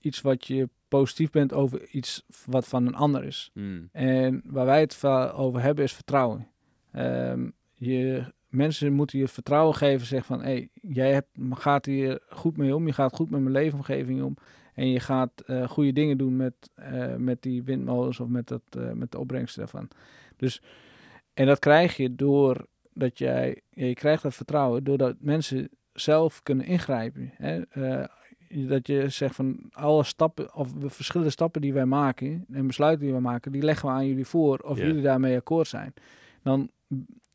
iets 0.00 0.20
wat 0.20 0.46
je 0.46 0.68
positief 0.88 1.30
bent 1.30 1.52
over 1.52 1.86
iets 1.88 2.22
wat 2.44 2.68
van 2.68 2.86
een 2.86 2.94
ander 2.94 3.24
is. 3.24 3.50
Hmm. 3.52 3.88
En 3.92 4.42
waar 4.44 4.66
wij 4.66 4.80
het 4.80 5.04
over 5.34 5.60
hebben 5.62 5.84
is 5.84 5.92
vertrouwen. 5.92 6.48
Ehm, 6.96 7.48
je, 7.74 8.24
mensen 8.48 8.92
moeten 8.92 9.18
je 9.18 9.28
vertrouwen 9.28 9.74
geven, 9.74 10.06
zeggen 10.06 10.36
van, 10.36 10.44
hé, 10.44 10.52
hey, 10.52 10.68
jij 10.72 11.12
hebt, 11.12 11.28
gaat 11.50 11.86
hier 11.86 12.20
goed 12.28 12.56
mee 12.56 12.74
om, 12.74 12.86
je 12.86 12.92
gaat 12.92 13.14
goed 13.14 13.30
met 13.30 13.40
mijn 13.40 13.52
leefomgeving 13.52 14.22
om. 14.22 14.36
En 14.74 14.88
je 14.88 15.00
gaat 15.00 15.40
eh, 15.46 15.68
goede 15.68 15.92
dingen 15.92 16.18
doen 16.18 16.36
met, 16.36 16.54
eh, 16.74 17.14
met 17.14 17.42
die 17.42 17.62
windmolens 17.62 18.20
of 18.20 18.28
met, 18.28 18.48
dat, 18.48 18.62
eh, 18.70 18.92
met 18.92 19.12
de 19.12 19.18
opbrengst 19.18 19.56
daarvan. 19.56 19.88
Dus, 20.36 20.62
en 21.34 21.46
dat 21.46 21.58
krijg 21.58 21.96
je 21.96 22.14
door 22.14 22.66
dat 22.92 23.18
jij, 23.18 23.60
ja, 23.70 23.86
je 23.86 23.94
krijgt 23.94 24.22
dat 24.22 24.34
vertrouwen 24.34 24.84
doordat 24.84 25.16
mensen 25.20 25.68
zelf 25.92 26.42
kunnen 26.42 26.66
ingrijpen. 26.66 27.30
Hè? 27.34 27.62
Dat 28.66 28.86
je 28.86 29.08
zegt 29.08 29.34
van 29.34 29.58
alle 29.70 30.04
stappen 30.04 30.54
of 30.54 30.72
de 30.72 30.90
verschillende 30.90 31.32
stappen 31.32 31.60
die 31.60 31.72
wij 31.72 31.86
maken 31.86 32.44
en 32.52 32.66
besluiten 32.66 33.04
die 33.04 33.12
wij 33.12 33.20
maken, 33.20 33.52
die 33.52 33.62
leggen 33.62 33.88
we 33.88 33.94
aan 33.94 34.06
jullie 34.06 34.26
voor 34.26 34.58
of 34.58 34.78
jullie 34.78 35.02
daarmee 35.02 35.36
akkoord 35.36 35.68
zijn. 35.68 35.94
Dan 36.42 36.70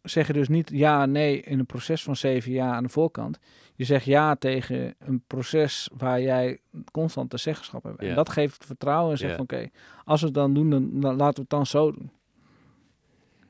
zeg 0.01 0.27
je 0.27 0.33
dus 0.33 0.47
niet 0.47 0.69
ja, 0.73 1.05
nee 1.05 1.41
in 1.41 1.59
een 1.59 1.65
proces 1.65 2.03
van 2.03 2.15
zeven 2.15 2.51
jaar 2.51 2.73
aan 2.73 2.83
de 2.83 2.89
voorkant. 2.89 3.39
Je 3.75 3.83
zegt 3.83 4.05
ja 4.05 4.35
tegen 4.35 4.95
een 4.99 5.23
proces 5.27 5.89
waar 5.97 6.21
jij 6.21 6.59
constant 6.91 7.31
de 7.31 7.37
zeggenschap 7.37 7.83
hebt. 7.83 8.01
Ja. 8.01 8.09
En 8.09 8.15
dat 8.15 8.29
geeft 8.29 8.65
vertrouwen 8.65 9.11
en 9.11 9.17
zegt 9.17 9.29
Ja. 9.31 9.35
van 9.37 9.45
oké, 9.45 9.69
als 10.05 10.19
we 10.19 10.25
het 10.25 10.35
dan 10.35 10.53
doen, 10.53 10.69
dan, 10.69 10.99
dan 10.99 11.15
laten 11.15 11.35
we 11.35 11.41
het 11.41 11.49
dan 11.49 11.65
zo 11.65 11.91
doen. 11.91 12.11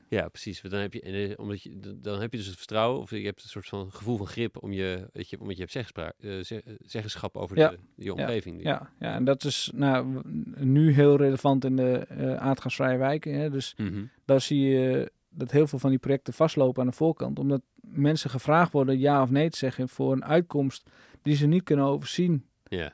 Ja, 0.08 0.28
precies. 0.28 0.60
Want 0.60 0.74
dan 0.74 0.82
heb 0.82 0.92
je, 0.92 1.00
en, 1.00 1.14
eh, 1.30 1.38
omdat 1.38 1.62
je, 1.62 1.78
dan 2.00 2.20
heb 2.20 2.30
je 2.32 2.38
dus 2.38 2.46
het 2.46 2.56
vertrouwen, 2.56 3.00
of 3.00 3.10
je 3.10 3.16
hebt 3.24 3.42
een 3.42 3.48
soort 3.48 3.66
van 3.68 3.92
gevoel 3.92 4.16
van 4.16 4.26
grip 4.26 4.62
om 4.62 4.72
je, 4.72 5.08
weet 5.12 5.30
je, 5.30 5.40
omdat 5.40 5.54
je 5.54 5.60
hebt 5.60 5.72
zeggenspraak, 5.72 6.14
eh, 6.20 6.50
eh, 6.50 6.58
zeggenschap 6.84 7.36
over 7.36 7.56
Ja. 7.58 7.68
de, 7.68 7.78
je 7.96 8.12
omgeving. 8.12 8.62
Ja, 8.62 8.90
ja, 8.98 9.14
en 9.14 9.24
dat 9.24 9.44
is 9.44 9.70
nou, 9.74 10.20
nu 10.58 10.92
heel 10.92 11.16
relevant 11.16 11.64
in 11.64 11.76
de 11.76 12.06
aardgasvrije 12.38 12.98
wijken. 12.98 13.34
Hè? 13.34 13.50
Dus 13.50 13.74
Mhm. 13.76 14.04
daar 14.24 14.40
zie 14.40 14.60
je 14.68 15.12
dat 15.34 15.50
heel 15.50 15.66
veel 15.66 15.78
van 15.78 15.90
die 15.90 15.98
projecten 15.98 16.32
vastlopen 16.32 16.82
aan 16.82 16.88
de 16.88 16.94
voorkant. 16.94 17.38
Omdat 17.38 17.62
mensen 17.80 18.30
gevraagd 18.30 18.72
worden 18.72 18.98
ja 18.98 19.22
of 19.22 19.30
nee 19.30 19.50
te 19.50 19.58
zeggen 19.58 19.88
voor 19.88 20.12
een 20.12 20.24
uitkomst 20.24 20.90
die 21.22 21.36
ze 21.36 21.46
niet 21.46 21.62
kunnen 21.62 21.84
overzien. 21.84 22.46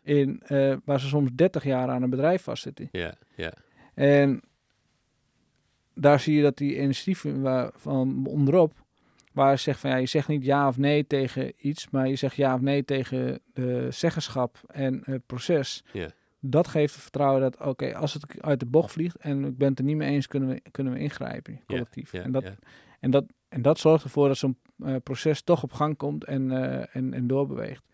In, 0.02 0.40
eh, 0.46 0.76
waar 0.84 1.00
ze 1.00 1.06
soms 1.06 1.30
30 1.34 1.64
jaar 1.64 1.88
aan 1.88 2.02
een 2.02 2.10
bedrijf 2.10 2.42
vastzitten. 2.42 2.88
ja, 2.92 3.14
ja. 3.34 3.52
En 3.94 4.40
daar 5.94 6.20
zie 6.20 6.36
je 6.36 6.42
dat 6.42 6.56
die 6.56 6.80
initiatieven 6.80 7.40
waar, 7.40 7.70
van 7.74 8.26
onderop, 8.26 8.72
waar 9.32 9.50
je 9.50 9.56
zegt 9.56 9.80
van 9.80 9.90
ja, 9.90 9.96
je 9.96 10.06
zegt 10.06 10.28
niet 10.28 10.44
ja 10.44 10.68
of 10.68 10.78
nee 10.78 11.06
tegen 11.06 11.52
iets, 11.56 11.90
maar 11.90 12.08
je 12.08 12.16
zegt 12.16 12.36
ja 12.36 12.54
of 12.54 12.60
nee 12.60 12.84
tegen 12.84 13.40
de 13.52 13.86
zeggenschap 13.90 14.60
en 14.66 15.02
het 15.04 15.26
proces. 15.26 15.84
Ja. 15.92 16.10
Dat 16.40 16.68
geeft 16.68 16.92
het 16.92 17.02
vertrouwen 17.02 17.40
dat 17.40 17.60
oké, 17.60 17.94
als 17.96 18.14
het 18.14 18.42
uit 18.42 18.60
de 18.60 18.66
bocht 18.66 18.92
vliegt 18.92 19.16
en 19.16 19.44
ik 19.44 19.58
ben 19.58 19.68
het 19.68 19.78
er 19.78 19.84
niet 19.84 19.96
mee 19.96 20.10
eens, 20.10 20.26
kunnen 20.26 20.48
we, 20.48 20.62
kunnen 20.70 20.92
we 20.92 20.98
ingrijpen 20.98 21.60
collectief. 21.66 22.12
en, 22.12 22.32
dat, 22.32 22.44
en, 23.00 23.10
dat, 23.10 23.24
en 23.48 23.62
dat 23.62 23.78
zorgt 23.78 24.04
ervoor 24.04 24.28
dat 24.28 24.36
zo'n 24.36 24.58
eh, 24.78 24.96
proces 25.02 25.42
toch 25.42 25.62
op 25.62 25.72
gang 25.72 25.96
komt 25.96 26.24
en, 26.24 26.50
eh, 26.50 26.96
en, 26.96 27.14
en 27.14 27.26
doorbeweegt. 27.26 27.86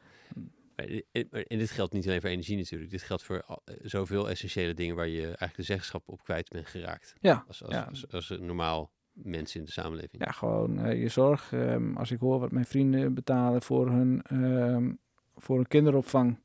En 0.74 1.58
dit 1.58 1.70
geldt 1.70 1.92
niet 1.92 2.06
alleen 2.06 2.20
voor 2.20 2.30
energie 2.30 2.56
natuurlijk. 2.56 2.90
Dit 2.90 3.02
geldt 3.02 3.22
voor 3.22 3.44
eh, 3.46 3.74
zoveel 3.82 4.30
essentiële 4.30 4.74
dingen 4.74 4.96
waar 4.96 5.08
je 5.08 5.22
eigenlijk 5.22 5.56
de 5.56 5.62
zeggenschap 5.62 6.08
op 6.08 6.22
kwijt 6.22 6.48
bent 6.48 6.66
geraakt. 6.66 7.14
Ja, 7.20 7.44
Als, 7.48 7.64
als, 7.64 7.74
ja. 7.74 7.90
als, 8.10 8.28
normaal 8.28 8.90
mens 9.12 9.56
in 9.56 9.64
de 9.64 9.70
samenleving. 9.70 10.24
Ja, 10.24 10.32
gewoon 10.32 10.96
je 10.98 11.08
zorg. 11.08 11.52
Ehm, 11.52 11.96
als 11.96 12.10
ik 12.10 12.20
hoor 12.20 12.40
wat 12.40 12.50
mijn 12.50 12.64
vrienden 12.64 13.14
betalen 13.14 13.62
voor 13.62 13.90
hun, 13.90 14.22
ehm, 14.22 14.92
voor 15.36 15.56
hun 15.56 15.68
kinderopvang, 15.68 16.38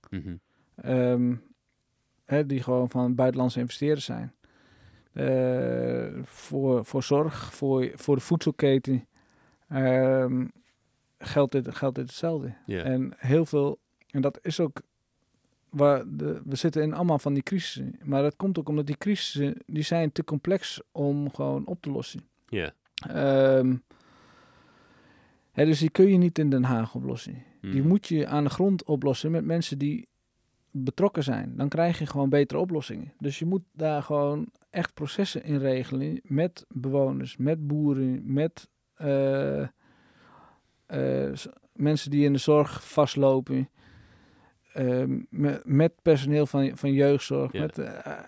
ehm, 0.76 1.36
hè, 2.30 2.46
die 2.46 2.64
gewoon 2.64 2.90
van 2.90 3.16
buitenlandse 3.16 3.60
investeerders 3.60 4.06
zijn. 4.06 4.34
Eh, 5.14 6.24
voor, 6.24 6.86
voor 6.86 7.04
zorg, 7.04 7.54
voor, 7.54 7.92
voor 7.96 8.16
de 8.16 8.22
voedselketen, 8.22 9.08
ehm, 9.70 10.46
geldt, 11.20 11.52
dit, 11.52 11.76
geldt 11.76 11.96
dit 11.96 12.06
hetzelfde. 12.08 12.54
En 12.84 13.14
heel 13.18 13.46
veel, 13.46 13.80
en 14.12 14.22
dat 14.22 14.40
is 14.42 14.60
ook 14.60 14.82
waar 15.70 16.04
de, 16.08 16.42
we 16.46 16.56
zitten 16.56 16.82
in 16.82 16.94
allemaal 16.94 17.20
van 17.20 17.34
die 17.34 17.44
crisissen. 17.44 17.96
Maar 18.04 18.22
dat 18.22 18.36
komt 18.36 18.60
ook 18.60 18.70
omdat 18.70 18.86
die 18.88 18.98
crisissen, 18.98 19.56
die 19.66 19.84
zijn 19.84 20.12
te 20.12 20.24
complex 20.24 20.82
om 20.92 21.34
gewoon 21.34 21.66
op 21.66 21.82
te 21.82 21.92
lossen. 21.92 22.22
ja. 22.50 22.74
Ehm, 23.08 23.76
hè, 25.52 25.66
dus 25.66 25.80
die 25.80 25.90
kun 25.90 26.08
je 26.08 26.18
niet 26.18 26.40
in 26.40 26.50
Den 26.50 26.64
Haag 26.64 26.96
oplossen. 26.96 27.44
Die 27.62 27.80
Mhm. 27.80 27.88
moet 27.88 28.08
je 28.08 28.28
aan 28.28 28.44
de 28.44 28.50
grond 28.50 28.84
oplossen 28.84 29.32
met 29.32 29.46
mensen 29.46 29.78
die 29.78 30.08
betrokken 30.84 31.24
zijn. 31.24 31.54
Dan 31.56 31.70
krijg 31.70 32.00
je 32.00 32.06
gewoon 32.06 32.30
betere 32.30 32.60
oplossingen. 32.60 33.14
Dus 33.20 33.40
je 33.40 33.46
moet 33.46 33.64
daar 33.72 34.04
gewoon 34.04 34.48
echt 34.70 34.94
processen 34.94 35.44
in 35.44 35.58
regelen 35.58 36.20
met 36.24 36.66
bewoners, 36.70 37.38
met 37.38 37.68
boeren, 37.68 38.34
met 38.34 38.70
eh, 38.94 39.62
eh, 40.86 41.34
mensen 41.74 42.12
die 42.12 42.26
in 42.26 42.34
de 42.34 42.40
zorg 42.40 42.88
vastlopen. 42.88 43.70
ehm, 44.74 45.20
met, 45.30 45.66
met 45.66 46.02
personeel 46.02 46.46
van, 46.46 46.78
van 46.78 46.94
jeugdzorg. 46.94 47.52
Ja. 47.52 47.62
Met, 47.62 47.78
eh, 47.78 48.20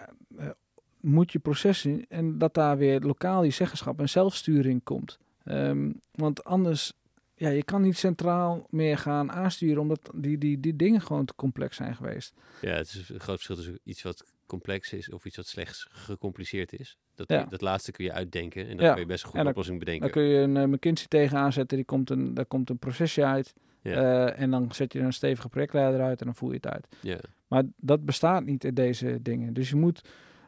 moet 0.99 1.31
je 1.31 1.39
processen 1.39 2.05
en 2.07 2.37
dat 2.37 2.53
daar 2.53 2.77
weer 2.77 2.99
lokaal 2.99 3.41
die 3.41 3.51
zeggenschap 3.51 3.99
en 3.99 4.09
zelfsturing 4.09 4.83
komt. 4.83 5.19
Ehm, 5.43 5.91
want 6.11 6.43
anders, 6.43 6.93
ja, 7.41 7.49
je 7.49 7.63
kan 7.63 7.81
niet 7.81 7.97
centraal 7.97 8.65
meer 8.69 8.97
gaan 8.97 9.31
aansturen, 9.31 9.81
omdat 9.81 10.11
die, 10.15 10.37
die, 10.37 10.59
die 10.59 10.75
dingen 10.75 11.01
gewoon 11.01 11.25
te 11.25 11.35
complex 11.35 11.75
zijn 11.75 11.95
geweest. 11.95 12.33
ja, 12.61 12.71
het 12.75 12.87
is 12.87 13.09
een 13.09 13.19
groot 13.19 13.35
verschil 13.35 13.55
tussen 13.55 13.79
iets 13.83 14.01
wat 14.01 14.23
complex 14.45 14.93
is 14.93 15.11
of 15.11 15.25
iets 15.25 15.35
wat 15.37 15.47
slechts 15.47 15.87
gecompliceerd 15.91 16.73
is. 16.79 16.97
Dat, 17.15 17.29
Ja. 17.29 17.45
dat 17.49 17.61
laatste 17.61 17.91
kun 17.91 18.05
je 18.05 18.11
uitdenken 18.11 18.67
en 18.67 18.77
dan 18.77 18.85
Ja. 18.85 18.91
kun 18.91 19.01
je 19.01 19.07
best 19.07 19.23
een 19.23 19.29
goede 19.29 19.47
oplossing 19.49 19.79
bedenken. 19.79 20.01
Dan 20.01 20.11
kun 20.11 20.23
je 20.23 20.37
een 20.39 20.57
eh, 20.57 20.63
McKinsey 20.63 21.07
tegenaan 21.07 21.53
zetten, 21.53 21.77
die 21.77 21.85
komt 21.85 22.09
een, 22.09 22.33
daar 22.33 22.45
komt 22.45 22.69
een 22.69 22.77
procesje 22.77 23.25
uit. 23.25 23.53
Ja. 23.81 23.91
Eh, 24.27 24.41
en 24.41 24.51
dan 24.51 24.71
zet 24.71 24.93
je 24.93 24.99
een 24.99 25.13
stevige 25.13 25.49
projectleider 25.49 26.01
uit 26.01 26.19
en 26.19 26.25
dan 26.25 26.35
voer 26.35 26.49
je 26.49 26.55
het 26.55 26.67
uit. 26.67 26.87
ja. 27.01 27.17
Maar 27.47 27.63
dat 27.77 28.05
bestaat 28.05 28.45
niet 28.45 28.63
in 28.63 28.73
deze 28.73 29.21
dingen. 29.21 29.53
Dus 29.53 29.69
je 29.69 29.75
moet 29.75 30.01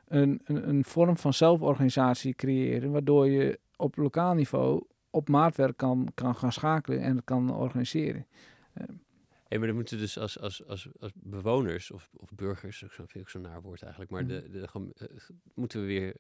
een, 0.08 0.42
een, 0.46 0.70
een 0.70 0.84
vorm 0.84 1.18
van 1.18 1.34
zelforganisatie 1.34 2.34
creëren, 2.34 2.92
waardoor 2.92 3.28
je 3.30 3.60
op 3.76 3.96
lokaal 3.98 4.34
niveau 4.34 4.84
op 5.14 5.30
maatwerk 5.30 5.78
kan, 5.78 6.08
kan 6.16 6.36
gaan 6.36 6.52
schakelen 6.52 7.02
en 7.02 7.16
het 7.16 7.26
kan 7.26 7.54
organiseren. 7.56 8.26
Hey, 9.48 9.58
maar 9.58 9.68
dan 9.68 9.76
moeten 9.76 9.98
dus 9.98 10.18
als, 10.20 10.40
als, 10.40 10.68
als, 10.68 10.88
als 11.00 11.12
bewoners 11.16 11.92
of, 11.92 12.10
of 12.18 12.30
burgers, 12.36 12.78
zo, 12.80 12.88
vind 12.90 13.16
ik 13.16 13.30
zo'n 13.30 13.42
naar 13.42 13.62
woord 13.62 13.82
eigenlijk, 13.82 14.12
maar 14.12 14.28
de, 14.28 14.50
de, 14.52 14.68
gewoon, 14.68 14.92
eh, 14.98 15.08
moeten 15.56 15.80
we 15.80 15.86
weer 15.86 16.16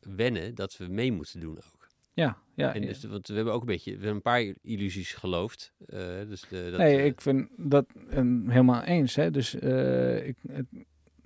wennen 0.00 0.54
dat 0.54 0.76
we 0.76 0.86
mee 0.86 1.12
moeten 1.12 1.40
doen 1.40 1.56
ook. 1.56 1.88
Ja, 2.12 2.38
ja. 2.54 2.74
En 2.74 2.80
ja. 2.82 2.86
dus, 2.88 3.04
want 3.04 3.28
we 3.28 3.34
hebben 3.34 3.52
ook 3.52 3.60
een 3.60 3.66
beetje, 3.66 3.90
we 3.90 3.96
hebben 3.96 4.14
een 4.14 4.22
paar 4.22 4.54
illusies 4.62 5.12
geloofd. 5.14 5.72
eh, 5.86 5.98
dus 6.28 6.40
de, 6.48 6.68
dat, 6.70 6.78
nee, 6.78 6.96
eh, 6.98 7.04
ik 7.04 7.20
vind 7.20 7.48
dat 7.70 7.86
eh, 8.08 8.16
helemaal 8.46 8.82
eens. 8.82 9.14
Hè. 9.14 9.30
Dus 9.30 9.54
eh, 9.58 10.26
ik, 10.26 10.36
het- 10.48 10.66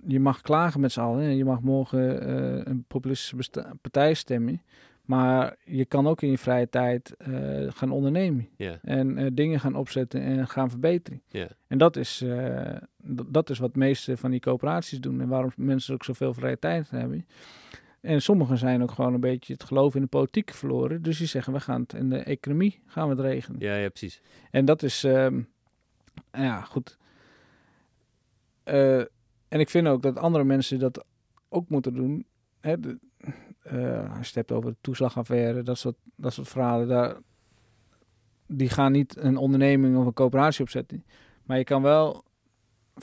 je 0.07 0.19
mag 0.19 0.41
klagen 0.41 0.79
met 0.79 0.91
z'n 0.91 0.99
allen. 0.99 1.23
hè. 1.23 1.29
Je 1.29 1.45
mag 1.45 1.61
morgen 1.61 2.21
eh, 2.21 2.61
een 2.71 2.83
populistische 2.87 3.75
partij 3.81 4.13
stemmen. 4.13 4.61
Maar 5.07 5.55
je 5.63 5.85
kan 5.85 6.07
ook 6.07 6.21
in 6.21 6.29
je 6.29 6.37
vrije 6.37 6.69
tijd 6.69 7.15
eh, 7.17 7.31
gaan 7.69 7.91
ondernemen. 7.91 8.49
En 8.81 9.17
eh, 9.17 9.27
dingen 9.33 9.59
gaan 9.59 9.75
opzetten 9.75 10.21
en 10.21 10.47
gaan 10.47 10.69
verbeteren. 10.69 11.21
En 11.67 11.77
dat 11.77 11.95
is, 11.95 12.21
eh, 12.21 12.75
dat 13.27 13.49
is 13.49 13.59
wat 13.59 13.73
de 13.73 13.79
meeste 13.79 14.17
van 14.17 14.31
die 14.31 14.39
coöperaties 14.39 14.99
doen. 14.99 15.21
En 15.21 15.27
waarom 15.27 15.51
mensen 15.55 15.93
ook 15.93 16.03
zoveel 16.03 16.33
vrije 16.33 16.59
tijd 16.59 16.89
hebben. 16.89 17.27
En 18.01 18.21
sommigen 18.21 18.57
zijn 18.57 18.81
ook 18.81 18.91
gewoon 18.91 19.13
een 19.13 19.19
beetje 19.19 19.53
het 19.53 19.63
geloof 19.63 19.95
in 19.95 20.01
de 20.01 20.07
politiek 20.07 20.53
verloren. 20.53 21.01
Dus 21.01 21.17
die 21.17 21.27
zeggen, 21.27 21.53
we 21.53 21.59
gaan 21.59 21.81
het 21.81 21.93
in 21.93 22.09
de 22.09 22.17
economie 22.17 22.81
gaan 22.85 23.09
we 23.09 23.15
het 23.15 23.23
regelen. 23.23 23.59
ja, 23.59 23.75
ja, 23.75 23.89
precies. 23.89 24.21
En 24.51 24.65
dat 24.65 24.83
is, 24.83 25.03
ehm, 25.03 25.41
ja, 26.31 26.61
goed. 26.61 26.97
En 29.47 29.59
ik 29.59 29.69
vind 29.69 29.87
ook 29.87 30.01
dat 30.01 30.17
andere 30.17 30.43
mensen 30.43 30.79
dat 30.79 31.05
ook 31.49 31.69
moeten 31.69 31.93
doen. 31.93 32.25
Hè, 32.59 32.79
de, 32.79 32.99
als 34.09 34.19
je 34.19 34.25
het 34.25 34.35
hebt 34.35 34.51
over 34.51 34.71
de 34.71 34.77
toeslagaffaire, 34.81 35.63
dat 35.63 35.77
soort, 35.77 35.95
dat 36.15 36.33
soort 36.33 36.47
verhalen, 36.47 36.87
daar, 36.87 37.15
die 38.47 38.69
gaan 38.69 38.91
niet 38.91 39.17
een 39.17 39.37
onderneming 39.37 39.97
of 39.97 40.05
een 40.05 40.13
coöperatie 40.13 40.63
opzetten. 40.63 41.05
Maar 41.43 41.57
je 41.57 41.63
kan 41.63 41.81
wel, 41.81 42.23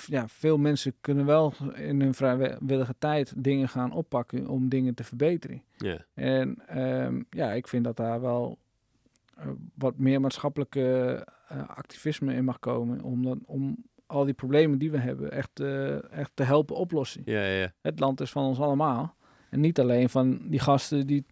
ja, 0.07 0.29
veel 0.29 0.59
mensen 0.59 0.95
kunnen 1.01 1.27
wel 1.27 1.53
in 1.75 2.01
hun 2.01 2.15
vrijwillige 2.15 2.95
tijd 2.99 3.33
dingen 3.37 3.69
gaan 3.69 3.93
oppakken 3.93 4.49
om 4.49 4.69
dingen 4.69 4.95
te 4.95 5.05
verbeteren. 5.05 5.63
Ja, 5.77 6.05
En 6.15 6.67
ehm, 6.67 7.23
ja, 7.31 7.53
ik 7.53 7.69
vind 7.69 7.85
dat 7.85 7.97
daar 7.97 8.21
wel 8.21 8.59
eh, 9.37 9.49
wat 9.75 9.99
meer 9.99 10.21
maatschappelijke 10.21 11.27
eh, 11.49 11.69
activisme 11.69 12.35
in 12.35 12.45
mag 12.45 12.59
komen. 12.59 13.03
Om, 13.03 13.23
dan, 13.23 13.43
om 13.47 13.77
al 14.07 14.25
die 14.25 14.35
problemen 14.35 14.79
die 14.79 14.91
we 14.91 14.99
hebben 14.99 15.31
echt, 15.31 15.61
eh, 15.61 16.13
echt 16.13 16.31
te 16.35 16.43
helpen 16.43 16.77
oplossen. 16.77 17.23
ja, 17.25 17.45
ja, 17.45 17.61
ja. 17.61 17.73
Het 17.81 18.01
land 18.01 18.21
is 18.21 18.31
van 18.31 18.45
ons 18.45 18.61
allemaal. 18.61 19.17
En 19.55 19.61
niet 19.61 19.81
alleen 19.81 20.09
van 20.11 20.41
die 20.49 20.59
gasten 20.61 21.07
die, 21.07 21.25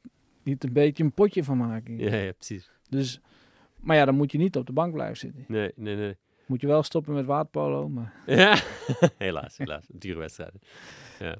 die 0.42 0.54
het 0.54 0.64
een 0.64 0.72
beetje 0.72 1.04
een 1.04 1.12
potje 1.12 1.44
van 1.44 1.56
maken. 1.56 1.98
ja, 1.98 2.16
ja, 2.16 2.32
precies. 2.32 2.70
Dus, 2.88 3.20
maar 3.80 3.96
ja, 3.96 4.04
dan 4.04 4.14
moet 4.14 4.32
je 4.32 4.38
niet 4.38 4.56
op 4.56 4.66
de 4.66 4.72
bank 4.72 4.92
blijven 4.92 5.16
zitten. 5.16 5.44
Nee, 5.48 5.72
nee, 5.76 5.96
nee. 5.96 6.16
Moet 6.46 6.60
je 6.60 6.66
wel 6.66 6.82
stoppen 6.82 7.14
met 7.14 7.24
waterpolo. 7.26 7.88
Maar 7.88 8.22
Ja, 8.26 8.62
helaas, 9.18 9.56
helaas. 9.56 9.84
Dure 9.92 10.18
wedstrijden. 10.18 10.60
Ja. 11.18 11.36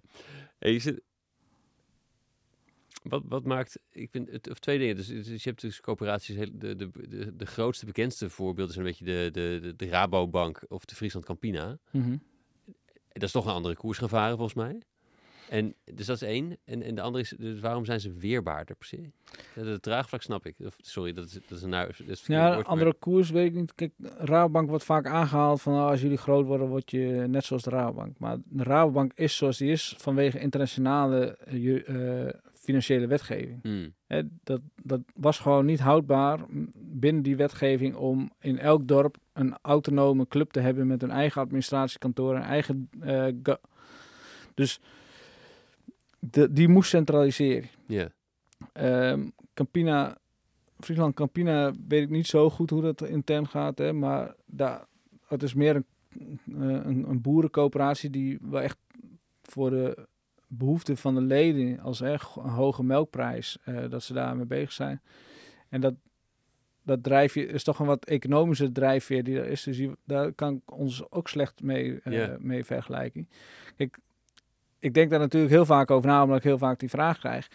Je 0.59 0.79
zit... 0.79 1.01
Wat, 3.03 3.23
wat 3.29 3.45
maakt, 3.45 3.79
ik 3.93 4.11
vind 4.11 4.31
het, 4.31 4.51
of 4.51 4.59
twee 4.59 4.79
dingen. 4.79 4.97
Dus, 4.97 5.07
dus 5.07 5.27
je 5.43 5.49
hebt 5.49 5.61
dus 5.61 5.81
coöperaties, 5.81 6.37
heel- 6.37 6.51
de, 6.53 6.77
de, 6.77 6.91
de, 7.09 7.37
de 7.37 7.47
grootste, 7.47 7.87
bekendste 7.87 8.31
voorbeelden 8.31 8.75
zijn 8.75 8.87
een 8.87 8.91
beetje 8.93 9.05
de, 9.05 9.31
de, 9.33 9.59
de, 9.63 9.77
de 9.77 9.89
Rabobank 9.89 10.61
of 10.69 10.85
de 10.85 10.95
Friesland 10.95 11.25
Campina. 11.25 11.79
Mhm. 11.91 12.17
Dat 13.13 13.23
is 13.23 13.31
toch 13.33 13.47
een 13.47 13.53
andere 13.53 13.77
koers 13.77 13.99
gaan 13.99 14.09
varen 14.09 14.37
volgens 14.37 14.57
mij. 14.57 14.81
En, 15.53 15.75
dus 15.95 16.07
dat 16.07 16.17
is 16.17 16.23
één. 16.29 16.57
En, 16.65 16.83
en 16.83 16.95
de 16.95 17.01
andere 17.01 17.25
is, 17.25 17.35
dus 17.39 17.61
waarom 17.61 17.85
zijn 17.85 18.01
ze 18.01 18.13
weerbaarder 18.13 18.77
per 18.77 18.87
se? 18.87 19.11
Het 19.61 19.83
draagvlak 19.83 20.23
snap 20.23 20.47
ik. 20.47 20.55
Of, 20.59 20.77
sorry, 20.81 21.13
dat 21.13 21.25
is, 21.25 21.33
dat 21.33 21.59
is 21.59 21.63
een 21.63 21.71
dat 21.71 21.89
is 21.99 22.29
een 22.29 22.35
Ja, 22.35 22.45
woord, 22.45 22.57
maar- 22.57 22.67
andere 22.67 22.95
koers 22.95 23.31
weet 23.31 23.47
ik 23.47 23.55
niet. 23.55 23.75
Kijk, 23.75 23.93
Rabobank 24.19 24.69
wordt 24.69 24.85
vaak 24.85 25.07
aangehaald 25.07 25.63
van 25.63 25.73
oh, 25.75 25.87
als 25.87 26.01
jullie 26.01 26.17
groot 26.17 26.47
worden, 26.47 26.69
word 26.69 26.91
je 26.91 27.25
net 27.29 27.45
zoals 27.45 27.63
de 27.63 27.71
Rabobank. 27.71 28.19
Maar 28.19 28.37
de 28.45 28.63
Rabobank 28.63 29.13
is 29.15 29.37
zoals 29.37 29.59
die 29.59 29.71
is 29.71 29.95
vanwege 29.99 30.39
internationale 30.39 31.37
eh, 31.37 32.25
eh, 32.27 32.35
financiële 32.55 33.07
wetgeving. 33.07 33.59
Hmm, 33.63 33.93
Hè, 34.07 34.23
dat, 34.45 34.61
dat 34.83 35.01
was 35.15 35.39
gewoon 35.39 35.65
niet 35.65 35.81
houdbaar 35.81 36.39
binnen 36.77 37.23
die 37.23 37.37
wetgeving 37.37 37.95
om 37.97 38.31
in 38.41 38.59
elk 38.59 38.89
dorp 38.89 39.17
een 39.33 39.57
autonome 39.63 40.27
club 40.29 40.51
te 40.51 40.61
hebben 40.61 40.87
met 40.87 41.03
een 41.03 41.11
eigen 41.11 41.41
administratiekantoor, 41.41 42.35
een 42.37 42.43
eigen. 42.43 42.89
eh, 43.01 43.27
dus 44.55 44.81
de, 46.31 46.53
die 46.53 46.69
moest 46.69 46.89
centraliseren. 46.91 47.69
Ja, 47.87 48.09
Ehm, 48.73 49.29
Campina, 49.55 50.19
Friesland 50.81 51.15
Campina, 51.15 51.73
weet 51.89 52.03
ik 52.03 52.11
niet 52.11 52.27
zo 52.27 52.51
goed 52.51 52.71
hoe 52.71 52.83
dat 52.83 53.03
intern 53.03 53.49
gaat, 53.49 53.79
hè, 53.79 53.93
maar 53.93 54.35
daar, 54.47 54.85
het 55.27 55.43
is 55.43 55.55
meer 55.55 55.77
een, 55.77 55.85
eh, 56.47 56.61
een, 56.85 57.09
een 57.09 57.21
boerencoöperatie 57.21 58.11
die 58.11 58.39
wel 58.43 58.61
echt 58.61 58.79
voor 59.43 59.71
de 59.71 60.07
behoeften 60.47 60.97
van 60.97 61.15
de 61.15 61.21
leden, 61.21 61.81
als 61.81 62.01
echt 62.01 62.37
een 62.37 62.43
hoge 62.51 62.85
melkprijs, 62.85 63.59
eh, 63.65 63.91
dat 63.91 64.03
ze 64.03 64.13
daarmee 64.13 64.47
bezig 64.47 64.73
zijn. 64.73 65.01
En 65.69 65.81
dat, 65.81 65.95
dat 66.83 67.03
drijfje 67.03 67.47
is 67.47 67.65
toch 67.65 67.79
een 67.79 67.87
wat 67.87 68.05
economische 68.05 68.73
drijfveer 68.73 69.25
die 69.25 69.39
er 69.39 69.47
is, 69.47 69.63
dus 69.63 69.77
die- 69.77 69.97
daar 70.05 70.33
kan 70.33 70.55
ik 70.55 70.73
ons 70.73 71.11
ook 71.11 71.29
slecht 71.29 71.63
mee, 71.63 72.01
eh, 72.03 72.13
mee 72.39 72.65
vergelijken. 72.65 73.29
Kijk, 73.77 73.99
ik 74.83 74.95
denk 74.95 75.11
daar 75.11 75.19
natuurlijk 75.19 75.53
heel 75.53 75.67
vaak 75.67 75.91
over 75.91 76.09
na, 76.09 76.23
omdat 76.23 76.37
ik 76.37 76.45
heel 76.45 76.59
vaak 76.59 76.79
die 76.79 76.91
vraag 76.91 77.19
krijg 77.19 77.49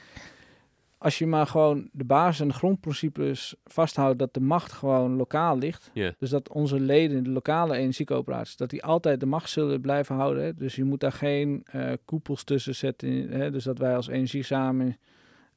als 0.97 1.17
je 1.17 1.27
maar 1.27 1.47
gewoon 1.47 1.87
de 1.91 2.05
basis 2.05 2.39
en 2.39 2.47
de 2.47 2.53
grondprincipes 2.53 3.55
vasthoudt 3.63 4.19
dat 4.19 4.33
de 4.33 4.39
macht 4.39 4.71
gewoon 4.71 5.15
lokaal 5.15 5.57
ligt. 5.57 5.91
Dus 6.17 6.29
dat 6.29 6.49
onze 6.49 6.79
leden, 6.79 7.23
de 7.23 7.29
lokale 7.29 7.75
energiecoöperaties, 7.75 8.55
dat 8.55 8.69
die 8.69 8.83
altijd 8.83 9.19
de 9.19 9.25
macht 9.25 9.49
zullen 9.49 9.81
blijven 9.81 10.15
houden. 10.15 10.43
Hè. 10.43 10.53
Dus 10.53 10.75
je 10.75 10.83
moet 10.83 10.99
daar 10.99 11.11
geen 11.11 11.63
eh, 11.65 11.91
koepels 12.05 12.43
tussen 12.43 12.75
zetten. 12.75 13.29
Hè. 13.29 13.51
Dus 13.51 13.63
dat 13.63 13.77
wij 13.77 13.95
als 13.95 14.07
energie 14.07 14.43
samen 14.43 14.97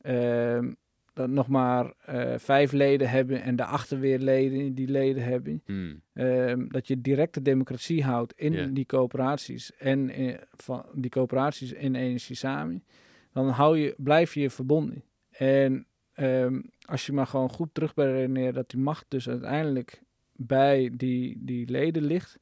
ehm, 0.01 0.73
dat 1.21 1.31
nog 1.31 1.49
maar 1.49 1.93
eh, 2.05 2.39
vijf 2.39 2.73
leden 2.73 3.11
hebben 3.11 3.43
en 3.43 3.57
daarachter 3.57 4.01
weer 4.01 4.19
leden 4.19 4.75
die 4.75 4.89
leden 4.89 5.23
hebben. 5.23 5.63
hmm, 5.65 6.01
Ehm, 6.13 6.69
dat 6.69 6.87
je 6.87 7.01
directe 7.01 7.43
democratie 7.43 8.05
houdt 8.05 8.33
in 8.37 8.75
die 8.75 8.87
coöperaties 8.87 9.77
en 9.77 10.11
eh, 10.11 10.35
van 10.57 10.85
die 10.95 11.11
coöperaties 11.11 11.73
in 11.73 11.95
energie 11.95 12.37
samen, 12.37 12.85
dan 13.33 13.49
hou 13.49 13.79
je, 13.79 13.95
blijf 13.97 14.35
je 14.35 14.51
verbonden. 14.51 15.05
En 15.31 15.87
ehm, 16.13 16.61
als 16.85 17.07
je 17.07 17.13
maar 17.13 17.27
gewoon 17.27 17.51
goed 17.51 17.69
terugberedeneert 17.73 18.55
dat 18.55 18.71
die 18.71 18.81
macht 18.81 19.05
dus 19.09 19.29
uiteindelijk 19.29 20.03
bij 20.33 20.91
die, 20.97 21.39
die 21.41 21.71
leden 21.71 22.05
ligt, 22.05 22.39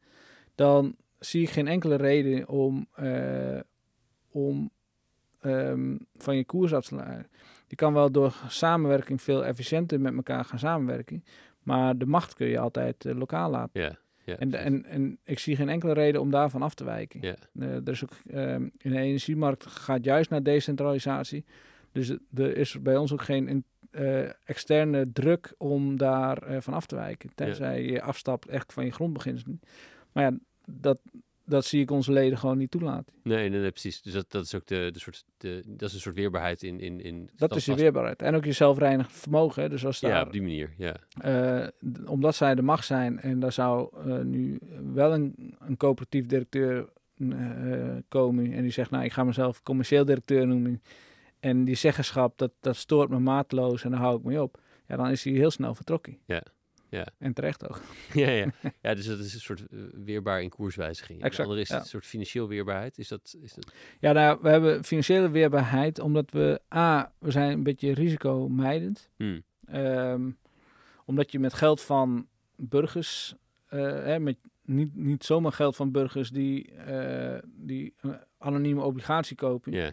dan 0.55 0.97
zie 1.19 1.43
ik 1.43 1.51
geen 1.51 1.69
enkele 1.69 1.95
reden 1.95 2.49
om, 2.49 2.87
eh, 2.95 3.61
om 4.31 4.71
ehm, 5.41 5.97
van 6.17 6.37
je 6.37 6.45
koers 6.45 6.75
af 6.75 6.87
te 6.87 6.95
laten. 6.95 7.27
Je 7.69 7.77
kan 7.77 7.93
wel 7.93 8.11
door 8.13 8.35
samenwerking 8.49 9.23
veel 9.23 9.45
efficiënter 9.45 10.01
met 10.01 10.15
elkaar 10.15 10.45
gaan 10.45 10.59
samenwerken. 10.59 11.25
Maar 11.63 11.99
de 11.99 12.07
macht 12.07 12.35
kun 12.35 12.47
je 12.47 12.59
altijd 12.59 13.05
eh, 13.05 13.15
lokaal 13.17 13.51
laten. 13.51 13.81
ja, 13.81 13.99
ja. 14.25 14.37
En, 14.37 14.55
en, 14.55 14.85
en 14.85 15.19
ik 15.25 15.39
zie 15.39 15.57
geen 15.57 15.69
enkele 15.69 15.93
reden 15.93 16.21
om 16.21 16.31
daarvan 16.31 16.63
af 16.63 16.75
te 16.75 16.85
wijken. 16.85 17.21
Ja. 17.23 17.35
Eh, 17.59 17.69
er 17.75 17.89
is 17.89 18.03
ook, 18.05 18.13
ehm, 18.31 18.63
in 18.79 18.91
de 18.91 18.99
energiemarkt 18.99 19.67
gaat 19.67 20.05
juist 20.05 20.31
naar 20.31 20.43
decentralisatie. 20.43 21.45
Dus 21.93 22.09
er 22.35 22.57
is 22.57 22.83
bij 22.83 22.97
ons 22.97 23.13
ook 23.13 23.23
geen 23.23 23.49
in- 23.49 23.65
eh, 23.91 24.49
externe 24.49 25.13
druk 25.13 25.55
om 25.59 25.97
daar 25.97 26.63
van 26.63 26.75
af 26.75 26.87
te 26.87 26.95
wijken. 26.97 27.31
Tenzij 27.35 27.83
je 27.85 28.03
afstapt 28.03 28.49
echt 28.49 28.73
van 28.73 28.85
je 28.85 28.91
grondbeginselen. 28.93 29.61
Maar 30.13 30.25
ja, 30.25 30.39
dat, 30.67 31.01
dat 31.49 31.65
zie 31.65 31.81
ik 31.81 31.91
onze 31.91 32.13
leden 32.13 32.39
gewoon 32.39 32.59
niet 32.59 32.71
toelaten. 32.71 33.15
Nee, 33.23 33.49
nee, 33.49 33.61
nee, 33.61 33.71
precies. 33.71 34.03
Dus 34.03 34.13
dat, 34.13 34.31
dat 34.31 34.45
is 34.45 34.55
ook 34.55 34.67
de, 34.67 34.91
de 34.93 34.99
soort, 34.99 35.25
de, 35.37 35.63
dat 35.67 35.89
is 35.89 35.95
een 35.95 36.01
soort 36.01 36.15
weerbaarheid 36.15 36.63
in, 36.63 36.81
in, 36.81 37.01
in 37.01 37.31
Dat 37.37 37.57
is 37.57 37.65
je 37.65 37.75
weerbaarheid. 37.75 38.23
En 38.23 38.35
ook 38.35 38.45
je 38.45 38.53
zelfreinigend 38.53 39.17
vermogen. 39.17 39.63
Hè. 39.63 39.69
Dus 39.69 39.87
als 39.87 40.01
daar 40.01 40.11
Ja, 40.11 40.23
op 40.23 40.33
die 40.33 40.43
manier, 40.43 40.75
ja. 40.77 40.97
Eh, 41.21 41.69
omdat 42.07 42.35
zij 42.35 42.55
de 42.55 42.63
macht 42.63 42.87
zijn 42.87 43.21
en 43.21 43.41
daar 43.41 43.53
zou 43.53 43.89
eh, 43.97 44.19
nu 44.19 44.59
wel 44.93 45.13
een, 45.13 45.57
een 45.59 45.77
coöperatief 45.77 46.27
directeur 46.27 46.89
eh, 47.17 47.97
komen 48.09 48.53
en 48.53 48.63
die 48.63 48.73
zegt, 48.73 48.91
nou 48.91 49.05
ik 49.05 49.13
ga 49.13 49.25
mezelf 49.25 49.63
commercieel 49.63 50.05
directeur 50.05 50.47
noemen 50.47 50.83
en 51.41 51.65
die 51.65 51.75
zeggenschap, 51.75 52.39
dat, 52.39 52.53
dat 52.61 52.77
stoort 52.77 53.11
me 53.11 53.19
maatloos 53.19 53.85
en 53.85 53.91
daar 53.91 54.01
hou 54.01 54.19
ik 54.19 54.25
mee 54.25 54.43
op. 54.43 54.61
Ja, 54.87 54.97
dan 54.97 55.11
is 55.11 55.25
hij 55.25 55.33
heel 55.33 55.51
snel 55.51 55.75
vertrokken. 55.75 56.19
Ja. 56.25 56.43
Ja. 56.89 57.07
En 57.19 57.33
terecht 57.33 57.69
ook. 57.69 57.81
ja, 58.15 58.31
ja. 58.31 58.53
ja, 58.83 58.95
dus 58.95 59.07
dat 59.07 59.19
is 59.19 59.35
een 59.35 59.41
soort 59.41 59.65
uh, 59.71 59.83
weerbaar 59.93 60.43
in 60.43 60.49
koerswijziging. 60.49 61.19
Exact, 61.19 61.37
de 61.37 61.43
andere 61.43 61.61
is 61.61 61.69
ja. 61.69 61.79
een 61.79 61.85
soort 61.85 62.07
financieel 62.07 62.49
weerbaarheid. 62.49 62.99
Is 62.99 63.09
dat, 63.09 63.37
is 63.41 63.55
dat... 63.55 63.73
Ja, 64.01 64.13
nou, 64.13 64.39
we 64.43 64.49
hebben 64.49 64.85
financiële 64.85 65.31
weerbaarheid 65.31 65.99
omdat 65.99 66.31
we, 66.31 66.61
A, 66.75 67.13
we 67.19 67.31
zijn 67.31 67.53
een 67.53 67.63
beetje 67.63 67.95
risicomijdend. 67.95 69.09
Hmm. 69.17 69.43
Ehm, 69.67 70.31
omdat 71.05 71.33
je 71.33 71.39
met 71.39 71.55
geld 71.55 71.81
van 71.81 72.27
burgers, 72.57 73.35
eh, 73.67 73.81
hè, 73.81 74.19
met 74.19 74.37
niet, 74.63 74.97
niet 74.97 75.25
zomaar 75.25 75.53
geld 75.53 75.77
van 75.77 75.91
burgers 75.91 76.31
die, 76.31 76.73
eh, 76.73 77.39
die 77.45 77.95
een 78.01 78.19
anonieme 78.39 78.83
obligatie 78.83 79.37
kopen. 79.37 79.73
Ja, 79.73 79.93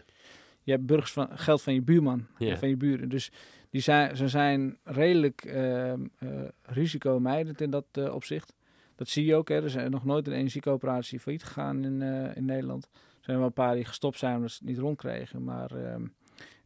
Je 0.62 0.72
hebt 0.72 0.86
burgers 0.86 1.12
van 1.12 1.38
geld 1.38 1.62
van 1.62 1.74
je 1.74 1.82
buurman, 1.82 2.26
van 2.38 2.68
je 2.68 2.76
buren. 2.76 3.08
Dus 3.08 3.30
die 3.76 3.84
zijn, 3.84 4.16
ze 4.16 4.28
zijn 4.28 4.78
redelijk 4.82 5.44
ehm 5.44 6.06
eh, 6.18 6.28
risicomijdend 6.62 7.60
in 7.60 7.70
dat 7.70 7.84
eh, 7.92 8.14
opzicht. 8.14 8.54
Dat 8.94 9.08
zie 9.08 9.24
je 9.24 9.34
ook. 9.34 9.48
Hè. 9.48 9.62
Er 9.62 9.70
zijn 9.70 9.90
nog 9.90 10.04
nooit 10.04 10.26
een 10.26 10.32
energiecoöperatie 10.32 11.20
failliet 11.20 11.44
gegaan 11.44 11.84
in, 11.84 12.02
eh, 12.02 12.36
in 12.36 12.44
Nederland. 12.44 12.88
Er 12.94 13.24
zijn 13.24 13.36
wel 13.36 13.46
een 13.46 13.52
paar 13.52 13.74
die 13.74 13.84
gestopt 13.84 14.18
zijn 14.18 14.34
omdat 14.34 14.50
ze 14.50 14.58
het 14.58 14.68
niet 14.68 14.78
rondkregen. 14.78 15.44
Maar 15.44 15.70
ehm, 15.70 16.06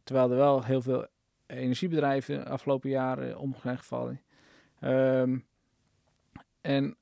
terwijl 0.03 0.31
er 0.31 0.37
wel 0.37 0.63
heel 0.63 0.81
veel 0.81 1.07
energiebedrijven 1.45 2.35
de 2.35 2.49
afgelopen 2.49 2.89
jaren 2.89 3.37
om 3.37 3.55
zijn 3.61 3.77
gevallen. 3.77 4.21
Ehm, 4.79 5.37
en, 6.61 6.97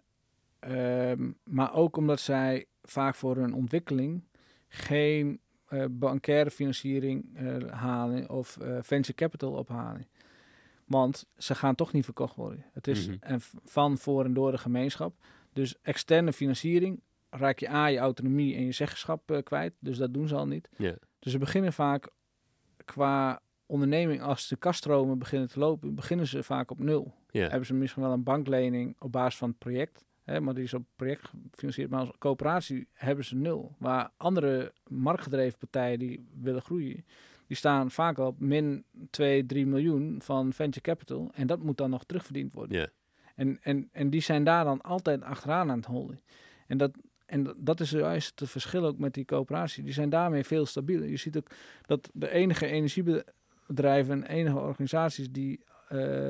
maar 1.44 1.74
ook 1.74 1.98
omdat 1.98 2.20
zij 2.20 2.66
vaak 2.84 3.16
voor 3.16 3.36
hun 3.36 3.54
ontwikkeling 3.54 4.24
geen 4.68 5.40
eh 5.70 5.86
bankaire 5.92 6.52
financiering 6.52 7.38
eh, 7.38 7.72
halen 7.72 8.30
of 8.30 8.58
eh, 8.58 8.78
venture 8.82 9.14
capital 9.14 9.52
ophalen. 9.54 10.08
Want 10.86 11.26
ze 11.38 11.56
gaan 11.56 11.76
toch 11.76 11.94
niet 11.94 12.04
verkocht 12.06 12.36
worden. 12.36 12.66
Het 12.74 12.88
is 12.88 13.08
en 13.20 13.42
v- 13.42 13.54
van, 13.64 13.98
voor 13.98 14.26
en 14.26 14.34
door 14.34 14.52
de 14.52 14.58
gemeenschap. 14.58 15.16
Dus 15.54 15.82
externe 15.82 16.34
financiering 16.34 17.02
raak 17.30 17.60
je 17.60 17.70
A, 17.70 17.86
je 17.86 17.98
autonomie 17.98 18.56
en 18.56 18.66
je 18.66 18.72
zeggenschap 18.72 19.42
kwijt. 19.44 19.74
Dus 19.80 19.98
dat 19.98 20.14
doen 20.14 20.28
ze 20.28 20.36
al 20.36 20.48
niet. 20.48 20.70
ja, 20.78 20.96
Dus 21.20 21.32
ze 21.32 21.38
beginnen 21.38 21.74
vaak 21.74 22.10
qua 22.86 23.40
onderneming, 23.66 24.22
als 24.22 24.48
de 24.48 24.56
kaststromen 24.56 25.20
beginnen 25.20 25.48
te 25.50 25.60
lopen, 25.60 25.96
beginnen 25.96 26.28
ze 26.28 26.44
vaak 26.44 26.72
op 26.72 26.80
nul. 26.80 27.14
Hebben 27.48 27.66
ze 27.66 27.74
misschien 27.74 28.04
wel 28.04 28.12
een 28.12 28.24
banklening 28.24 28.96
op 29.00 29.12
basis 29.12 29.40
van 29.40 29.50
het 29.50 29.58
project, 29.58 30.06
hè, 30.30 30.42
maar 30.42 30.54
die 30.54 30.64
is 30.64 30.74
op 30.74 30.84
project 30.96 31.30
gefinancierd. 31.52 31.90
Maar 31.90 32.00
als 32.00 32.12
coöperatie 32.18 32.88
hebben 32.94 33.26
ze 33.26 33.36
nul. 33.36 33.76
Waar 33.78 34.12
andere 34.18 34.74
marktgedreven 34.88 35.60
partijen 35.60 36.00
die 36.00 36.28
willen 36.42 36.62
groeien, 36.62 37.06
die 37.48 37.58
staan 37.58 37.92
vaak 37.92 38.18
al 38.18 38.28
op 38.28 38.40
min 38.40 38.84
2, 39.10 39.46
3 39.46 39.66
miljoen 39.66 40.22
van 40.22 40.54
venture 40.54 40.82
capital. 40.82 41.32
En 41.34 41.48
dat 41.48 41.64
moet 41.64 41.78
dan 41.78 41.90
nog 41.90 42.04
terugverdiend 42.06 42.54
worden. 42.54 42.78
En, 43.36 43.58
en, 43.62 43.90
en 43.92 44.10
die 44.10 44.22
zijn 44.22 44.44
daar 44.44 44.64
dan 44.64 44.82
altijd 44.82 45.24
achteraan 45.24 45.70
aan 45.72 45.78
het 45.78 45.86
hollen. 45.86 46.22
En 46.68 46.78
dat, 46.78 46.92
en 47.26 47.54
dat- 47.58 47.80
is 47.80 47.90
juist 47.90 48.40
het 48.40 48.50
verschil 48.50 48.86
ook 48.86 48.98
met 48.98 49.14
die 49.14 49.26
coöperatie. 49.26 49.84
Die 49.84 49.94
zijn 49.94 50.10
daarmee 50.10 50.44
veel 50.44 50.66
stabieler. 50.66 51.08
Je 51.10 51.18
ziet 51.18 51.38
ook 51.38 51.48
dat 51.86 52.10
de 52.14 52.30
enige 52.32 52.66
energiebedrijven 52.68 54.24
en 54.24 54.30
enige 54.36 54.58
organisaties 54.60 55.32
die 55.32 55.60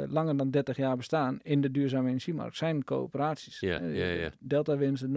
langer 0.10 0.38
dan 0.38 0.50
30 0.52 0.78
jaar 0.78 0.98
bestaan 0.98 1.40
in 1.44 1.62
de 1.62 1.72
duurzame 1.72 2.08
energiemarkt 2.08 2.58
zijn 2.58 2.84
coöperaties. 2.84 3.60
Ja, 3.60 3.80
Eh, 3.80 3.96
ja, 3.98 4.06
ja. 4.22 4.30
Delta 4.40 4.78
Winds, 4.78 5.02
de 5.02 5.10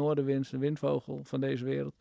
de 0.51 0.59
Windvogel 0.59 1.21
van 1.25 1.41
deze 1.41 1.65
wereld. 1.65 1.95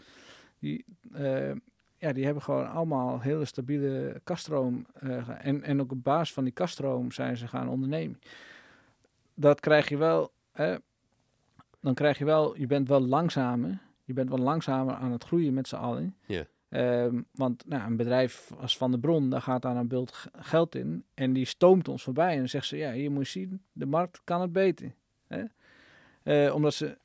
Die, 0.59 0.85
eh, 1.13 1.51
ja, 1.97 2.13
die 2.13 2.25
hebben 2.25 2.43
gewoon 2.43 2.69
allemaal 2.71 3.19
hele 3.21 3.45
stabiele 3.45 4.21
kaststroom. 4.23 4.85
eh, 4.93 5.29
en, 5.45 5.63
en 5.63 5.81
ook 5.81 5.91
op 5.91 6.03
basis 6.03 6.33
van 6.33 6.43
die 6.43 6.53
kaststroom 6.53 7.11
zijn 7.11 7.37
ze 7.37 7.47
gaan 7.47 7.69
ondernemen. 7.69 8.19
Dat 9.33 9.59
krijg 9.59 9.89
je 9.89 9.97
wel. 9.97 10.31
dan 11.79 11.93
krijg 11.93 12.17
je 12.17 12.25
wel, 12.25 12.57
je 12.57 12.67
bent 12.67 12.87
wel 12.87 13.01
langzamer. 13.01 13.77
Je 14.03 14.13
bent 14.13 14.29
wel 14.29 14.37
langzamer 14.39 14.93
aan 14.93 15.11
het 15.11 15.23
groeien 15.23 15.53
met 15.53 15.67
z'n 15.67 15.75
allen. 15.75 16.15
Ja. 16.25 16.45
Ehm, 16.71 17.21
want 17.31 17.63
nou, 17.67 17.83
een 17.83 17.97
bedrijf 17.97 18.51
als 18.59 18.77
Van 18.77 18.91
de 18.91 18.99
Bron, 18.99 19.29
daar 19.29 19.41
gaat 19.41 19.65
aan 19.65 19.77
een 19.77 19.87
bult 19.87 20.25
geld 20.31 20.75
in. 20.75 21.03
En 21.13 21.33
die 21.33 21.45
stoomt 21.45 21.87
ons 21.87 22.03
voorbij. 22.03 22.31
En 22.31 22.37
dan 22.37 22.49
zegt 22.49 22.65
ze, 22.65 22.77
ja, 22.77 22.91
hier 22.91 23.11
moet 23.11 23.25
je 23.25 23.39
zien, 23.39 23.61
de 23.71 23.85
markt 23.85 24.21
kan 24.23 24.41
het 24.41 24.51
beter. 24.51 24.93
Hè? 25.27 25.43
Eh, 26.23 26.55
omdat 26.55 26.73
ze, 26.73 26.97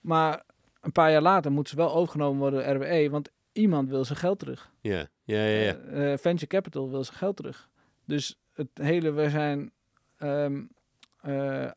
maar 0.00 0.42
een 0.80 0.92
paar 0.92 1.10
jaar 1.10 1.22
later 1.22 1.52
moeten 1.52 1.76
ze 1.76 1.82
wel 1.82 1.94
overgenomen 1.94 2.38
worden 2.38 2.64
door 2.64 2.74
RWE. 2.74 3.10
Want 3.10 3.30
iemand 3.52 3.88
wil 3.88 4.04
zijn 4.04 4.18
geld 4.18 4.38
terug. 4.38 4.72
Ja, 4.80 5.08
ja, 5.24 5.44
ja. 5.44 5.60
ja. 5.60 5.74
Eh, 5.74 6.12
eh, 6.12 6.18
venture 6.18 6.46
capital 6.46 6.90
wil 6.90 7.04
zijn 7.04 7.16
geld 7.16 7.36
terug. 7.36 7.68
Dus 8.04 8.38
het 8.52 8.68
hele, 8.74 9.10
we 9.10 9.30
zijn 9.30 9.72
ehm, 10.16 10.62
eh, 11.20 11.70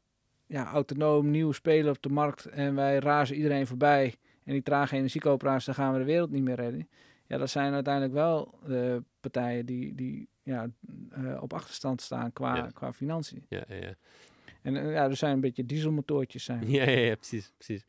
ja, 0.46 0.66
autonoom, 0.66 1.32
nieuw 1.32 1.52
speler 1.52 1.92
op 1.92 2.02
de 2.02 2.10
markt 2.10 2.46
en 2.46 2.76
wij 2.76 3.00
razen 3.00 3.36
iedereen 3.36 3.68
voorbij. 3.68 4.16
En 4.44 4.54
die 4.54 4.64
trage 4.64 4.96
energiecoöperaties, 4.96 5.66
dan 5.66 5.76
gaan 5.76 5.94
we 5.94 6.00
de 6.00 6.06
wereld 6.06 6.32
niet 6.32 6.44
meer 6.44 6.56
redden. 6.56 6.90
Ja, 7.30 7.38
dat 7.38 7.50
zijn 7.50 7.74
uiteindelijk 7.74 8.14
wel 8.14 8.60
de 8.66 9.04
partijen 9.20 9.66
die, 9.66 9.96
die 9.96 10.30
ja, 10.44 10.68
eh, 11.10 11.42
op 11.42 11.54
achterstand 11.54 12.02
staan 12.02 12.34
qua, 12.34 12.56
Ja. 12.56 12.68
qua 12.74 12.94
financiën. 12.94 13.46
ja, 13.50 13.64
ja, 13.68 13.76
ja. 13.76 13.94
En 14.62 14.76
eh, 14.76 14.92
ja, 14.92 15.04
er 15.04 15.16
zijn 15.16 15.34
een 15.34 15.40
beetje 15.42 15.66
dieselmotortjes 15.66 16.44
zijn. 16.44 16.70
Ja, 16.72 16.84
ja, 16.90 17.00
ja, 17.00 17.16
precies, 17.16 17.52
precies. 17.58 17.86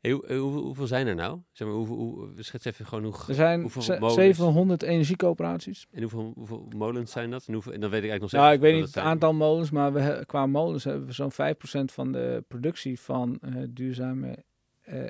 Hey, 0.00 0.10
hoe, 0.10 0.32
hoe- 0.34 0.62
hoeveel, 0.62 0.86
zijn 0.86 1.06
er 1.06 1.14
nou? 1.14 1.38
Zeg 1.52 1.68
maar, 1.68 1.76
hoeveel, 1.76 1.96
hoe, 1.96 2.28
schets 2.36 2.64
even 2.64 2.86
gewoon 2.86 3.04
hoe, 3.04 3.14
Er 3.28 3.34
zijn 3.34 3.60
hoeveel 3.60 3.82
ze- 3.82 3.96
molens 3.98 4.14
700 4.14 4.82
energiecoöperaties. 4.82 5.86
en 5.90 6.00
hoeveel, 6.00 6.32
hoeveel 6.36 6.68
molens 6.76 7.12
zijn 7.12 7.30
dat? 7.30 7.46
En, 7.46 7.52
hoeveel, 7.54 7.72
en 7.72 7.80
dan 7.80 7.90
weet 7.90 8.02
ik 8.02 8.08
eigenlijk 8.10 8.32
nog 8.32 8.42
Nou, 8.42 8.54
ik 8.54 8.58
steeds 8.58 8.72
weet 8.72 8.80
wat 8.80 8.86
niet 8.86 8.94
het 8.94 9.04
zijn. 9.04 9.06
aantal 9.14 9.32
molens, 9.48 9.70
maar 9.70 9.92
we, 9.92 10.22
qua 10.26 10.46
molens 10.46 10.84
hebben 10.84 11.06
we 11.06 11.12
zo'n 11.12 11.32
5% 11.32 11.92
van 11.92 12.12
de 12.12 12.44
productie 12.48 13.00
van 13.00 13.38
eh, 13.40 13.62
duurzame 13.70 14.28
eh, 14.28 14.36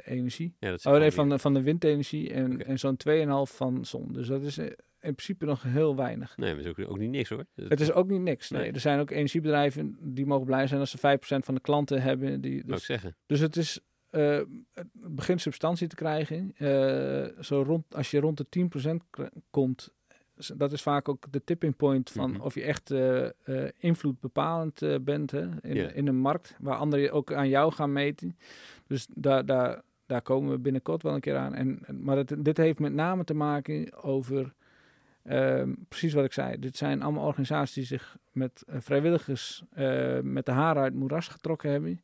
energie. 0.05 0.55
Ja, 0.59 0.71
dat 0.71 0.79
is 0.79 0.87
Oh 0.87 0.99
nee, 0.99 1.11
van 1.13 1.29
de, 1.29 1.39
van 1.39 1.55
de 1.55 1.63
windenergie 1.63 2.33
en, 2.33 2.67
en 2.67 2.79
zo'n 2.79 2.97
2,5 3.09 3.13
van 3.55 3.85
zon. 3.85 4.13
Dus 4.13 4.27
dat 4.27 4.43
is 4.43 4.59
eh, 4.59 4.65
in 5.01 5.15
principe 5.15 5.45
nog 5.45 5.63
heel 5.63 5.97
weinig. 5.97 6.37
Nee, 6.37 6.55
maar 6.55 6.65
het 6.65 6.79
is 6.79 6.85
ook, 6.85 6.91
ook 6.91 6.99
niet 6.99 7.11
niks 7.11 7.29
hoor. 7.29 7.45
Dat- 7.55 7.69
Het 7.69 7.81
is 7.81 7.93
ook 7.93 8.09
niet 8.09 8.21
niks. 8.21 8.51
Nee. 8.51 8.63
Nee. 8.63 8.73
Er 8.73 8.81
zijn 8.81 9.01
ook 9.01 9.11
energiebedrijven 9.11 9.97
die 10.01 10.27
mogen 10.27 10.47
blij 10.47 10.67
zijn 10.67 10.81
als 10.81 10.91
ze 10.91 10.99
5% 10.99 11.45
van 11.45 11.55
de 11.55 11.61
klanten 11.61 12.03
hebben. 12.03 12.41
Die, 12.41 12.65
dus, 12.65 12.85
zeggen. 12.85 13.17
dus 13.27 13.41
het 13.41 13.57
is. 13.57 13.81
eh, 14.09 14.41
het 14.73 14.87
begint 14.93 15.41
substantie 15.41 15.87
te 15.89 15.95
krijgen. 15.97 16.53
Eh, 16.57 17.43
zo 17.43 17.63
rond, 17.63 17.95
als 17.95 18.11
je 18.11 18.21
rond 18.21 18.37
de 18.37 18.47
10% 18.49 19.05
kr- 19.11 19.23
komt, 19.51 19.93
dat 20.57 20.73
is 20.73 20.83
vaak 20.83 21.09
ook 21.09 21.33
de 21.33 21.45
tipping 21.45 21.77
point 21.77 22.11
van 22.11 22.31
Mhm. 22.31 22.41
of 22.41 22.55
je 22.55 22.63
echt 22.63 22.91
eh 22.91 23.27
eh, 23.27 23.71
invloed 23.79 24.21
bepalend 24.21 24.83
eh, 24.83 24.95
bent 25.01 25.31
hè, 25.31 25.41
in, 25.63 25.95
in 25.95 26.07
een 26.07 26.19
markt 26.21 26.57
waar 26.61 26.77
anderen 26.77 27.13
ook 27.13 27.33
aan 27.33 27.49
jou 27.49 27.73
gaan 27.73 27.93
meten. 27.93 28.37
Dus 28.87 29.07
daar, 29.15 29.47
daar, 29.47 29.83
daar 30.07 30.23
komen 30.23 30.51
we 30.51 30.59
binnenkort 30.59 31.03
wel 31.03 31.15
een 31.15 31.21
keer 31.21 31.37
aan. 31.37 31.55
En, 31.55 31.81
maar 32.01 32.17
het, 32.17 32.35
dit 32.39 32.57
heeft 32.57 32.79
met 32.79 32.93
name 32.93 33.25
te 33.25 33.35
maken 33.35 34.03
over 34.03 34.55
ehm, 35.23 35.73
precies 35.89 36.13
wat 36.13 36.25
ik 36.25 36.33
zei. 36.33 36.59
Dit 36.59 36.77
zijn 36.77 37.03
allemaal 37.03 37.27
organisaties 37.27 37.75
die 37.75 37.85
zich 37.99 38.17
met 38.33 38.65
vrijwilligers 38.67 39.63
met 40.23 40.47
de 40.47 40.53
haren 40.53 40.83
uit 40.83 40.95
moeras 40.95 41.29
getrokken 41.29 41.71
hebben. 41.71 41.99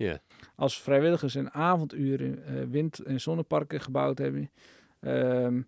Als 0.56 0.82
vrijwilligers 0.82 1.34
in 1.34 1.50
avonduren 1.52 2.70
wind- 2.70 2.98
en 2.98 3.20
zonneparken 3.20 3.80
gebouwd 3.80 4.18
hebben. 4.18 4.50
Ehm, 5.00 5.60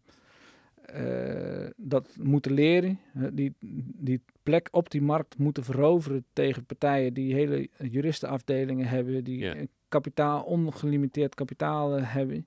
eh, 0.87 1.71
dat 1.77 2.17
moeten 2.23 2.53
leren. 2.53 2.99
Die, 3.33 3.55
die 3.97 4.21
plek 4.43 4.69
op 4.71 4.91
die 4.91 5.03
markt 5.03 5.39
moeten 5.39 5.65
veroveren 5.65 6.25
tegen 6.33 6.65
partijen 6.65 7.15
die 7.15 7.35
hele 7.35 7.69
juristenafdelingen 7.79 8.87
hebben. 8.87 9.25
Die 9.25 9.69
kapitaal, 9.89 10.43
ongelimiteerd 10.43 11.35
kapitaal 11.35 11.97
eh, 11.97 12.13
hebben. 12.13 12.47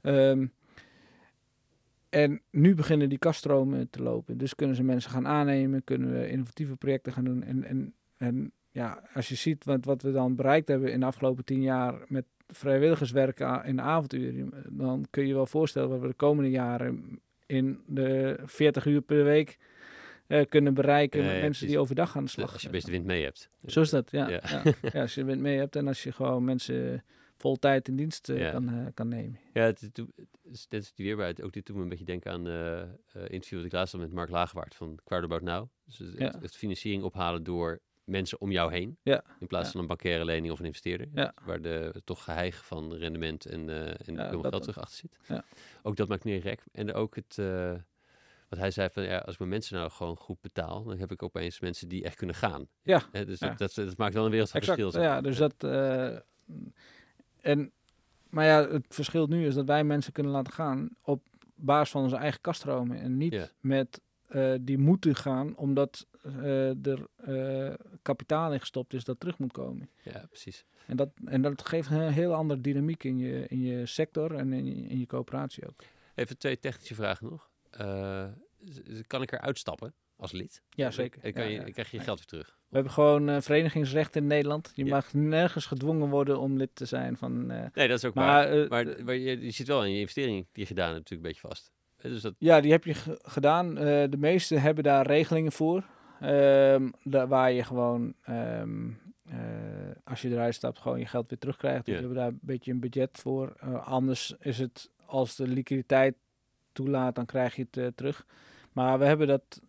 Ehm, 0.00 0.46
en 2.08 2.40
nu 2.50 2.74
beginnen 2.74 3.08
die 3.08 3.18
kaststromen 3.18 3.90
te 3.90 4.02
lopen. 4.02 4.38
Dus 4.38 4.54
kunnen 4.54 4.76
ze 4.76 4.82
mensen 4.82 5.10
gaan 5.10 5.26
aannemen, 5.26 5.84
kunnen 5.84 6.12
we 6.12 6.28
innovatieve 6.28 6.76
projecten 6.76 7.12
gaan 7.12 7.24
doen. 7.24 7.42
En, 7.42 7.64
en, 7.64 7.94
en 8.16 8.52
ja, 8.70 9.02
als 9.14 9.28
je 9.28 9.34
ziet 9.34 9.64
wat, 9.64 9.84
wat 9.84 10.02
we 10.02 10.12
dan 10.12 10.36
bereikt 10.36 10.68
hebben 10.68 10.92
in 10.92 11.00
de 11.00 11.06
afgelopen 11.06 11.44
tien 11.44 11.62
jaar 11.62 12.04
met 12.06 12.24
vrijwilligerswerk 12.46 13.40
in 13.64 13.76
de 13.76 13.82
avonduren, 13.82 14.52
dan 14.70 15.06
kun 15.10 15.26
je 15.26 15.34
wel 15.34 15.46
voorstellen 15.46 15.88
wat 15.88 16.00
we 16.00 16.06
de 16.06 16.14
komende 16.14 16.50
jaren 16.50 17.20
in 17.48 17.82
de 17.86 18.38
40 18.44 18.84
uur 18.86 19.00
per 19.00 19.24
week 19.24 19.58
eh, 20.26 20.46
kunnen 20.48 20.74
bereiken 20.74 21.18
met 21.18 21.28
ja, 21.28 21.32
mensen 21.32 21.50
precies. 21.50 21.68
die 21.68 21.78
overdag 21.78 22.16
aan 22.16 22.24
de 22.24 22.30
slag 22.30 22.52
Als 22.52 22.62
je 22.62 22.70
best 22.70 22.86
de 22.86 22.92
wind 22.92 23.04
mee 23.04 23.22
hebt. 23.22 23.50
Zo 23.66 23.80
is 23.80 23.90
dat, 23.90 24.10
ja. 24.10 24.28
Ja. 24.28 24.40
ja. 24.92 25.00
als 25.00 25.14
je 25.14 25.24
het 25.24 25.38
mee 25.38 25.58
hebt 25.58 25.76
en 25.76 25.86
als 25.86 26.02
je 26.02 26.12
gewoon 26.12 26.44
mensen 26.44 27.04
vol 27.38 27.56
tijd 27.56 27.88
in 27.88 27.96
dienst 27.96 28.28
eh, 28.28 28.50
kan, 28.50 28.68
eh, 28.68 28.86
kan 28.94 29.08
nemen. 29.08 29.40
Ja, 29.52 29.62
het, 29.62 29.80
het, 29.80 29.96
het 29.96 30.66
is, 30.70 30.92
die 30.94 31.06
weerbaarheid. 31.06 31.42
Ook 31.42 31.52
dit 31.52 31.66
doet 31.66 31.76
me 31.76 31.82
een 31.82 31.88
beetje 31.88 32.04
denken 32.04 32.32
aan 32.32 32.46
eh 32.46 32.80
eh, 32.82 32.88
interview 33.28 33.56
dat 33.56 33.66
ik 33.66 33.72
laatst 33.72 33.92
had 33.92 34.02
met 34.02 34.12
Mark 34.12 34.30
Lagerwaard 34.30 34.74
van 34.74 34.98
Crowd 35.04 35.24
About 35.24 35.42
Now. 35.42 35.68
Dus 35.84 35.98
het 36.18 36.56
financiering 36.56 37.02
ophalen 37.02 37.42
door 37.42 37.80
mensen 38.08 38.40
om 38.40 38.50
jou 38.50 38.72
heen. 38.72 38.98
Ja. 39.02 39.22
In 39.38 39.46
plaats 39.46 39.66
Ja. 39.66 39.72
van 39.72 39.80
een 39.80 39.86
bankaire 39.86 40.24
lening 40.24 40.52
of 40.52 40.58
een 40.58 40.64
investeerder. 40.64 41.08
Ja. 41.14 41.34
Waar 41.44 41.60
de 41.60 42.02
toch 42.04 42.24
geheig 42.24 42.64
van 42.66 42.94
rendement 42.94 43.46
en, 43.46 43.68
eh 43.68 44.08
en 44.08 44.14
Ja, 44.14 44.28
geld 44.28 44.60
terug 44.62 44.78
achter 44.78 44.96
zit. 44.96 45.18
Ja. 45.28 45.44
Ook 45.82 45.96
dat 45.96 46.08
maakt 46.08 46.24
meer 46.24 46.40
rek. 46.40 46.64
En 46.72 46.94
ook 46.94 47.14
het... 47.14 47.38
eh, 47.38 47.72
Want 48.48 48.60
hij 48.62 48.70
zei 48.70 48.88
van, 48.90 49.02
ja, 49.02 49.18
als 49.18 49.32
ik 49.32 49.38
mijn 49.38 49.50
mensen 49.50 49.76
nou 49.76 49.90
gewoon 49.90 50.16
goed 50.16 50.40
betaal, 50.40 50.84
dan 50.84 50.98
heb 50.98 51.12
ik 51.12 51.22
opeens 51.22 51.60
mensen 51.60 51.88
die 51.88 52.04
echt 52.04 52.16
kunnen 52.16 52.36
gaan. 52.36 52.68
Ja. 52.82 53.02
Dus. 53.12 53.38
Dat, 53.38 53.58
dat, 53.58 53.74
dat 53.74 53.96
maakt 53.96 54.14
wel 54.14 54.24
een 54.24 54.30
wereld 54.30 54.50
van 54.50 54.60
Exact, 54.60 54.80
verschil. 54.80 55.02
ja, 55.02 55.20
dus 55.20 55.36
dat... 55.36 55.54
eh, 55.64 56.16
en, 57.40 57.72
maar 58.30 58.44
ja, 58.44 58.68
het 58.68 58.86
verschil 58.88 59.26
nu 59.26 59.46
is 59.46 59.54
dat 59.54 59.66
wij 59.66 59.84
mensen 59.84 60.12
kunnen 60.12 60.32
laten 60.32 60.52
gaan 60.52 60.88
op 61.02 61.22
basis 61.54 61.90
van 61.90 62.02
onze 62.02 62.16
eigen 62.16 62.40
kaststromen. 62.40 63.00
En 63.00 63.16
niet 63.16 63.54
met 63.60 64.00
eh, 64.28 64.54
die 64.60 64.78
moeten 64.78 65.14
gaan 65.14 65.56
omdat 65.56 66.06
eh, 66.22 66.86
er 66.86 67.06
eh, 67.16 67.74
kapitaal 68.02 68.52
in 68.52 68.60
gestopt 68.60 68.92
is 68.94 69.04
dat 69.04 69.20
terug 69.20 69.38
moet 69.38 69.52
komen. 69.52 69.90
Ja, 70.02 70.26
precies. 70.28 70.64
En 70.86 70.96
dat, 70.96 71.08
en 71.24 71.42
dat 71.42 71.66
geeft 71.66 71.90
een 71.90 72.12
heel 72.12 72.34
andere 72.34 72.60
dynamiek 72.60 73.04
in 73.04 73.18
je, 73.18 73.46
in 73.48 73.62
je 73.62 73.86
sector 73.86 74.34
en 74.34 74.52
in 74.52 74.64
je, 74.64 74.88
in 74.88 74.98
je 74.98 75.06
coöperatie 75.06 75.66
ook. 75.68 75.84
Even 76.14 76.38
twee 76.38 76.58
technische 76.58 76.94
vragen 76.94 77.26
nog. 77.30 77.50
Kan 79.06 79.22
ik 79.22 79.32
eruit 79.32 79.58
stappen 79.58 79.94
als 80.16 80.32
lid? 80.32 80.62
Ja, 80.70 80.90
zeker. 80.90 81.22
En 81.22 81.32
kan 81.32 81.42
Ja, 81.44 81.48
je, 81.50 81.66
ja. 81.66 81.72
krijg 81.72 81.90
je 81.90 81.96
je 81.96 82.02
geld 82.02 82.16
weer 82.18 82.26
terug? 82.26 82.56
We 82.68 82.74
hebben 82.74 82.92
gewoon 82.92 83.42
verenigingsrecht 83.42 84.16
in 84.16 84.26
Nederland. 84.26 84.70
Je 84.74 84.84
Ja. 84.84 84.90
mag 84.94 85.12
nergens 85.14 85.66
gedwongen 85.66 86.08
worden 86.08 86.40
om 86.40 86.56
lid 86.56 86.70
te 86.72 86.84
zijn 86.84 87.16
van... 87.16 87.46
Nee, 87.46 87.88
dat 87.88 87.90
is 87.98 88.04
ook 88.04 88.14
maar 88.14 88.48
waar. 88.48 88.68
Maar, 88.68 89.04
maar 89.04 89.14
je, 89.14 89.40
je 89.40 89.50
zit 89.50 89.66
wel 89.66 89.84
in 89.84 89.92
je 89.92 89.98
investering 90.00 90.46
die 90.52 90.62
je 90.62 90.66
gedaan 90.68 90.92
hebt 90.94 90.98
natuurlijk 90.98 91.26
een 91.26 91.32
beetje 91.32 91.48
vast. 91.48 91.72
Dus 92.02 92.20
dat, 92.22 92.34
Ja, 92.38 92.60
die 92.60 92.70
heb 92.70 92.84
je 92.84 92.94
ge- 92.94 93.18
gedaan. 93.22 93.78
Eh, 93.78 93.84
de 94.10 94.16
meeste 94.18 94.56
hebben 94.56 94.84
daar 94.84 95.06
regelingen 95.06 95.52
voor. 95.52 95.84
Ehm, 96.20 96.88
da- 97.02 97.26
waar 97.26 97.52
je 97.52 97.64
gewoon, 97.64 98.14
ehm, 98.22 98.88
eh, 99.28 99.36
als 100.04 100.22
je 100.22 100.30
eruit 100.30 100.54
stapt, 100.54 100.78
gewoon 100.78 100.98
je 100.98 101.06
geld 101.06 101.28
weer 101.30 101.38
terugkrijgt. 101.38 101.84
Dus 101.84 101.94
we 101.94 102.00
hebben 102.00 102.18
daar 102.18 102.28
een 102.28 102.38
beetje 102.42 102.72
een 102.72 102.80
budget 102.80 103.18
voor. 103.18 103.54
Eh, 103.60 103.86
anders 103.86 104.34
is 104.40 104.58
het, 104.58 104.90
als 105.06 105.36
de 105.36 105.46
liquiditeit 105.48 106.14
toelaat, 106.72 107.14
dan 107.14 107.26
krijg 107.26 107.56
je 107.56 107.66
het 107.70 107.96
terug. 107.96 108.26
Maar 108.72 108.98
we 108.98 109.04
hebben 109.04 109.26
dat 109.26 109.60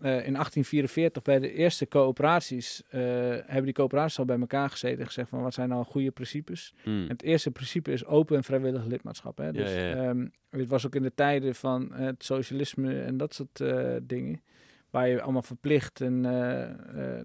in 0.00 0.32
1844 0.32 1.22
bij 1.22 1.38
de 1.38 1.52
eerste 1.52 1.88
coöperaties, 1.88 2.82
eh, 2.88 3.00
hebben 3.30 3.64
die 3.64 3.72
coöperaties 3.72 4.18
al 4.18 4.24
bij 4.24 4.38
elkaar 4.38 4.70
gezeten 4.70 4.98
en 4.98 5.06
gezegd 5.06 5.28
van 5.28 5.42
wat 5.42 5.54
zijn 5.54 5.68
nou 5.68 5.84
goede 5.84 6.10
principes. 6.10 6.74
Hmm. 6.82 7.08
Het 7.08 7.22
eerste 7.22 7.50
principe 7.50 7.92
is 7.92 8.04
open 8.04 8.36
en 8.36 8.44
vrijwillig 8.44 8.84
lidmaatschap. 8.84 9.38
Hè? 9.38 9.52
Dus, 9.52 9.72
ja, 9.72 9.78
ja. 9.78 9.94
ehm, 9.94 10.26
het 10.50 10.68
was 10.68 10.86
ook 10.86 10.94
in 10.94 11.02
de 11.02 11.14
tijden 11.14 11.54
van 11.54 11.92
het 11.92 12.24
socialisme 12.24 13.00
en 13.00 13.16
dat 13.16 13.34
soort 13.34 13.60
eh, 13.60 13.96
dingen. 14.02 14.42
Waar 14.90 15.08
je 15.08 15.22
allemaal 15.22 15.42
verplicht 15.42 16.00
en, 16.00 16.24
eh, 16.24 16.62
eh, 16.62 17.20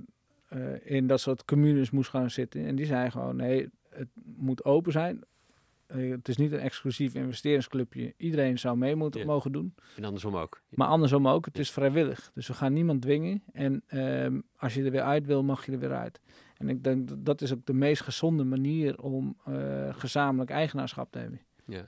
eh, 0.47 0.79
in 0.83 1.07
dat 1.07 1.19
soort 1.19 1.45
communes 1.45 1.91
moest 1.91 2.09
gaan 2.09 2.29
zitten. 2.29 2.65
En 2.65 2.75
die 2.75 2.85
zei 2.85 3.09
gewoon, 3.09 3.35
nee, 3.35 3.69
het 3.89 4.07
moet 4.23 4.63
open 4.63 4.91
zijn. 4.91 5.21
Eh, 5.85 6.09
het 6.09 6.27
is 6.27 6.37
niet 6.37 6.51
een 6.51 6.59
exclusief 6.59 7.13
investeringsclubje. 7.13 8.13
Iedereen 8.17 8.59
zou 8.59 8.77
mee 8.77 8.95
moeten 8.95 9.19
Ja. 9.21 9.25
mogen 9.25 9.51
doen. 9.51 9.75
En 9.95 10.03
andersom 10.03 10.35
ook. 10.37 10.61
Maar 10.69 10.87
andersom 10.87 11.27
ook, 11.27 11.45
het 11.45 11.57
is 11.59 11.71
vrijwillig. 11.71 12.31
Dus 12.33 12.47
we 12.47 12.53
gaan 12.53 12.73
niemand 12.73 13.01
dwingen. 13.01 13.43
En 13.51 13.83
ehm, 13.87 14.39
als 14.55 14.73
je 14.73 14.83
er 14.83 14.91
weer 14.91 15.01
uit 15.01 15.25
wil, 15.25 15.43
mag 15.43 15.65
je 15.65 15.71
er 15.71 15.79
weer 15.79 15.93
uit. 15.93 16.21
En 16.57 16.69
ik 16.69 16.83
denk 16.83 17.07
dat 17.07 17.25
dat 17.25 17.41
is 17.41 17.53
ook 17.53 17.65
de 17.65 17.73
meest 17.73 18.01
gezonde 18.01 18.43
manier 18.43 19.01
om 19.01 19.37
eh, 19.45 19.95
gezamenlijk 19.97 20.49
eigenaarschap 20.49 21.11
te 21.11 21.19
hebben. 21.19 21.41
Ja. 21.65 21.85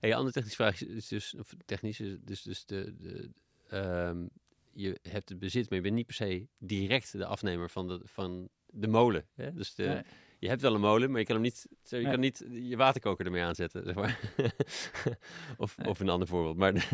Hey, 0.00 0.10
een 0.10 0.16
andere 0.16 0.32
technische 0.34 0.62
vraag 0.62 0.82
is 0.82 1.08
dus, 1.08 1.34
of 1.38 1.54
technisch, 1.64 2.00
is 2.00 2.16
dus, 2.24 2.42
dus 2.42 2.64
de, 2.66 2.94
de, 2.98 3.30
ehm, 3.68 4.26
je 4.72 4.98
hebt 5.02 5.28
het 5.28 5.38
bezit, 5.38 5.68
maar 5.68 5.78
je 5.78 5.84
bent 5.84 5.94
niet 5.94 6.06
per 6.06 6.14
se 6.14 6.46
direct 6.58 7.12
de 7.12 7.26
afnemer 7.26 7.70
van 7.70 7.88
de, 7.88 8.00
van 8.04 8.48
de 8.66 8.86
molen. 8.88 9.26
Hè? 9.34 9.52
Dus 9.52 9.74
de, 9.74 9.84
Nee. 9.84 10.02
Je 10.38 10.48
hebt 10.48 10.62
wel 10.62 10.74
een 10.74 10.80
molen, 10.80 11.10
maar 11.10 11.20
je 11.20 11.26
kan 11.26 11.34
hem 11.34 11.44
niet, 11.44 11.66
je 11.82 11.96
Nee. 11.96 12.10
kan 12.10 12.20
niet 12.20 12.44
je 12.50 12.76
waterkoker 12.76 13.24
ermee 13.26 13.42
aanzetten, 13.42 13.84
zeg 13.84 13.94
maar. 13.94 14.18
of, 15.56 15.76
Nee. 15.78 15.88
of 15.88 16.00
een 16.00 16.08
ander 16.08 16.28
voorbeeld. 16.28 16.56
Maar 16.56 16.72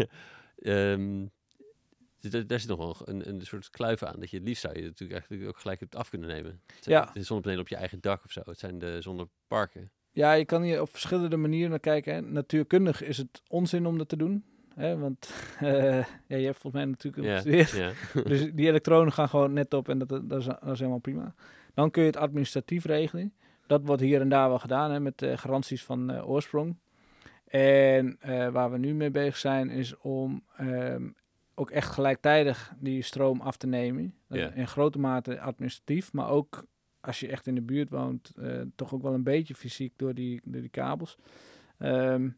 dus 2.21 2.47
daar- 2.47 2.61
zit 2.61 2.69
nog 2.69 2.79
wel 2.79 2.97
een, 3.05 3.29
een 3.29 3.41
soort 3.41 3.71
kluif 3.71 4.03
aan. 4.03 4.21
Dat 4.21 4.31
je 4.31 4.37
het 4.37 4.47
liefst 4.47 4.63
zou 4.63 4.75
je 4.75 4.83
natuurlijk 4.83 5.13
eigenlijk 5.19 5.49
ook 5.49 5.59
gelijk 5.59 5.81
het 5.81 5.97
af 5.97 6.09
kunnen 6.11 6.29
nemen. 6.29 6.61
Het 6.75 6.85
Ja. 6.85 7.11
de 7.13 7.23
zonnepanelen 7.23 7.63
op 7.65 7.69
je 7.69 7.77
eigen 7.77 8.01
dak 8.01 8.25
of 8.25 8.33
zo. 8.33 8.41
Het 8.45 8.59
zijn 8.59 8.79
de 8.79 9.01
zonneparken. 9.01 9.91
Ja, 10.11 10.33
je 10.33 10.45
kan 10.45 10.63
hier 10.63 10.81
op 10.81 10.91
verschillende 10.91 11.37
manieren 11.37 11.71
naar 11.71 11.81
kijken. 11.81 12.15
Hè. 12.15 12.21
Natuurkundig 12.21 13.03
is 13.03 13.17
het 13.19 13.43
onzin 13.49 13.87
om 13.87 13.99
dat 13.99 14.09
te 14.09 14.17
doen. 14.17 14.45
Hè, 14.75 14.99
want 14.99 15.33
eh, 15.61 16.05
ja, 16.27 16.37
je 16.37 16.45
hebt 16.45 16.59
volgens 16.59 16.73
mij 16.73 16.85
natuurlijk 16.85 17.47
ja. 17.47 17.93
Dus 18.23 18.51
die 18.53 18.69
elektronen 18.69 19.13
gaan 19.13 19.29
gewoon 19.29 19.53
net 19.53 19.75
op 19.75 19.89
en 19.89 19.99
dat, 19.99 20.09
dat, 20.09 20.41
is, 20.41 20.45
dat 20.45 20.63
is 20.71 20.79
helemaal 20.79 20.99
prima. 20.99 21.35
Dan 21.75 21.91
kun 21.91 22.03
je 22.03 22.09
het 22.09 22.17
administratief 22.17 22.85
regelen. 22.85 23.33
Dat 23.67 23.85
wordt 23.85 24.03
hier 24.03 24.21
en 24.21 24.29
daar 24.29 24.49
wel 24.49 24.59
gedaan 24.59 24.91
hè, 24.91 25.01
met 25.01 25.23
eh, 25.23 25.37
garanties 25.37 25.85
van 25.85 26.11
eh, 26.11 26.29
oorsprong. 26.29 26.77
En 27.45 28.17
eh, 28.21 28.49
waar 28.49 28.71
we 28.71 28.79
nu 28.79 28.95
mee 28.95 29.11
bezig 29.11 29.37
zijn 29.37 29.71
is 29.71 29.97
om 29.97 30.45
ehm, 30.57 31.09
ook 31.55 31.71
echt 31.71 31.91
gelijktijdig 31.91 32.73
die 32.79 33.03
stroom 33.03 33.41
af 33.41 33.57
te 33.57 33.67
nemen. 33.67 34.15
In 34.55 34.69
grote 34.69 34.99
mate 34.99 35.41
administratief, 35.41 36.13
maar 36.13 36.29
ook 36.29 36.65
als 37.01 37.21
je 37.21 37.29
echt 37.29 37.47
in 37.47 37.55
de 37.55 37.63
buurt 37.63 37.91
woont, 37.91 38.33
toch 38.75 38.95
ook 38.95 39.03
wel 39.03 39.15
een 39.15 39.23
beetje 39.23 39.55
fysiek 39.55 39.93
door 39.97 40.15
die, 40.15 40.41
door 40.45 40.61
die 40.61 40.71
kabels. 40.71 41.19
Maar 41.79 42.37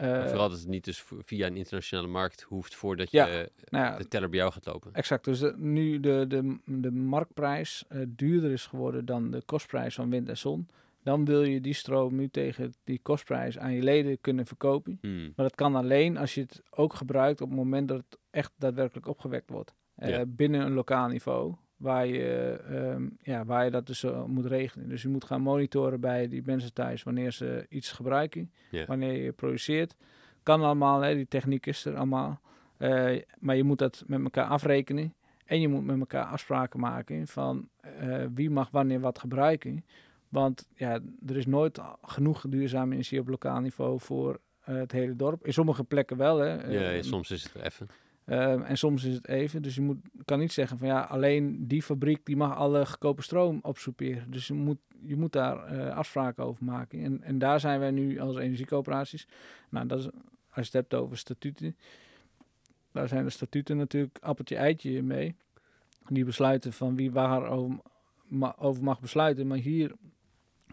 vooral 0.00 0.48
dat 0.48 0.58
het 0.58 0.68
niet 0.68 0.84
dus 0.84 1.04
via 1.24 1.46
een 1.46 1.56
internationale 1.56 2.08
markt 2.08 2.42
hoeft 2.42 2.74
voordat 2.74 3.10
Ja, 3.10 3.26
je 3.26 3.50
nou 3.68 3.84
ja, 3.84 3.96
de 3.98 4.08
teller 4.08 4.28
bij 4.28 4.38
jou 4.38 4.52
gaat 4.52 4.66
lopen. 4.66 4.92
Exact, 4.94 5.24
dus 5.24 5.38
de- 5.38 5.54
nu 5.56 6.00
de, 6.00 6.24
de, 6.28 6.58
de 6.64 6.90
marktprijs 6.90 7.84
eh, 7.88 8.00
duurder 8.08 8.50
is 8.50 8.66
geworden 8.66 9.04
dan 9.04 9.30
de 9.30 9.42
kostprijs 9.44 9.94
van 9.94 10.10
wind 10.10 10.28
en 10.28 10.36
zon, 10.38 10.68
dan 11.02 11.24
wil 11.24 11.42
je 11.42 11.60
die 11.60 11.72
stroom 11.74 12.14
nu 12.14 12.28
tegen 12.28 12.74
die 12.84 13.00
kostprijs 13.02 13.58
aan 13.58 13.72
je 13.72 13.82
leden 13.82 14.20
kunnen 14.20 14.46
verkopen. 14.46 14.98
Hmm. 15.00 15.22
Maar 15.36 15.46
dat 15.46 15.54
kan 15.54 15.74
alleen 15.76 16.16
als 16.16 16.34
je 16.34 16.40
het 16.40 16.62
ook 16.70 16.94
gebruikt 16.94 17.40
op 17.40 17.48
het 17.48 17.56
moment 17.58 17.88
dat 17.88 17.96
het 17.96 18.18
echt 18.30 18.52
daadwerkelijk 18.56 19.06
opgewekt 19.06 19.50
wordt. 19.50 19.74
Eh. 19.94 20.20
Binnen 20.26 20.60
een 20.60 20.72
lokaal 20.72 21.08
niveau, 21.08 21.54
waar 21.78 22.06
je, 22.06 22.60
ehm, 22.68 23.06
ja, 23.22 23.44
waar 23.44 23.64
je 23.64 23.70
dat 23.70 23.86
dus 23.86 24.02
eh, 24.02 24.24
moet 24.24 24.46
regelen. 24.46 24.88
Dus 24.88 25.02
je 25.02 25.08
moet 25.08 25.24
gaan 25.24 25.40
monitoren 25.40 26.00
bij 26.00 26.28
die 26.28 26.42
mensen 26.44 26.72
thuis 26.72 27.02
wanneer 27.02 27.32
ze 27.32 27.66
iets 27.68 27.92
gebruiken, 27.92 28.52
wanneer 28.86 29.12
je 29.24 29.32
produceert. 29.32 29.94
Kan 30.42 30.62
allemaal, 30.62 31.00
hè, 31.00 31.14
die 31.14 31.28
techniek 31.28 31.66
is 31.66 31.84
er 31.84 31.96
allemaal. 31.96 32.40
Eh, 32.76 33.16
maar 33.38 33.56
je 33.56 33.64
moet 33.64 33.78
dat 33.78 34.04
met 34.06 34.22
elkaar 34.22 34.46
afrekenen. 34.46 35.14
En 35.44 35.60
je 35.60 35.68
moet 35.68 35.84
met 35.84 35.98
elkaar 35.98 36.24
afspraken 36.24 36.80
maken 36.80 37.26
van 37.26 37.68
eh, 37.80 38.24
wie 38.34 38.50
mag 38.50 38.70
wanneer 38.70 39.00
wat 39.00 39.18
gebruiken. 39.18 39.84
Want 40.28 40.68
ja, 40.74 41.00
er 41.26 41.36
is 41.36 41.46
nooit 41.46 41.80
genoeg 42.02 42.44
duurzame 42.48 42.92
energie 42.92 43.20
op 43.20 43.28
lokaal 43.28 43.60
niveau 43.60 44.00
voor 44.00 44.38
het 44.60 44.92
hele 44.92 45.16
dorp. 45.16 45.46
In 45.46 45.52
sommige 45.52 45.84
plekken 45.84 46.16
wel. 46.16 46.38
Hè. 46.38 46.54
Ja, 46.54 46.80
ja, 46.80 46.92
Eh, 46.92 47.02
soms 47.02 47.30
is 47.30 47.42
het 47.42 47.54
er 47.54 47.62
even. 47.62 47.88
Ehm, 48.28 48.62
en 48.62 48.78
soms 48.78 49.04
is 49.04 49.14
het 49.14 49.28
even. 49.28 49.62
Dus 49.62 49.74
je 49.74 49.80
moet, 49.80 49.98
kan 50.24 50.38
niet 50.38 50.52
zeggen 50.52 50.78
van 50.78 50.88
ja, 50.88 51.00
alleen 51.00 51.68
die 51.68 51.82
fabriek 51.82 52.26
die 52.26 52.36
mag 52.36 52.56
alle 52.56 52.86
goedkope 52.86 53.22
stroom 53.22 53.58
opsoeperen. 53.62 54.30
Dus 54.30 54.46
je 54.46 54.54
moet, 54.54 54.78
je 55.04 55.16
moet 55.16 55.32
daar 55.32 55.64
eh, 55.64 55.96
afspraken 55.96 56.44
over 56.44 56.64
maken. 56.64 57.02
En, 57.04 57.22
en 57.22 57.38
daar 57.38 57.60
zijn 57.60 57.80
wij 57.80 57.90
nu 57.90 58.18
als 58.18 58.36
energiecoöperaties. 58.36 59.28
Nou, 59.68 59.86
dat 59.86 59.98
is, 59.98 60.04
als 60.04 60.12
je 60.52 60.60
het 60.60 60.72
hebt 60.72 60.94
over 60.94 61.18
statuten. 61.18 61.76
Daar 62.92 63.08
zijn 63.08 63.24
de 63.24 63.30
statuten 63.30 63.76
natuurlijk 63.76 64.18
appeltje 64.20 64.56
eitje 64.56 65.02
mee. 65.02 65.34
Die 66.08 66.24
besluiten 66.24 66.72
van 66.72 66.96
wie 66.96 67.10
waar 67.10 67.50
over 68.58 68.84
mag 68.84 69.00
besluiten. 69.00 69.46
Maar 69.46 69.58
hier 69.58 69.92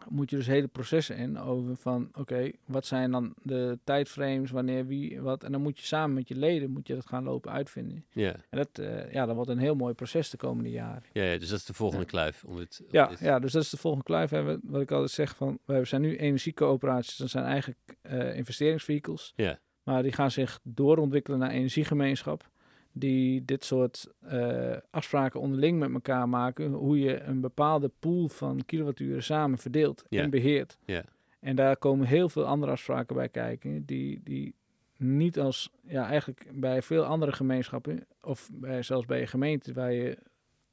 moet 0.10 0.30
je 0.30 0.36
dus 0.36 0.48
hele 0.48 0.68
processen 0.68 1.18
in 1.18 1.40
over 1.40 1.76
van 1.78 2.10
oké, 2.14 2.52
wat 2.66 2.86
zijn 2.86 3.12
dan 3.12 3.34
de 3.44 3.80
tijdframes, 3.84 4.52
wanneer 4.52 4.86
wie 4.88 5.22
wat. 5.22 5.44
En 5.44 5.52
dan 5.52 5.62
moet 5.62 5.80
je 5.80 5.86
samen 5.86 6.16
met 6.16 6.28
je 6.28 6.36
leden 6.36 6.72
moet 6.72 6.88
je 6.88 6.94
dat 6.96 7.06
gaan 7.06 7.24
lopen 7.24 7.52
uitvinden. 7.52 8.06
Ja. 8.12 8.36
En 8.50 8.58
dat, 8.58 8.70
eh, 8.80 9.14
ja, 9.14 9.26
dat 9.26 9.36
wordt 9.36 9.50
een 9.50 9.58
heel 9.58 9.76
mooi 9.76 9.94
proces 9.94 10.30
de 10.30 10.38
komende 10.38 10.70
jaren. 10.70 11.04
Ja, 11.14 11.24
ja, 11.24 11.38
dus 11.38 11.50
dat 11.50 11.60
is 11.60 11.66
de 11.66 11.74
volgende 11.74 12.04
Ja. 12.04 12.10
kluif. 12.10 12.44
Om 12.44 12.58
het, 12.58 12.80
om 12.82 12.88
Ja, 12.92 13.08
dit- 13.08 13.20
ja, 13.20 13.40
dus 13.40 13.52
dat 13.52 13.64
is 13.64 13.70
de 13.70 13.78
volgende 13.78 14.06
kluif. 14.06 14.30
Hè. 14.30 14.44
Wat- 14.44 14.82
ik 14.82 14.92
altijd 14.92 15.12
zeg 15.12 15.36
van, 15.36 15.60
we 15.66 15.86
zijn 15.86 16.02
nu 16.02 16.16
energiecoöperaties, 16.18 17.18
dat 17.18 17.30
zijn 17.30 17.46
eigenlijk 17.46 17.80
eh 18.02 18.36
investeringsvehicles. 18.38 19.34
Ja. 19.36 19.60
Maar 19.84 20.04
die 20.04 20.12
gaan 20.12 20.32
zich 20.32 20.60
doorontwikkelen 20.64 21.40
naar 21.40 21.50
energiegemeenschap. 21.52 22.50
Die 22.98 23.46
dit 23.46 23.66
soort 23.66 24.08
eh, 24.20 24.78
afspraken 24.90 25.40
onderling 25.40 25.80
met 25.80 25.94
elkaar 25.94 26.30
maken. 26.30 26.72
Hoe 26.72 27.00
je 27.00 27.22
een 27.22 27.42
bepaalde 27.42 27.92
pool 28.00 28.28
van 28.28 28.66
kilowatturen 28.66 29.24
samen 29.24 29.58
verdeelt 29.58 30.04
en 30.24 30.30
beheert. 30.30 30.78
Ja. 30.86 31.04
En 31.40 31.56
daar 31.56 31.78
komen 31.78 32.08
heel 32.08 32.30
veel 32.30 32.46
andere 32.46 32.72
afspraken 32.72 33.16
bij 33.16 33.30
kijken. 33.30 33.86
Die, 33.86 34.22
die 34.24 34.56
niet 34.98 35.40
als, 35.40 35.72
ja, 35.88 36.08
eigenlijk 36.08 36.50
bij 36.54 36.82
veel 36.82 37.04
andere 37.04 37.32
gemeenschappen. 37.32 38.06
Of 38.22 38.50
bij, 38.54 38.82
zelfs 38.84 39.06
bij 39.06 39.20
je 39.20 39.28
gemeente, 39.28 39.74
waar 39.74 39.94
je 39.94 40.18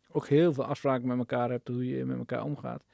ook 0.08 0.26
heel 0.28 0.52
veel 0.52 0.64
afspraken 0.64 1.06
met 1.08 1.18
elkaar 1.18 1.50
hebt. 1.50 1.68
Hoe 1.68 1.86
je 1.86 2.04
met 2.04 2.18
elkaar 2.18 2.44
omgaat. 2.44 2.84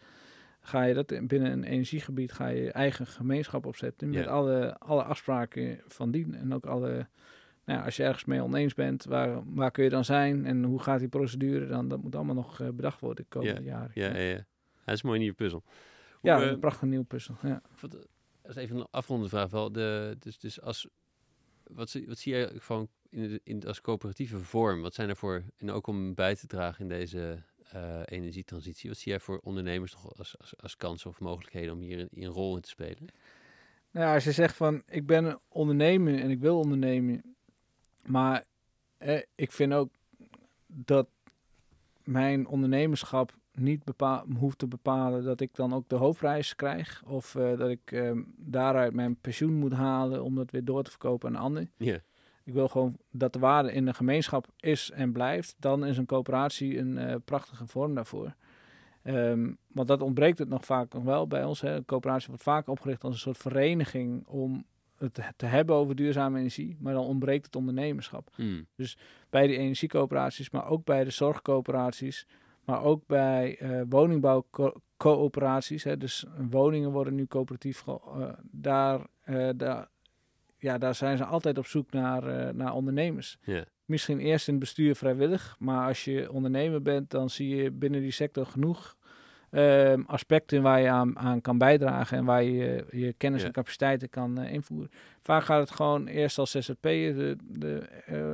Ga 0.61 0.83
je 0.83 0.95
dat 0.95 1.13
in- 1.13 1.27
binnen 1.27 1.53
een 1.53 1.65
energiegebied, 1.65 2.33
ga 2.33 2.47
je 2.47 2.63
je 2.63 2.73
eigen 2.73 3.07
gemeenschap 3.07 3.67
opzetten. 3.67 4.11
Met 4.11 4.27
alle, 4.27 4.79
alle 4.79 5.03
afspraken 5.03 5.81
van 5.87 6.11
dien. 6.11 6.35
En 6.35 6.55
ook 6.55 6.67
alle, 6.67 7.07
nou 7.69 7.81
ja, 7.81 7.85
als 7.85 7.97
je 7.97 8.03
ergens 8.03 8.25
mee 8.25 8.43
oneens 8.43 8.75
bent, 8.75 9.05
waar, 9.05 9.43
waar 9.55 9.71
kun 9.71 9.85
je 9.85 9.91
dan 9.91 10.05
zijn? 10.05 10.47
En 10.47 10.65
hoe 10.65 10.83
gaat 10.83 10.99
die 10.99 11.09
procedure 11.09 11.67
dan? 11.67 11.89
Dat 11.89 12.03
moet 12.03 12.15
allemaal 12.15 12.35
nog 12.35 12.61
eh, 12.61 12.69
bedacht 12.69 13.01
worden 13.01 13.25
de 13.25 13.39
komende 13.39 13.63
jaren. 13.63 13.91
ja, 13.95 14.17
ja, 14.17 14.23
ja. 14.23 14.47
Dat 14.85 14.95
is 14.95 15.03
een 15.03 15.09
mooie 15.09 15.19
nieuwe 15.19 15.35
puzzel. 15.35 15.63
Ja, 16.23 16.37
Hoe, 16.37 16.45
eh, 16.45 16.51
een 16.51 16.59
prachtige 16.59 16.87
nieuwe 16.87 17.05
puzzel. 17.05 17.35
Ja. 17.43 17.63
Dat 17.81 18.57
is 18.57 18.57
even 18.57 18.77
een 18.77 18.87
afrondende 18.91 19.31
vraag 19.31 19.51
wel. 19.51 19.73
De, 19.73 20.17
dus, 20.19 20.39
dus 20.39 20.61
als, 20.61 20.89
wat, 21.63 21.91
zie- 21.91 22.07
wat 22.07 22.19
zie 22.19 22.33
jij 22.33 22.51
van 22.57 22.89
in, 23.11 23.41
in, 23.45 23.67
als 23.67 23.81
coöperatieve 23.81 24.39
vorm? 24.39 24.81
Wat 24.83 24.95
zijn 24.95 25.09
er 25.09 25.17
voor, 25.17 25.43
en 25.57 25.71
ook 25.71 25.87
om 25.87 26.15
bij 26.15 26.35
te 26.37 26.47
dragen 26.47 26.83
in 26.83 26.89
deze 26.89 27.43
eh, 27.73 28.01
energietransitie, 28.05 28.89
wat 28.89 28.99
zie 28.99 29.11
jij 29.11 29.21
voor 29.21 29.39
ondernemers 29.39 29.93
toch 29.93 30.19
als, 30.19 30.39
als, 30.39 30.55
als 30.57 30.77
kansen 30.77 31.11
of 31.11 31.21
mogelijkheden 31.21 31.73
om 31.75 31.81
hier 31.81 31.99
een, 31.99 32.09
een 32.11 32.27
rol 32.27 32.57
in 32.57 32.63
te 32.63 32.69
spelen? 32.69 33.07
Nou, 33.91 34.07
ja, 34.07 34.15
als 34.15 34.25
je 34.25 34.33
zegt 34.33 34.57
van 34.57 34.83
ik 34.87 35.07
ben 35.07 35.25
een 35.25 35.39
ondernemer 35.49 36.21
en 36.21 36.31
ik 36.31 36.41
wil 36.41 36.59
ondernemen, 36.59 37.37
maar 38.09 38.45
eh, 38.97 39.23
ik 39.35 39.53
vind 39.53 39.73
ook 39.73 39.91
dat 40.67 41.09
mijn 42.05 42.47
ondernemerschap 42.47 43.37
niet 43.53 43.85
bepaal, 43.85 44.25
hoeft 44.39 44.59
te 44.59 44.67
bepalen 44.67 45.25
dat 45.25 45.41
ik 45.41 45.55
dan 45.55 45.73
ook 45.73 45.89
de 45.89 45.97
hoofdprijs 45.97 46.55
krijg 46.55 47.03
of 47.07 47.35
eh, 47.35 47.59
dat 47.59 47.69
ik 47.69 47.93
ehm, 47.93 48.23
daaruit 48.37 48.95
mijn 48.95 49.17
pensioen 49.21 49.55
moet 49.55 49.73
halen 49.73 50.25
om 50.25 50.35
dat 50.35 50.51
weer 50.51 50.65
door 50.65 50.83
te 50.83 50.91
verkopen 50.91 51.29
aan 51.29 51.35
een 51.35 51.41
ander. 51.41 51.71
Ik 52.45 52.55
wil 52.55 52.69
gewoon 52.69 52.97
dat 53.11 53.33
de 53.33 53.39
waarde 53.39 53.73
in 53.73 53.85
de 53.85 53.95
gemeenschap 53.95 54.47
is 54.57 54.91
en 54.91 55.13
blijft. 55.13 55.57
Dan 55.59 55.87
is 55.87 55.99
een 55.99 56.07
coöperatie 56.07 56.79
een 56.79 56.99
eh, 56.99 57.15
prachtige 57.25 57.67
vorm 57.67 57.95
daarvoor. 57.95 58.35
Ehm, 59.03 59.53
want 59.67 59.89
dat 59.89 60.03
ontbreekt 60.03 60.39
het 60.39 60.49
nog 60.49 60.65
vaak 60.65 60.93
nog 60.93 61.03
wel 61.03 61.27
bij 61.27 61.45
ons. 61.45 61.61
Hè. 61.61 61.75
Een 61.75 61.85
coöperatie 61.85 62.29
wordt 62.29 62.43
vaak 62.43 62.69
opgericht 62.69 63.05
als 63.05 63.15
een 63.15 63.21
soort 63.21 63.37
vereniging 63.37 64.27
om 64.27 64.65
het 64.99 65.21
te- 65.37 65.47
hebben 65.47 65.77
over 65.77 65.95
duurzame 65.95 66.39
energie. 66.39 66.77
Maar 66.81 66.93
dan 66.95 67.05
ontbreekt 67.05 67.47
het 67.47 67.57
ondernemerschap. 67.57 68.31
Hmm. 68.35 68.67
Bij 69.31 69.47
de 69.47 69.57
energiecoöperaties, 69.57 70.51
maar 70.51 70.67
ook 70.69 70.85
bij 70.85 71.05
de 71.05 71.11
zorgcoöperaties. 71.11 72.27
Maar 72.65 72.83
ook 72.83 73.07
bij 73.07 73.57
eh 73.59 73.83
woningbouwcoöperaties. 73.89 75.85
hè. 75.85 75.97
Dus 75.97 76.25
woningen 76.51 76.91
worden 76.91 77.15
nu 77.15 77.27
coöperatief. 77.27 77.85
eh, 77.87 78.29
daar, 78.51 79.01
eh, 79.23 79.49
daar, 79.57 79.89
ja, 80.57 80.79
daar 80.79 80.95
zijn 80.95 81.17
ze 81.17 81.25
altijd 81.25 81.59
op 81.59 81.67
zoek 81.67 81.93
naar, 81.93 82.55
naar 82.55 82.73
ondernemers. 82.75 83.39
Misschien 83.85 84.19
eerst 84.21 84.47
in 84.47 84.55
het 84.55 84.63
bestuur 84.63 84.95
vrijwillig. 84.97 85.57
Maar 85.59 85.87
als 85.89 86.05
je 86.05 86.33
ondernemer 86.33 86.83
bent, 86.83 87.11
dan 87.11 87.31
zie 87.31 87.57
je 87.57 87.71
binnen 87.71 88.01
die 88.01 88.11
sector 88.11 88.47
genoeg 88.47 88.97
ehm, 89.51 90.03
aspecten 90.07 90.63
waar 90.63 90.81
je 90.81 90.89
aan, 90.89 91.19
aan 91.19 91.41
kan 91.41 91.59
bijdragen. 91.59 92.19
En 92.19 92.25
waar 92.25 92.43
je 92.43 92.87
je 92.91 93.13
kennis 93.13 93.43
en 93.43 93.53
capaciteiten 93.53 94.09
kan 94.11 94.39
eh, 94.39 94.53
invoeren. 94.53 94.91
Vaak 95.23 95.43
gaat 95.45 95.61
het 95.61 95.71
gewoon 95.71 96.07
eerst 96.07 96.39
als 96.39 96.51
ZZP'er. 96.51 97.15
De, 97.15 97.37
de 97.49 97.79
eh, 97.79 98.33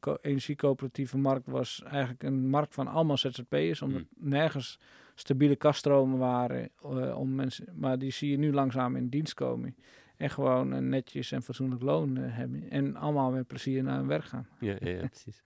co- 0.00 0.18
energiecoöperatieve 0.22 1.18
markt 1.18 1.46
was 1.46 1.82
eigenlijk 1.86 2.22
een 2.22 2.48
markt 2.48 2.74
van 2.74 2.88
allemaal 2.88 3.16
ZZP'ers. 3.16 3.82
Omdat 3.82 4.02
Hmm. 4.16 4.30
nergens 4.30 4.78
stabiele 5.14 5.56
kaststromen 5.56 6.18
waren. 6.18 6.68
eh, 6.82 7.18
om 7.18 7.34
mensen, 7.34 7.66
maar 7.74 7.98
die 7.98 8.12
zie 8.12 8.30
je 8.30 8.36
nu 8.38 8.52
langzaam 8.52 8.96
in 8.96 9.08
dienst 9.08 9.34
komen. 9.34 9.76
En 10.16 10.30
gewoon 10.30 10.72
een 10.72 10.88
netjes 10.88 11.32
en 11.32 11.42
fatsoenlijk 11.42 11.82
loon 11.82 12.16
hebben. 12.16 12.70
En 12.70 12.96
allemaal 12.96 13.30
met 13.30 13.46
plezier 13.46 13.82
naar 13.82 13.96
hun 13.96 14.06
werk 14.06 14.24
gaan. 14.24 14.46
Ja, 14.60 14.76
ja, 14.80 14.88
ja, 14.90 15.06
precies. 15.08 15.42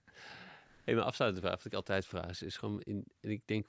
Hey, 0.83 0.93
mijn 0.93 1.07
afsluitende 1.07 1.47
vraag, 1.47 1.57
wat 1.57 1.65
ik 1.71 1.73
altijd 1.77 2.05
vraag, 2.05 2.29
is, 2.29 2.41
is 2.43 2.57
gewoon, 2.57 2.81
in, 2.81 3.03
en 3.21 3.29
ik 3.29 3.41
denk, 3.45 3.65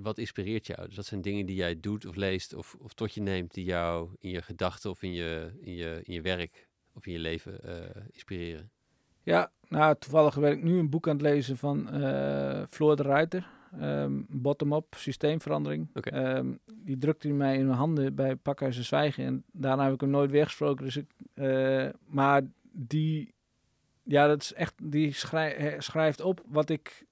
wat 0.00 0.18
inspireert 0.18 0.66
jou? 0.66 0.86
Dus 0.86 0.96
wat 0.96 1.06
zijn 1.06 1.20
dingen 1.22 1.46
die 1.46 1.56
jij 1.56 1.80
doet 1.80 2.06
of 2.06 2.14
leest 2.16 2.54
of, 2.54 2.76
of 2.80 2.92
tot 2.94 3.14
je 3.14 3.20
neemt, 3.20 3.54
die 3.54 3.64
jou 3.64 4.08
in 4.18 4.30
je 4.30 4.42
gedachten 4.42 4.90
of 4.90 5.02
in 5.02 5.12
je, 5.12 5.52
in 5.60 5.74
je, 5.74 6.00
in 6.02 6.14
je 6.14 6.20
werk 6.22 6.68
of 6.92 7.06
in 7.06 7.12
je 7.12 7.18
leven 7.18 7.62
eh, 7.64 8.02
inspireren? 8.10 8.70
Ja, 9.22 9.52
nou, 9.68 9.96
toevallig 9.98 10.40
ben 10.40 10.52
ik 10.52 10.62
nu 10.62 10.78
een 10.78 10.90
boek 10.90 11.08
aan 11.08 11.12
het 11.16 11.22
lezen 11.22 11.56
van 11.56 11.90
eh 11.90 12.62
Floor 12.70 12.96
de 12.96 13.02
Ruiter. 13.02 13.46
ehm, 13.80 14.22
Bottom-up 14.28 14.94
systeemverandering. 14.96 15.88
Ehm, 15.94 16.52
die 16.80 16.98
drukte 16.98 17.28
hij 17.28 17.36
mij 17.36 17.56
in 17.56 17.66
mijn 17.66 17.78
handen 17.78 18.14
bij 18.14 18.36
Pakhuizen 18.36 18.84
Zwijgen. 18.84 19.24
En 19.24 19.44
daarna 19.52 19.84
heb 19.84 19.94
ik 19.94 20.00
hem 20.00 20.10
nooit 20.10 20.30
weer 20.30 20.44
gesproken. 20.44 20.84
Dus 20.84 20.96
ik, 20.96 21.10
eh, 21.34 21.88
maar 22.06 22.42
die, 22.72 23.34
ja, 24.02 24.26
dat 24.26 24.42
is 24.42 24.52
echt, 24.52 24.74
die 24.82 25.12
schrij- 25.12 25.76
schrijft 25.80 26.20
op 26.20 26.42
wat 26.46 26.70
ik 26.70 27.06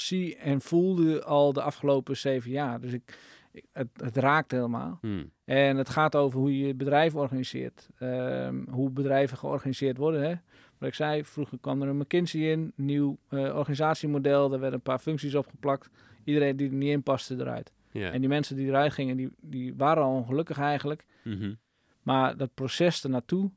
zie 0.00 0.36
en 0.36 0.60
voelde 0.60 1.24
al 1.24 1.52
de 1.52 1.62
afgelopen 1.62 2.16
zeven 2.16 2.50
jaar. 2.50 2.80
Dus 2.80 2.92
ik, 2.92 3.18
ik, 3.52 3.64
het, 3.72 3.88
het 3.92 4.16
raakt 4.16 4.50
helemaal. 4.50 4.98
Hmm. 5.00 5.30
En 5.44 5.76
het 5.76 5.88
gaat 5.88 6.16
over 6.16 6.38
hoe 6.38 6.58
je 6.58 6.74
bedrijf 6.74 7.14
organiseert. 7.14 7.88
Ehm, 7.98 8.64
hoe 8.68 8.90
bedrijven 8.90 9.38
georganiseerd 9.38 9.96
worden. 9.96 10.22
Hè? 10.22 10.34
Wat 10.78 10.88
ik 10.88 10.94
zei, 10.94 11.24
vroeger 11.24 11.58
kwam 11.58 11.82
er 11.82 11.88
een 11.88 11.96
McKinsey 11.96 12.40
in, 12.40 12.72
nieuw 12.74 13.18
eh, 13.28 13.38
organisatiemodel. 13.38 14.48
Daar 14.48 14.60
werden 14.60 14.78
een 14.78 14.84
paar 14.84 14.98
functies 14.98 15.34
opgeplakt. 15.34 15.90
Iedereen 16.24 16.56
die 16.56 16.68
er 16.68 16.74
niet 16.74 16.90
in 16.90 17.02
paste 17.02 17.36
eruit. 17.38 17.72
En 17.92 18.20
die 18.20 18.28
mensen 18.28 18.56
die 18.56 18.66
eruit 18.66 18.92
gingen, 18.92 19.16
die, 19.16 19.30
die 19.40 19.74
waren 19.76 20.02
al 20.02 20.14
ongelukkig 20.14 20.58
eigenlijk. 20.58 21.04
Mhm. 21.24 21.54
Maar 22.02 22.36
dat 22.36 22.54
proces 22.54 23.04
ernaartoe, 23.04 23.50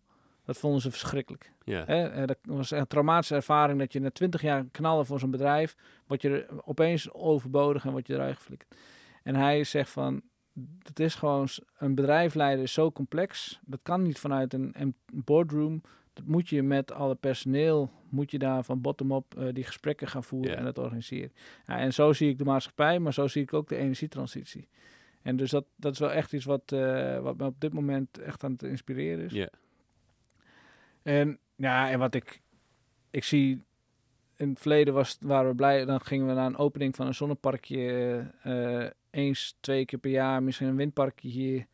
dat 0.45 0.57
vonden 0.57 0.82
ze 0.82 0.91
verschrikkelijk. 0.91 1.52
ja. 1.64 1.84
Hè? 1.86 2.07
En 2.07 2.28
dat 2.28 2.38
was 2.41 2.72
een 2.72 2.88
traumatische 2.88 3.36
ervaring 3.36 3.80
dat 3.80 3.94
je 3.94 3.99
na 3.99 4.11
twintig 4.11 4.41
jaar 4.41 4.65
knallen 4.72 5.06
voor 5.06 5.20
zo'n 5.20 5.32
bedrijf, 5.32 5.76
word 6.07 6.22
je 6.22 6.30
er 6.30 6.65
opeens 6.65 7.11
overbodig 7.14 7.86
en 7.86 7.91
word 7.91 8.07
je 8.07 8.14
eruit 8.14 8.36
geflikkerd. 8.36 8.76
En 9.24 9.36
hij 9.36 9.64
zegt 9.64 9.90
van, 9.90 10.22
het 10.84 10.99
is 10.99 11.15
gewoon, 11.15 11.48
een 11.78 11.95
bedrijf 11.95 12.34
leiden 12.34 12.64
is 12.64 12.74
zo 12.74 12.91
complex, 12.91 13.60
dat 13.65 13.80
kan 13.84 14.02
niet 14.02 14.20
vanuit 14.20 14.53
een, 14.53 14.72
een 14.78 14.95
boardroom. 15.14 15.82
Dat 16.14 16.26
moet 16.26 16.49
je 16.49 16.64
met 16.64 16.91
alle 16.91 17.15
personeel, 17.15 17.91
moet 18.10 18.32
je 18.32 18.40
daar 18.40 18.64
van 18.64 18.82
bottom-up 18.82 19.38
eh, 19.38 19.48
die 19.53 19.64
gesprekken 19.64 20.07
gaan 20.07 20.24
voeren 20.24 20.52
Ja. 20.52 20.57
en 20.57 20.64
dat 20.64 20.78
organiseren. 20.78 21.32
Ja, 21.65 21.78
en 21.78 21.94
zo 21.94 22.14
zie 22.14 22.30
ik 22.30 22.38
de 22.38 22.44
maatschappij, 22.44 22.99
maar 22.99 23.14
zo 23.14 23.28
zie 23.28 23.41
ik 23.41 23.53
ook 23.53 23.70
de 23.70 23.76
energietransitie. 23.76 24.68
En 25.22 25.36
dus 25.36 25.49
dat, 25.52 25.65
dat 25.76 25.94
is 25.94 25.99
wel 25.99 26.11
echt 26.11 26.34
iets 26.34 26.45
wat, 26.45 26.72
eh, 26.72 27.20
wat 27.20 27.38
me 27.38 27.45
op 27.45 27.60
dit 27.61 27.74
moment 27.74 28.18
echt 28.18 28.44
aan 28.44 28.52
het 28.52 28.64
inspireren 28.64 29.26
is. 29.26 29.32
Ja. 29.32 29.49
En 31.03 31.39
ja, 31.55 31.89
en 31.89 31.99
wat 31.99 32.15
ik, 32.15 32.41
ik 33.09 33.23
zie 33.23 33.63
in 34.35 34.49
het 34.49 34.59
verleden 34.59 34.93
was, 34.93 35.17
waren 35.21 35.49
we 35.49 35.55
blij, 35.55 35.85
dan 35.85 36.01
gingen 36.01 36.27
we 36.27 36.34
naar 36.34 36.45
een 36.45 36.57
opening 36.57 36.95
van 36.95 37.07
een 37.07 37.13
zonneparkje 37.13 38.31
eh, 38.43 38.85
eens, 39.09 39.57
twee 39.59 39.85
keer 39.85 39.99
per 39.99 40.11
jaar, 40.11 40.43
misschien 40.43 40.67
een 40.67 40.75
windparkje 40.75 41.30
hier. 41.30 41.65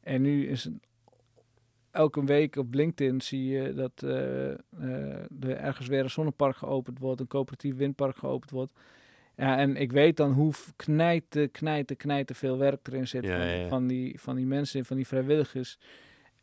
En 0.00 0.22
nu 0.22 0.48
is 0.48 0.64
het 0.64 0.74
elke 1.90 2.24
week 2.24 2.56
op 2.56 2.74
LinkedIn 2.74 3.20
zie 3.20 3.46
je 3.46 3.74
dat 3.74 4.02
eh, 4.02 4.50
eh, 4.50 4.58
er 5.40 5.56
ergens 5.56 5.86
weer 5.86 6.02
een 6.02 6.10
zonnepark 6.10 6.56
geopend 6.56 6.98
wordt, 6.98 7.20
een 7.20 7.26
coöperatief 7.26 7.76
windpark 7.76 8.16
geopend 8.16 8.50
wordt. 8.50 8.72
Ja, 9.36 9.58
en 9.58 9.76
ik 9.76 9.92
weet 9.92 10.16
dan 10.16 10.32
hoe 10.32 10.52
knijten, 10.76 11.50
knijten, 11.50 11.96
knijten 11.96 12.36
veel 12.36 12.58
werk 12.58 12.88
erin 12.88 13.08
zit 13.08 13.24
Ja, 13.24 13.36
van, 13.36 13.46
ja. 13.46 13.68
van, 13.68 13.86
die, 13.86 14.20
van 14.20 14.36
die 14.36 14.46
mensen, 14.46 14.84
van 14.84 14.96
die 14.96 15.06
vrijwilligers. 15.06 15.78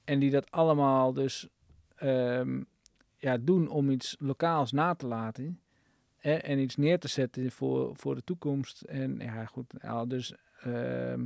En 0.03 0.19
die 0.19 0.31
dat 0.31 0.51
allemaal 0.51 1.13
dus 1.13 1.47
ehm, 1.95 2.61
ja, 3.17 3.37
doen 3.37 3.67
om 3.67 3.89
iets 3.89 4.15
lokaals 4.19 4.71
na 4.71 4.95
te 4.95 5.07
laten. 5.07 5.59
Hè, 6.17 6.33
en 6.33 6.59
iets 6.59 6.75
neer 6.75 6.99
te 6.99 7.07
zetten 7.07 7.51
voor, 7.51 7.95
voor 7.95 8.15
de 8.15 8.23
toekomst. 8.23 8.81
En 8.81 9.19
ja, 9.19 9.45
goed, 9.45 9.73
ja, 9.81 10.05
dus 10.05 10.33
ehm, 10.61 11.25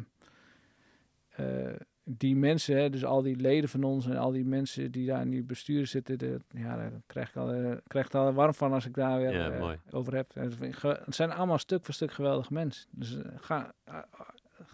eh, 1.30 1.74
die 2.04 2.36
mensen, 2.36 2.78
hè, 2.78 2.90
dus 2.90 3.06
al 3.06 3.22
die 3.22 3.36
leden 3.36 3.70
van 3.70 3.84
ons 3.84 4.06
en 4.06 4.18
al 4.18 4.32
die 4.32 4.46
mensen 4.46 4.92
die 4.92 5.08
daar 5.08 5.22
in 5.22 5.30
die 5.30 5.44
besturen 5.44 5.88
zitten, 5.88 6.18
de, 6.18 6.42
ja, 6.48 6.76
daar 6.76 6.92
krijg 7.06 7.30
ik 7.30 7.36
al, 7.36 7.52
eh, 7.52 7.78
krijg 7.88 8.06
ik 8.06 8.16
al 8.16 8.34
warm 8.34 8.54
van 8.54 8.74
als 8.74 8.86
ik 8.86 8.94
daar 8.94 9.18
weer 9.18 9.34
Ja, 9.34 9.50
eh, 9.50 9.72
over 9.92 10.16
heb. 10.16 10.34
Het 10.34 11.16
zijn 11.16 11.32
allemaal 11.32 11.58
stuk 11.58 11.86
voor 11.86 11.94
stuk 11.94 12.12
geweldige 12.12 12.54
mensen. 12.54 12.88
Dus 12.92 13.18
ga, 13.36 13.74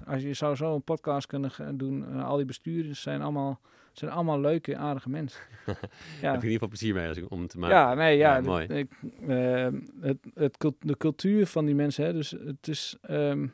als 0.05 0.21
je 0.21 0.33
zou 0.33 0.55
zo 0.55 0.75
een 0.75 0.83
podcast 0.83 1.27
kunnen 1.27 1.77
doen, 1.77 2.21
al 2.21 2.37
die 2.37 2.45
bestuurders 2.45 3.01
zijn 3.01 3.21
allemaal, 3.21 3.59
zijn 3.97 4.11
allemaal 4.11 4.39
leuke, 4.39 4.77
aardige 4.77 5.09
mensen. 5.09 5.41
Heb 5.65 5.77
ja. 6.21 6.27
je 6.27 6.27
in 6.27 6.33
ieder 6.33 6.51
geval 6.51 6.67
plezier 6.67 6.93
mee 6.93 7.07
als 7.07 7.17
ik, 7.17 7.31
om 7.31 7.47
te 7.47 7.59
maken. 7.59 7.75
Ja, 7.75 7.93
nee, 7.93 8.17
ja. 8.17 8.41
Mooi. 8.41 8.65
Ik, 8.65 8.91
ehm, 9.27 9.79
het, 10.01 10.17
het, 10.33 10.73
de 10.79 10.97
cultuur 10.97 11.47
van 11.47 11.65
die 11.65 11.75
mensen, 11.75 12.05
hè, 12.05 12.13
dus 12.13 12.31
het 12.31 12.67
is... 12.67 12.97
ehm, 13.01 13.47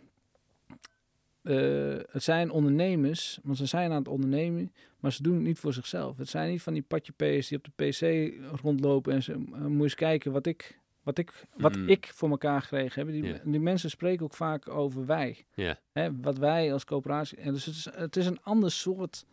eh, 1.42 1.98
het 2.12 2.24
zijn 2.24 2.52
ondernemers, 2.52 3.40
want 3.44 3.58
ze 3.58 3.66
zijn 3.66 3.92
aan 3.92 3.98
het 3.98 4.08
ondernemen, 4.08 4.74
maar 5.00 5.12
ze 5.12 5.24
doen 5.24 5.34
het 5.34 5.44
niet 5.44 5.60
voor 5.60 5.74
zichzelf. 5.74 6.18
Het 6.18 6.30
zijn 6.30 6.50
niet 6.52 6.62
van 6.62 6.74
die 6.74 6.82
patjepeers 6.82 7.48
die 7.48 7.58
op 7.58 7.64
de 7.64 7.86
pc 7.86 8.34
rondlopen 8.62 9.14
en 9.14 9.24
ze 9.24 9.32
eh, 9.32 9.66
moet 9.66 9.84
eens 9.84 9.96
kijken 9.96 10.32
wat 10.32 10.46
ik, 10.46 10.80
wat 11.04 11.18
ik, 11.18 11.46
wat 11.58 11.76
Mm. 11.76 11.88
ik 11.88 12.12
voor 12.14 12.30
elkaar 12.30 12.62
gekregen 12.62 13.06
heb. 13.06 13.14
Die, 13.24 13.40
die 13.44 13.60
mensen 13.60 13.90
spreken 13.90 14.26
ook 14.26 14.34
vaak 14.34 14.70
over 14.70 15.06
wij. 15.06 15.46
Hè, 15.92 16.10
wat 16.22 16.38
wij 16.38 16.74
als 16.74 16.86
coöperatie. 16.86 17.38
En 17.38 17.54
dus 17.54 17.66
het 17.66 17.76
is, 17.76 17.88
het 17.92 18.16
is 18.16 18.26
een 18.26 18.42
ander 18.42 18.72
soort 18.72 19.26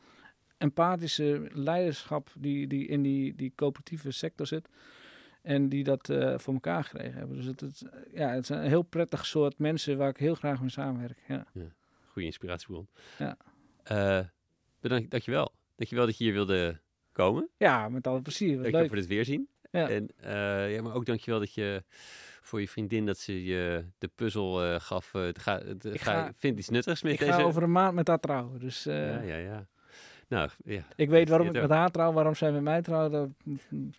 empathische 0.59 1.49
leiderschap 1.53 2.31
die, 2.39 2.67
die 2.67 2.87
in 2.87 3.03
die, 3.03 3.35
die 3.35 3.53
coöperatieve 3.55 4.11
sector 4.11 4.47
zit. 4.47 4.69
En 5.43 5.69
die 5.69 5.85
dat 5.85 6.09
eh, 6.09 6.39
voor 6.39 6.55
elkaar 6.55 6.85
gekregen 6.85 7.19
hebben. 7.19 7.37
Dus 7.37 7.45
het, 7.47 7.61
het, 7.61 7.83
ja, 8.13 8.29
het 8.31 8.43
is 8.43 8.49
een 8.49 8.63
heel 8.63 8.83
prettig 8.83 9.27
soort 9.27 9.59
mensen 9.59 9.97
waar 9.99 10.09
ik 10.09 10.17
heel 10.17 10.35
graag 10.35 10.61
mee 10.61 10.71
samenwerk. 10.71 11.19
Ja. 11.29 11.47
Goede 12.07 12.27
inspiratiebron. 12.29 12.89
Ja. 13.19 13.37
Eh, 13.83 14.21
bedankt, 14.81 15.11
dankjewel. 15.11 15.53
Dankjewel 15.77 16.07
dat 16.07 16.19
je 16.19 16.25
hier 16.25 16.33
wilde 16.33 16.81
komen. 17.13 17.49
ja, 17.57 17.89
met 17.89 18.07
alle 18.07 18.23
plezier. 18.23 18.49
Dankjewel 18.53 18.81
leuk. 18.81 18.89
voor 18.89 18.97
dit 18.99 19.07
weerzien. 19.07 19.49
Ja. 19.71 19.89
En, 19.89 20.09
eh, 20.17 20.75
ja, 20.75 20.83
maar 20.83 20.95
ook 20.95 21.07
dankjewel 21.07 21.41
dat 21.41 21.55
je 21.55 21.85
voor 22.41 22.61
je 22.61 22.69
vriendin 22.69 23.07
dat 23.07 23.19
ze 23.19 23.45
je 23.45 23.85
de 23.99 24.09
puzzel 24.15 24.81
gaf. 24.81 25.13
het 25.13 25.39
ga, 25.39 25.59
het, 25.65 25.85
Ik 25.85 26.01
ga, 26.01 26.13
ga- 26.25 26.33
vindt 26.37 26.59
iets 26.59 26.69
nuttigs 26.69 27.03
met 27.03 27.13
Ik 27.13 27.19
deze. 27.19 27.33
ga 27.33 27.43
over 27.43 27.63
een 27.63 27.73
maand 27.73 27.95
met 27.95 28.09
haar 28.09 28.21
trouwen. 28.21 28.61
Dus 28.61 28.85
Ja, 28.85 29.21
ja, 29.21 29.37
ja. 29.37 29.69
Nou, 30.29 30.51
ja. 30.65 30.83
Ik 30.97 31.09
weet 31.09 31.29
waarom 31.29 31.47
ik 31.47 31.53
met 31.53 31.71
haar 31.71 31.91
trouw, 31.91 32.13
waarom 32.13 32.35
zij 32.35 32.53
met 32.53 32.63
mij 32.63 32.83
trouw, 32.83 33.09
dat 33.09 33.29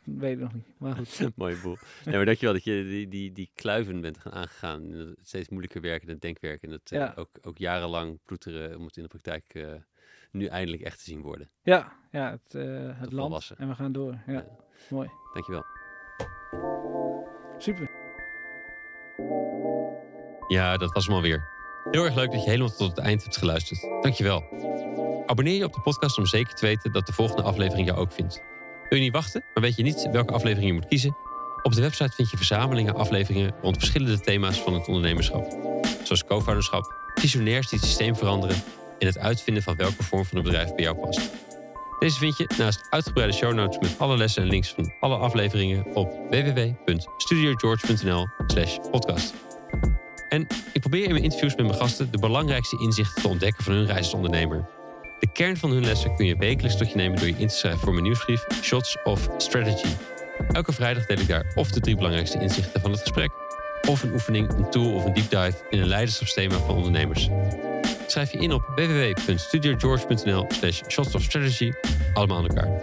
weet 0.03 0.33
ik 0.33 0.39
nog 0.39 0.53
niet. 0.53 0.65
Maar 0.77 0.95
goed. 0.95 1.29
Mooie 1.35 1.55
boel. 1.63 1.77
Nee, 2.05 2.15
maar 2.15 2.25
dankjewel 2.25 2.53
dat 2.53 2.63
je 2.63 2.83
die, 2.83 3.07
die, 3.07 3.31
die 3.31 3.51
kluiven 3.55 4.01
bent 4.01 4.17
gaan 4.17 4.31
aangegaan. 4.33 4.91
het 4.91 5.15
Steeds 5.23 5.49
moeilijker 5.49 5.81
werken, 5.81 6.09
het 6.09 6.21
denkwerk. 6.21 6.63
En 6.63 6.71
het 6.71 6.91
eh, 6.91 6.99
Ja. 6.99 7.13
ook, 7.15 7.29
ook 7.41 7.57
jarenlang 7.57 8.19
ploeteren 8.25 8.77
om 8.77 8.85
het 8.85 8.97
in 8.97 9.03
de 9.03 9.09
praktijk 9.09 9.43
eh, 9.47 9.63
nu 10.31 10.45
eindelijk 10.45 10.81
echt 10.83 10.97
te 10.97 11.03
zien 11.03 11.21
worden. 11.21 11.49
Ja, 11.61 11.93
ja 12.11 12.31
het, 12.31 12.55
eh, 12.55 12.99
het 12.99 13.11
land. 13.11 13.53
En 13.57 13.67
we 13.67 13.75
gaan 13.75 13.91
door. 13.91 14.17
Ja, 14.25 14.33
Ja. 14.33 14.45
mooi. 14.89 15.09
Dankjewel. 15.33 15.63
Super. 17.57 17.89
Ja, 20.47 20.77
dat 20.77 20.93
was 20.93 21.05
hem 21.05 21.15
alweer. 21.15 21.55
Heel 21.91 22.05
erg 22.05 22.15
leuk 22.15 22.31
dat 22.31 22.43
je 22.43 22.49
helemaal 22.49 22.75
tot 22.75 22.89
het 22.89 22.97
eind 23.05 23.23
hebt 23.23 23.37
geluisterd. 23.37 23.81
Dankjewel. 24.01 24.43
Abonneer 25.27 25.55
je 25.55 25.65
op 25.65 25.73
de 25.73 25.81
podcast 25.81 26.17
om 26.17 26.25
zeker 26.25 26.53
te 26.53 26.65
weten 26.65 26.91
dat 26.91 27.05
de 27.05 27.13
volgende 27.13 27.41
aflevering 27.41 27.87
jou 27.87 27.99
ook 27.99 28.11
vindt. 28.11 28.41
Wil 28.89 28.97
je 28.97 29.03
niet 29.03 29.13
wachten, 29.13 29.43
maar 29.53 29.63
weet 29.63 29.75
je 29.75 29.83
niet 29.83 30.07
welke 30.11 30.33
aflevering 30.33 30.67
je 30.67 30.73
moet 30.73 30.87
kiezen? 30.87 31.17
Op 31.63 31.73
de 31.73 31.81
website 31.81 32.11
vind 32.15 32.29
je 32.29 32.37
verzamelingen 32.37 32.95
afleveringen 32.95 33.55
rond 33.61 33.77
verschillende 33.77 34.19
thema's 34.19 34.59
van 34.59 34.73
het 34.73 34.87
ondernemerschap. 34.87 35.57
Zoals 36.03 36.25
co-founderschap, 36.25 36.93
visionairs 37.15 37.69
die 37.69 37.79
het 37.79 37.87
systeem 37.87 38.15
veranderen 38.15 38.55
en 38.99 39.07
het 39.07 39.17
uitvinden 39.17 39.63
van 39.63 39.75
welke 39.75 40.03
vorm 40.03 40.25
van 40.25 40.37
een 40.37 40.43
bedrijf 40.43 40.75
bij 40.75 40.83
jou 40.83 40.97
past. 40.97 41.21
Deze 41.99 42.17
vind 42.17 42.37
je 42.37 42.49
naast 42.57 42.87
uitgebreide 42.89 43.33
show 43.33 43.53
notes 43.53 43.79
met 43.79 43.99
alle 43.99 44.17
lessen 44.17 44.41
en 44.41 44.49
links 44.49 44.73
van 44.73 44.93
alle 44.99 45.15
afleveringen 45.15 45.95
op 45.95 46.11
www.studiogeorge.nl 46.29 48.27
slash 48.47 48.77
podcast. 48.91 49.33
En 50.29 50.47
ik 50.73 50.81
probeer 50.81 51.03
in 51.03 51.11
mijn 51.11 51.23
interviews 51.23 51.55
met 51.55 51.65
mijn 51.65 51.77
gasten 51.77 52.11
de 52.11 52.19
belangrijkste 52.19 52.79
inzichten 52.79 53.21
te 53.21 53.27
ontdekken 53.27 53.63
van 53.63 53.73
hun 53.73 53.85
reis 53.85 54.05
als 54.05 54.13
ondernemer. 54.13 54.76
De 55.19 55.27
kern 55.33 55.57
van 55.57 55.71
hun 55.71 55.85
lessen 55.85 56.15
kun 56.15 56.25
je 56.25 56.37
wekelijks 56.37 56.77
tot 56.77 56.89
je 56.89 56.95
nemen 56.95 57.17
door 57.17 57.27
je 57.27 57.35
in 57.37 57.47
te 57.47 57.55
schrijven 57.55 57.81
voor 57.81 57.91
mijn 57.91 58.03
nieuwsbrief 58.03 58.45
Shots 58.61 58.97
of 59.03 59.29
Strategy. 59.37 59.87
Elke 60.51 60.73
vrijdag 60.73 61.05
deel 61.05 61.17
ik 61.17 61.27
daar 61.27 61.51
of 61.55 61.71
de 61.71 61.79
drie 61.79 61.95
belangrijkste 61.95 62.39
inzichten 62.39 62.81
van 62.81 62.91
het 62.91 62.99
gesprek, 62.99 63.31
of 63.89 64.03
een 64.03 64.13
oefening, 64.13 64.49
een 64.49 64.69
tool 64.69 64.93
of 64.93 65.05
een 65.05 65.13
deep 65.13 65.29
dive 65.29 65.55
in 65.69 65.79
een 65.79 65.87
leiderschapsthema 65.87 66.57
van 66.57 66.75
ondernemers. 66.75 67.29
Schrijf 68.07 68.31
je 68.31 68.37
in 68.37 68.53
op 68.53 68.71
www.studiogeorge.nl 68.75 70.45
slash 70.49 70.81
shots 70.87 71.15
of 71.15 71.21
strategy, 71.21 71.71
allemaal 72.13 72.37
aan 72.37 72.47
elkaar. 72.47 72.81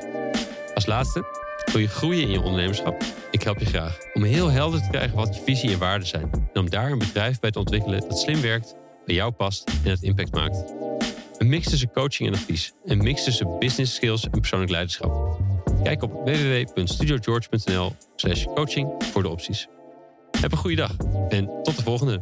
Als 0.75 0.87
laatste, 0.87 1.25
wil 1.73 1.81
je 1.81 1.89
groeien 1.89 2.23
in 2.23 2.31
je 2.31 2.41
ondernemerschap? 2.41 3.03
Ik 3.31 3.43
help 3.43 3.59
je 3.59 3.67
graag 3.67 3.99
om 4.15 4.23
heel 4.23 4.51
helder 4.51 4.83
te 4.83 4.89
krijgen 4.91 5.17
wat 5.17 5.37
je 5.37 5.43
visie 5.45 5.73
en 5.73 5.79
waarden 5.79 6.09
zijn. 6.09 6.31
En 6.53 6.61
om 6.61 6.71
daar 6.71 6.91
een 6.91 6.99
bedrijf 6.99 7.41
bij 7.41 7.51
te 7.51 7.59
ontwikkelen 7.59 8.01
dat 8.01 8.19
slim 8.19 8.41
werkt, 8.41 8.75
bij 9.05 9.15
jou 9.15 9.33
past 9.33 9.71
en 9.85 9.91
het 9.91 10.03
impact 10.03 10.35
maakt. 10.35 10.84
Mix 11.49 11.69
tussen 11.71 11.91
coaching 11.93 12.29
en 12.29 12.35
advies. 12.35 12.73
Een 12.85 12.99
mix 12.99 13.25
tussen 13.25 13.59
business 13.59 13.95
skills 13.95 14.25
en 14.25 14.31
persoonlijk 14.31 14.71
leiderschap. 14.71 15.39
Kijk 15.83 16.03
op 16.03 16.13
www.studiogeorge.nl 16.25 17.93
slash 18.17 18.45
coaching 18.55 19.05
voor 19.05 19.23
de 19.23 19.29
opties. 19.29 19.67
Heb 20.41 20.53
een 20.53 20.59
goede 20.59 20.77
dag 20.77 20.97
en 21.29 21.51
tot 21.63 21.77
de 21.77 21.83
volgende. 21.83 22.21